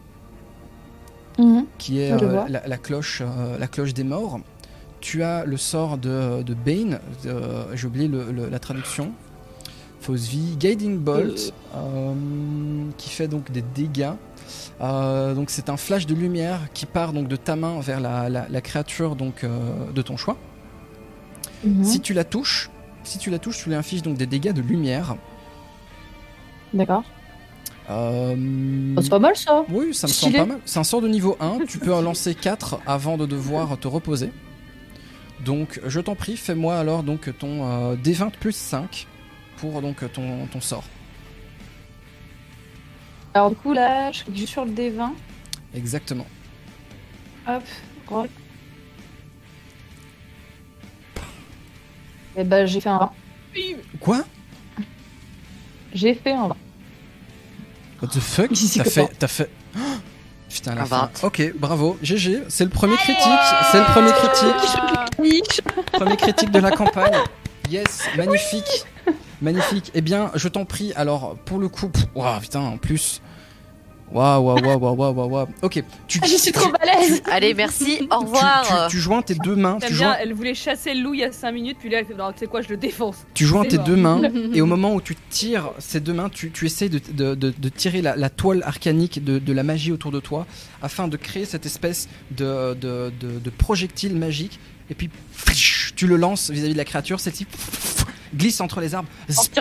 qui 1.77 1.99
est 1.99 2.17
Je 2.17 2.25
euh, 2.25 2.29
vois. 2.31 2.49
la, 2.49 2.67
la 2.67 2.77
cloche, 2.77 3.21
euh, 3.23 3.57
la 3.59 3.67
cloche 3.67 3.93
des 3.93 4.03
morts. 4.03 4.39
Tu 4.99 5.21
as 5.21 5.45
le 5.45 5.57
sort 5.57 5.99
de, 5.99 6.41
de 6.41 6.53
Bane, 6.55 6.99
de- 7.23 7.75
j'ai 7.75 7.85
oublié 7.85 8.07
le- 8.07 8.31
le- 8.31 8.49
la 8.49 8.57
traduction. 8.59 9.11
Fausse 10.07 10.27
vie, 10.29 10.55
Guiding 10.57 10.97
Bolt, 10.99 11.53
euh, 11.75 12.13
qui 12.97 13.09
fait 13.09 13.27
donc 13.27 13.51
des 13.51 13.61
dégâts. 13.61 14.11
Euh, 14.79 15.33
donc 15.33 15.49
c'est 15.49 15.69
un 15.69 15.75
flash 15.75 16.05
de 16.05 16.15
lumière 16.15 16.61
qui 16.73 16.85
part 16.85 17.11
donc 17.11 17.27
de 17.27 17.35
ta 17.35 17.57
main 17.57 17.81
vers 17.81 17.99
la, 17.99 18.29
la- 18.29 18.47
la 18.49 18.61
créature 18.61 19.17
donc 19.17 19.43
euh, 19.43 19.91
de 19.93 20.01
ton 20.01 20.15
choix. 20.15 20.37
Mhm. 21.65 21.83
Si 21.83 21.99
tu 21.99 22.13
la 22.13 22.23
touches, 22.23 22.69
si 23.03 23.17
tu 23.17 23.29
la 23.29 23.37
touches, 23.39 23.57
tu 23.63 23.67
lui 23.69 23.75
infliges 23.75 24.01
donc 24.01 24.15
des 24.15 24.27
dégâts 24.27 24.53
de 24.53 24.61
lumière. 24.61 25.17
D'accord. 26.73 27.03
Euh, 27.89 28.35
Oh, 28.97 29.01
c'est 29.01 29.09
pas 29.09 29.19
mal 29.19 29.35
ça. 29.35 29.65
oui, 29.69 29.93
ça 29.93 30.07
me 30.07 30.11
semble 30.13 30.35
pas 30.37 30.45
mal. 30.45 30.59
C'est 30.65 30.79
un 30.79 30.83
sort 30.85 31.01
de 31.01 31.07
niveau 31.09 31.35
1, 31.41 31.59
tu 31.67 31.79
peux 31.79 31.93
en 31.93 32.01
lancer 32.09 32.33
4 32.33 32.79
avant 32.85 33.17
de 33.17 33.25
devoir 33.25 33.77
te 33.77 33.87
reposer. 33.89 34.31
Donc 35.43 35.81
je 35.85 35.99
t'en 35.99 36.15
prie, 36.15 36.37
fais-moi 36.37 36.77
alors 36.77 37.03
donc 37.03 37.29
ton 37.37 37.65
euh, 37.91 37.95
D20 37.95 38.31
plus 38.39 38.55
5 38.55 39.07
pour 39.57 39.81
donc 39.81 40.11
ton, 40.13 40.47
ton 40.47 40.61
sort. 40.61 40.83
Alors 43.33 43.49
du 43.51 43.55
coup 43.55 43.73
là, 43.73 44.11
je 44.11 44.23
clique 44.23 44.37
juste 44.37 44.53
sur 44.53 44.65
le 44.65 44.71
D20. 44.71 45.09
Exactement. 45.75 46.25
Hop. 47.47 47.63
rock. 48.07 48.29
Et 52.35 52.43
bah 52.43 52.65
j'ai 52.65 52.79
fait 52.79 52.89
un 52.89 52.99
20. 52.99 53.11
Quoi? 53.99 54.23
J'ai 55.93 56.13
fait 56.13 56.31
un 56.33 56.47
20. 56.49 56.55
What 58.01 58.07
the 58.09 58.19
fuck? 58.19 58.49
T'as 58.49 58.83
que 58.83 58.89
fait, 58.89 59.01
ça. 59.05 59.07
t'as 59.17 59.27
fait. 59.27 59.49
Oh 59.75 59.79
Putain, 60.49 60.75
la 60.75 60.83
Un 60.83 60.85
fin. 60.85 61.09
20. 61.21 61.23
Ok, 61.27 61.53
bravo, 61.55 61.97
GG. 62.01 62.43
C'est 62.47 62.63
le 62.63 62.69
premier 62.69 62.95
critique. 62.95 63.17
C'est 63.71 63.79
le 63.79 63.85
premier 63.85 64.11
critique. 64.11 64.81
Ah, 64.81 65.05
Premier 65.93 66.15
critique 66.15 66.51
de 66.51 66.59
la 66.59 66.71
campagne. 66.71 67.17
Yes, 67.69 68.07
magnifique. 68.15 68.85
Magnifique. 69.41 69.91
Eh 69.93 70.01
bien, 70.01 70.31
je 70.35 70.47
t'en 70.47 70.65
prie, 70.65 70.93
alors, 70.95 71.35
pour 71.45 71.59
le 71.59 71.67
coup. 71.69 71.89
pff, 71.89 72.05
Waouh, 72.15 72.39
putain, 72.39 72.59
en 72.61 72.77
plus. 72.77 73.21
Waouh, 74.09 74.41
waouh, 74.41 74.59
waouh, 74.65 74.79
waouh, 74.95 75.13
waouh, 75.13 75.29
waouh. 75.29 75.47
Ok, 75.61 75.83
tu. 76.07 76.19
Ah, 76.23 76.27
je 76.27 76.37
suis 76.37 76.53
trop 76.53 76.71
balèze 76.71 77.21
Allez, 77.29 77.53
merci, 77.53 78.07
au 78.09 78.19
revoir. 78.21 78.87
tu- 78.87 78.95
tu 78.95 79.01
joins 79.01 79.21
tes 79.21 79.35
deux 79.35 79.55
mains. 79.57 79.79
Tu 79.81 79.87
bien, 79.87 79.95
joins, 79.97 80.15
elle 80.21 80.33
voulait 80.33 80.53
chasser 80.53 80.93
le 80.93 81.01
loup 81.03 81.13
il 81.13 81.19
y 81.19 81.23
a 81.25 81.31
5 81.33 81.51
minutes, 81.51 81.75
puis 81.77 81.89
là 81.89 81.99
elle 81.99 82.05
fait 82.05 82.13
non, 82.13 82.31
tu 82.31 82.39
sais 82.39 82.47
quoi, 82.47 82.61
je 82.61 82.69
le 82.69 82.77
défonce. 82.77 83.17
tu 83.33 83.45
joins 83.45 83.65
tes 83.65 83.77
deux 83.77 83.97
mains. 83.97 84.21
Et 84.53 84.61
au 84.61 84.65
moment 84.65 84.93
où 84.95 85.01
tu 85.01 85.17
tires 85.29 85.71
ces 85.79 85.99
deux 85.99 86.13
mains, 86.13 86.29
tu, 86.29 86.51
tu 86.51 86.65
essaies 86.65 86.87
de, 86.87 87.01
de- 87.11 87.35
de- 87.35 87.53
de 87.57 87.67
tirer 87.69 88.01
la, 88.01 88.15
la 88.15 88.29
toile 88.29 88.63
arcanique 88.65 89.25
de, 89.25 89.39
de 89.39 89.51
la 89.53 89.63
magie 89.63 89.91
autour 89.91 90.11
de 90.13 90.21
toi 90.21 90.47
afin 90.81 91.09
de 91.09 91.17
créer 91.17 91.43
cette 91.43 91.65
espèce 91.65 92.07
de, 92.31 92.75
de, 92.75 93.11
de- 93.19 93.39
de 93.39 93.49
projectile 93.49 94.15
magique. 94.15 94.57
Et 94.89 94.95
puis, 94.95 95.09
tu 95.97 96.07
le 96.07 96.15
lances 96.15 96.49
vis-à-vis 96.49 96.71
de 96.71 96.77
la 96.77 96.85
créature. 96.85 97.19
Celle-ci 97.19 97.45
glisse 98.35 98.61
entre 98.61 98.81
les 98.81 98.95
arbres. 98.95 99.09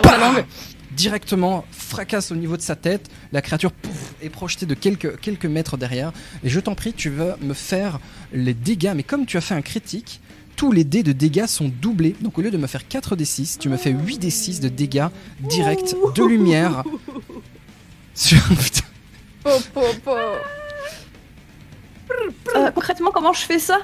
langue. 0.04 0.44
Directement, 0.92 1.64
fracasse 1.72 2.30
au 2.30 2.36
niveau 2.36 2.56
de 2.56 2.62
sa 2.62 2.74
tête. 2.74 3.10
La 3.32 3.42
créature 3.42 3.72
pouf, 3.72 4.14
est 4.22 4.30
projetée 4.30 4.64
de 4.66 4.74
quelques, 4.74 5.20
quelques 5.20 5.46
mètres 5.46 5.76
derrière. 5.76 6.12
Et 6.42 6.48
je 6.48 6.58
t'en 6.58 6.74
prie, 6.74 6.94
tu 6.94 7.10
vas 7.10 7.36
me 7.42 7.54
faire 7.54 7.98
les 8.32 8.54
dégâts. 8.54 8.92
Mais 8.96 9.02
comme 9.02 9.26
tu 9.26 9.36
as 9.36 9.42
fait 9.42 9.54
un 9.54 9.62
critique, 9.62 10.20
tous 10.56 10.72
les 10.72 10.84
dés 10.84 11.02
de 11.02 11.12
dégâts 11.12 11.46
sont 11.46 11.68
doublés. 11.68 12.16
Donc 12.20 12.38
au 12.38 12.42
lieu 12.42 12.50
de 12.50 12.56
me 12.56 12.66
faire 12.66 12.88
4 12.88 13.14
d6, 13.14 13.58
tu 13.58 13.68
me 13.68 13.76
fais 13.76 13.90
8 13.90 14.24
d6 14.24 14.60
de 14.60 14.68
dégâts 14.68 15.08
directs 15.40 15.94
de 16.14 16.24
lumière. 16.24 16.82
Sur... 18.14 18.38
Po, 19.42 19.82
po. 20.02 20.12
Euh, 22.56 22.70
concrètement, 22.70 23.10
comment 23.12 23.32
je 23.32 23.40
fais 23.42 23.58
ça? 23.58 23.80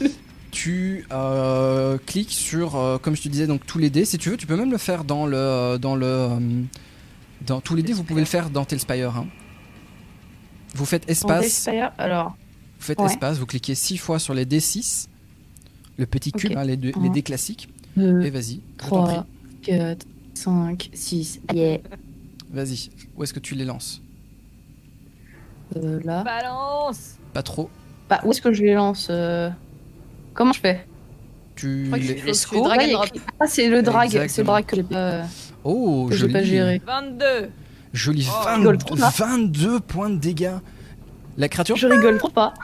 tu 0.52 1.04
euh, 1.10 1.98
cliques 2.06 2.30
sur, 2.32 2.76
euh, 2.76 2.98
comme 2.98 3.16
je 3.16 3.22
te 3.22 3.28
disais, 3.28 3.46
donc 3.48 3.66
tous 3.66 3.78
les 3.78 3.90
dés. 3.90 4.04
Si 4.04 4.18
tu 4.18 4.30
veux, 4.30 4.36
tu 4.36 4.46
peux 4.46 4.54
même 4.56 4.70
le 4.70 4.78
faire 4.78 5.02
dans 5.04 5.26
le, 5.26 5.78
dans 5.80 5.96
le, 5.96 6.06
euh, 6.06 6.38
dans 7.46 7.60
tous 7.60 7.74
les 7.74 7.82
dés. 7.82 7.92
Vous 7.92 8.04
pouvez 8.04 8.20
le 8.20 8.26
faire 8.26 8.50
dans 8.50 8.64
Telspire. 8.64 9.16
Hein. 9.16 9.26
Vous 10.74 10.84
faites 10.84 11.08
espace, 11.10 11.68
Alors, 11.98 12.36
vous 12.78 12.84
faites 12.84 12.98
Ouais. 13.00 13.06
espace, 13.06 13.38
vous 13.38 13.46
cliquez 13.46 13.74
6 13.74 13.98
fois 13.98 14.18
sur 14.18 14.32
les 14.34 14.44
D6, 14.46 15.08
le 15.98 16.06
petit 16.06 16.32
cube, 16.32 16.52
hein, 16.56 16.64
les, 16.64 16.76
deux- 16.76 16.92
les 17.00 17.08
dés 17.10 17.22
classiques. 17.22 17.68
2, 17.96 18.22
Et 18.22 18.30
vas-y, 18.30 18.60
je 18.82 18.88
t'en 18.88 19.04
prie. 19.04 19.14
3, 19.14 19.26
4, 19.62 20.06
5, 20.34 20.90
6. 20.94 21.40
Yeah. 21.52 21.78
Vas-y. 22.50 22.90
Où 23.16 23.22
est-ce 23.24 23.34
que 23.34 23.40
tu 23.40 23.54
les 23.54 23.64
lances? 23.64 24.00
Euh, 25.76 26.00
là. 26.04 26.22
Balance 26.22 27.16
Pas 27.32 27.42
trop. 27.42 27.70
Bah, 28.08 28.20
où 28.24 28.30
est-ce 28.30 28.40
que 28.42 28.52
je 28.52 28.62
les 28.62 28.74
lance 28.74 29.08
euh, 29.10 29.48
Comment 30.34 30.52
je 30.52 30.60
fais 30.60 30.86
Tu 31.56 31.84
crois 31.86 31.98
que 31.98 32.04
les... 32.04 32.16
tu- 32.16 32.26
Let's 32.26 32.46
tu 32.48 32.54
go. 32.56 32.64
drag 32.64 32.78
Ouais, 32.78 32.84
and 32.84 32.86
il 32.86 32.90
y 32.90 32.94
a 32.94 32.96
drop. 32.96 33.06
écrit- 33.08 33.20
Ah, 33.40 33.44
c'est 33.46 33.68
le 33.68 33.82
drag. 33.82 34.10
C'est 34.28 34.38
le 34.42 34.44
drag 34.46 34.64
que 34.66 34.76
j'ai 34.76 34.82
pas, 34.82 35.22
Oh, 35.64 36.06
que 36.10 36.16
joli. 36.16 36.32
pas 36.32 36.42
géré. 36.42 36.80
22 36.86 37.50
Joli. 37.92 38.26
Oh, 38.30 38.44
20 38.44 38.54
rigole 38.56 38.78
trop, 38.78 38.96
là. 38.96 39.12
22 39.16 39.80
points 39.80 40.10
de 40.10 40.16
dégâts. 40.16 40.50
La 41.36 41.48
créature 41.48 41.76
Je 41.76 41.86
rigole 41.86 42.18
trop 42.18 42.30
pas. 42.30 42.54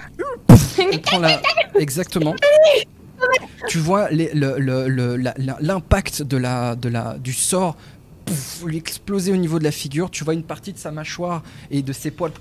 Elle 0.78 1.00
prend 1.02 1.18
la... 1.18 1.40
Exactement. 1.78 2.34
tu 3.68 3.78
vois 3.78 4.10
les- 4.10 4.32
le- 4.32 4.58
le- 4.58 4.88
le- 4.88 5.16
la- 5.16 5.34
la- 5.38 5.56
l'impact 5.60 6.22
de 6.22 6.36
la, 6.36 6.76
de 6.76 6.88
la, 6.88 7.18
du 7.18 7.32
sort 7.32 7.76
lui 8.64 8.76
exploser 8.76 9.32
au 9.32 9.36
niveau 9.36 9.58
de 9.58 9.64
la 9.64 9.70
figure. 9.70 10.10
Tu 10.10 10.22
vois 10.24 10.34
une 10.34 10.42
partie 10.42 10.72
de 10.72 10.78
sa 10.78 10.90
mâchoire 10.90 11.42
et 11.70 11.82
de 11.82 11.92
ses 11.92 12.10
poils 12.10 12.32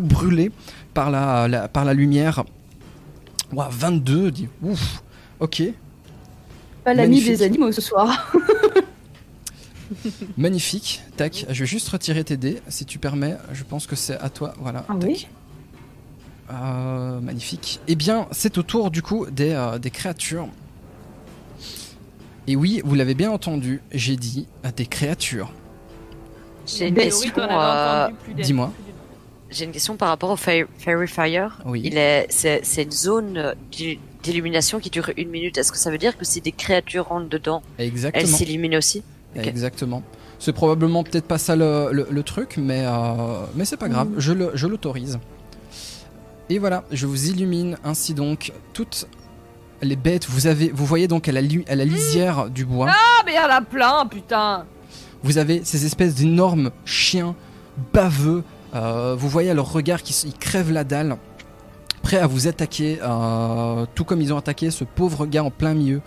brûlés 0.00 0.50
par 0.94 1.10
la, 1.10 1.48
la- 1.48 1.68
par 1.68 1.84
la 1.84 1.94
lumière. 1.94 2.44
Ouah, 3.52 3.68
22, 3.70 4.30
dit 4.30 4.48
ouf. 4.62 5.02
Ok, 5.40 5.62
Pas 6.84 6.94
l'ami 6.94 7.22
des 7.22 7.42
animaux 7.42 7.72
ce 7.72 7.80
soir. 7.80 8.32
magnifique. 10.36 11.02
Tac, 11.16 11.46
je 11.48 11.60
vais 11.60 11.66
juste 11.66 11.88
retirer 11.88 12.24
tes 12.24 12.36
dés 12.36 12.60
si 12.68 12.84
tu 12.84 12.98
permets. 12.98 13.36
Je 13.52 13.64
pense 13.64 13.86
que 13.86 13.96
c'est 13.96 14.18
à 14.18 14.28
toi. 14.30 14.54
Voilà. 14.58 14.84
Ah 14.88 14.94
tac. 14.98 15.08
oui 15.08 15.26
Euh, 16.50 17.20
magnifique. 17.20 17.80
Eh 17.88 17.94
bien, 17.94 18.26
c'est 18.32 18.58
au 18.58 18.62
tour 18.62 18.90
du 18.90 19.02
coup 19.02 19.26
des, 19.30 19.52
euh, 19.52 19.78
des 19.78 19.90
créatures. 19.90 20.48
Et 22.46 22.56
oui, 22.56 22.80
vous 22.84 22.94
l'avez 22.94 23.14
bien 23.14 23.30
entendu, 23.30 23.82
j'ai 23.92 24.16
dit 24.16 24.46
des 24.76 24.86
créatures. 24.86 25.52
J'ai 26.66 26.88
une 26.88 26.94
question. 26.94 27.32
euh, 27.38 28.08
dis-moi. 28.36 28.72
J'ai 29.50 29.64
une 29.64 29.72
question 29.72 29.96
par 29.96 30.08
rapport 30.08 30.30
au 30.30 30.36
Fairy 30.36 30.66
Fire. 31.06 31.60
Oui. 31.64 31.80
Il 31.84 31.96
est, 31.96 32.26
c'est, 32.28 32.60
c'est 32.64 32.82
une 32.82 32.90
zone 32.90 33.54
d'il- 33.72 33.98
d'illumination 34.22 34.78
qui 34.78 34.90
dure 34.90 35.10
une 35.16 35.30
minute. 35.30 35.56
Est-ce 35.56 35.72
que 35.72 35.78
ça 35.78 35.90
veut 35.90 35.96
dire 35.98 36.18
que 36.18 36.24
si 36.24 36.40
des 36.40 36.52
créatures 36.52 37.08
rentrent 37.08 37.28
dedans, 37.30 37.62
elles 37.78 37.86
Exactement. 37.86 38.26
s'illuminent 38.26 38.76
aussi? 38.76 39.02
Exactement. 39.34 40.02
C'est 40.38 40.52
probablement 40.52 41.02
peut-être 41.02 41.26
pas 41.26 41.38
ça 41.38 41.56
le, 41.56 41.88
le- 41.92 42.06
le 42.10 42.22
truc, 42.22 42.56
mais, 42.58 42.84
euh, 42.86 43.44
mais 43.54 43.64
c'est 43.64 43.76
pas 43.76 43.88
grave, 43.88 44.08
je 44.18 44.32
le- 44.32 44.50
je 44.54 44.66
l'autorise. 44.66 45.18
Et 46.50 46.58
voilà, 46.58 46.84
je 46.92 47.06
vous 47.06 47.28
illumine 47.28 47.76
ainsi 47.84 48.14
donc 48.14 48.52
toutes 48.72 49.06
les 49.82 49.96
bêtes. 49.96 50.26
Vous, 50.28 50.46
avez, 50.46 50.70
vous 50.70 50.84
voyez 50.86 51.08
donc 51.08 51.28
à 51.28 51.32
la, 51.32 51.40
à 51.68 51.74
la 51.74 51.84
lisière 51.84 52.48
du 52.50 52.64
bois, 52.64 52.88
Ah, 52.90 53.22
mais 53.26 53.32
il 53.32 53.36
y 53.36 53.38
en 53.38 53.50
a 53.50 53.60
plein, 53.62 54.06
putain 54.06 54.66
vous 55.24 55.36
avez 55.38 55.62
ces 55.64 55.84
espèces 55.84 56.14
d'énormes 56.14 56.70
chiens 56.84 57.34
baveux. 57.92 58.44
Euh, 58.74 59.14
vous 59.18 59.28
voyez 59.28 59.50
à 59.50 59.54
leur 59.54 59.72
regard 59.72 60.02
qu'ils 60.02 60.28
ils 60.30 60.36
crèvent 60.36 60.72
la 60.72 60.84
dalle, 60.84 61.16
prêts 62.02 62.18
à 62.18 62.26
vous 62.26 62.46
attaquer, 62.48 62.98
euh, 63.02 63.86
tout 63.94 64.04
comme 64.04 64.20
ils 64.20 64.32
ont 64.32 64.38
attaqué 64.38 64.70
ce 64.70 64.84
pauvre 64.84 65.26
gars 65.26 65.44
en 65.44 65.50
plein 65.50 65.74
milieu 65.74 66.00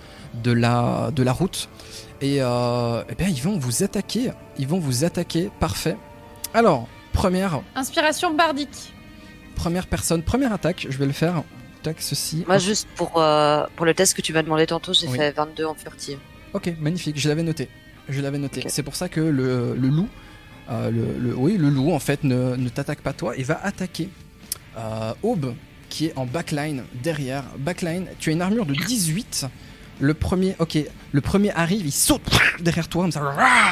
de 0.43 0.51
la, 0.51 1.11
de 1.15 1.23
la 1.23 1.33
route. 1.33 1.69
Et 2.21 2.37
euh, 2.39 3.03
eh 3.09 3.15
bien, 3.15 3.27
ils 3.27 3.41
vont 3.41 3.57
vous 3.57 3.83
attaquer. 3.83 4.31
Ils 4.59 4.67
vont 4.67 4.79
vous 4.79 5.03
attaquer. 5.03 5.49
Parfait. 5.59 5.97
Alors, 6.53 6.87
première, 7.13 7.61
Inspiration 7.75 8.33
bardique. 8.35 8.93
première 9.55 9.87
personne, 9.87 10.21
première 10.21 10.53
attaque. 10.53 10.85
Je 10.89 10.97
vais 10.97 11.07
le 11.07 11.13
faire. 11.13 11.43
Tac, 11.81 11.99
ceci. 11.99 12.43
Moi, 12.47 12.59
juste 12.59 12.87
pour, 12.95 13.19
euh, 13.19 13.65
pour 13.75 13.87
le 13.87 13.95
test 13.95 14.13
que 14.13 14.21
tu 14.21 14.33
m'as 14.33 14.43
demandé 14.43 14.67
tantôt, 14.67 14.93
j'ai 14.93 15.07
Oui. 15.07 15.17
fait 15.17 15.31
22 15.31 15.65
en 15.65 15.73
furtive. 15.73 16.19
Ok, 16.53 16.71
magnifique. 16.79 17.17
Je 17.19 17.27
l'avais 17.27 17.41
noté. 17.41 17.69
Je 18.07 18.21
l'avais 18.21 18.37
noté. 18.37 18.63
C'est 18.67 18.83
pour 18.83 18.95
ça 18.95 19.09
que 19.09 19.19
le, 19.19 19.73
le 19.75 19.87
loup, 19.87 20.07
euh, 20.71 20.89
le, 20.89 21.17
le- 21.29 21.35
oui, 21.35 21.57
le 21.57 21.69
loup 21.69 21.91
en 21.91 21.99
fait 21.99 22.23
ne, 22.23 22.55
ne 22.55 22.69
t'attaque 22.69 23.01
pas 23.01 23.13
toi 23.13 23.35
et 23.37 23.43
va 23.43 23.59
attaquer 23.63 24.09
euh, 24.77 25.13
Aube 25.23 25.53
qui 25.89 26.05
est 26.05 26.13
en 26.17 26.25
backline 26.25 26.83
derrière. 27.03 27.43
Backline, 27.59 28.05
tu 28.19 28.29
as 28.29 28.33
une 28.33 28.41
armure 28.41 28.65
de 28.65 28.73
18. 28.73 29.47
Le 29.99 30.13
premier, 30.13 30.55
ok, 30.59 30.77
le 31.11 31.21
premier 31.21 31.51
arrive, 31.51 31.85
il 31.85 31.91
saute 31.91 32.21
derrière 32.61 32.87
toi 32.87 33.03
comme 33.03 33.11
ça, 33.11 33.21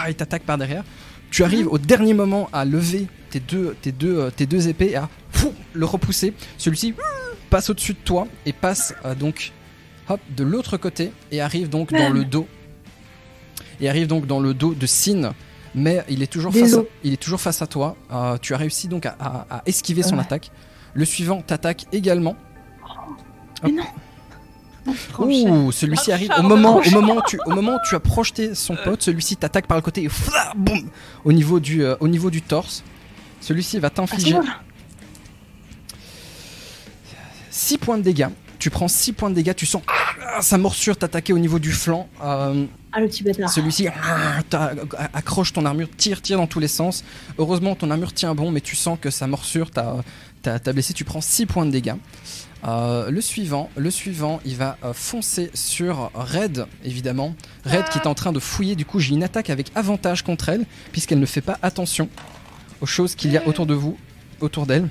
il 0.10 0.16
t'attaque 0.16 0.44
par 0.44 0.58
derrière. 0.58 0.84
Tu 1.32 1.44
arrives 1.44 1.68
au 1.68 1.78
dernier 1.78 2.14
moment 2.14 2.50
à 2.52 2.66
lever 2.66 3.08
tes 3.30 3.40
deux, 3.40 3.76
tes 3.82 3.92
deux, 3.92 4.18
euh, 4.20 4.30
tes 4.32 4.46
deux 4.46 4.68
épées 4.68 4.90
et 4.92 4.96
à 4.98 5.08
fou, 5.32 5.54
le 5.74 5.86
repousser. 5.86 6.34
Celui-ci 6.58 6.94
passe 7.50 7.70
au-dessus 7.70 7.94
de 7.94 8.00
toi 8.04 8.28
et 8.46 8.52
passe 8.54 8.94
euh, 9.06 9.16
donc 9.16 9.52
hop, 10.10 10.20
de 10.36 10.44
l'autre 10.44 10.76
côté 10.78 11.12
et 11.32 11.40
arrive 11.40 11.70
donc 11.70 11.92
dans 11.94 12.10
le 12.10 12.26
dos. 12.26 12.48
Et 13.80 13.88
arrive 13.90 14.08
donc 14.08 14.28
dans 14.28 14.40
le 14.40 14.54
dos 14.54 14.74
de 14.74 14.86
Sin, 14.86 15.34
mais 15.76 16.04
il 16.10 16.22
est 16.24 16.28
toujours, 16.28 16.52
face 16.52 16.62
à, 16.62 16.66
Désolé. 16.66 16.88
il 17.04 17.14
est 17.14 17.18
toujours 17.18 17.40
face 17.42 17.62
à 17.62 17.68
toi. 17.68 17.96
Euh, 18.12 18.38
tu 18.42 18.54
as 18.54 18.58
réussi 18.58 18.88
donc 18.88 19.06
à, 19.06 19.16
à- 19.20 19.46
à 19.58 19.62
esquiver 19.66 20.04
son 20.04 20.16
Ouais. 20.16 20.22
attaque. 20.22 20.52
Le 20.94 21.06
suivant 21.06 21.42
t'attaque 21.42 21.86
également. 21.92 22.36
Mais 23.64 23.72
non. 23.72 23.84
Ouh, 25.20 25.72
celui-ci 25.72 26.12
arrive 26.12 26.32
au 26.40 26.42
moment, 26.42 26.78
au 26.84 26.90
moment 26.92 27.18
où 27.18 27.22
tu, 27.28 27.38
au 27.46 27.52
moment 27.52 27.74
où 27.76 27.80
tu 27.88 27.96
as 27.96 28.00
projeté 28.00 28.56
son 28.56 28.76
pote, 28.76 29.02
celui-ci 29.04 29.36
t'attaque 29.36 29.68
par 29.68 29.78
le 29.78 29.82
côté 29.84 30.04
et 30.04 30.10
fla, 30.10 30.54
boum, 30.56 30.90
au 31.26 31.32
niveau 31.34 31.60
du, 31.60 31.84
euh, 31.84 31.96
au 32.00 32.08
niveau 32.08 32.32
du 32.32 32.42
torse. 32.42 32.84
Celui-ci 33.42 33.78
va 33.80 33.88
Ah, 33.88 33.92
t'infliger 33.92 34.34
bon. 34.34 34.44
6 37.52 37.78
points 37.78 37.98
de 37.98 38.04
dégâts. 38.04 38.28
Tu 38.58 38.70
prends 38.70 38.88
6 38.88 39.14
points 39.14 39.30
de 39.30 39.36
dégâts, 39.36 39.54
tu 39.56 39.66
sens 39.66 39.82
ah, 39.88 40.42
sa 40.42 40.58
morsure 40.58 40.98
t'attaquer 40.98 41.34
au 41.34 41.40
niveau 41.40 41.60
du 41.60 41.72
flanc. 41.72 42.08
Euh, 42.24 42.66
Ah, 42.92 43.00
le 43.02 43.08
petit 43.08 43.24
bâtard. 43.24 43.50
celui-ci 43.52 43.88
ah, 43.88 44.42
t'a- 44.50 44.74
accroche 45.14 45.54
ton 45.54 45.66
armure, 45.66 45.88
tire, 45.96 46.22
tire 46.22 46.38
dans 46.38 46.48
tous 46.48 46.60
les 46.60 46.68
sens. 46.68 47.04
Heureusement, 47.38 47.76
ton 47.76 47.92
armure 47.92 48.14
tient 48.14 48.34
bon, 48.34 48.52
mais 48.52 48.62
tu 48.62 48.76
sens 48.76 48.98
que 49.00 49.10
sa 49.12 49.28
morsure 49.28 49.70
t'a 49.72 49.98
t'a- 50.42 50.60
t'a 50.60 50.74
blessé. 50.74 50.94
Tu 50.94 51.04
prends 51.04 51.22
6 51.22 51.46
points 51.46 51.66
de 51.66 51.72
dégâts. 51.72 51.94
Euh, 52.68 53.10
le 53.12 53.22
suivant, 53.22 53.70
le 53.78 53.90
suivant, 53.92 54.42
il 54.44 54.56
va 54.56 54.78
euh, 54.84 54.92
foncer 54.94 55.50
sur 55.54 56.12
Red, 56.14 56.66
évidemment. 56.84 57.36
Red 57.66 57.86
qui 57.90 58.00
est 58.00 58.08
en 58.08 58.16
train 58.16 58.32
de 58.34 58.40
fouiller. 58.40 58.76
Du 58.76 58.86
coup, 58.86 59.00
j'ai 59.00 59.14
une 59.14 59.24
attaque 59.24 59.50
avec 59.50 59.72
avantage 59.76 60.24
contre 60.24 60.50
elle, 60.50 60.66
puisqu'elle 60.92 61.20
ne 61.20 61.26
fait 61.26 61.42
pas 61.42 61.58
attention 61.62 62.10
aux 62.82 62.86
choses 62.86 63.16
qu'il 63.16 63.32
y 63.32 63.38
a 63.38 63.48
autour 63.48 63.66
de 63.66 63.74
vous, 63.76 63.98
autour 64.42 64.66
d'elle. 64.66 64.90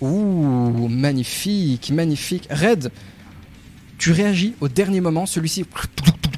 Ouh, 0.00 0.88
magnifique, 0.88 1.90
magnifique. 1.90 2.46
Red, 2.50 2.90
tu 3.98 4.12
réagis 4.12 4.54
au 4.60 4.68
dernier 4.68 5.00
moment. 5.00 5.26
Celui-ci, 5.26 5.64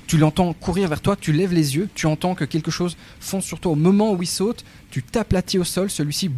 tu 0.09 0.17
l'entends 0.17 0.55
courir 0.55 0.89
vers 0.89 1.03
toi. 1.03 1.15
Tu 1.15 1.33
lèves 1.33 1.53
les 1.53 1.77
yeux. 1.77 1.89
Tu 1.95 2.07
entends 2.07 2.35
que 2.35 2.45
quelque 2.45 2.73
chose 2.73 2.97
fonce 3.21 3.45
sur 3.45 3.61
toi 3.61 3.73
au 3.73 3.77
moment 3.77 4.13
où 4.15 4.23
il 4.23 4.27
saute. 4.27 4.65
Tu 4.91 5.03
t'aplatis 5.03 5.59
au 5.59 5.65
sol. 5.65 5.91
Celui-ci, 5.91 6.31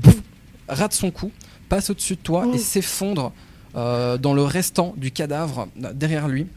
rate 0.69 0.93
son 0.93 1.11
coup, 1.11 1.31
passe 1.69 1.89
au-dessus 1.89 2.17
de 2.17 2.21
toi 2.21 2.47
et 2.53 2.59
s'effondre 2.59 3.33
euh, 3.77 4.19
dans 4.19 4.35
le 4.35 4.43
restant 4.43 4.93
du 4.97 5.13
cadavre 5.13 5.69
euh, 5.83 5.93
derrière 5.93 6.27
lui. 6.27 6.49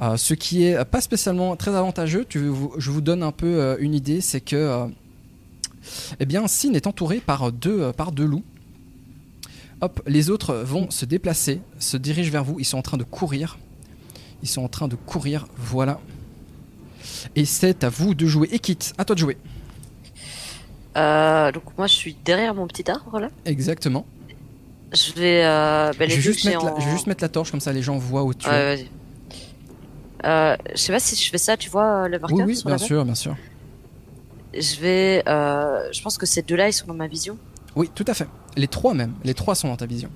Euh, 0.00 0.16
ce 0.16 0.34
qui 0.34 0.64
est 0.64 0.84
pas 0.84 1.00
spécialement 1.00 1.54
très 1.54 1.74
avantageux. 1.76 2.26
Tu, 2.28 2.50
je 2.76 2.90
vous 2.90 3.00
donne 3.00 3.22
un 3.22 3.32
peu 3.32 3.46
euh, 3.46 3.76
une 3.78 3.94
idée, 3.94 4.20
c'est 4.20 4.40
que 4.40 4.88
eh 6.18 6.26
bien, 6.26 6.46
Sin 6.48 6.74
est 6.74 6.88
entouré 6.88 7.20
par 7.20 7.52
deux, 7.52 7.92
par 7.92 8.10
deux 8.10 8.26
loups. 8.26 8.44
Hop, 9.80 10.02
les 10.08 10.28
autres 10.28 10.54
vont 10.56 10.90
se 10.90 11.04
déplacer, 11.04 11.60
se 11.78 11.96
dirigent 11.96 12.32
vers 12.32 12.42
vous. 12.42 12.58
Ils 12.58 12.64
sont 12.64 12.78
en 12.78 12.82
train 12.82 12.96
de 12.96 13.04
courir. 13.04 13.58
Ils 14.42 14.48
sont 14.48 14.62
en 14.62 14.68
train 14.68 14.88
de 14.88 14.96
courir, 14.96 15.46
voilà. 15.56 16.00
Et 17.36 17.44
c'est 17.44 17.84
à 17.84 17.88
vous 17.88 18.14
de 18.14 18.26
jouer. 18.26 18.48
Et 18.52 18.58
quitte, 18.58 18.92
à 18.98 19.04
toi 19.04 19.14
de 19.14 19.20
jouer. 19.20 19.36
Euh, 20.96 21.52
donc 21.52 21.62
moi, 21.76 21.86
je 21.86 21.94
suis 21.94 22.16
derrière 22.24 22.54
mon 22.54 22.66
petit 22.66 22.90
arbre 22.90 23.20
là. 23.20 23.28
Exactement. 23.44 24.06
Je 24.92 25.12
vais. 25.12 25.44
Euh, 25.44 25.92
bah, 25.98 26.06
les 26.06 26.10
je, 26.10 26.16
vais 26.16 26.22
juste 26.22 26.44
mettre 26.44 26.64
la, 26.64 26.74
en- 26.74 26.80
je 26.80 26.84
vais 26.86 26.92
juste 26.92 27.06
mettre 27.06 27.22
la 27.22 27.28
torche, 27.28 27.50
comme 27.50 27.60
ça 27.60 27.72
les 27.72 27.82
gens 27.82 27.96
voient 27.98 28.24
où 28.24 28.32
tu 28.34 28.48
es. 28.48 28.88
Euh, 30.24 30.56
je 30.74 30.76
sais 30.78 30.92
pas 30.92 30.98
si 30.98 31.14
je 31.14 31.30
fais 31.30 31.38
ça, 31.38 31.56
tu 31.56 31.70
vois 31.70 32.08
le 32.08 32.18
marqueur 32.18 32.38
Oui, 32.38 32.44
oui, 32.46 32.56
sur 32.56 32.66
bien 32.66 32.78
sûr, 32.78 33.04
bien 33.04 33.14
sûr. 33.14 33.36
Je 34.54 34.80
vais. 34.80 35.22
Je 35.26 36.02
pense 36.02 36.18
que 36.18 36.26
ces 36.26 36.42
deux-là, 36.42 36.68
ils 36.68 36.72
sont 36.72 36.86
dans 36.86 36.94
ma 36.94 37.06
vision. 37.06 37.38
Oui, 37.76 37.90
tout 37.94 38.04
à 38.08 38.14
fait. 38.14 38.26
Les 38.56 38.66
trois 38.66 38.94
même. 38.94 39.12
Les 39.22 39.34
trois 39.34 39.54
sont 39.54 39.68
dans 39.68 39.76
ta 39.76 39.86
vision. 39.86 40.10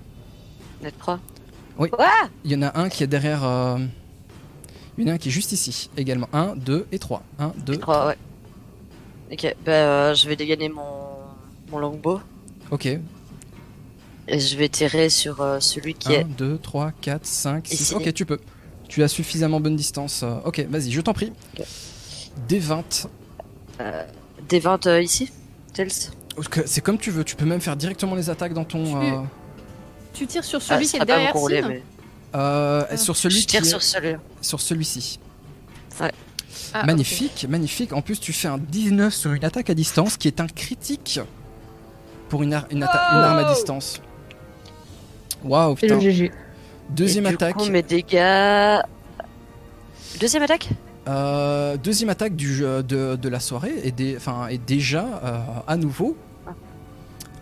Êtes 0.83 0.99
trois 0.99 1.21
Oui. 1.79 1.89
Ouah 1.97 2.29
Il 2.45 2.51
y 2.51 2.57
en 2.57 2.63
a 2.63 2.77
un 2.81 2.89
qui 2.89 3.05
est 3.05 3.07
derrière. 3.07 3.45
Euh, 4.99 5.03
Il 5.03 5.05
y 5.07 5.09
en 5.09 5.13
a 5.13 5.15
un 5.15 5.19
qui 5.19 5.29
est 5.29 5.33
juste 5.33 5.53
ici 5.53 5.91
également. 5.97 6.29
Un, 6.33 6.55
deux 6.57 6.87
et 6.93 6.99
trois. 6.99 7.23
Un, 7.39 7.53
deux. 7.67 7.77
Trois, 7.77 8.09
ouais. 8.09 8.17
Ok, 9.33 9.55
bah 9.65 9.73
euh, 9.73 10.15
je 10.15 10.29
vais 10.29 10.37
dégainer 10.37 10.69
mon, 10.69 10.83
mon 11.71 11.79
longbow 11.79 12.21
Ok. 12.71 12.87
et 12.87 13.01
je 14.39 14.57
vais 14.57 14.69
tirer 14.69 15.09
sur 15.09 15.41
euh, 15.41 15.59
celui 15.61 15.95
qui 15.95 16.15
1, 16.15 16.21
est. 16.21 16.25
2, 16.25 16.59
3, 16.59 16.93
4, 17.01 17.25
5, 17.25 17.67
6. 17.67 17.81
Ici. 17.81 17.95
Ok, 17.95 18.13
tu 18.13 18.27
peux. 18.27 18.39
Tu 18.89 19.03
as 19.03 19.09
suffisamment 19.09 19.59
bonne 19.61 19.77
distance. 19.77 20.23
euh, 20.23 20.37
Ok, 20.45 20.61
vas-y, 20.69 20.91
je 20.91 21.01
t'en 21.01 21.15
prie. 21.15 21.33
Ok. 21.59 21.65
Des 22.49 22.59
20. 22.59 23.09
Des 24.49 24.59
20 24.61 24.87
euh, 24.87 25.03
ici 25.03 25.31
Tels 25.73 25.91
C'est 26.67 26.81
comme 26.83 26.99
tu 26.99 27.11
veux. 27.11 27.25
Tu 27.25 27.35
peux 27.37 27.47
même 27.47 27.61
faire 27.61 27.77
directement 27.77 28.15
les 28.15 28.29
attaques 28.31 28.53
dans 28.53 28.65
ton. 28.65 28.85
Tu- 28.85 28.97
euh, 28.97 29.21
Tu 30.13 30.27
tires 30.27 30.45
sur 30.45 30.61
Ah, 30.63 30.75
celui 30.75 30.85
ça 30.87 30.91
qui 30.91 30.97
est 30.97 30.99
pas 31.01 31.05
derrière 31.07 31.35
Sin 31.37 31.69
mais. 31.69 31.83
Euh, 32.35 32.97
sur 32.97 33.17
celui 33.17 33.37
je 33.37 33.41
qui 33.41 33.47
tire 33.47 33.63
est- 33.63 33.65
sur 33.69 33.83
celui 33.83 34.17
sur 34.41 34.61
celui-ci. 34.61 35.19
Ah, 36.75 36.85
magnifique, 36.87 37.47
magnifique. 37.49 37.93
En 37.93 38.01
plus, 38.01 38.19
tu 38.19 38.33
fais 38.33 38.49
un 38.49 38.57
19 38.59 39.13
sur 39.13 39.33
une 39.33 39.45
attaque 39.45 39.69
à 39.69 39.75
distance 39.75 40.17
qui 40.17 40.29
est 40.29 40.41
un 40.41 40.47
critique 40.47 41.21
pour 42.31 42.43
une, 42.43 42.55
ar- 42.55 42.67
une, 42.71 42.83
atta- 42.83 43.13
une 43.15 43.23
arme 43.25 43.39
à 43.45 43.53
distance. 43.53 44.01
Waouh, 45.45 45.77
le. 45.83 46.01
GG. 46.01 46.33
Deuxième 46.91 47.27
Et 47.27 47.29
du 47.31 47.35
attaque. 47.35 47.57
coup, 47.57 47.67
mes 47.69 47.83
dégâts. 47.83 48.81
Deuxième 50.21 50.43
attaque? 50.45 50.69
Euh, 51.09 51.77
deuxième 51.77 52.11
attaque 52.11 52.37
du 52.37 52.61
de, 52.61 53.17
de 53.17 53.29
la 53.29 53.41
soirée 53.41 53.75
et, 53.83 53.91
des, 53.91 54.17
enfin, 54.17 54.47
et 54.49 54.57
déjà 54.59 55.05
euh, 55.25 55.39
à 55.67 55.77
nouveau 55.77 56.17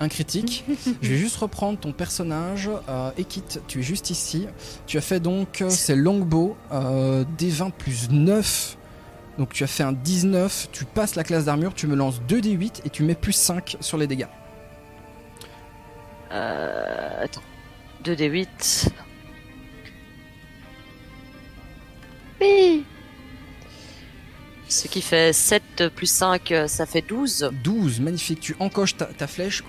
un 0.01 0.09
critique. 0.09 0.65
Je 1.03 1.11
vais 1.11 1.17
juste 1.17 1.37
reprendre 1.37 1.79
ton 1.79 1.93
personnage. 1.93 2.71
Euh, 2.89 3.11
Ekit, 3.19 3.61
tu 3.69 3.81
es 3.81 3.83
juste 3.83 4.11
ici. 4.11 4.47
Tu 4.87 4.99
as 4.99 5.03
fait 5.03 5.21
donc 5.21 5.61
euh, 5.61 5.69
c'est 5.69 5.95
longbow 5.95 6.57
euh, 6.73 7.25
D20 7.39 7.71
plus 7.71 8.11
9. 8.11 8.79
Donc 9.39 9.53
tu 9.53 9.63
as 9.63 9.67
fait 9.67 9.83
un 9.83 9.93
19. 9.93 10.69
Tu 10.73 10.87
passes 10.87 11.15
la 11.15 11.25
classe 11.25 11.45
d'armure. 11.45 11.75
Tu 11.75 11.87
me 11.87 11.95
lances 11.95 12.21
2 12.23 12.41
D8 12.41 12.81
et 12.85 12.91
tu 12.91 13.03
mets 13.05 13.15
plus 13.15 13.33
5 13.33 13.77
sur 13.81 13.99
les 13.99 14.07
dégâts. 14.07 14.27
Euh. 16.33 17.25
Attends. 17.25 17.43
2d8. 18.05 18.89
Oui 22.41 22.85
Ce 24.71 24.87
qui 24.87 25.03
fait 25.03 25.33
7 25.33 25.89
plus 25.97 26.07
5, 26.07 26.53
euh, 26.53 26.69
ça 26.69 26.87
fait 26.87 27.03
12. 27.03 27.51
12, 27.65 28.01
magnifique. 28.01 28.39
Tu 28.39 28.55
encoches 28.61 28.97
ta, 28.97 29.07
ta 29.07 29.27
flèche, 29.27 29.65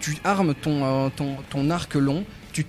tu 0.00 0.16
armes 0.24 0.54
ton, 0.54 0.84
euh, 0.84 1.08
ton, 1.14 1.36
ton 1.50 1.68
arc 1.68 1.94
long, 1.94 2.24
tu 2.52 2.64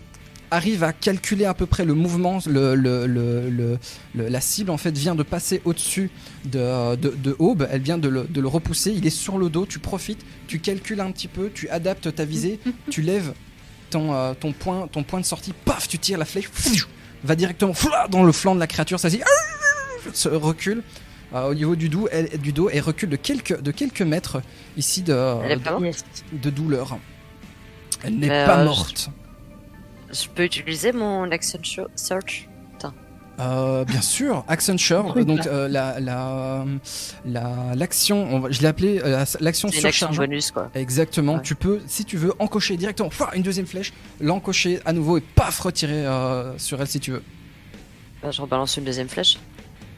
arrive 0.51 0.83
à 0.83 0.91
calculer 0.91 1.45
à 1.45 1.53
peu 1.53 1.65
près 1.65 1.85
le 1.85 1.93
mouvement, 1.93 2.39
le, 2.47 2.75
le- 2.75 3.07
le- 3.07 3.49
le- 3.49 3.77
le- 4.13 4.27
la 4.27 4.41
cible 4.41 4.71
en 4.71 4.77
fait 4.77 4.97
vient 4.97 5.15
de 5.15 5.23
passer 5.23 5.61
au-dessus 5.63 6.11
de, 6.43 6.95
de, 6.97 7.09
de 7.11 7.35
Aube, 7.39 7.65
elle 7.71 7.81
vient 7.81 7.97
de 7.97 8.09
le, 8.09 8.23
de 8.25 8.41
le 8.41 8.47
repousser, 8.49 8.91
il 8.91 9.07
est 9.07 9.09
sur 9.11 9.37
le 9.37 9.49
dos, 9.49 9.65
tu 9.65 9.79
profites, 9.79 10.19
tu 10.47 10.59
calcules 10.59 10.99
un 10.99 11.11
petit 11.11 11.29
peu, 11.29 11.49
tu 11.53 11.69
adaptes 11.69 12.13
ta 12.13 12.25
visée, 12.25 12.59
tu 12.91 13.01
lèves 13.01 13.31
ton, 13.89 14.13
euh, 14.13 14.33
ton, 14.33 14.51
point, 14.51 14.87
ton 14.87 15.03
point 15.03 15.21
de 15.21 15.25
sortie, 15.25 15.53
paf, 15.63 15.87
tu 15.87 15.97
tires 15.97 16.17
la 16.17 16.25
flèche, 16.25 16.49
va 17.23 17.35
directement 17.37 17.73
dans 18.09 18.23
le 18.23 18.31
flanc 18.33 18.53
de 18.53 18.59
la 18.59 18.67
créature, 18.67 18.99
ça 18.99 19.07
se 20.13 20.27
recule. 20.29 20.83
Euh, 21.33 21.49
au 21.49 21.53
niveau 21.53 21.75
du 21.75 21.89
dos, 21.89 22.07
elle, 22.11 22.29
du 22.39 22.51
dos 22.53 22.69
et 22.69 22.79
recule 22.79 23.09
de 23.09 23.15
quelques, 23.15 23.59
de 23.61 23.71
quelques 23.71 24.01
mètres 24.01 24.41
ici 24.77 25.01
de, 25.01 25.13
de- 26.33 26.49
douleur. 26.49 26.97
Elle 28.03 28.17
n'est 28.17 28.27
Mais, 28.29 28.45
pas 28.45 28.59
euh, 28.59 28.65
morte. 28.65 29.09
Je 30.11 30.27
peux 30.29 30.43
utiliser 30.43 30.91
mon 30.91 31.29
action 31.31 31.59
show- 31.63 31.87
search? 31.95 32.47
Euh, 33.41 33.85
bien 33.85 34.01
sûr, 34.01 34.43
Action 34.49 34.75
Shore, 34.75 35.13
donc 35.23 35.47
euh, 35.47 35.69
la 35.69 35.97
la 36.01 36.65
la 37.23 37.73
l'action, 37.73 38.27
on 38.35 38.39
va- 38.41 38.51
je 38.51 38.59
l'ai 38.59 38.67
appelé 38.67 38.99
euh, 39.01 39.23
l'action 39.39 39.69
surcharge. 39.71 40.17
bonus 40.17 40.51
quoi. 40.51 40.69
Exactement, 40.75 41.35
Ouais. 41.35 41.41
tu 41.41 41.55
peux, 41.55 41.79
si 41.87 42.03
tu 42.03 42.17
veux, 42.17 42.33
encocher 42.39 42.75
directement, 42.75 43.09
fouah, 43.09 43.29
une 43.35 43.41
deuxième 43.43 43.65
flèche, 43.65 43.93
l'encocher 44.19 44.81
à 44.83 44.91
nouveau 44.91 45.19
et 45.19 45.21
paf, 45.21 45.57
retirer 45.61 46.05
euh, 46.05 46.57
sur 46.57 46.81
elle 46.81 46.87
si 46.89 46.99
tu 46.99 47.11
veux. 47.11 47.23
Bah, 48.21 48.29
je 48.31 48.41
rebalance 48.41 48.75
une 48.75 48.83
deuxième 48.83 49.07
flèche. 49.07 49.37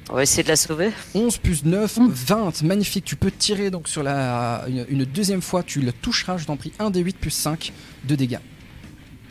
On 0.10 0.16
va 0.16 0.24
essayer 0.24 0.44
de 0.44 0.50
la 0.50 0.56
sauver. 0.56 0.90
11 1.14 1.38
plus 1.38 1.64
9, 1.64 1.98
Mm. 1.98 2.10
20, 2.10 2.64
magnifique, 2.64 3.06
tu 3.06 3.16
peux 3.16 3.32
tirer 3.32 3.70
donc 3.72 3.88
sur 3.88 4.04
la 4.04 4.66
une, 4.68 4.86
une 4.90 5.06
deuxième 5.06 5.42
fois, 5.42 5.64
tu 5.64 5.80
le 5.82 5.94
toucheras, 5.94 6.38
je 6.38 6.46
t'en 6.46 6.58
prie, 6.58 6.74
1 6.80 6.90
des 6.90 7.00
8 7.02 7.18
plus 7.18 7.30
5 7.32 7.72
de 8.06 8.16
dégâts. 8.16 8.40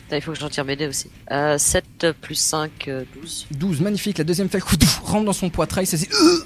Putain, 0.05 0.17
il 0.17 0.21
faut 0.21 0.31
que 0.31 0.39
j'en 0.39 0.49
tire 0.49 0.65
mes 0.65 0.75
dés 0.75 0.87
aussi. 0.87 1.09
Euh, 1.31 1.57
7 1.57 1.85
plus 2.19 2.35
5, 2.35 2.87
euh, 2.87 3.03
12. 3.21 3.47
12, 3.51 3.81
magnifique, 3.81 4.17
la 4.17 4.23
deuxième 4.23 4.47
ouf, 4.47 4.99
rentre 5.03 5.25
dans 5.25 5.33
son 5.33 5.49
poitrail, 5.49 5.85
ça 5.85 5.97
euh, 5.97 6.37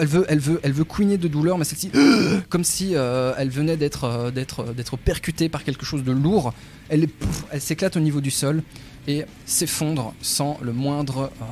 elle 0.00 0.08
veut, 0.08 0.26
elle 0.28 0.40
veut, 0.40 0.60
elle 0.64 0.72
veut 0.72 0.84
couiner 0.84 1.16
de 1.18 1.28
douleur, 1.28 1.56
mais 1.56 1.64
celle-ci, 1.64 1.90
euh, 1.94 2.40
comme 2.48 2.64
si 2.64 2.96
euh, 2.96 3.32
elle 3.38 3.50
venait 3.50 3.76
d'être, 3.76 4.04
euh, 4.04 4.30
d'être, 4.32 4.72
d'être 4.72 4.96
percutée 4.96 5.48
par 5.48 5.62
quelque 5.62 5.84
chose 5.86 6.02
de 6.02 6.10
lourd. 6.10 6.52
Elle, 6.88 7.04
est- 7.04 7.06
pouf, 7.06 7.44
elle 7.52 7.60
s'éclate 7.60 7.96
au 7.96 8.00
niveau 8.00 8.20
du 8.20 8.30
sol 8.32 8.62
et 9.06 9.24
s'effondre 9.46 10.14
sans 10.20 10.58
le 10.62 10.72
moindre, 10.72 11.30
euh, 11.40 11.44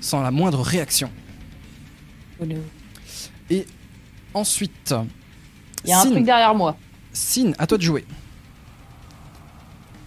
sans 0.00 0.22
la 0.22 0.30
moindre 0.30 0.60
réaction. 0.62 1.10
Ensuite, 4.34 4.94
Il 5.84 5.90
y 5.90 5.92
a 5.92 6.00
un 6.00 6.02
Sin, 6.04 6.10
truc 6.10 6.24
derrière 6.24 6.54
moi. 6.54 6.76
Sin, 7.12 7.52
à 7.58 7.66
toi 7.66 7.78
de 7.78 7.82
jouer. 7.82 8.04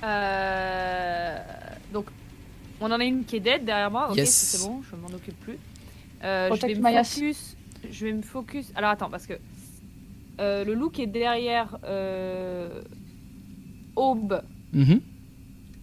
Euh, 0.04 1.38
Donc, 1.94 2.06
on 2.80 2.86
en 2.92 3.00
a 3.00 3.04
une 3.04 3.26
qui 3.26 3.36
est 3.38 3.40
dead 3.40 3.66
derrière 3.66 3.92
moi. 3.92 4.10
Ok, 4.12 4.18
Yes. 4.18 4.32
c'est 4.34 4.68
bon, 4.68 4.82
je 4.90 4.96
m'en 4.96 5.08
occupe 5.14 5.38
plus. 5.42 5.58
Euh, 6.24 6.50
je 6.56 6.68
vais 6.68 6.76
me 6.76 7.04
focus. 7.04 7.56
Je 7.90 8.06
vais 8.06 8.14
me 8.14 8.22
focus. 8.22 8.72
Alors 8.76 8.92
attends, 8.92 9.10
parce 9.10 9.26
que 9.28 9.34
euh, 10.40 10.64
le 10.64 10.74
loup 10.76 10.90
qui 10.90 11.02
est 11.02 11.08
derrière 11.08 11.78
euh, 11.84 12.82
Aube, 13.96 14.42
Mhm. 14.74 15.02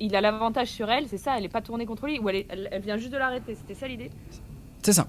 il 0.01 0.15
a 0.17 0.21
l'avantage 0.21 0.69
sur 0.69 0.91
elle, 0.91 1.09
c'est 1.09 1.19
ça 1.19 1.37
Elle 1.37 1.45
est 1.45 1.49
pas 1.51 1.61
tournée 1.61 1.85
contre 1.87 2.07
lui 2.07 2.19
ou 2.21 2.29
elle, 2.29 2.37
est- 2.37 2.47
elle, 2.49 2.69
elle 2.73 2.83
vient 2.83 2.97
juste 2.97 3.13
de 3.13 3.19
l'arrêter 3.19 3.55
C'était 3.57 3.75
ça 3.75 3.87
l'idée? 3.89 4.11
C'est 4.83 4.93
ça. 4.95 5.09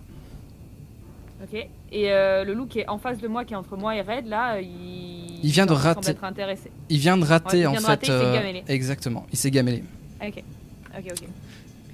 Ok. 1.41 1.67
Et 1.91 2.11
euh, 2.11 2.43
le 2.43 2.53
loup 2.53 2.65
qui 2.65 2.79
est 2.79 2.89
en 2.89 2.97
face 2.97 3.17
de 3.19 3.27
moi, 3.27 3.45
qui 3.45 3.53
est 3.53 3.57
entre 3.57 3.77
moi 3.77 3.95
et 3.95 4.01
Red, 4.01 4.27
là, 4.27 4.59
il. 4.59 5.39
Il 5.43 5.51
vient 5.51 5.65
de 5.65 5.71
rater. 5.73 6.13
intéressé. 6.21 6.69
Il 6.89 6.97
vient 6.99 7.17
de 7.17 7.23
rater 7.23 7.59
il 7.59 7.67
en 7.67 7.71
vient 7.71 7.79
de 7.79 7.85
fait. 7.85 7.91
rater, 7.91 8.07
il 8.07 8.11
euh, 8.11 8.33
gamellé. 8.33 8.63
exactement, 8.67 9.25
il 9.31 9.37
s'est 9.37 9.51
gamellé. 9.51 9.83
Ok. 10.21 10.43
Ok, 10.97 11.05
ok. 11.11 11.23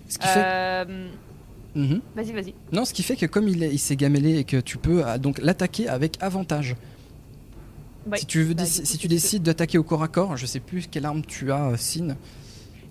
Ce 0.10 0.18
qui 0.18 0.28
fait. 0.28 0.34
Euh, 0.44 1.08
Mhm. 1.76 2.00
Vas-y, 2.16 2.32
vas-y. 2.32 2.54
Non, 2.72 2.86
ce 2.86 2.94
qui 2.94 3.04
fait 3.04 3.18
que 3.18 3.26
comme 3.26 3.50
il, 3.50 3.62
est- 3.62 3.70
il 3.70 3.78
s'est 3.80 3.98
gamellé 3.98 4.38
et 4.40 4.44
que 4.46 4.56
tu 4.62 4.78
peux 4.78 5.06
euh, 5.06 5.18
donc 5.18 5.40
l'attaquer 5.40 5.90
avec 5.90 6.18
avantage. 6.24 6.78
Ouais. 8.08 8.18
Si 8.18 8.26
tu, 8.26 8.44
veux 8.44 8.54
Bah, 8.54 8.64
coup, 8.64 8.70
si 8.70 8.98
tu 8.98 9.10
décides 9.10 9.44
d'attaquer 9.44 9.78
au 9.78 9.84
corps 9.84 10.02
à 10.02 10.08
corps, 10.08 10.38
je 10.38 10.46
sais 10.46 10.62
plus 10.62 10.88
quelle 10.88 11.06
arme 11.06 11.22
tu 11.26 11.52
as, 11.52 11.72
euh, 11.72 11.76
Sin. 11.78 12.16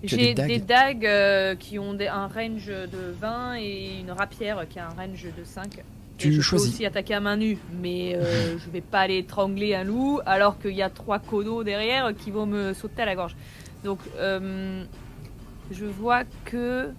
Des 0.03 0.07
J'ai 0.07 0.33
dagues. 0.35 0.47
des 0.47 0.59
dagues 0.59 1.05
euh, 1.07 1.55
qui 1.55 1.79
ont 1.79 1.95
des- 1.95 2.05
un 2.07 2.27
range 2.27 2.67
de 2.67 3.13
20 3.19 3.55
et 3.57 4.01
une 4.01 4.11
rapière 4.11 4.67
qui 4.69 4.77
a 4.77 4.85
un 4.85 4.89
range 4.93 5.23
de 5.35 5.43
5. 5.43 5.81
Tu 6.17 6.31
je 6.33 6.41
choisis. 6.41 6.69
peux 6.69 6.73
aussi 6.75 6.85
attaquer 6.85 7.13
à 7.15 7.19
main 7.19 7.35
nue, 7.37 7.57
mais 7.81 8.15
euh, 8.15 8.57
je 8.65 8.69
vais 8.69 8.81
pas 8.81 9.01
aller 9.01 9.17
étrangler 9.17 9.75
un 9.75 9.83
loup 9.83 10.19
alors 10.25 10.59
qu'il 10.59 10.71
y 10.75 10.81
a 10.81 10.89
trois 10.89 11.19
codos 11.19 11.63
derrière 11.63 12.13
qui 12.17 12.31
vont 12.31 12.45
me 12.45 12.73
sauter 12.73 13.01
à 13.01 13.05
la 13.05 13.15
gorge. 13.15 13.35
Donc, 13.83 13.99
euh, 14.17 14.83
je 15.71 15.85
vois 15.85 16.23
que. 16.45 16.89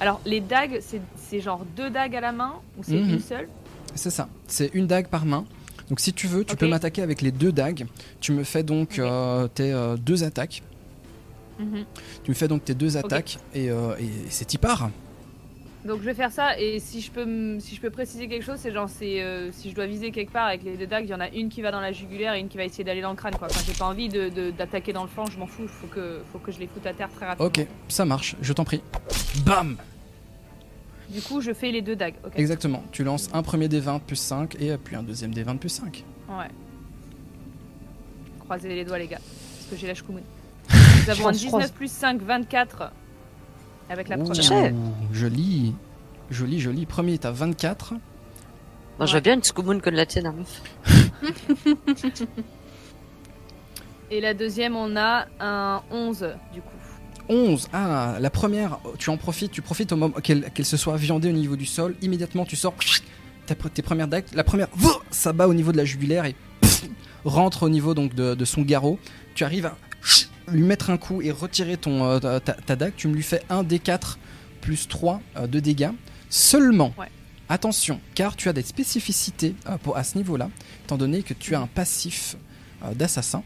Alors, 0.00 0.20
les 0.26 0.40
dagues, 0.40 0.80
c'est 1.16 1.40
genre 1.40 1.64
deux 1.76 1.88
dagues 1.90 2.16
à 2.16 2.20
la 2.20 2.32
main 2.32 2.54
ou 2.76 2.82
c'est 2.82 2.96
Mhm. 2.96 3.10
une 3.10 3.20
seule? 3.20 3.48
C'est 3.94 4.10
ça, 4.10 4.28
c'est 4.48 4.70
une 4.74 4.86
dague 4.86 5.06
par 5.08 5.24
main. 5.24 5.44
Donc 5.88 6.00
si 6.00 6.12
tu 6.14 6.26
veux, 6.26 6.44
tu 6.44 6.56
peux 6.56 6.66
m'attaquer 6.66 7.02
avec 7.02 7.20
les 7.20 7.30
deux 7.30 7.52
dagues. 7.52 7.86
Tu 8.20 8.32
me 8.32 8.44
fais 8.44 8.62
donc 8.62 8.98
euh, 8.98 9.46
tes 9.48 9.72
euh, 9.72 9.96
deux 9.96 10.24
attaques. 10.24 10.62
Mhm. 11.58 11.84
Tu 12.24 12.30
me 12.30 12.34
fais 12.34 12.48
donc 12.48 12.64
tes 12.64 12.74
deux 12.74 12.96
attaques 12.96 13.38
et, 13.54 13.66
et 13.66 13.72
c'est 14.30 14.52
y 14.54 14.58
part. 14.58 14.90
Donc 15.84 15.98
je 16.00 16.04
vais 16.04 16.14
faire 16.14 16.30
ça 16.30 16.58
et 16.60 16.78
si 16.78 17.00
je 17.00 17.10
peux 17.10 17.58
si 17.58 17.74
je 17.74 17.80
peux 17.80 17.90
préciser 17.90 18.28
quelque 18.28 18.44
chose 18.44 18.58
c'est 18.58 18.70
genre 18.72 18.88
c'est 18.88 19.20
euh, 19.20 19.50
si 19.50 19.68
je 19.68 19.74
dois 19.74 19.86
viser 19.86 20.12
quelque 20.12 20.30
part 20.30 20.46
avec 20.46 20.62
les 20.62 20.76
deux 20.76 20.86
dagues 20.86 21.06
il 21.06 21.10
y 21.10 21.14
en 21.14 21.18
a 21.20 21.28
une 21.30 21.48
qui 21.48 21.60
va 21.60 21.72
dans 21.72 21.80
la 21.80 21.90
jugulaire 21.90 22.34
et 22.34 22.38
une 22.40 22.48
qui 22.48 22.56
va 22.56 22.64
essayer 22.64 22.84
d'aller 22.84 23.00
dans 23.00 23.10
le 23.10 23.16
crâne 23.16 23.34
quoi. 23.34 23.48
Enfin 23.50 23.60
j'ai 23.66 23.72
pas 23.76 23.86
envie 23.86 24.08
de- 24.08 24.28
de- 24.28 24.52
d'attaquer 24.52 24.92
dans 24.92 25.02
le 25.02 25.08
flanc 25.08 25.26
je 25.26 25.36
m'en 25.40 25.46
fous 25.48 25.66
faut 25.66 25.88
que 25.88 26.20
faut 26.30 26.38
que 26.38 26.52
je 26.52 26.60
les 26.60 26.68
foute 26.68 26.86
à 26.86 26.92
terre 26.92 27.08
très 27.12 27.26
rapidement. 27.26 27.46
Ok, 27.48 27.66
ça 27.88 28.04
marche, 28.04 28.36
je 28.40 28.52
t'en 28.52 28.62
prie. 28.64 28.80
Bam 29.44 29.76
Du 31.10 31.20
coup 31.20 31.40
je 31.40 31.52
fais 31.52 31.72
les 31.72 31.82
deux 31.82 31.96
dagues. 31.96 32.14
Ok. 32.24 32.34
Exactement, 32.36 32.84
tu 32.92 33.02
lances 33.02 33.28
un 33.32 33.42
premier 33.42 33.66
des 33.66 33.80
20 33.80 33.98
plus 33.98 34.14
5 34.16 34.54
et 34.60 34.76
puis 34.76 34.94
un 34.94 35.02
deuxième 35.02 35.34
des 35.34 35.42
20 35.42 35.56
plus 35.56 35.68
5. 35.70 36.04
Ouais. 36.28 36.44
Croisez 38.38 38.68
les 38.68 38.84
doigts 38.84 38.98
les 38.98 39.08
gars 39.08 39.18
parce 39.18 39.66
que 39.70 39.76
j'ai 39.76 39.88
la 39.88 39.94
chkoumoun. 39.94 40.22
Nous 40.72 41.10
avons 41.10 41.10
un 41.10 41.32
Croise, 41.32 41.44
croise. 41.46 41.62
19 41.64 41.72
plus 41.72 41.90
5 41.90 42.22
24 42.22 42.92
avec 43.92 44.08
la 44.08 44.18
Ouh, 44.18 44.24
première. 44.24 44.72
Joli, 45.12 45.74
joli, 46.30 46.60
joli. 46.60 46.86
Premier 46.86 47.12
est 47.14 47.24
à 47.24 47.30
24. 47.30 47.94
Moi, 48.98 49.06
je 49.06 49.18
bien 49.18 49.34
une 49.34 49.42
Scoomoon 49.42 49.80
comme 49.80 49.94
la 49.94 50.06
tienne, 50.06 50.26
hein, 50.26 50.34
meuf. 50.36 50.62
Et 54.10 54.20
la 54.20 54.34
deuxième 54.34 54.76
on 54.76 54.94
a 54.96 55.26
un 55.40 55.82
11 55.90 56.28
du 56.52 56.60
coup. 56.60 56.68
11. 57.28 57.68
Ah, 57.72 58.16
la 58.20 58.30
première, 58.30 58.78
tu 58.98 59.08
en 59.08 59.16
profites, 59.16 59.52
tu 59.52 59.62
profites 59.62 59.92
au 59.92 59.96
moment 59.96 60.20
qu'elle 60.20 60.50
qu'elle 60.50 60.66
se 60.66 60.76
soit 60.76 60.96
viandée 60.96 61.30
au 61.30 61.32
niveau 61.32 61.56
du 61.56 61.64
sol. 61.64 61.94
Immédiatement, 62.02 62.44
tu 62.44 62.56
sors 62.56 62.74
tes 63.46 63.82
premières 63.82 64.08
dagues. 64.08 64.24
La 64.34 64.44
première, 64.44 64.68
ça 65.10 65.32
bat 65.32 65.48
au 65.48 65.54
niveau 65.54 65.72
de 65.72 65.78
la 65.78 65.84
jugulaire 65.86 66.26
et 66.26 66.34
pff, 66.60 66.84
rentre 67.24 67.62
au 67.62 67.68
niveau 67.70 67.94
donc 67.94 68.14
de, 68.14 68.34
de 68.34 68.44
son 68.44 68.62
garrot. 68.62 68.98
Tu 69.34 69.44
arrives 69.44 69.66
à 69.66 69.76
lui 70.52 70.62
mettre 70.62 70.90
un 70.90 70.96
coup 70.98 71.20
et 71.22 71.30
retirer 71.30 71.76
ton, 71.76 72.04
euh, 72.04 72.18
ta, 72.38 72.38
ta 72.54 72.76
dague. 72.76 72.92
Tu 72.96 73.08
me 73.08 73.14
lui 73.14 73.22
fais 73.22 73.42
un 73.50 73.62
D4 73.62 74.16
plus 74.60 74.86
3 74.88 75.20
euh, 75.36 75.46
de 75.46 75.58
dégâts. 75.60 75.90
Seulement, 76.30 76.92
Ouais. 76.98 77.08
attention, 77.48 78.00
car 78.14 78.36
tu 78.36 78.48
as 78.48 78.52
des 78.52 78.62
spécificités 78.62 79.54
euh, 79.68 79.76
pour, 79.78 79.96
à 79.96 80.04
ce 80.04 80.16
niveau-là, 80.16 80.48
étant 80.84 80.96
donné 80.96 81.22
que 81.22 81.34
tu 81.34 81.54
as 81.54 81.60
un 81.60 81.66
passif 81.66 82.36
d'assassin. 82.94 83.42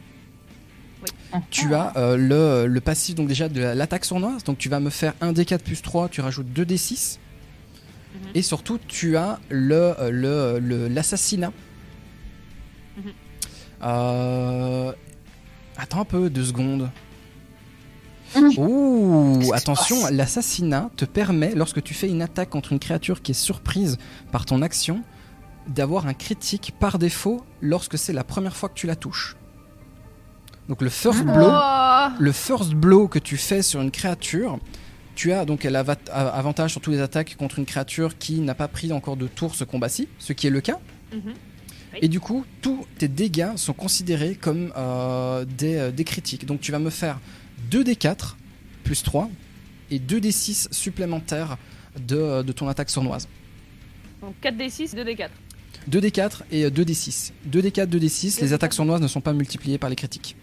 Tu 1.50 1.74
as 1.74 1.92
euh, 1.96 2.16
le, 2.16 2.66
le 2.66 2.80
passif 2.80 3.14
donc 3.14 3.28
déjà 3.28 3.48
de 3.48 3.60
la- 3.60 3.74
l'attaque 3.74 4.04
sournoise, 4.04 4.42
donc 4.44 4.56
tu 4.58 4.68
vas 4.68 4.80
me 4.80 4.90
faire 4.90 5.12
un 5.20 5.32
D4 5.32 5.58
plus 5.58 5.82
3, 5.82 6.08
tu 6.08 6.20
rajoutes 6.20 6.52
2 6.52 6.64
D6. 6.64 7.18
Mhm. 8.14 8.20
Et 8.34 8.42
surtout, 8.42 8.78
tu 8.88 9.16
as 9.16 9.38
le 9.50 9.94
le- 10.10 10.58
le- 10.58 10.88
l'assassinat. 10.88 11.52
Mhm. 12.96 13.12
Euh, 13.82 14.92
Attends 15.78 16.00
un 16.00 16.04
peu, 16.04 16.30
deux 16.30 16.44
secondes. 16.44 16.90
Mhm. 18.34 18.52
Ouh, 18.58 19.52
attention, 19.54 19.96
l'assassinat 20.10 20.90
te 20.96 21.04
permet, 21.04 21.54
lorsque 21.54 21.82
tu 21.82 21.94
fais 21.94 22.08
une 22.08 22.22
attaque 22.22 22.50
contre 22.50 22.72
une 22.72 22.78
créature 22.78 23.22
qui 23.22 23.32
est 23.32 23.34
surprise 23.34 23.98
par 24.32 24.44
ton 24.44 24.62
action, 24.62 25.02
d'avoir 25.68 26.06
un 26.06 26.14
critique 26.14 26.74
par 26.78 26.98
défaut 26.98 27.44
lorsque 27.60 27.96
c'est 27.98 28.12
la 28.12 28.24
première 28.24 28.56
fois 28.56 28.68
que 28.68 28.74
tu 28.74 28.86
la 28.86 28.96
touches. 28.96 29.36
Donc 30.68 30.82
le 30.82 30.88
first 30.88 31.22
blow, 31.24 31.48
Oh 31.48 32.08
le 32.18 32.32
first 32.32 32.72
blow 32.74 33.06
que 33.08 33.18
tu 33.20 33.36
fais 33.36 33.62
sur 33.62 33.80
une 33.80 33.90
créature, 33.92 34.58
tu 35.14 35.32
as 35.32 35.44
donc 35.44 35.64
elle 35.64 35.76
a 35.76 35.82
va- 35.84 35.94
a- 36.12 36.28
avantage 36.28 36.72
sur 36.72 36.80
toutes 36.80 36.94
les 36.94 37.00
attaques 37.00 37.36
contre 37.36 37.58
une 37.60 37.64
créature 37.66 38.18
qui 38.18 38.40
n'a 38.40 38.54
pas 38.54 38.66
pris 38.68 38.92
encore 38.92 39.16
de 39.16 39.28
tour 39.28 39.54
ce 39.54 39.62
combat-ci, 39.64 40.08
ce 40.18 40.32
qui 40.32 40.46
est 40.48 40.50
le 40.50 40.60
cas. 40.60 40.78
Mhm. 41.12 41.34
Et 42.02 42.08
du 42.08 42.20
coup, 42.20 42.44
tous 42.62 42.86
tes 42.98 43.08
dégâts 43.08 43.56
sont 43.56 43.72
considérés 43.72 44.34
comme 44.34 44.72
euh, 44.76 45.44
des, 45.44 45.76
euh, 45.76 45.90
des 45.90 46.04
critiques. 46.04 46.46
Donc 46.46 46.60
tu 46.60 46.72
vas 46.72 46.78
me 46.78 46.90
faire 46.90 47.20
2 47.70 47.84
d4 47.84 48.34
plus 48.84 49.02
3 49.02 49.30
et 49.90 49.98
2 49.98 50.20
d6 50.20 50.72
supplémentaires 50.72 51.56
de, 52.06 52.16
euh, 52.16 52.42
de 52.42 52.52
ton 52.52 52.68
attaque 52.68 52.90
sournoise. 52.90 53.28
Donc 54.20 54.34
4d6 54.42 54.94
2d4. 54.94 55.28
2 55.88 56.00
d4 56.00 56.42
et 56.50 56.70
2 56.70 56.84
d6. 56.84 57.32
2 57.44 57.60
d4, 57.62 57.86
2 57.86 57.98
d6, 57.98 58.40
les 58.40 58.52
attaques 58.52 58.74
sournoises 58.74 59.00
ne 59.00 59.08
sont 59.08 59.20
pas 59.20 59.32
multipliées 59.32 59.78
par 59.78 59.88
les 59.88 59.96
critiques. 59.96 60.36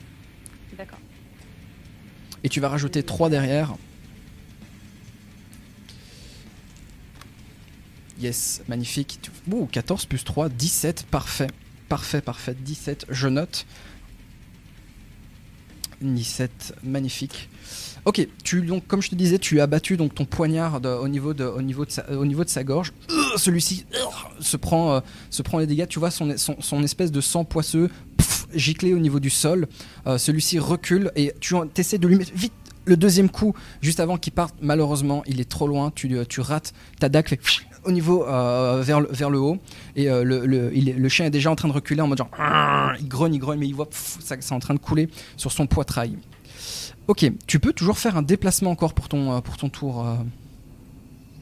D'accord. 0.78 1.00
Et 2.44 2.50
tu 2.50 2.60
vas 2.60 2.70
rajouter 2.70 3.04
3 3.04 3.30
derrière 3.30 3.76
Yes, 8.24 8.62
magnifique. 8.70 9.20
Tu- 9.22 9.32
Ouh, 9.52 9.66
14 9.66 10.06
plus 10.06 10.24
3, 10.24 10.48
17, 10.48 11.06
parfait. 11.12 11.48
Parfait, 11.90 12.22
parfait, 12.22 12.56
17, 12.58 13.06
je 13.10 13.28
note. 13.28 13.66
17, 16.02 16.76
magnifique. 16.84 17.50
Ok, 18.06 18.26
tu, 18.46 18.62
donc, 18.62 18.88
comme 18.88 19.02
je 19.02 19.10
te 19.10 19.16
disais, 19.16 19.40
tu 19.40 19.60
as 19.60 19.68
battu 19.68 19.98
donc, 19.98 20.16
ton 20.16 20.24
poignard 20.24 20.80
au, 21.02 21.08
niveau 21.10 21.34
de, 21.34 21.52
sa, 22.48 22.64
gorge. 22.64 22.94
Euh, 23.10 23.38
Celui-ci 23.38 23.86
euh, 23.94 23.98
se, 24.40 24.56
prend, 24.56 24.96
euh, 24.96 25.00
se 25.30 25.42
prend 25.42 25.60
les 25.60 25.68
dégâts. 25.68 25.88
Tu 25.88 26.00
vois 26.00 26.10
son, 26.12 26.30
espèce 26.82 27.12
de 27.12 27.20
sang 27.20 27.44
poisseux 27.44 27.90
pff, 28.16 28.48
giclé 28.54 28.94
au 28.94 29.00
niveau 29.00 29.20
du 29.20 29.30
sol. 29.30 29.68
Celui-ci 30.06 30.60
recule 30.60 31.12
et 31.18 31.34
tu 31.42 31.56
essaies 31.76 31.98
de 31.98 32.08
lui 32.08 32.16
mettre 32.16 32.34
vite 32.34 32.54
le 32.86 32.98
deuxième 32.98 33.30
coup 33.30 33.54
juste 33.82 34.00
avant 34.00 34.18
qu'il 34.18 34.32
parte. 34.32 34.56
Malheureusement, 34.62 35.24
il 35.26 35.42
est 35.42 35.50
trop 35.50 35.68
loin. 35.68 35.92
Tu, 35.94 36.18
tu 36.30 36.40
rates. 36.40 36.74
Ta 37.00 37.10
dague 37.10 37.28
fait 37.28 37.38
au 37.86 37.92
niveau 37.92 38.26
euh, 38.26 38.82
vers, 38.84 39.00
le, 39.02 39.08
vers 39.12 39.30
le 39.30 39.40
haut 39.40 39.58
et 39.96 40.10
euh, 40.10 40.24
le, 40.24 40.46
le, 40.46 40.72
il 40.76 40.90
est- 40.90 40.94
le 40.94 41.10
chien 41.10 41.26
est 41.26 41.30
déjà 41.30 41.52
en 41.52 41.56
train 41.56 41.68
de 41.68 41.74
reculer 41.74 42.02
en 42.02 42.08
mode 42.08 42.18
genre 42.18 42.30
Ah 42.38 42.94
il 43.00 43.08
grogne 43.08 43.34
il 43.34 43.40
grogne 43.40 43.60
mais 43.60 43.68
il 43.68 43.76
voit 43.76 43.90
pff, 43.90 44.18
ça 44.22 44.36
c'est 44.40 44.54
en 44.54 44.60
train 44.60 44.74
de 44.74 44.80
couler 44.80 45.10
sur 45.38 45.52
son 45.52 45.68
poitrail 45.68 46.18
ok 47.08 47.32
tu 47.48 47.60
peux 47.60 47.74
toujours 47.74 47.98
faire 47.98 48.16
un 48.18 48.22
déplacement 48.22 48.72
encore 48.72 48.94
pour 48.94 49.10
ton, 49.10 49.34
euh, 49.34 49.42
pour 49.42 49.58
ton 49.58 49.70
tour. 49.70 50.06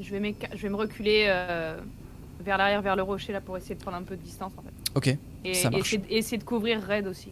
Je 0.01 0.15
vais, 0.15 0.35
je 0.55 0.61
vais 0.61 0.69
me 0.69 0.75
reculer 0.75 1.25
vers 2.43 2.57
l'arrière, 2.57 2.81
vers 2.81 2.95
le 2.95 3.03
rocher, 3.03 3.33
là, 3.33 3.39
pour 3.39 3.55
essayer 3.55 3.75
de 3.75 3.81
prendre 3.81 3.97
un 3.97 4.01
peu 4.01 4.15
de 4.15 4.21
distance, 4.23 4.51
en 4.57 4.63
fait. 4.63 4.71
ok 5.11 5.17
Et, 5.45 5.53
Ça 5.53 5.67
et 5.67 5.71
marche. 5.71 5.81
essayer, 5.93 5.97
de- 5.99 6.05
essayer 6.11 6.37
de 6.39 6.43
couvrir 6.43 6.81
Red 6.87 7.05
aussi. 7.05 7.29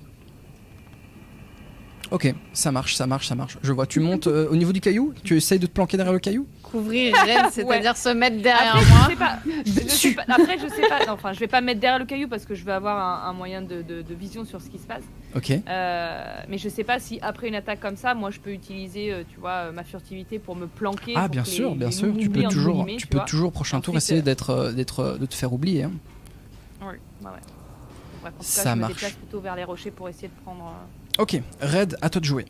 Ok 2.11 2.33
ça 2.53 2.71
marche 2.71 2.95
ça 2.95 3.05
marche 3.07 3.27
ça 3.27 3.35
marche 3.35 3.57
je 3.61 3.71
vois 3.71 3.85
tu 3.85 3.99
montes 3.99 4.27
euh, 4.27 4.47
au 4.49 4.55
niveau 4.55 4.71
du 4.73 4.81
caillou? 4.81 5.13
Tu 5.23 5.37
essayes 5.37 5.59
de 5.59 5.67
te 5.67 5.71
planquer 5.71 5.95
derrière 5.97 6.13
le 6.13 6.19
caillou? 6.19 6.47
Couvrir 6.63 7.15
Red, 7.15 7.49
c'est-à-dire 7.51 7.97
se 7.97 8.09
mettre 8.09 8.41
derrière 8.41 8.75
Après, 8.75 8.85
moi. 8.85 8.99
je 9.03 9.09
sais 9.09 9.15
pas. 9.15 9.39
Je 9.65 9.89
sais 9.89 10.11
pas. 10.13 10.23
Après, 10.27 10.57
je 10.59 10.67
sais 10.67 10.87
pas. 10.87 11.05
non, 11.07 11.13
Enfin, 11.13 11.33
je 11.33 11.39
vais 11.39 11.47
pas 11.47 11.61
me 11.61 11.65
mettre 11.67 11.79
derrière 11.79 11.97
le 11.99 12.05
caillou 12.05 12.27
parce 12.27 12.45
que 12.45 12.53
je 12.55 12.63
vais 12.63 12.71
avoir 12.71 12.97
un, 13.25 13.29
un 13.29 13.33
moyen 13.33 13.61
de, 13.63 13.81
de- 13.81 14.01
de 14.03 14.13
vision 14.15 14.45
sur 14.45 14.61
ce 14.61 14.69
qui 14.69 14.77
se 14.77 14.85
passe. 14.85 15.01
ok 15.35 15.51
Euh, 15.67 16.35
mais 16.47 16.57
je 16.59 16.69
sais 16.69 16.83
pas 16.83 16.99
si 16.99 17.19
après 17.21 17.47
une 17.47 17.55
attaque 17.55 17.79
comme 17.79 17.95
ça, 17.97 18.13
moi, 18.13 18.29
je 18.29 18.39
peux 18.39 18.51
utiliser, 18.51 19.11
euh, 19.11 19.23
tu 19.31 19.39
vois, 19.39 19.71
ma 19.71 19.83
furtivité 19.83 20.37
pour 20.39 20.55
me 20.55 20.67
planquer. 20.67 21.13
ah 21.15 21.27
bien 21.27 21.43
sûr 21.43 21.71
les- 21.71 21.77
bien 21.77 21.87
les 21.87 21.93
sûr 21.93 22.13
tu 22.19 22.29
peux 22.29 22.43
toujours 22.43 22.85
tu 22.85 22.95
tu 22.97 23.07
peux 23.07 23.17
vois. 23.17 23.25
toujours 23.25 23.51
prochain 23.51 23.81
tour 23.81 23.97
essayer 23.97 24.21
d'être 24.21 24.71
d'être 24.73 25.17
de 25.19 25.25
te 25.25 25.33
faire 25.35 25.51
oublier 25.53 25.83
hein. 25.83 25.91
Ouais, 26.81 26.87
ouais, 26.87 26.95
ouais. 27.25 27.31
Bref, 28.21 28.33
en 28.37 28.43
tout 28.43 28.43
cas, 28.43 28.43
Ça 28.43 28.69
je 28.71 28.75
me 28.75 28.81
marche. 28.81 28.93
déplace 28.93 29.13
plutôt 29.13 29.39
vers 29.41 29.55
les 29.55 29.63
rochers 29.63 29.91
pour 29.91 30.07
essayer 30.09 30.27
de 30.27 30.33
prendre. 30.43 30.71
Ok 31.17 31.41
Red 31.61 31.97
à 32.01 32.09
toi 32.09 32.19
de 32.21 32.25
jouer 32.25 32.45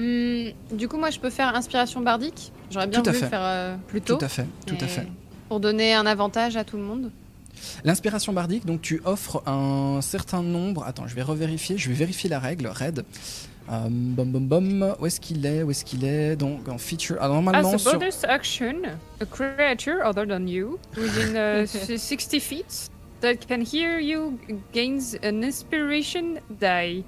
Hmm, 0.00 0.52
du 0.72 0.88
coup, 0.88 0.96
moi, 0.96 1.10
je 1.10 1.18
peux 1.20 1.28
faire 1.28 1.54
inspiration 1.54 2.00
bardique. 2.00 2.52
J'aurais 2.70 2.86
bien 2.86 3.02
voulu 3.02 3.18
faire 3.18 3.40
euh, 3.42 3.76
plus 3.86 4.00
tôt. 4.00 4.16
tout 4.16 4.24
à 4.24 4.28
fait 4.28 4.46
tout 4.66 4.76
à 4.80 4.86
fait 4.86 5.06
Pour 5.48 5.60
donner 5.60 5.92
un 5.92 6.06
avantage 6.06 6.56
à 6.56 6.64
tout 6.64 6.78
le 6.78 6.82
monde. 6.82 7.10
L'inspiration 7.84 8.32
bardique, 8.32 8.64
donc 8.64 8.80
tu 8.80 9.02
offres 9.04 9.42
un 9.46 10.00
certain 10.00 10.42
nombre. 10.42 10.84
Attends, 10.86 11.06
je 11.06 11.14
vais 11.14 11.20
revérifier. 11.22 11.76
Je 11.76 11.90
vais 11.90 11.94
vérifier 11.94 12.30
la 12.30 12.38
règle. 12.38 12.66
Red. 12.68 13.04
Euh, 13.70 13.88
bom 13.90 14.24
bom 14.24 14.40
bom. 14.40 14.94
Où 15.00 15.06
est-ce 15.06 15.20
qu'il 15.20 15.44
est? 15.44 15.62
Où 15.62 15.70
est-ce 15.70 15.84
qu'il 15.84 16.04
est? 16.04 16.34
Donc 16.34 16.66
en 16.68 16.78
feature. 16.78 17.18
Ah, 17.20 17.28
normalement 17.28 17.68
As 17.68 17.74
a 17.74 17.78
sur. 17.78 17.92
bonus 17.98 18.24
action, 18.24 18.76
a 19.20 19.26
creature 19.26 19.98
other 20.02 20.26
than 20.26 20.46
you 20.46 20.78
within 20.96 21.36
uh, 21.64 21.66
60 21.66 22.40
feet 22.40 22.89
that 23.20 23.46
can 23.48 23.60
hear 23.62 23.98
you 24.00 24.38
gains 24.72 25.16
an 25.22 25.42
inspiration 25.42 26.40
die. 26.60 27.04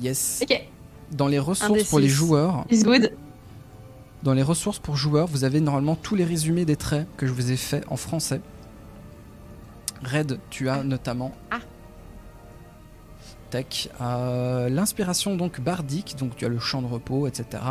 Yes. 0.00 0.40
Ok, 0.42 0.62
Dans 1.12 1.26
les 1.26 1.38
ressources 1.38 1.84
pour 1.90 1.98
les 2.00 2.08
joueurs, 2.08 2.64
it's 2.70 2.84
good. 2.84 3.12
dans 4.22 4.34
les 4.34 4.42
ressources 4.42 4.78
pour 4.78 4.96
joueurs, 4.96 5.26
vous 5.26 5.44
avez 5.44 5.60
normalement 5.60 5.96
tous 5.96 6.14
les 6.14 6.24
résumés 6.24 6.64
des 6.64 6.76
traits 6.76 7.06
que 7.16 7.26
je 7.26 7.32
vous 7.32 7.50
ai 7.50 7.56
fait 7.56 7.82
en 7.88 7.96
français. 7.96 8.40
Red, 10.04 10.38
tu 10.50 10.68
as 10.68 10.84
notamment. 10.84 11.32
Ah. 11.50 11.58
Tac. 13.50 13.88
euh, 14.00 14.68
L'inspiration 14.68 15.36
donc 15.36 15.60
bardique, 15.60 16.16
donc 16.18 16.36
tu 16.36 16.44
as 16.44 16.48
le 16.48 16.58
chant 16.58 16.82
de 16.82 16.86
repos, 16.86 17.26
etc. 17.26 17.62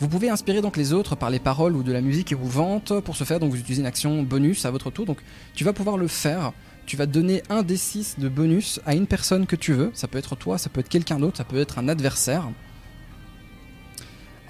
Vous 0.00 0.08
pouvez 0.08 0.28
inspirer 0.30 0.60
donc 0.60 0.76
les 0.76 0.92
autres 0.92 1.16
par 1.16 1.30
les 1.30 1.38
paroles 1.38 1.74
ou 1.76 1.82
de 1.82 1.92
la 1.92 2.00
musique 2.00 2.32
et 2.32 2.34
vous 2.34 2.48
vente. 2.48 3.00
Pour 3.00 3.16
ce 3.16 3.24
faire, 3.24 3.40
donc 3.40 3.50
vous 3.50 3.58
utilisez 3.58 3.80
une 3.80 3.86
action 3.86 4.22
bonus 4.22 4.64
à 4.66 4.70
votre 4.70 4.90
tour. 4.90 5.06
Donc 5.06 5.18
tu 5.54 5.64
vas 5.64 5.72
pouvoir 5.72 5.96
le 5.96 6.08
faire. 6.08 6.52
Tu 6.86 6.96
vas 6.98 7.06
donner 7.06 7.42
un 7.48 7.62
des 7.62 7.78
6 7.78 8.16
de 8.18 8.28
bonus 8.28 8.78
à 8.84 8.94
une 8.94 9.06
personne 9.06 9.46
que 9.46 9.56
tu 9.56 9.72
veux. 9.72 9.90
Ça 9.94 10.06
peut 10.06 10.18
être 10.18 10.36
toi, 10.36 10.58
ça 10.58 10.68
peut 10.68 10.80
être 10.80 10.88
quelqu'un 10.90 11.18
d'autre, 11.18 11.38
ça 11.38 11.44
peut 11.44 11.58
être 11.58 11.78
un 11.78 11.88
adversaire. 11.88 12.44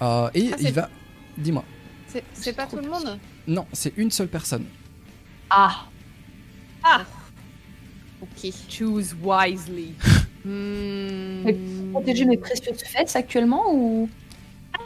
Euh, 0.01 0.29
et 0.33 0.49
Ah, 0.51 0.57
il 0.59 0.73
va. 0.73 0.89
Dis-moi. 1.37 1.63
C'est 2.07 2.23
c'est 2.33 2.53
pas 2.53 2.65
tout 2.65 2.75
le 2.75 2.89
monde? 2.89 3.17
Non, 3.47 3.65
c'est 3.71 3.93
une 3.97 4.11
seule 4.11 4.27
personne. 4.27 4.65
Ah, 5.49 5.85
Ok. 8.21 8.51
Choose 8.69 9.15
wisely. 9.23 9.93
Hmm. 10.45 11.91
protéger 11.91 12.25
mes 12.25 12.37
précieuses 12.37 12.77
fesses 12.83 13.15
actuellement 13.15 13.63
ou? 13.73 14.07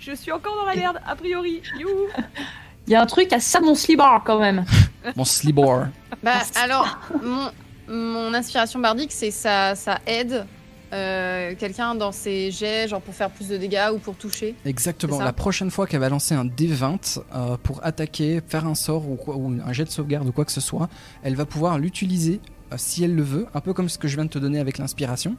Je 0.00 0.12
suis 0.12 0.32
encore 0.32 0.56
dans 0.56 0.64
la 0.64 0.74
merde, 0.76 1.00
a 1.06 1.14
priori. 1.16 1.62
Il 2.86 2.92
y 2.92 2.96
a 2.96 3.02
un 3.02 3.06
truc 3.06 3.32
à 3.32 3.40
ça 3.40 3.60
mon 3.60 3.74
slibard 3.74 4.22
quand 4.24 4.38
même. 4.40 4.64
Mon 5.16 5.24
slibor. 5.24 5.84
Bah, 6.22 6.40
alors, 6.62 6.98
mon, 7.22 7.50
mon 7.88 8.34
inspiration 8.34 8.78
bardique, 8.80 9.12
c'est 9.12 9.30
ça, 9.30 9.74
ça 9.74 9.98
aide 10.06 10.44
euh, 10.92 11.54
quelqu'un 11.58 11.94
dans 11.94 12.12
ses 12.12 12.50
jets, 12.50 12.86
genre 12.88 13.00
pour 13.00 13.14
faire 13.14 13.30
plus 13.30 13.48
de 13.48 13.56
dégâts 13.56 13.88
ou 13.94 13.98
pour 13.98 14.14
toucher. 14.16 14.54
Exactement. 14.66 15.18
La 15.22 15.32
prochaine 15.32 15.70
fois 15.70 15.86
qu'elle 15.86 16.00
va 16.00 16.08
lancer 16.10 16.34
un 16.34 16.44
D20 16.44 17.18
euh, 17.34 17.56
pour 17.62 17.80
attaquer, 17.84 18.40
faire 18.46 18.66
un 18.66 18.74
sort 18.74 19.08
ou, 19.08 19.16
quoi- 19.16 19.36
ou 19.36 19.54
un 19.64 19.72
jet 19.72 19.84
de 19.84 19.90
sauvegarde 19.90 20.28
ou 20.28 20.32
quoi 20.32 20.44
que 20.44 20.52
ce 20.52 20.60
soit, 20.60 20.88
elle 21.22 21.34
va 21.36 21.46
pouvoir 21.46 21.78
l'utiliser 21.78 22.40
si 22.76 23.04
elle 23.04 23.14
le 23.14 23.22
veut, 23.22 23.46
un 23.54 23.60
peu 23.60 23.72
comme 23.72 23.88
ce 23.88 23.98
que 23.98 24.08
je 24.08 24.16
viens 24.16 24.24
de 24.24 24.30
te 24.30 24.38
donner 24.38 24.58
avec 24.60 24.78
l'inspiration, 24.78 25.36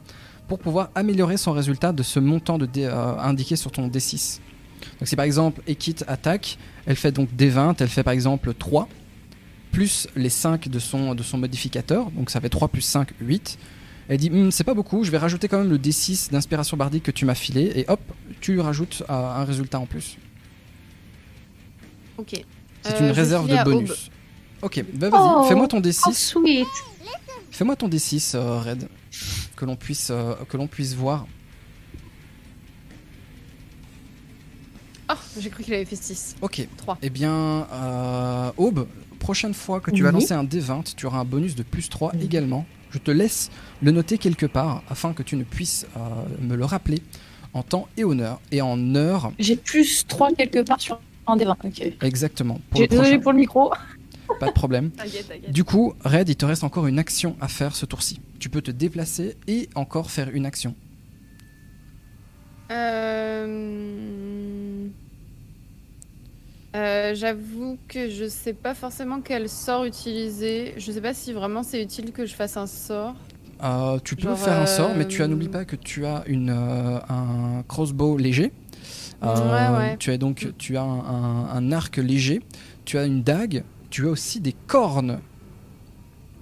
pour 0.48 0.58
pouvoir 0.58 0.90
améliorer 0.94 1.36
son 1.36 1.52
résultat 1.52 1.92
de 1.92 2.02
ce 2.02 2.18
montant 2.20 2.58
de 2.58 2.66
D, 2.66 2.84
euh, 2.84 3.16
indiqué 3.18 3.56
sur 3.56 3.70
ton 3.72 3.88
D6. 3.88 4.40
Donc 4.98 5.06
si 5.08 5.14
par 5.16 5.24
exemple 5.24 5.62
Ekit 5.66 5.96
attaque, 6.08 6.58
elle 6.86 6.96
fait 6.96 7.12
donc 7.12 7.28
D20, 7.36 7.76
elle 7.78 7.88
fait 7.88 8.02
par 8.02 8.12
exemple 8.12 8.52
3, 8.52 8.88
plus 9.70 10.08
les 10.16 10.28
5 10.28 10.68
de 10.68 10.78
son, 10.78 11.14
de 11.14 11.22
son 11.22 11.38
modificateur, 11.38 12.10
donc 12.10 12.28
ça 12.30 12.40
fait 12.40 12.48
3 12.50 12.68
plus 12.68 12.82
5, 12.82 13.08
8. 13.20 13.58
Elle 14.08 14.18
dit 14.18 14.28
Hum, 14.30 14.50
c'est 14.50 14.64
pas 14.64 14.74
beaucoup, 14.74 15.04
je 15.04 15.10
vais 15.10 15.18
rajouter 15.18 15.46
quand 15.48 15.58
même 15.58 15.70
le 15.70 15.78
D6 15.78 16.30
d'inspiration 16.32 16.76
bardique 16.76 17.04
que 17.04 17.10
tu 17.12 17.24
m'as 17.24 17.36
filé, 17.36 17.72
et 17.76 17.84
hop, 17.88 18.00
tu 18.40 18.52
lui 18.54 18.60
rajoutes 18.60 19.04
euh, 19.08 19.12
un 19.12 19.44
résultat 19.44 19.78
en 19.78 19.86
plus. 19.86 20.18
Ok. 22.18 22.44
C'est 22.82 22.94
Euh, 23.00 23.06
une 23.06 23.10
réserve 23.12 23.48
de 23.48 23.64
bonus. 23.64 24.10
Ok, 24.60 24.84
bah 24.94 25.08
vas-y, 25.10 25.20
Oh. 25.24 25.44
fais-moi 25.48 25.66
ton 25.68 25.78
Oh 25.78 25.80
D6. 25.80 26.12
sweet. 26.12 26.66
Fais-moi 27.52 27.76
ton 27.76 27.88
D6, 27.88 28.32
euh, 28.34 28.58
Red, 28.60 28.88
que 29.56 29.64
l'on 29.64 29.76
puisse, 29.76 30.08
euh, 30.10 30.34
que 30.48 30.56
l'on 30.56 30.66
puisse 30.66 30.94
voir. 30.94 31.26
Oh, 35.10 35.14
j'ai 35.38 35.50
cru 35.50 35.62
qu'il 35.62 35.74
avait 35.74 35.84
fait 35.84 35.96
6. 35.96 36.36
Ok. 36.40 36.66
3. 36.78 36.98
Eh 37.02 37.10
bien, 37.10 37.66
euh, 37.72 38.50
Aube, 38.56 38.86
prochaine 39.18 39.52
fois 39.54 39.80
que 39.80 39.90
tu 39.90 40.02
vas 40.02 40.12
lancer 40.12 40.32
un 40.32 40.44
D20, 40.44 40.94
tu 40.96 41.06
auras 41.06 41.18
un 41.18 41.24
bonus 41.24 41.54
de 41.54 41.62
plus 41.62 41.88
3 41.90 42.12
également. 42.22 42.64
Je 42.90 42.98
te 42.98 43.10
laisse 43.10 43.50
le 43.82 43.90
noter 43.90 44.18
quelque 44.18 44.46
part 44.46 44.82
afin 44.88 45.12
que 45.12 45.22
tu 45.22 45.36
ne 45.36 45.44
puisses 45.44 45.86
euh, 45.96 46.00
me 46.40 46.56
le 46.56 46.64
rappeler 46.64 47.02
en 47.54 47.62
temps 47.62 47.88
et 47.96 48.04
honneur 48.04 48.40
et 48.50 48.60
en 48.62 48.94
heure 48.94 49.32
J'ai 49.38 49.56
plus 49.56 50.06
3 50.06 50.32
quelque 50.32 50.62
part 50.62 50.80
sur 50.80 50.98
un 51.26 51.36
des 51.36 51.44
20. 51.44 51.56
Ok. 51.64 51.82
exactement 52.02 52.60
pour 52.70 52.80
J'ai- 52.80 52.88
Désolé 52.88 53.08
prochain. 53.10 53.22
pour 53.22 53.32
le 53.32 53.38
micro. 53.38 53.72
Pas 54.40 54.48
de 54.48 54.52
problème. 54.52 54.90
T'inquiète, 54.96 55.28
t'inquiète. 55.28 55.50
Du 55.52 55.64
coup, 55.64 55.94
Red, 56.04 56.28
il 56.28 56.36
te 56.36 56.44
reste 56.44 56.64
encore 56.64 56.86
une 56.86 56.98
action 56.98 57.36
à 57.40 57.48
faire 57.48 57.74
ce 57.76 57.86
tour-ci. 57.86 58.20
Tu 58.38 58.48
peux 58.48 58.60
te 58.62 58.70
déplacer 58.70 59.36
et 59.46 59.68
encore 59.74 60.10
faire 60.10 60.30
une 60.30 60.46
action. 60.46 60.74
Euh... 63.52 64.86
euh, 66.74 67.14
J'avoue 67.14 67.78
que 67.88 68.08
je 68.10 68.28
sais 68.28 68.52
pas 68.54 68.74
forcément 68.74 69.20
quel 69.20 69.48
sort 69.48 69.84
utiliser. 69.84 70.74
Je 70.76 70.90
sais 70.92 71.00
pas 71.00 71.14
si 71.14 71.32
vraiment 71.32 71.62
c'est 71.62 71.82
utile 71.82 72.12
que 72.12 72.26
je 72.26 72.34
fasse 72.34 72.56
un 72.56 72.66
sort. 72.66 73.14
Euh, 73.62 73.98
tu 74.02 74.16
peux 74.16 74.22
Genre, 74.28 74.38
faire 74.38 74.58
un 74.60 74.66
sort, 74.66 74.90
mais 74.96 75.06
tu 75.06 75.22
as 75.22 75.26
euh, 75.26 75.28
n'oublie 75.28 75.48
pas 75.48 75.64
que 75.64 75.76
tu 75.76 76.04
as 76.04 76.24
une, 76.26 76.50
euh, 76.50 76.98
un 77.08 77.62
crossbow 77.68 78.16
léger. 78.16 78.52
Ouais, 79.22 79.28
ouais. 79.76 79.96
Tu 79.98 80.10
as 80.10 80.18
donc 80.18 80.48
tu 80.58 80.76
as 80.76 80.82
un, 80.82 80.98
un- 80.98 81.48
un 81.50 81.70
arc 81.72 81.96
léger, 81.98 82.40
tu 82.84 82.98
as 82.98 83.04
une 83.04 83.22
dague, 83.22 83.62
tu 83.92 84.06
as 84.06 84.10
aussi 84.10 84.40
des 84.40 84.54
cornes 84.66 85.20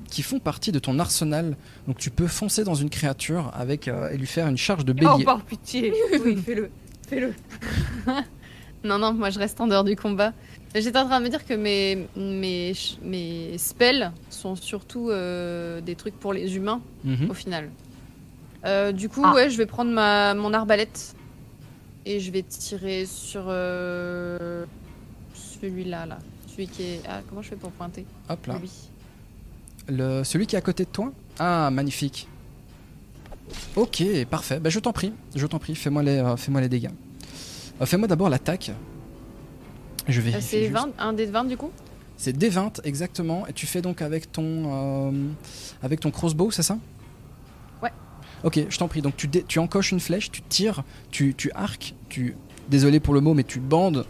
qui 0.08 0.22
font 0.22 0.38
partie 0.38 0.72
de 0.72 0.78
ton 0.78 0.98
arsenal. 0.98 1.56
Donc 1.86 1.98
tu 1.98 2.10
peux 2.10 2.26
foncer 2.26 2.64
dans 2.64 2.74
une 2.74 2.90
créature 2.90 3.50
avec 3.54 3.86
euh, 3.88 4.10
et 4.10 4.16
lui 4.16 4.26
faire 4.26 4.46
une 4.48 4.56
charge 4.56 4.84
de 4.84 4.92
Oh, 4.92 4.94
bélier. 5.14 5.24
par 5.24 5.42
pitié. 5.44 5.92
Oui, 6.24 6.36
fais-le. 6.36 6.70
Fais-le. 7.08 7.34
Non, 8.82 8.98
non, 8.98 9.12
moi 9.12 9.28
je 9.28 9.38
reste 9.38 9.60
en 9.60 9.66
dehors 9.66 9.84
du 9.84 9.94
combat. 9.94 10.32
J'étais 10.74 10.96
en 10.98 11.04
train 11.06 11.18
de 11.20 11.24
me 11.24 11.28
dire 11.28 11.44
que 11.44 11.52
mes, 11.52 12.06
mes, 12.16 12.72
ch- 12.72 12.96
mes 13.02 13.58
spells 13.58 14.10
sont 14.30 14.56
surtout 14.56 15.10
euh, 15.10 15.82
des 15.82 15.94
trucs 15.96 16.18
pour 16.18 16.32
les 16.32 16.56
humains 16.56 16.80
Mhm. 17.04 17.30
au 17.30 17.34
final. 17.34 17.68
Euh, 18.64 18.90
du 18.92 19.10
coup, 19.10 19.20
Ah. 19.24 19.34
ouais, 19.34 19.50
je 19.50 19.58
vais 19.58 19.66
prendre 19.66 19.90
ma, 19.90 20.32
mon 20.32 20.54
arbalète 20.54 21.14
et 22.06 22.20
je 22.20 22.30
vais 22.30 22.42
tirer 22.42 23.04
sur. 23.04 23.44
euh, 23.48 24.64
celui-là, 25.34 26.06
là. 26.06 26.18
Celui 26.60 26.68
qui 26.72 26.82
est. 26.82 27.00
Ah, 27.08 27.20
comment 27.26 27.40
je 27.40 27.48
fais 27.48 27.56
pour 27.56 27.70
pointer 27.70 28.04
Hop 28.28 28.46
là. 28.46 28.58
Lui. 28.58 28.70
Le, 29.88 30.22
celui 30.24 30.46
qui 30.46 30.56
est 30.56 30.58
à 30.58 30.62
côté 30.62 30.84
de 30.84 30.90
toi 30.90 31.10
Ah, 31.38 31.70
magnifique. 31.72 32.28
Ok, 33.76 34.02
parfait. 34.28 34.60
Bah, 34.60 34.68
je 34.68 34.78
t'en 34.78 34.92
prie, 34.92 35.12
je 35.34 35.46
t'en 35.46 35.58
prie, 35.58 35.74
fais-moi 35.74 36.02
les, 36.02 36.18
euh, 36.18 36.36
fais-moi 36.36 36.60
les 36.60 36.68
dégâts. 36.68 36.90
Euh, 37.80 37.86
fais-moi 37.86 38.06
d'abord 38.08 38.28
l'attaque. 38.28 38.72
Je 40.06 40.20
vais. 40.20 40.34
Euh, 40.34 40.38
C'est 40.42 40.68
20, 40.68 40.90
un 40.98 41.12
dé 41.14 41.26
de 41.26 41.32
20 41.32 41.44
du 41.44 41.56
coup 41.56 41.70
C'est 42.18 42.36
D20 42.36 42.80
exactement. 42.84 43.46
Et 43.46 43.54
tu 43.54 43.66
fais 43.66 43.80
donc 43.80 44.02
avec 44.02 44.30
ton, 44.30 45.08
euh, 45.10 45.28
avec 45.82 46.00
ton 46.00 46.10
crossbow, 46.10 46.50
c'est 46.50 46.62
ça 46.62 46.76
Ouais. 47.82 47.90
Ok, 48.44 48.60
je 48.68 48.76
t'en 48.78 48.86
prie. 48.86 49.00
Donc 49.00 49.16
tu, 49.16 49.28
dé- 49.28 49.44
tu 49.48 49.58
encoches 49.58 49.92
une 49.92 50.00
flèche, 50.00 50.30
tu 50.30 50.42
tires, 50.42 50.84
tu, 51.10 51.34
tu 51.34 51.50
arques, 51.54 51.94
tu. 52.10 52.36
Désolé 52.68 53.00
pour 53.00 53.14
le 53.14 53.20
mot, 53.22 53.32
mais 53.32 53.44
tu 53.44 53.60
bandes 53.60 54.04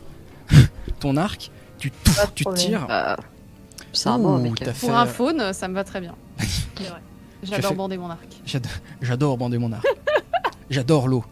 ton 1.01 1.17
arc, 1.17 1.51
tu, 1.81 1.91
touf, 1.91 2.33
tu 2.35 2.45
tires. 2.55 2.87
C'est 3.93 4.09
un 4.09 4.19
mot, 4.19 4.37
Ouh, 4.37 4.41
mec. 4.41 4.55
t'as 4.61 4.73
fait- 4.73 4.87
Pour 4.87 4.97
un 4.97 5.07
faune, 5.07 5.53
ça 5.53 5.67
me 5.67 5.75
va 5.75 5.83
très 5.83 6.01
bien. 6.01 6.15
J'adore 7.43 7.71
fait- 7.71 7.77
bander 7.77 7.97
mon 7.99 8.11
arc. 8.11 8.29
J'adore, 9.03 9.37
bander 9.39 9.59
mon 9.59 9.73
arc. 9.73 9.85
J'adore 10.69 11.09
l'eau. 11.09 11.25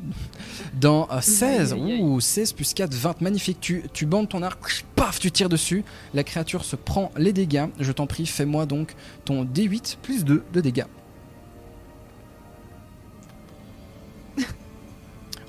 Dans 0.74 1.06
euh, 1.12 1.20
16, 1.20 1.72
Aïe, 1.72 1.80
aïe, 1.82 1.92
aïe. 1.92 2.02
ouh, 2.02 2.20
16 2.20 2.52
plus 2.52 2.74
4, 2.74 2.92
20, 2.92 3.20
magnifique. 3.20 3.58
Tu, 3.60 3.84
tu 3.92 4.06
bandes 4.06 4.28
ton 4.28 4.42
arc, 4.42 4.84
paf, 4.96 5.20
tu 5.20 5.30
tires 5.30 5.48
dessus. 5.48 5.84
La 6.14 6.24
créature 6.24 6.64
se 6.64 6.76
prend 6.76 7.12
les 7.16 7.32
dégâts. 7.32 7.66
Je 7.78 7.92
t'en 7.92 8.06
prie, 8.06 8.26
fais-moi 8.26 8.66
donc 8.66 8.94
ton 9.24 9.44
D8 9.44 9.96
plus 10.02 10.24
2 10.24 10.44
de 10.52 10.60
dégâts. 10.60 10.84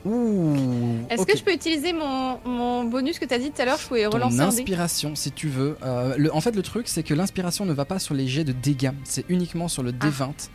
Ouh, 0.09 1.05
Est-ce 1.09 1.25
que 1.25 1.37
je 1.37 1.43
peux 1.43 1.53
utiliser 1.53 1.93
mon, 1.93 2.39
mon 2.45 2.83
bonus 2.85 3.19
que 3.19 3.25
t'as 3.25 3.37
dit 3.37 3.51
tout 3.51 3.61
à 3.61 3.65
l'heure 3.65 3.77
Je 3.79 3.87
pouvais 3.87 4.03
ton 4.05 4.11
relancer 4.11 4.39
un 4.39 4.49
dé 4.49 4.55
inspiration, 4.61 5.15
si 5.15 5.31
tu 5.31 5.47
veux. 5.47 5.77
Euh, 5.83 6.15
le- 6.17 6.33
en 6.33 6.41
fait, 6.41 6.55
le 6.55 6.61
truc, 6.63 6.87
c'est 6.87 7.03
que 7.03 7.13
l'inspiration 7.13 7.65
ne 7.65 7.73
va 7.73 7.85
pas 7.85 7.99
sur 7.99 8.13
les 8.15 8.27
jets 8.27 8.43
de 8.43 8.51
dégâts. 8.51 8.91
C'est 9.03 9.25
uniquement 9.29 9.67
sur 9.67 9.83
le 9.83 9.91
D20 9.91 10.49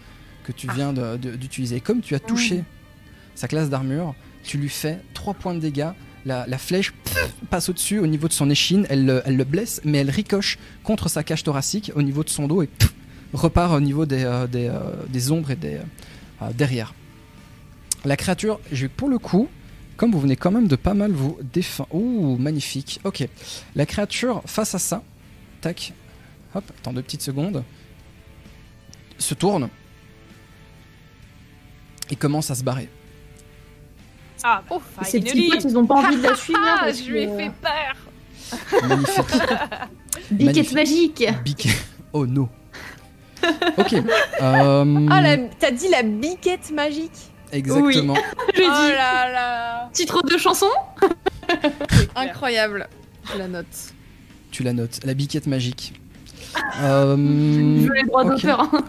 que 0.45 0.53
tu 0.53 0.67
viens 0.75 0.93
de- 0.93 1.17
d'utiliser. 1.17 1.77
Et 1.77 1.81
comme 1.81 2.01
tu 2.01 2.15
as 2.15 2.21
touché 2.21 2.65
sa 3.35 3.49
classe 3.49 3.71
d'armure, 3.71 4.15
tu 4.43 4.59
lui 4.59 4.69
fais 4.69 4.99
3 5.15 5.35
points 5.35 5.55
de 5.55 5.61
dégâts. 5.61 5.91
La, 6.27 6.47
la 6.49 6.57
flèche 6.59 6.93
pff, 6.93 7.35
passe 7.51 7.69
au-dessus, 7.69 7.99
au 7.99 8.07
niveau 8.07 8.29
de 8.29 8.33
son 8.33 8.49
échine. 8.51 8.87
Elle, 8.89 9.05
le- 9.07 9.23
elle 9.27 9.37
le 9.37 9.45
blesse, 9.45 9.81
mais 9.85 9.99
elle 9.99 10.11
ricoche 10.11 10.59
contre 10.83 11.09
sa 11.09 11.23
cage 11.23 11.43
thoracique, 11.45 11.93
au 11.95 12.03
niveau 12.03 12.25
de 12.25 12.31
son 12.31 12.47
dos, 12.49 12.63
et 12.63 12.67
pff, 12.67 12.93
repart 13.35 13.73
au 13.75 13.81
niveau 13.81 14.07
des, 14.07 14.25
euh, 14.25 14.47
des, 14.47 14.69
euh, 14.69 14.79
des 15.09 15.31
ombres 15.33 15.51
et 15.51 15.57
des, 15.57 15.79
derrière. 16.57 16.95
La 18.05 18.17
créature, 18.17 18.61
pour 18.97 19.09
le 19.09 19.19
coup, 19.19 19.49
comme 19.97 20.13
vous 20.13 20.21
venez 20.21 20.37
quand 20.37 20.51
même 20.51 20.67
de 20.69 20.77
pas 20.77 20.95
mal 20.95 21.13
vous 21.13 21.39
défendre. 21.43 21.89
Ouh, 21.95 22.37
magnifique. 22.37 23.01
Ok. 23.05 23.27
La 23.75 23.87
créature, 23.87 24.43
face 24.47 24.75
à 24.75 24.79
ça, 24.79 25.03
tac, 25.61 25.93
hop, 26.55 26.65
attends 26.79 26.93
deux 26.93 27.03
petites 27.03 27.23
secondes, 27.23 27.65
se 29.19 29.35
tourne 29.35 29.69
et 32.11 32.17
commence 32.17 32.51
à 32.51 32.55
se 32.55 32.63
barrer. 32.65 32.89
Ah, 34.43 34.63
Oh, 34.71 34.83
Ces 35.05 35.21
petits 35.21 35.49
potes, 35.49 35.65
ils 35.65 35.79
ont 35.79 35.87
pas 35.87 35.95
envie 35.95 36.17
de 36.17 36.23
la 36.23 36.35
suivre. 36.35 36.59
Ah, 36.63 36.93
je 36.93 37.11
lui 37.11 37.21
ai 37.23 37.27
fait 37.29 37.49
euh, 37.49 37.51
peur. 37.63 38.83
Magnifique. 38.89 39.41
Biquette 40.31 40.73
magique. 40.73 41.25
Biquet. 41.45 41.71
Oh 42.13 42.27
no. 42.27 42.49
Ok. 43.79 43.93
euh, 43.95 45.07
Ah, 45.11 45.21
la- 45.23 45.37
t'as 45.59 45.71
dit 45.71 45.89
la 45.89 46.03
biquette 46.03 46.71
magique 46.73 47.11
Exactement. 47.55 48.15
Je 48.55 48.63
Oh 48.63 48.67
là 48.67 49.31
là 49.33 49.89
titre 49.93 50.23
de 50.29 50.37
chanson. 50.37 50.67
Incroyable 52.17 52.89
Je 53.33 53.39
la 53.39 53.49
note. 53.49 53.67
Tu 54.51 54.63
la 54.63 54.73
notes. 54.73 55.01
La 55.05 55.15
biquette 55.15 55.47
magique. 55.47 55.95
Euh, 56.83 57.17
Je 57.17 57.87
veux 57.89 57.95
les 57.95 58.05
droits 58.05 58.25
ok. 58.25 58.31
d'auteur. 58.33 58.61
hein. 58.61 58.85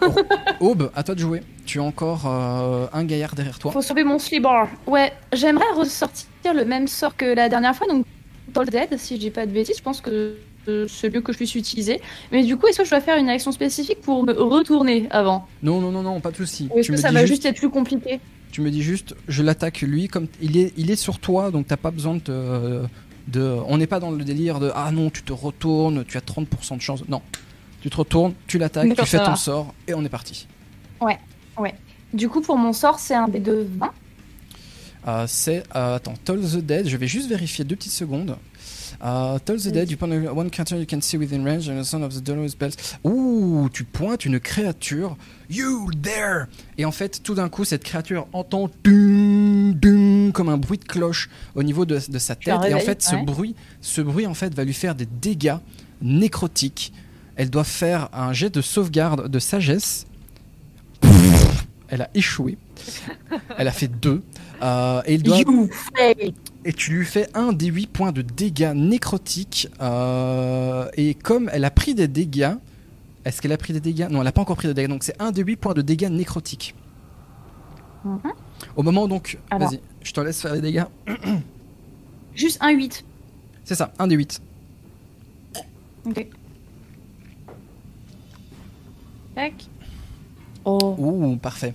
Aube, 0.60 0.90
à 0.94 1.02
toi 1.02 1.14
de 1.14 1.20
jouer. 1.20 1.42
Tu 1.64 1.80
as 1.80 1.82
encore 1.82 2.22
euh, 2.26 2.86
un 2.92 3.04
gaillard 3.04 3.34
derrière 3.34 3.58
toi. 3.58 3.72
Faut 3.72 3.82
sauver 3.82 4.04
mon 4.04 4.18
slibard. 4.18 4.68
Ouais, 4.86 5.12
j'aimerais 5.32 5.70
ressortir 5.76 6.28
le 6.54 6.64
même 6.64 6.86
sort 6.86 7.16
que 7.16 7.24
la 7.24 7.48
dernière 7.48 7.74
fois, 7.74 7.88
donc 7.88 8.04
Toll 8.52 8.66
Dead, 8.66 8.96
si 8.98 9.16
je 9.16 9.20
dis 9.20 9.30
pas 9.30 9.46
de 9.46 9.50
bêtises, 9.52 9.78
je 9.78 9.82
pense 9.82 10.00
que 10.00 10.36
euh, 10.68 10.86
c'est 10.88 11.12
mieux 11.12 11.20
que 11.22 11.32
je 11.32 11.38
puisse 11.38 11.54
utiliser. 11.56 12.00
Mais 12.30 12.44
du 12.44 12.56
coup, 12.56 12.68
est-ce 12.68 12.78
que 12.78 12.84
je 12.84 12.90
dois 12.90 13.00
faire 13.00 13.16
une 13.18 13.28
action 13.28 13.50
spécifique 13.50 14.00
pour 14.00 14.24
me 14.24 14.32
retourner 14.32 15.08
avant? 15.10 15.46
Non, 15.62 15.80
non, 15.80 15.90
non, 15.90 16.02
non, 16.02 16.20
pas 16.20 16.30
de 16.30 16.36
souci. 16.36 16.68
Ou 16.72 16.78
est-ce 16.78 16.88
que 16.88 16.92
me 16.92 16.96
ça 16.98 17.10
va 17.10 17.20
juste- 17.22 17.42
juste 17.42 17.46
être 17.46 17.56
plus 17.58 17.70
compliqué? 17.70 18.20
Tu 18.56 18.62
me 18.62 18.70
dis 18.70 18.82
juste, 18.82 19.14
je 19.28 19.42
l'attaque 19.42 19.82
lui, 19.82 20.08
comme 20.08 20.28
il 20.40 20.56
est, 20.56 20.72
il 20.78 20.90
est 20.90 20.96
sur 20.96 21.18
toi, 21.18 21.50
donc 21.50 21.66
t'as 21.66 21.76
pas 21.76 21.90
besoin 21.90 22.14
de, 22.14 22.20
te- 22.20 22.86
de. 23.28 23.42
On 23.66 23.76
n'est 23.76 23.86
pas 23.86 24.00
dans 24.00 24.10
le 24.10 24.24
délire 24.24 24.60
de 24.60 24.72
ah 24.74 24.90
non, 24.92 25.10
tu 25.10 25.22
te 25.22 25.34
retournes, 25.34 26.06
tu 26.06 26.16
as 26.16 26.22
30% 26.22 26.76
de 26.78 26.80
chance. 26.80 27.04
Non, 27.06 27.20
tu 27.82 27.90
te 27.90 27.96
retournes, 27.98 28.32
tu 28.46 28.56
l'attaques, 28.56 28.88
tu 28.96 29.04
fais 29.04 29.18
ton 29.18 29.24
va. 29.24 29.36
sort 29.36 29.74
et 29.86 29.92
on 29.92 30.02
est 30.06 30.08
parti. 30.08 30.48
Du 32.14 32.30
coup, 32.30 32.40
pour 32.40 32.56
mon 32.56 32.72
sort, 32.72 32.98
c'est 32.98 33.14
un 33.14 33.28
dé 33.28 33.40
de 33.40 33.66
20. 33.76 33.92
Euh, 35.06 35.24
c'est 35.28 35.62
euh, 35.76 35.96
attends, 35.96 36.14
Toll 36.24 36.40
the 36.40 36.56
Dead. 36.56 36.88
Je 36.88 36.96
vais 36.96 37.08
juste 37.08 37.28
vérifier 37.28 37.62
deux 37.62 37.76
peties 37.76 37.90
secondes. 37.90 38.38
Euh, 39.04 39.38
Toll 39.44 39.60
the 39.60 39.68
Dead, 39.68 39.90
you 39.90 39.96
point 39.96 40.10
a- 40.10 40.32
one 40.32 40.50
creature 40.50 40.76
you 40.78 40.86
can 40.88 41.00
see 41.00 41.16
within 41.18 41.44
range 41.44 41.68
and 41.68 41.78
the 41.80 41.84
sound 41.84 42.02
of 42.04 42.14
the 42.14 42.22
dollar 42.22 42.48
spells. 42.48 42.74
Ouh, 43.04 43.68
tu 43.72 43.84
pointes 43.84 44.24
une 44.24 44.40
créature. 44.40 45.16
You 45.50 45.90
there! 46.02 46.46
Et 46.78 46.84
en 46.84 46.92
fait, 46.92 47.22
tout 47.22 47.34
d'un 47.34 47.48
coup, 47.48 47.64
cette 47.64 47.84
créature 47.84 48.26
entend 48.32 48.70
ding, 48.84 49.74
ding, 49.78 50.32
comme 50.32 50.48
un 50.48 50.56
bruit 50.56 50.78
de 50.78 50.84
cloche 50.84 51.28
au 51.54 51.62
niveau 51.62 51.84
de, 51.84 52.00
de 52.08 52.18
sa 52.18 52.34
tête. 52.34 52.58
Et 52.68 52.74
en 52.74 52.80
fait, 52.80 53.02
ce 53.02 53.14
ouais. 53.16 53.22
bruit, 53.22 53.54
ce 53.80 54.00
bruit 54.00 54.26
en 54.26 54.34
fait 54.34 54.54
va 54.54 54.64
lui 54.64 54.72
faire 54.74 54.94
des 54.94 55.06
dégâts 55.06 55.56
nécrotiques. 56.02 56.92
Elle 57.36 57.50
doit 57.50 57.64
faire 57.64 58.08
un 58.12 58.32
jet 58.32 58.50
de 58.50 58.60
sauvegarde 58.62 59.28
de 59.28 59.38
sagesse. 59.38 60.06
Elle 61.88 62.02
a 62.02 62.10
échoué. 62.14 62.58
Elle 63.58 63.68
a 63.68 63.72
fait 63.72 63.88
deux. 63.88 64.22
Euh, 64.62 65.02
et 65.06 65.14
il 65.14 65.22
doit 65.22 65.38
You. 65.38 65.68
Et 66.66 66.72
tu 66.72 66.92
lui 66.92 67.06
fais 67.06 67.28
un 67.34 67.52
des 67.52 67.68
8 67.68 67.86
points 67.86 68.12
de 68.12 68.22
dégâts 68.22 68.72
nécrotiques. 68.74 69.68
euh, 69.80 70.88
et 70.96 71.14
comme 71.14 71.48
elle 71.52 71.64
a 71.64 71.70
pris 71.70 71.94
des 71.94 72.08
dégâts, 72.08 72.54
est-ce 73.24 73.40
qu'elle 73.40 73.52
a 73.52 73.56
pris 73.56 73.72
des 73.72 73.80
dégâts? 73.80 74.08
Non, 74.10 74.18
elle 74.18 74.24
n'a 74.24 74.32
pas 74.32 74.40
encore 74.40 74.56
pris 74.56 74.66
de 74.66 74.72
dégâts. 74.72 74.88
Donc 74.88 75.04
c'est 75.04 75.20
un 75.22 75.30
des 75.30 75.42
8 75.42 75.56
points 75.56 75.74
de 75.74 75.82
dégâts 75.82 76.10
nécrotiques. 76.10 76.74
Mhm. 78.04 78.18
Au 78.74 78.82
moment 78.82 79.06
donc, 79.06 79.38
Alors. 79.48 79.68
vas-y, 79.70 79.80
je 80.02 80.12
te 80.12 80.20
laisse 80.20 80.42
faire 80.42 80.54
les 80.54 80.60
dégâts. 80.60 80.84
Juste 82.34 82.58
un 82.60 82.70
8. 82.70 83.04
C'est 83.64 83.76
ça, 83.76 83.92
un 83.98 84.08
des 84.08 84.16
8. 84.16 84.42
Ok. 86.06 86.26
Tac. 89.36 89.54
Oh. 90.64 90.96
Ouh, 90.98 91.36
parfait. 91.36 91.74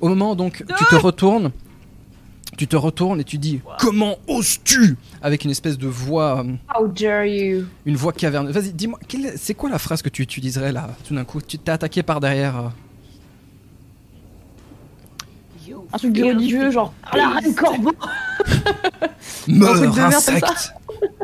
Au 0.00 0.08
moment 0.08 0.34
donc, 0.34 0.64
tu 0.66 0.84
te 0.84 0.96
retournes, 0.96 1.52
tu 2.56 2.66
te 2.66 2.76
retournes 2.76 3.20
et 3.20 3.24
tu 3.24 3.38
dis 3.38 3.60
Comment 3.78 4.16
oses-tu? 4.26 4.96
Avec 5.22 5.44
une 5.44 5.50
espèce 5.50 5.78
de 5.78 5.86
voix, 5.86 6.44
euh, 6.44 6.52
How 6.78 6.88
dare 6.88 7.24
you? 7.26 7.64
une 7.84 7.96
voix 7.96 8.12
caverneuse. 8.12 8.52
Vas-y, 8.54 8.72
dis-moi, 8.72 8.98
c'est 9.36 9.54
quoi 9.54 9.70
la 9.70 9.78
phrase 9.78 10.02
que 10.02 10.08
tu 10.08 10.22
utiliserais 10.22 10.72
là, 10.72 10.88
tout 11.06 11.14
d'un 11.14 11.24
coup? 11.24 11.40
Tu 11.40 11.58
t'es 11.58 11.70
attaqué 11.72 12.02
par 12.02 12.20
derrière. 12.20 12.56
euh, 12.58 12.68
Un 15.92 15.98
truc 15.98 16.12
de 16.12 16.24
religieux, 16.24 16.70
genre 16.70 16.92
Ah, 17.04 17.16
la 17.16 17.28
reine 17.30 17.54
corbeau, 17.54 17.92
Meurs, 19.48 19.98
insecte 19.98 20.72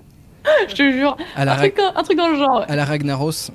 je 0.68 0.74
te 0.74 0.92
jure. 0.92 1.16
à 1.36 1.44
la, 1.44 1.54
Un 1.54 1.56
truc, 1.58 1.78
un 1.94 2.02
truc 2.02 2.16
dans 2.18 2.28
le 2.28 2.36
genre. 2.36 2.64
à 2.68 2.76
la 2.76 2.84
Ragnaros, 2.84 3.50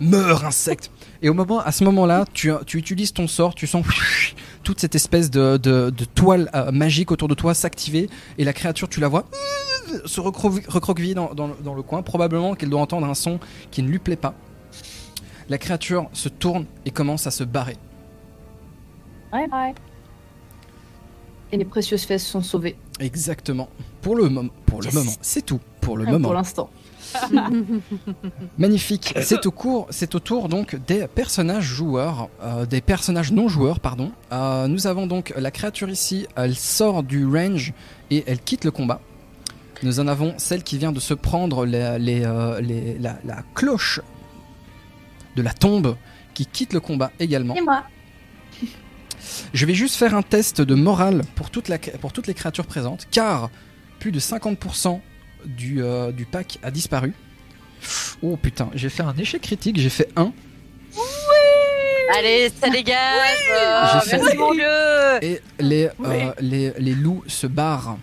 meurs 0.00 0.44
insecte. 0.44 0.90
Et 1.20 1.28
au 1.28 1.34
moment, 1.34 1.58
à 1.60 1.72
ce 1.72 1.82
moment-là, 1.84 2.24
tu, 2.32 2.52
tu 2.66 2.78
utilises 2.78 3.12
ton 3.12 3.26
sort, 3.26 3.54
tu 3.56 3.66
sens 3.66 3.84
toute 4.68 4.80
cette 4.80 4.94
espèce 4.94 5.30
de, 5.30 5.56
de- 5.56 5.88
de 5.88 6.04
toile 6.04 6.50
euh, 6.54 6.70
magique 6.72 7.10
autour 7.10 7.26
de 7.26 7.32
toi 7.32 7.54
s'activer, 7.54 8.10
et 8.36 8.44
la 8.44 8.52
créature, 8.52 8.86
tu 8.86 9.00
la 9.00 9.08
vois 9.08 9.24
se 10.04 10.20
recroqueviller 10.20 11.14
dans, 11.14 11.32
dans 11.32 11.46
le- 11.46 11.54
dans 11.64 11.72
le 11.72 11.80
coin, 11.80 12.02
probablement 12.02 12.54
qu'elle 12.54 12.68
doit 12.68 12.82
entendre 12.82 13.06
un 13.06 13.14
son 13.14 13.40
qui 13.70 13.82
ne 13.82 13.88
lui 13.88 13.98
plaît 13.98 14.16
pas. 14.16 14.34
La 15.48 15.56
créature 15.56 16.10
se 16.12 16.28
tourne 16.28 16.66
et 16.84 16.90
commence 16.90 17.26
à 17.26 17.30
se 17.30 17.44
barrer. 17.44 17.78
Et 21.50 21.56
les 21.56 21.64
précieuses 21.64 22.02
fesses 22.04 22.26
sont 22.26 22.42
sauvées. 22.42 22.76
Exactement. 23.00 23.70
Pour 24.02 24.16
le 24.16 24.28
moment, 24.28 24.50
pour 24.66 24.80
le 24.80 24.84
Yes. 24.88 24.94
moment, 24.94 25.12
c'est 25.22 25.46
tout. 25.46 25.60
Pour 25.80 25.96
le 25.96 26.04
Pour 26.04 26.12
moment. 26.12 26.32
l'instant. 26.34 26.68
Magnifique. 28.58 29.14
C'est 29.22 29.46
au 29.46 29.50
cours, 29.50 29.86
c'est 29.90 30.14
au 30.14 30.20
tour 30.20 30.48
donc 30.48 30.76
des 30.86 31.06
personnages 31.06 31.64
joueurs, 31.64 32.28
euh, 32.42 32.66
des 32.66 32.80
personnages 32.80 33.32
non 33.32 33.48
joueurs, 33.48 33.80
pardon. 33.80 34.12
Euh, 34.32 34.66
nous 34.68 34.86
avons 34.86 35.06
donc 35.06 35.32
la 35.36 35.50
créature 35.50 35.88
ici. 35.88 36.26
Elle 36.36 36.54
sort 36.56 37.02
du 37.02 37.26
range 37.26 37.72
et 38.10 38.24
elle 38.26 38.40
quitte 38.40 38.64
le 38.64 38.70
combat. 38.70 39.00
Nous 39.82 40.00
en 40.00 40.08
avons 40.08 40.34
celle 40.38 40.64
qui 40.64 40.76
vient 40.78 40.92
de 40.92 41.00
se 41.00 41.14
prendre 41.14 41.64
les- 41.64 41.98
les, 41.98 42.24
euh, 42.24 42.60
les- 42.60 42.98
la, 42.98 43.18
la 43.24 43.42
cloche 43.54 44.00
de 45.36 45.42
la 45.42 45.52
tombe 45.52 45.96
qui 46.34 46.46
quitte 46.46 46.72
le 46.72 46.80
combat 46.80 47.12
également. 47.20 47.54
Et 47.54 47.60
moi 47.60 47.84
Je 49.52 49.66
vais 49.66 49.74
juste 49.74 49.94
faire 49.96 50.14
un 50.14 50.22
test 50.22 50.60
de 50.60 50.74
morale 50.74 51.22
pour, 51.36 51.50
toute 51.50 51.68
la, 51.68 51.78
pour 51.78 52.12
toutes 52.12 52.26
les 52.26 52.34
créatures 52.34 52.66
présentes, 52.66 53.06
car 53.10 53.50
plus 54.00 54.10
de 54.12 54.18
50% 54.20 55.00
du, 55.48 55.82
euh, 55.82 56.12
du 56.12 56.24
pack 56.24 56.58
a 56.62 56.70
disparu. 56.70 57.12
Oh 58.22 58.36
putain, 58.36 58.70
j'ai 58.74 58.88
fait 58.88 59.02
un 59.02 59.16
échec 59.16 59.42
critique, 59.42 59.78
j'ai 59.78 59.90
fait 59.90 60.08
1. 60.16 60.32
Allez, 62.16 62.50
ça 62.60 62.70
dégage 62.70 63.36
euh, 63.52 64.00
fait- 64.00 64.16
Merci 64.18 64.36
mon 64.38 64.54
dieu 64.54 64.64
Et 65.22 65.40
les, 65.60 65.88
Oui. 65.98 66.06
euh, 66.08 66.32
les, 66.40 66.72
les 66.78 66.94
loups 66.94 67.22
se 67.26 67.46
barrent. 67.46 67.98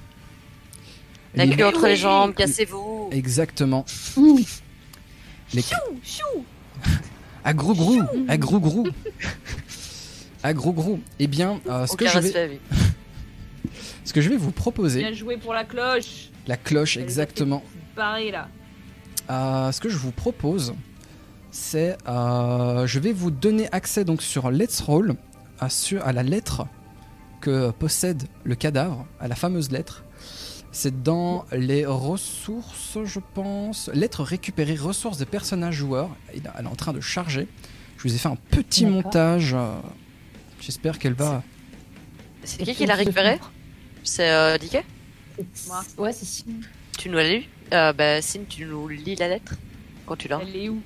La 1.33 1.45
Les- 1.45 1.55
queue 1.55 1.65
entre 1.65 1.85
les 1.87 1.93
Oui. 1.93 1.97
jambes, 1.97 2.33
cassez-vous 2.33 3.09
Exactement. 3.11 3.83
Les... 5.53 5.61
Chou, 5.61 5.75
chou. 6.03 6.45
À 7.43 7.53
grou 7.53 7.73
grou, 7.73 8.01
à 8.27 8.37
grou 8.37 8.59
grou. 8.59 8.87
À 10.43 10.53
grou 10.53 10.71
grou. 10.73 10.99
Eh 11.19 11.27
bien, 11.27 11.59
euh, 11.67 11.85
ce, 11.87 11.95
que 11.97 12.07
je 12.07 12.19
vais, 12.19 12.49
oui. 12.51 12.59
ce 14.05 14.13
que 14.13 14.21
je 14.21 14.29
vais 14.29 14.37
vous 14.37 14.51
proposer, 14.51 14.99
Bien 14.99 15.13
joué 15.13 15.37
pour 15.37 15.53
la 15.53 15.63
cloche. 15.63 16.29
La 16.47 16.57
cloche 16.57 16.97
exactement. 16.97 17.63
Barré 17.95 18.31
là. 18.31 18.47
Euh, 19.29 19.71
ce 19.71 19.79
que 19.81 19.89
je 19.89 19.97
vous 19.97 20.11
propose, 20.11 20.73
c'est 21.51 21.97
euh, 22.07 22.85
je 22.85 22.99
vais 22.99 23.11
vous 23.13 23.31
donner 23.31 23.67
accès 23.71 24.05
donc 24.05 24.21
sur 24.21 24.51
Let's 24.51 24.81
Roll 24.81 25.15
à, 25.59 25.69
sur- 25.69 26.05
à 26.05 26.11
la 26.13 26.21
lettre 26.23 26.67
que 27.41 27.71
possède 27.71 28.23
le 28.43 28.55
cadavre, 28.55 29.05
à 29.19 29.27
la 29.27 29.35
fameuse 29.35 29.71
lettre. 29.71 30.03
C'est 30.71 31.03
dans 31.03 31.45
les 31.53 31.85
ressources, 31.85 32.97
je 33.05 33.19
pense. 33.33 33.89
Lettre 33.93 34.23
récupérée, 34.23 34.75
ressources 34.75 35.17
des 35.17 35.25
personnages 35.25 35.75
joueurs. 35.75 36.09
Elle 36.33 36.39
est 36.65 36.67
en 36.67 36.75
train 36.75 36.91
de 36.91 36.99
charger. 36.99 37.47
Je 37.97 38.03
vous 38.09 38.13
ai 38.13 38.17
fait 38.17 38.27
un 38.27 38.35
petit 38.35 38.85
montage. 38.85 39.53
euh, 39.53 39.73
J'espère 40.59 40.99
qu'elle 40.99 41.13
va. 41.13 41.43
C'est 42.43 42.63
qui 42.63 42.75
qui 42.75 42.85
l'a 42.85 42.95
récupéré 42.95 43.39
C'est 44.03 44.29
euh, 44.29 44.57
Dicky 44.57 44.77
Moi. 45.67 45.83
Ouais, 45.97 46.13
c'est 46.13 46.25
si. 46.25 46.45
Tu 46.97 47.09
nous 47.09 47.15
l'as 47.15 47.29
lu 47.29 47.43
euh, 47.73 47.93
Bah, 47.93 48.21
Sim, 48.21 48.41
tu 48.47 48.65
nous 48.65 48.87
lis 48.87 49.15
la 49.15 49.27
lettre 49.27 49.53
quand 50.05 50.15
tu 50.15 50.27
l'as. 50.27 50.39
Elle 50.41 50.55
est 50.55 50.69
où 50.69 50.81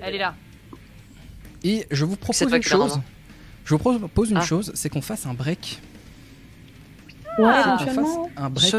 Elle 0.00 0.14
est 0.14 0.18
là. 0.18 0.34
Et 1.62 1.86
je 1.90 2.04
vous 2.04 2.16
propose 2.16 2.52
une 2.52 2.62
chose. 2.62 3.00
Je 3.64 3.74
vous 3.74 3.78
propose 3.78 4.30
une 4.30 4.38
Ah. 4.38 4.44
chose, 4.44 4.72
c'est 4.74 4.88
qu'on 4.88 5.02
fasse 5.02 5.26
un 5.26 5.34
break. 5.34 5.80
Ouais, 7.38 7.44
Ah, 7.46 7.76
Qu'on 7.78 7.84
fasse 7.84 7.92
éventuellement. 7.94 8.30
un 8.36 8.50
break. 8.50 8.74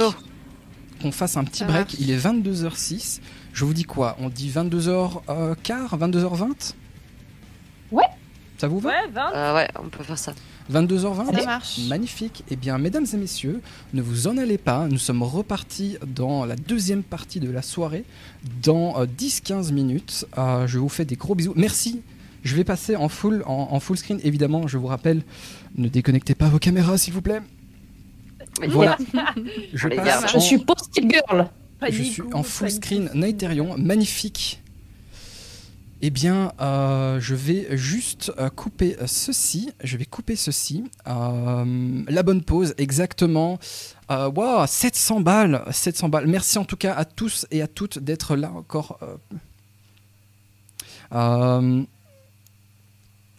Qu'on 1.02 1.12
fasse 1.12 1.38
un 1.38 1.44
petit 1.44 1.64
break. 1.64 1.96
Il 2.00 2.12
est 2.12 2.18
22h06. 2.18 3.22
Je 3.54 3.66
vous 3.66 3.74
dis 3.74 3.84
quoi? 3.84 4.16
On 4.20 4.30
dit 4.30 4.50
22h15 4.50 5.98
22h20 5.98 6.74
Ouais. 7.92 8.04
Ça 8.58 8.68
vous 8.68 8.80
va? 8.80 8.90
Ouais, 8.90 9.08
20. 9.12 9.34
Euh, 9.34 9.56
ouais, 9.56 9.68
on 9.80 9.90
peut 9.90 10.04
faire 10.04 10.18
ça. 10.18 10.34
22h20 10.72 11.36
Ça 11.36 11.46
marche. 11.46 11.80
Magnifique. 11.88 12.44
Eh 12.50 12.56
bien, 12.56 12.78
mesdames 12.78 13.06
et 13.12 13.18
messieurs, 13.18 13.62
ne 13.94 14.02
vous 14.02 14.28
en 14.28 14.38
allez 14.38 14.58
pas. 14.58 14.88
Nous 14.88 14.98
sommes 14.98 15.24
repartis 15.24 15.98
dans 16.06 16.46
la 16.46 16.56
deuxième 16.56 17.04
partie 17.04 17.40
de 17.40 17.50
la 17.50 17.62
soirée 17.62 18.06
dans 18.64 19.00
euh, 19.00 19.06
10-15 19.06 19.72
minutes. 19.74 20.26
Euh, 20.38 20.68
je 20.68 20.80
vous 20.80 20.90
fais 20.90 21.06
des 21.06 21.16
gros 21.16 21.36
bisous. 21.36 21.54
Merci. 21.56 22.02
Je 22.44 22.56
vais 22.56 22.64
passer 22.64 22.96
en 22.96 23.08
full, 23.10 23.44
en, 23.46 23.68
en 23.72 23.80
full 23.80 23.98
screen. 23.98 24.20
Évidemment, 24.24 24.68
je 24.68 24.78
vous 24.78 24.88
rappelle, 24.88 25.22
ne 25.76 25.88
déconnectez 25.88 26.34
pas 26.34 26.50
vos 26.50 26.58
caméras, 26.60 26.98
s'il 26.98 27.14
vous 27.14 27.22
plaît. 27.22 27.42
Voilà. 28.70 28.98
Je 29.74 29.88
passe 29.88 30.38
suis 30.40 30.58
post-it 30.60 31.10
girl. 31.10 31.48
je 31.90 32.04
suis 32.04 32.24
en 32.34 32.44
full 32.44 32.70
screen 32.70 33.10
Nighterion, 33.14 33.78
magnifique. 33.78 34.62
Eh 36.04 36.10
bien, 36.10 36.52
euh, 36.60 37.20
je 37.20 37.36
vais 37.36 37.78
juste 37.78 38.32
euh, 38.40 38.50
couper 38.50 38.98
euh, 39.00 39.06
ceci. 39.06 39.70
Je 39.84 39.98
vais 39.98 40.06
couper 40.06 40.36
ceci. 40.36 40.84
La 41.06 42.24
bonne 42.24 42.44
pause, 42.44 42.74
exactement. 42.80 43.60
Waouh, 44.10 44.66
700 44.68 45.22
balles, 45.22 45.64
700 45.72 46.10
balles. 46.10 46.28
Merci 46.28 46.58
en 46.58 46.66
tout 46.66 46.76
cas 46.76 46.94
à 46.96 47.06
tous 47.06 47.46
et 47.52 47.62
à 47.62 47.68
toutes 47.68 48.00
d'être 48.00 48.36
là 48.36 48.52
encore. 48.52 49.00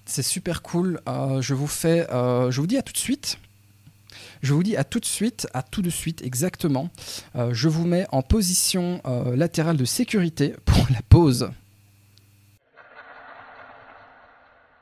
C'est 0.06 0.22
super 0.22 0.62
cool. 0.62 1.00
Je 1.40 1.54
vous 1.54 1.66
je 1.66 2.60
vous 2.60 2.66
dis 2.66 2.78
à 2.78 2.82
tout 2.82 2.92
de 2.92 2.98
suite. 2.98 3.38
Je 4.42 4.54
vous 4.54 4.62
dis 4.62 4.76
à 4.76 4.84
tout 4.84 5.00
de 5.00 5.04
suite, 5.04 5.46
à 5.52 5.62
tout 5.62 5.82
de 5.82 5.90
suite, 5.90 6.22
exactement. 6.22 6.90
Je 7.34 7.68
vous 7.68 7.86
mets 7.86 8.06
en 8.12 8.22
position 8.22 9.02
latérale 9.34 9.76
de 9.76 9.84
sécurité 9.84 10.54
pour 10.64 10.86
la 10.90 11.02
pause. 11.08 11.50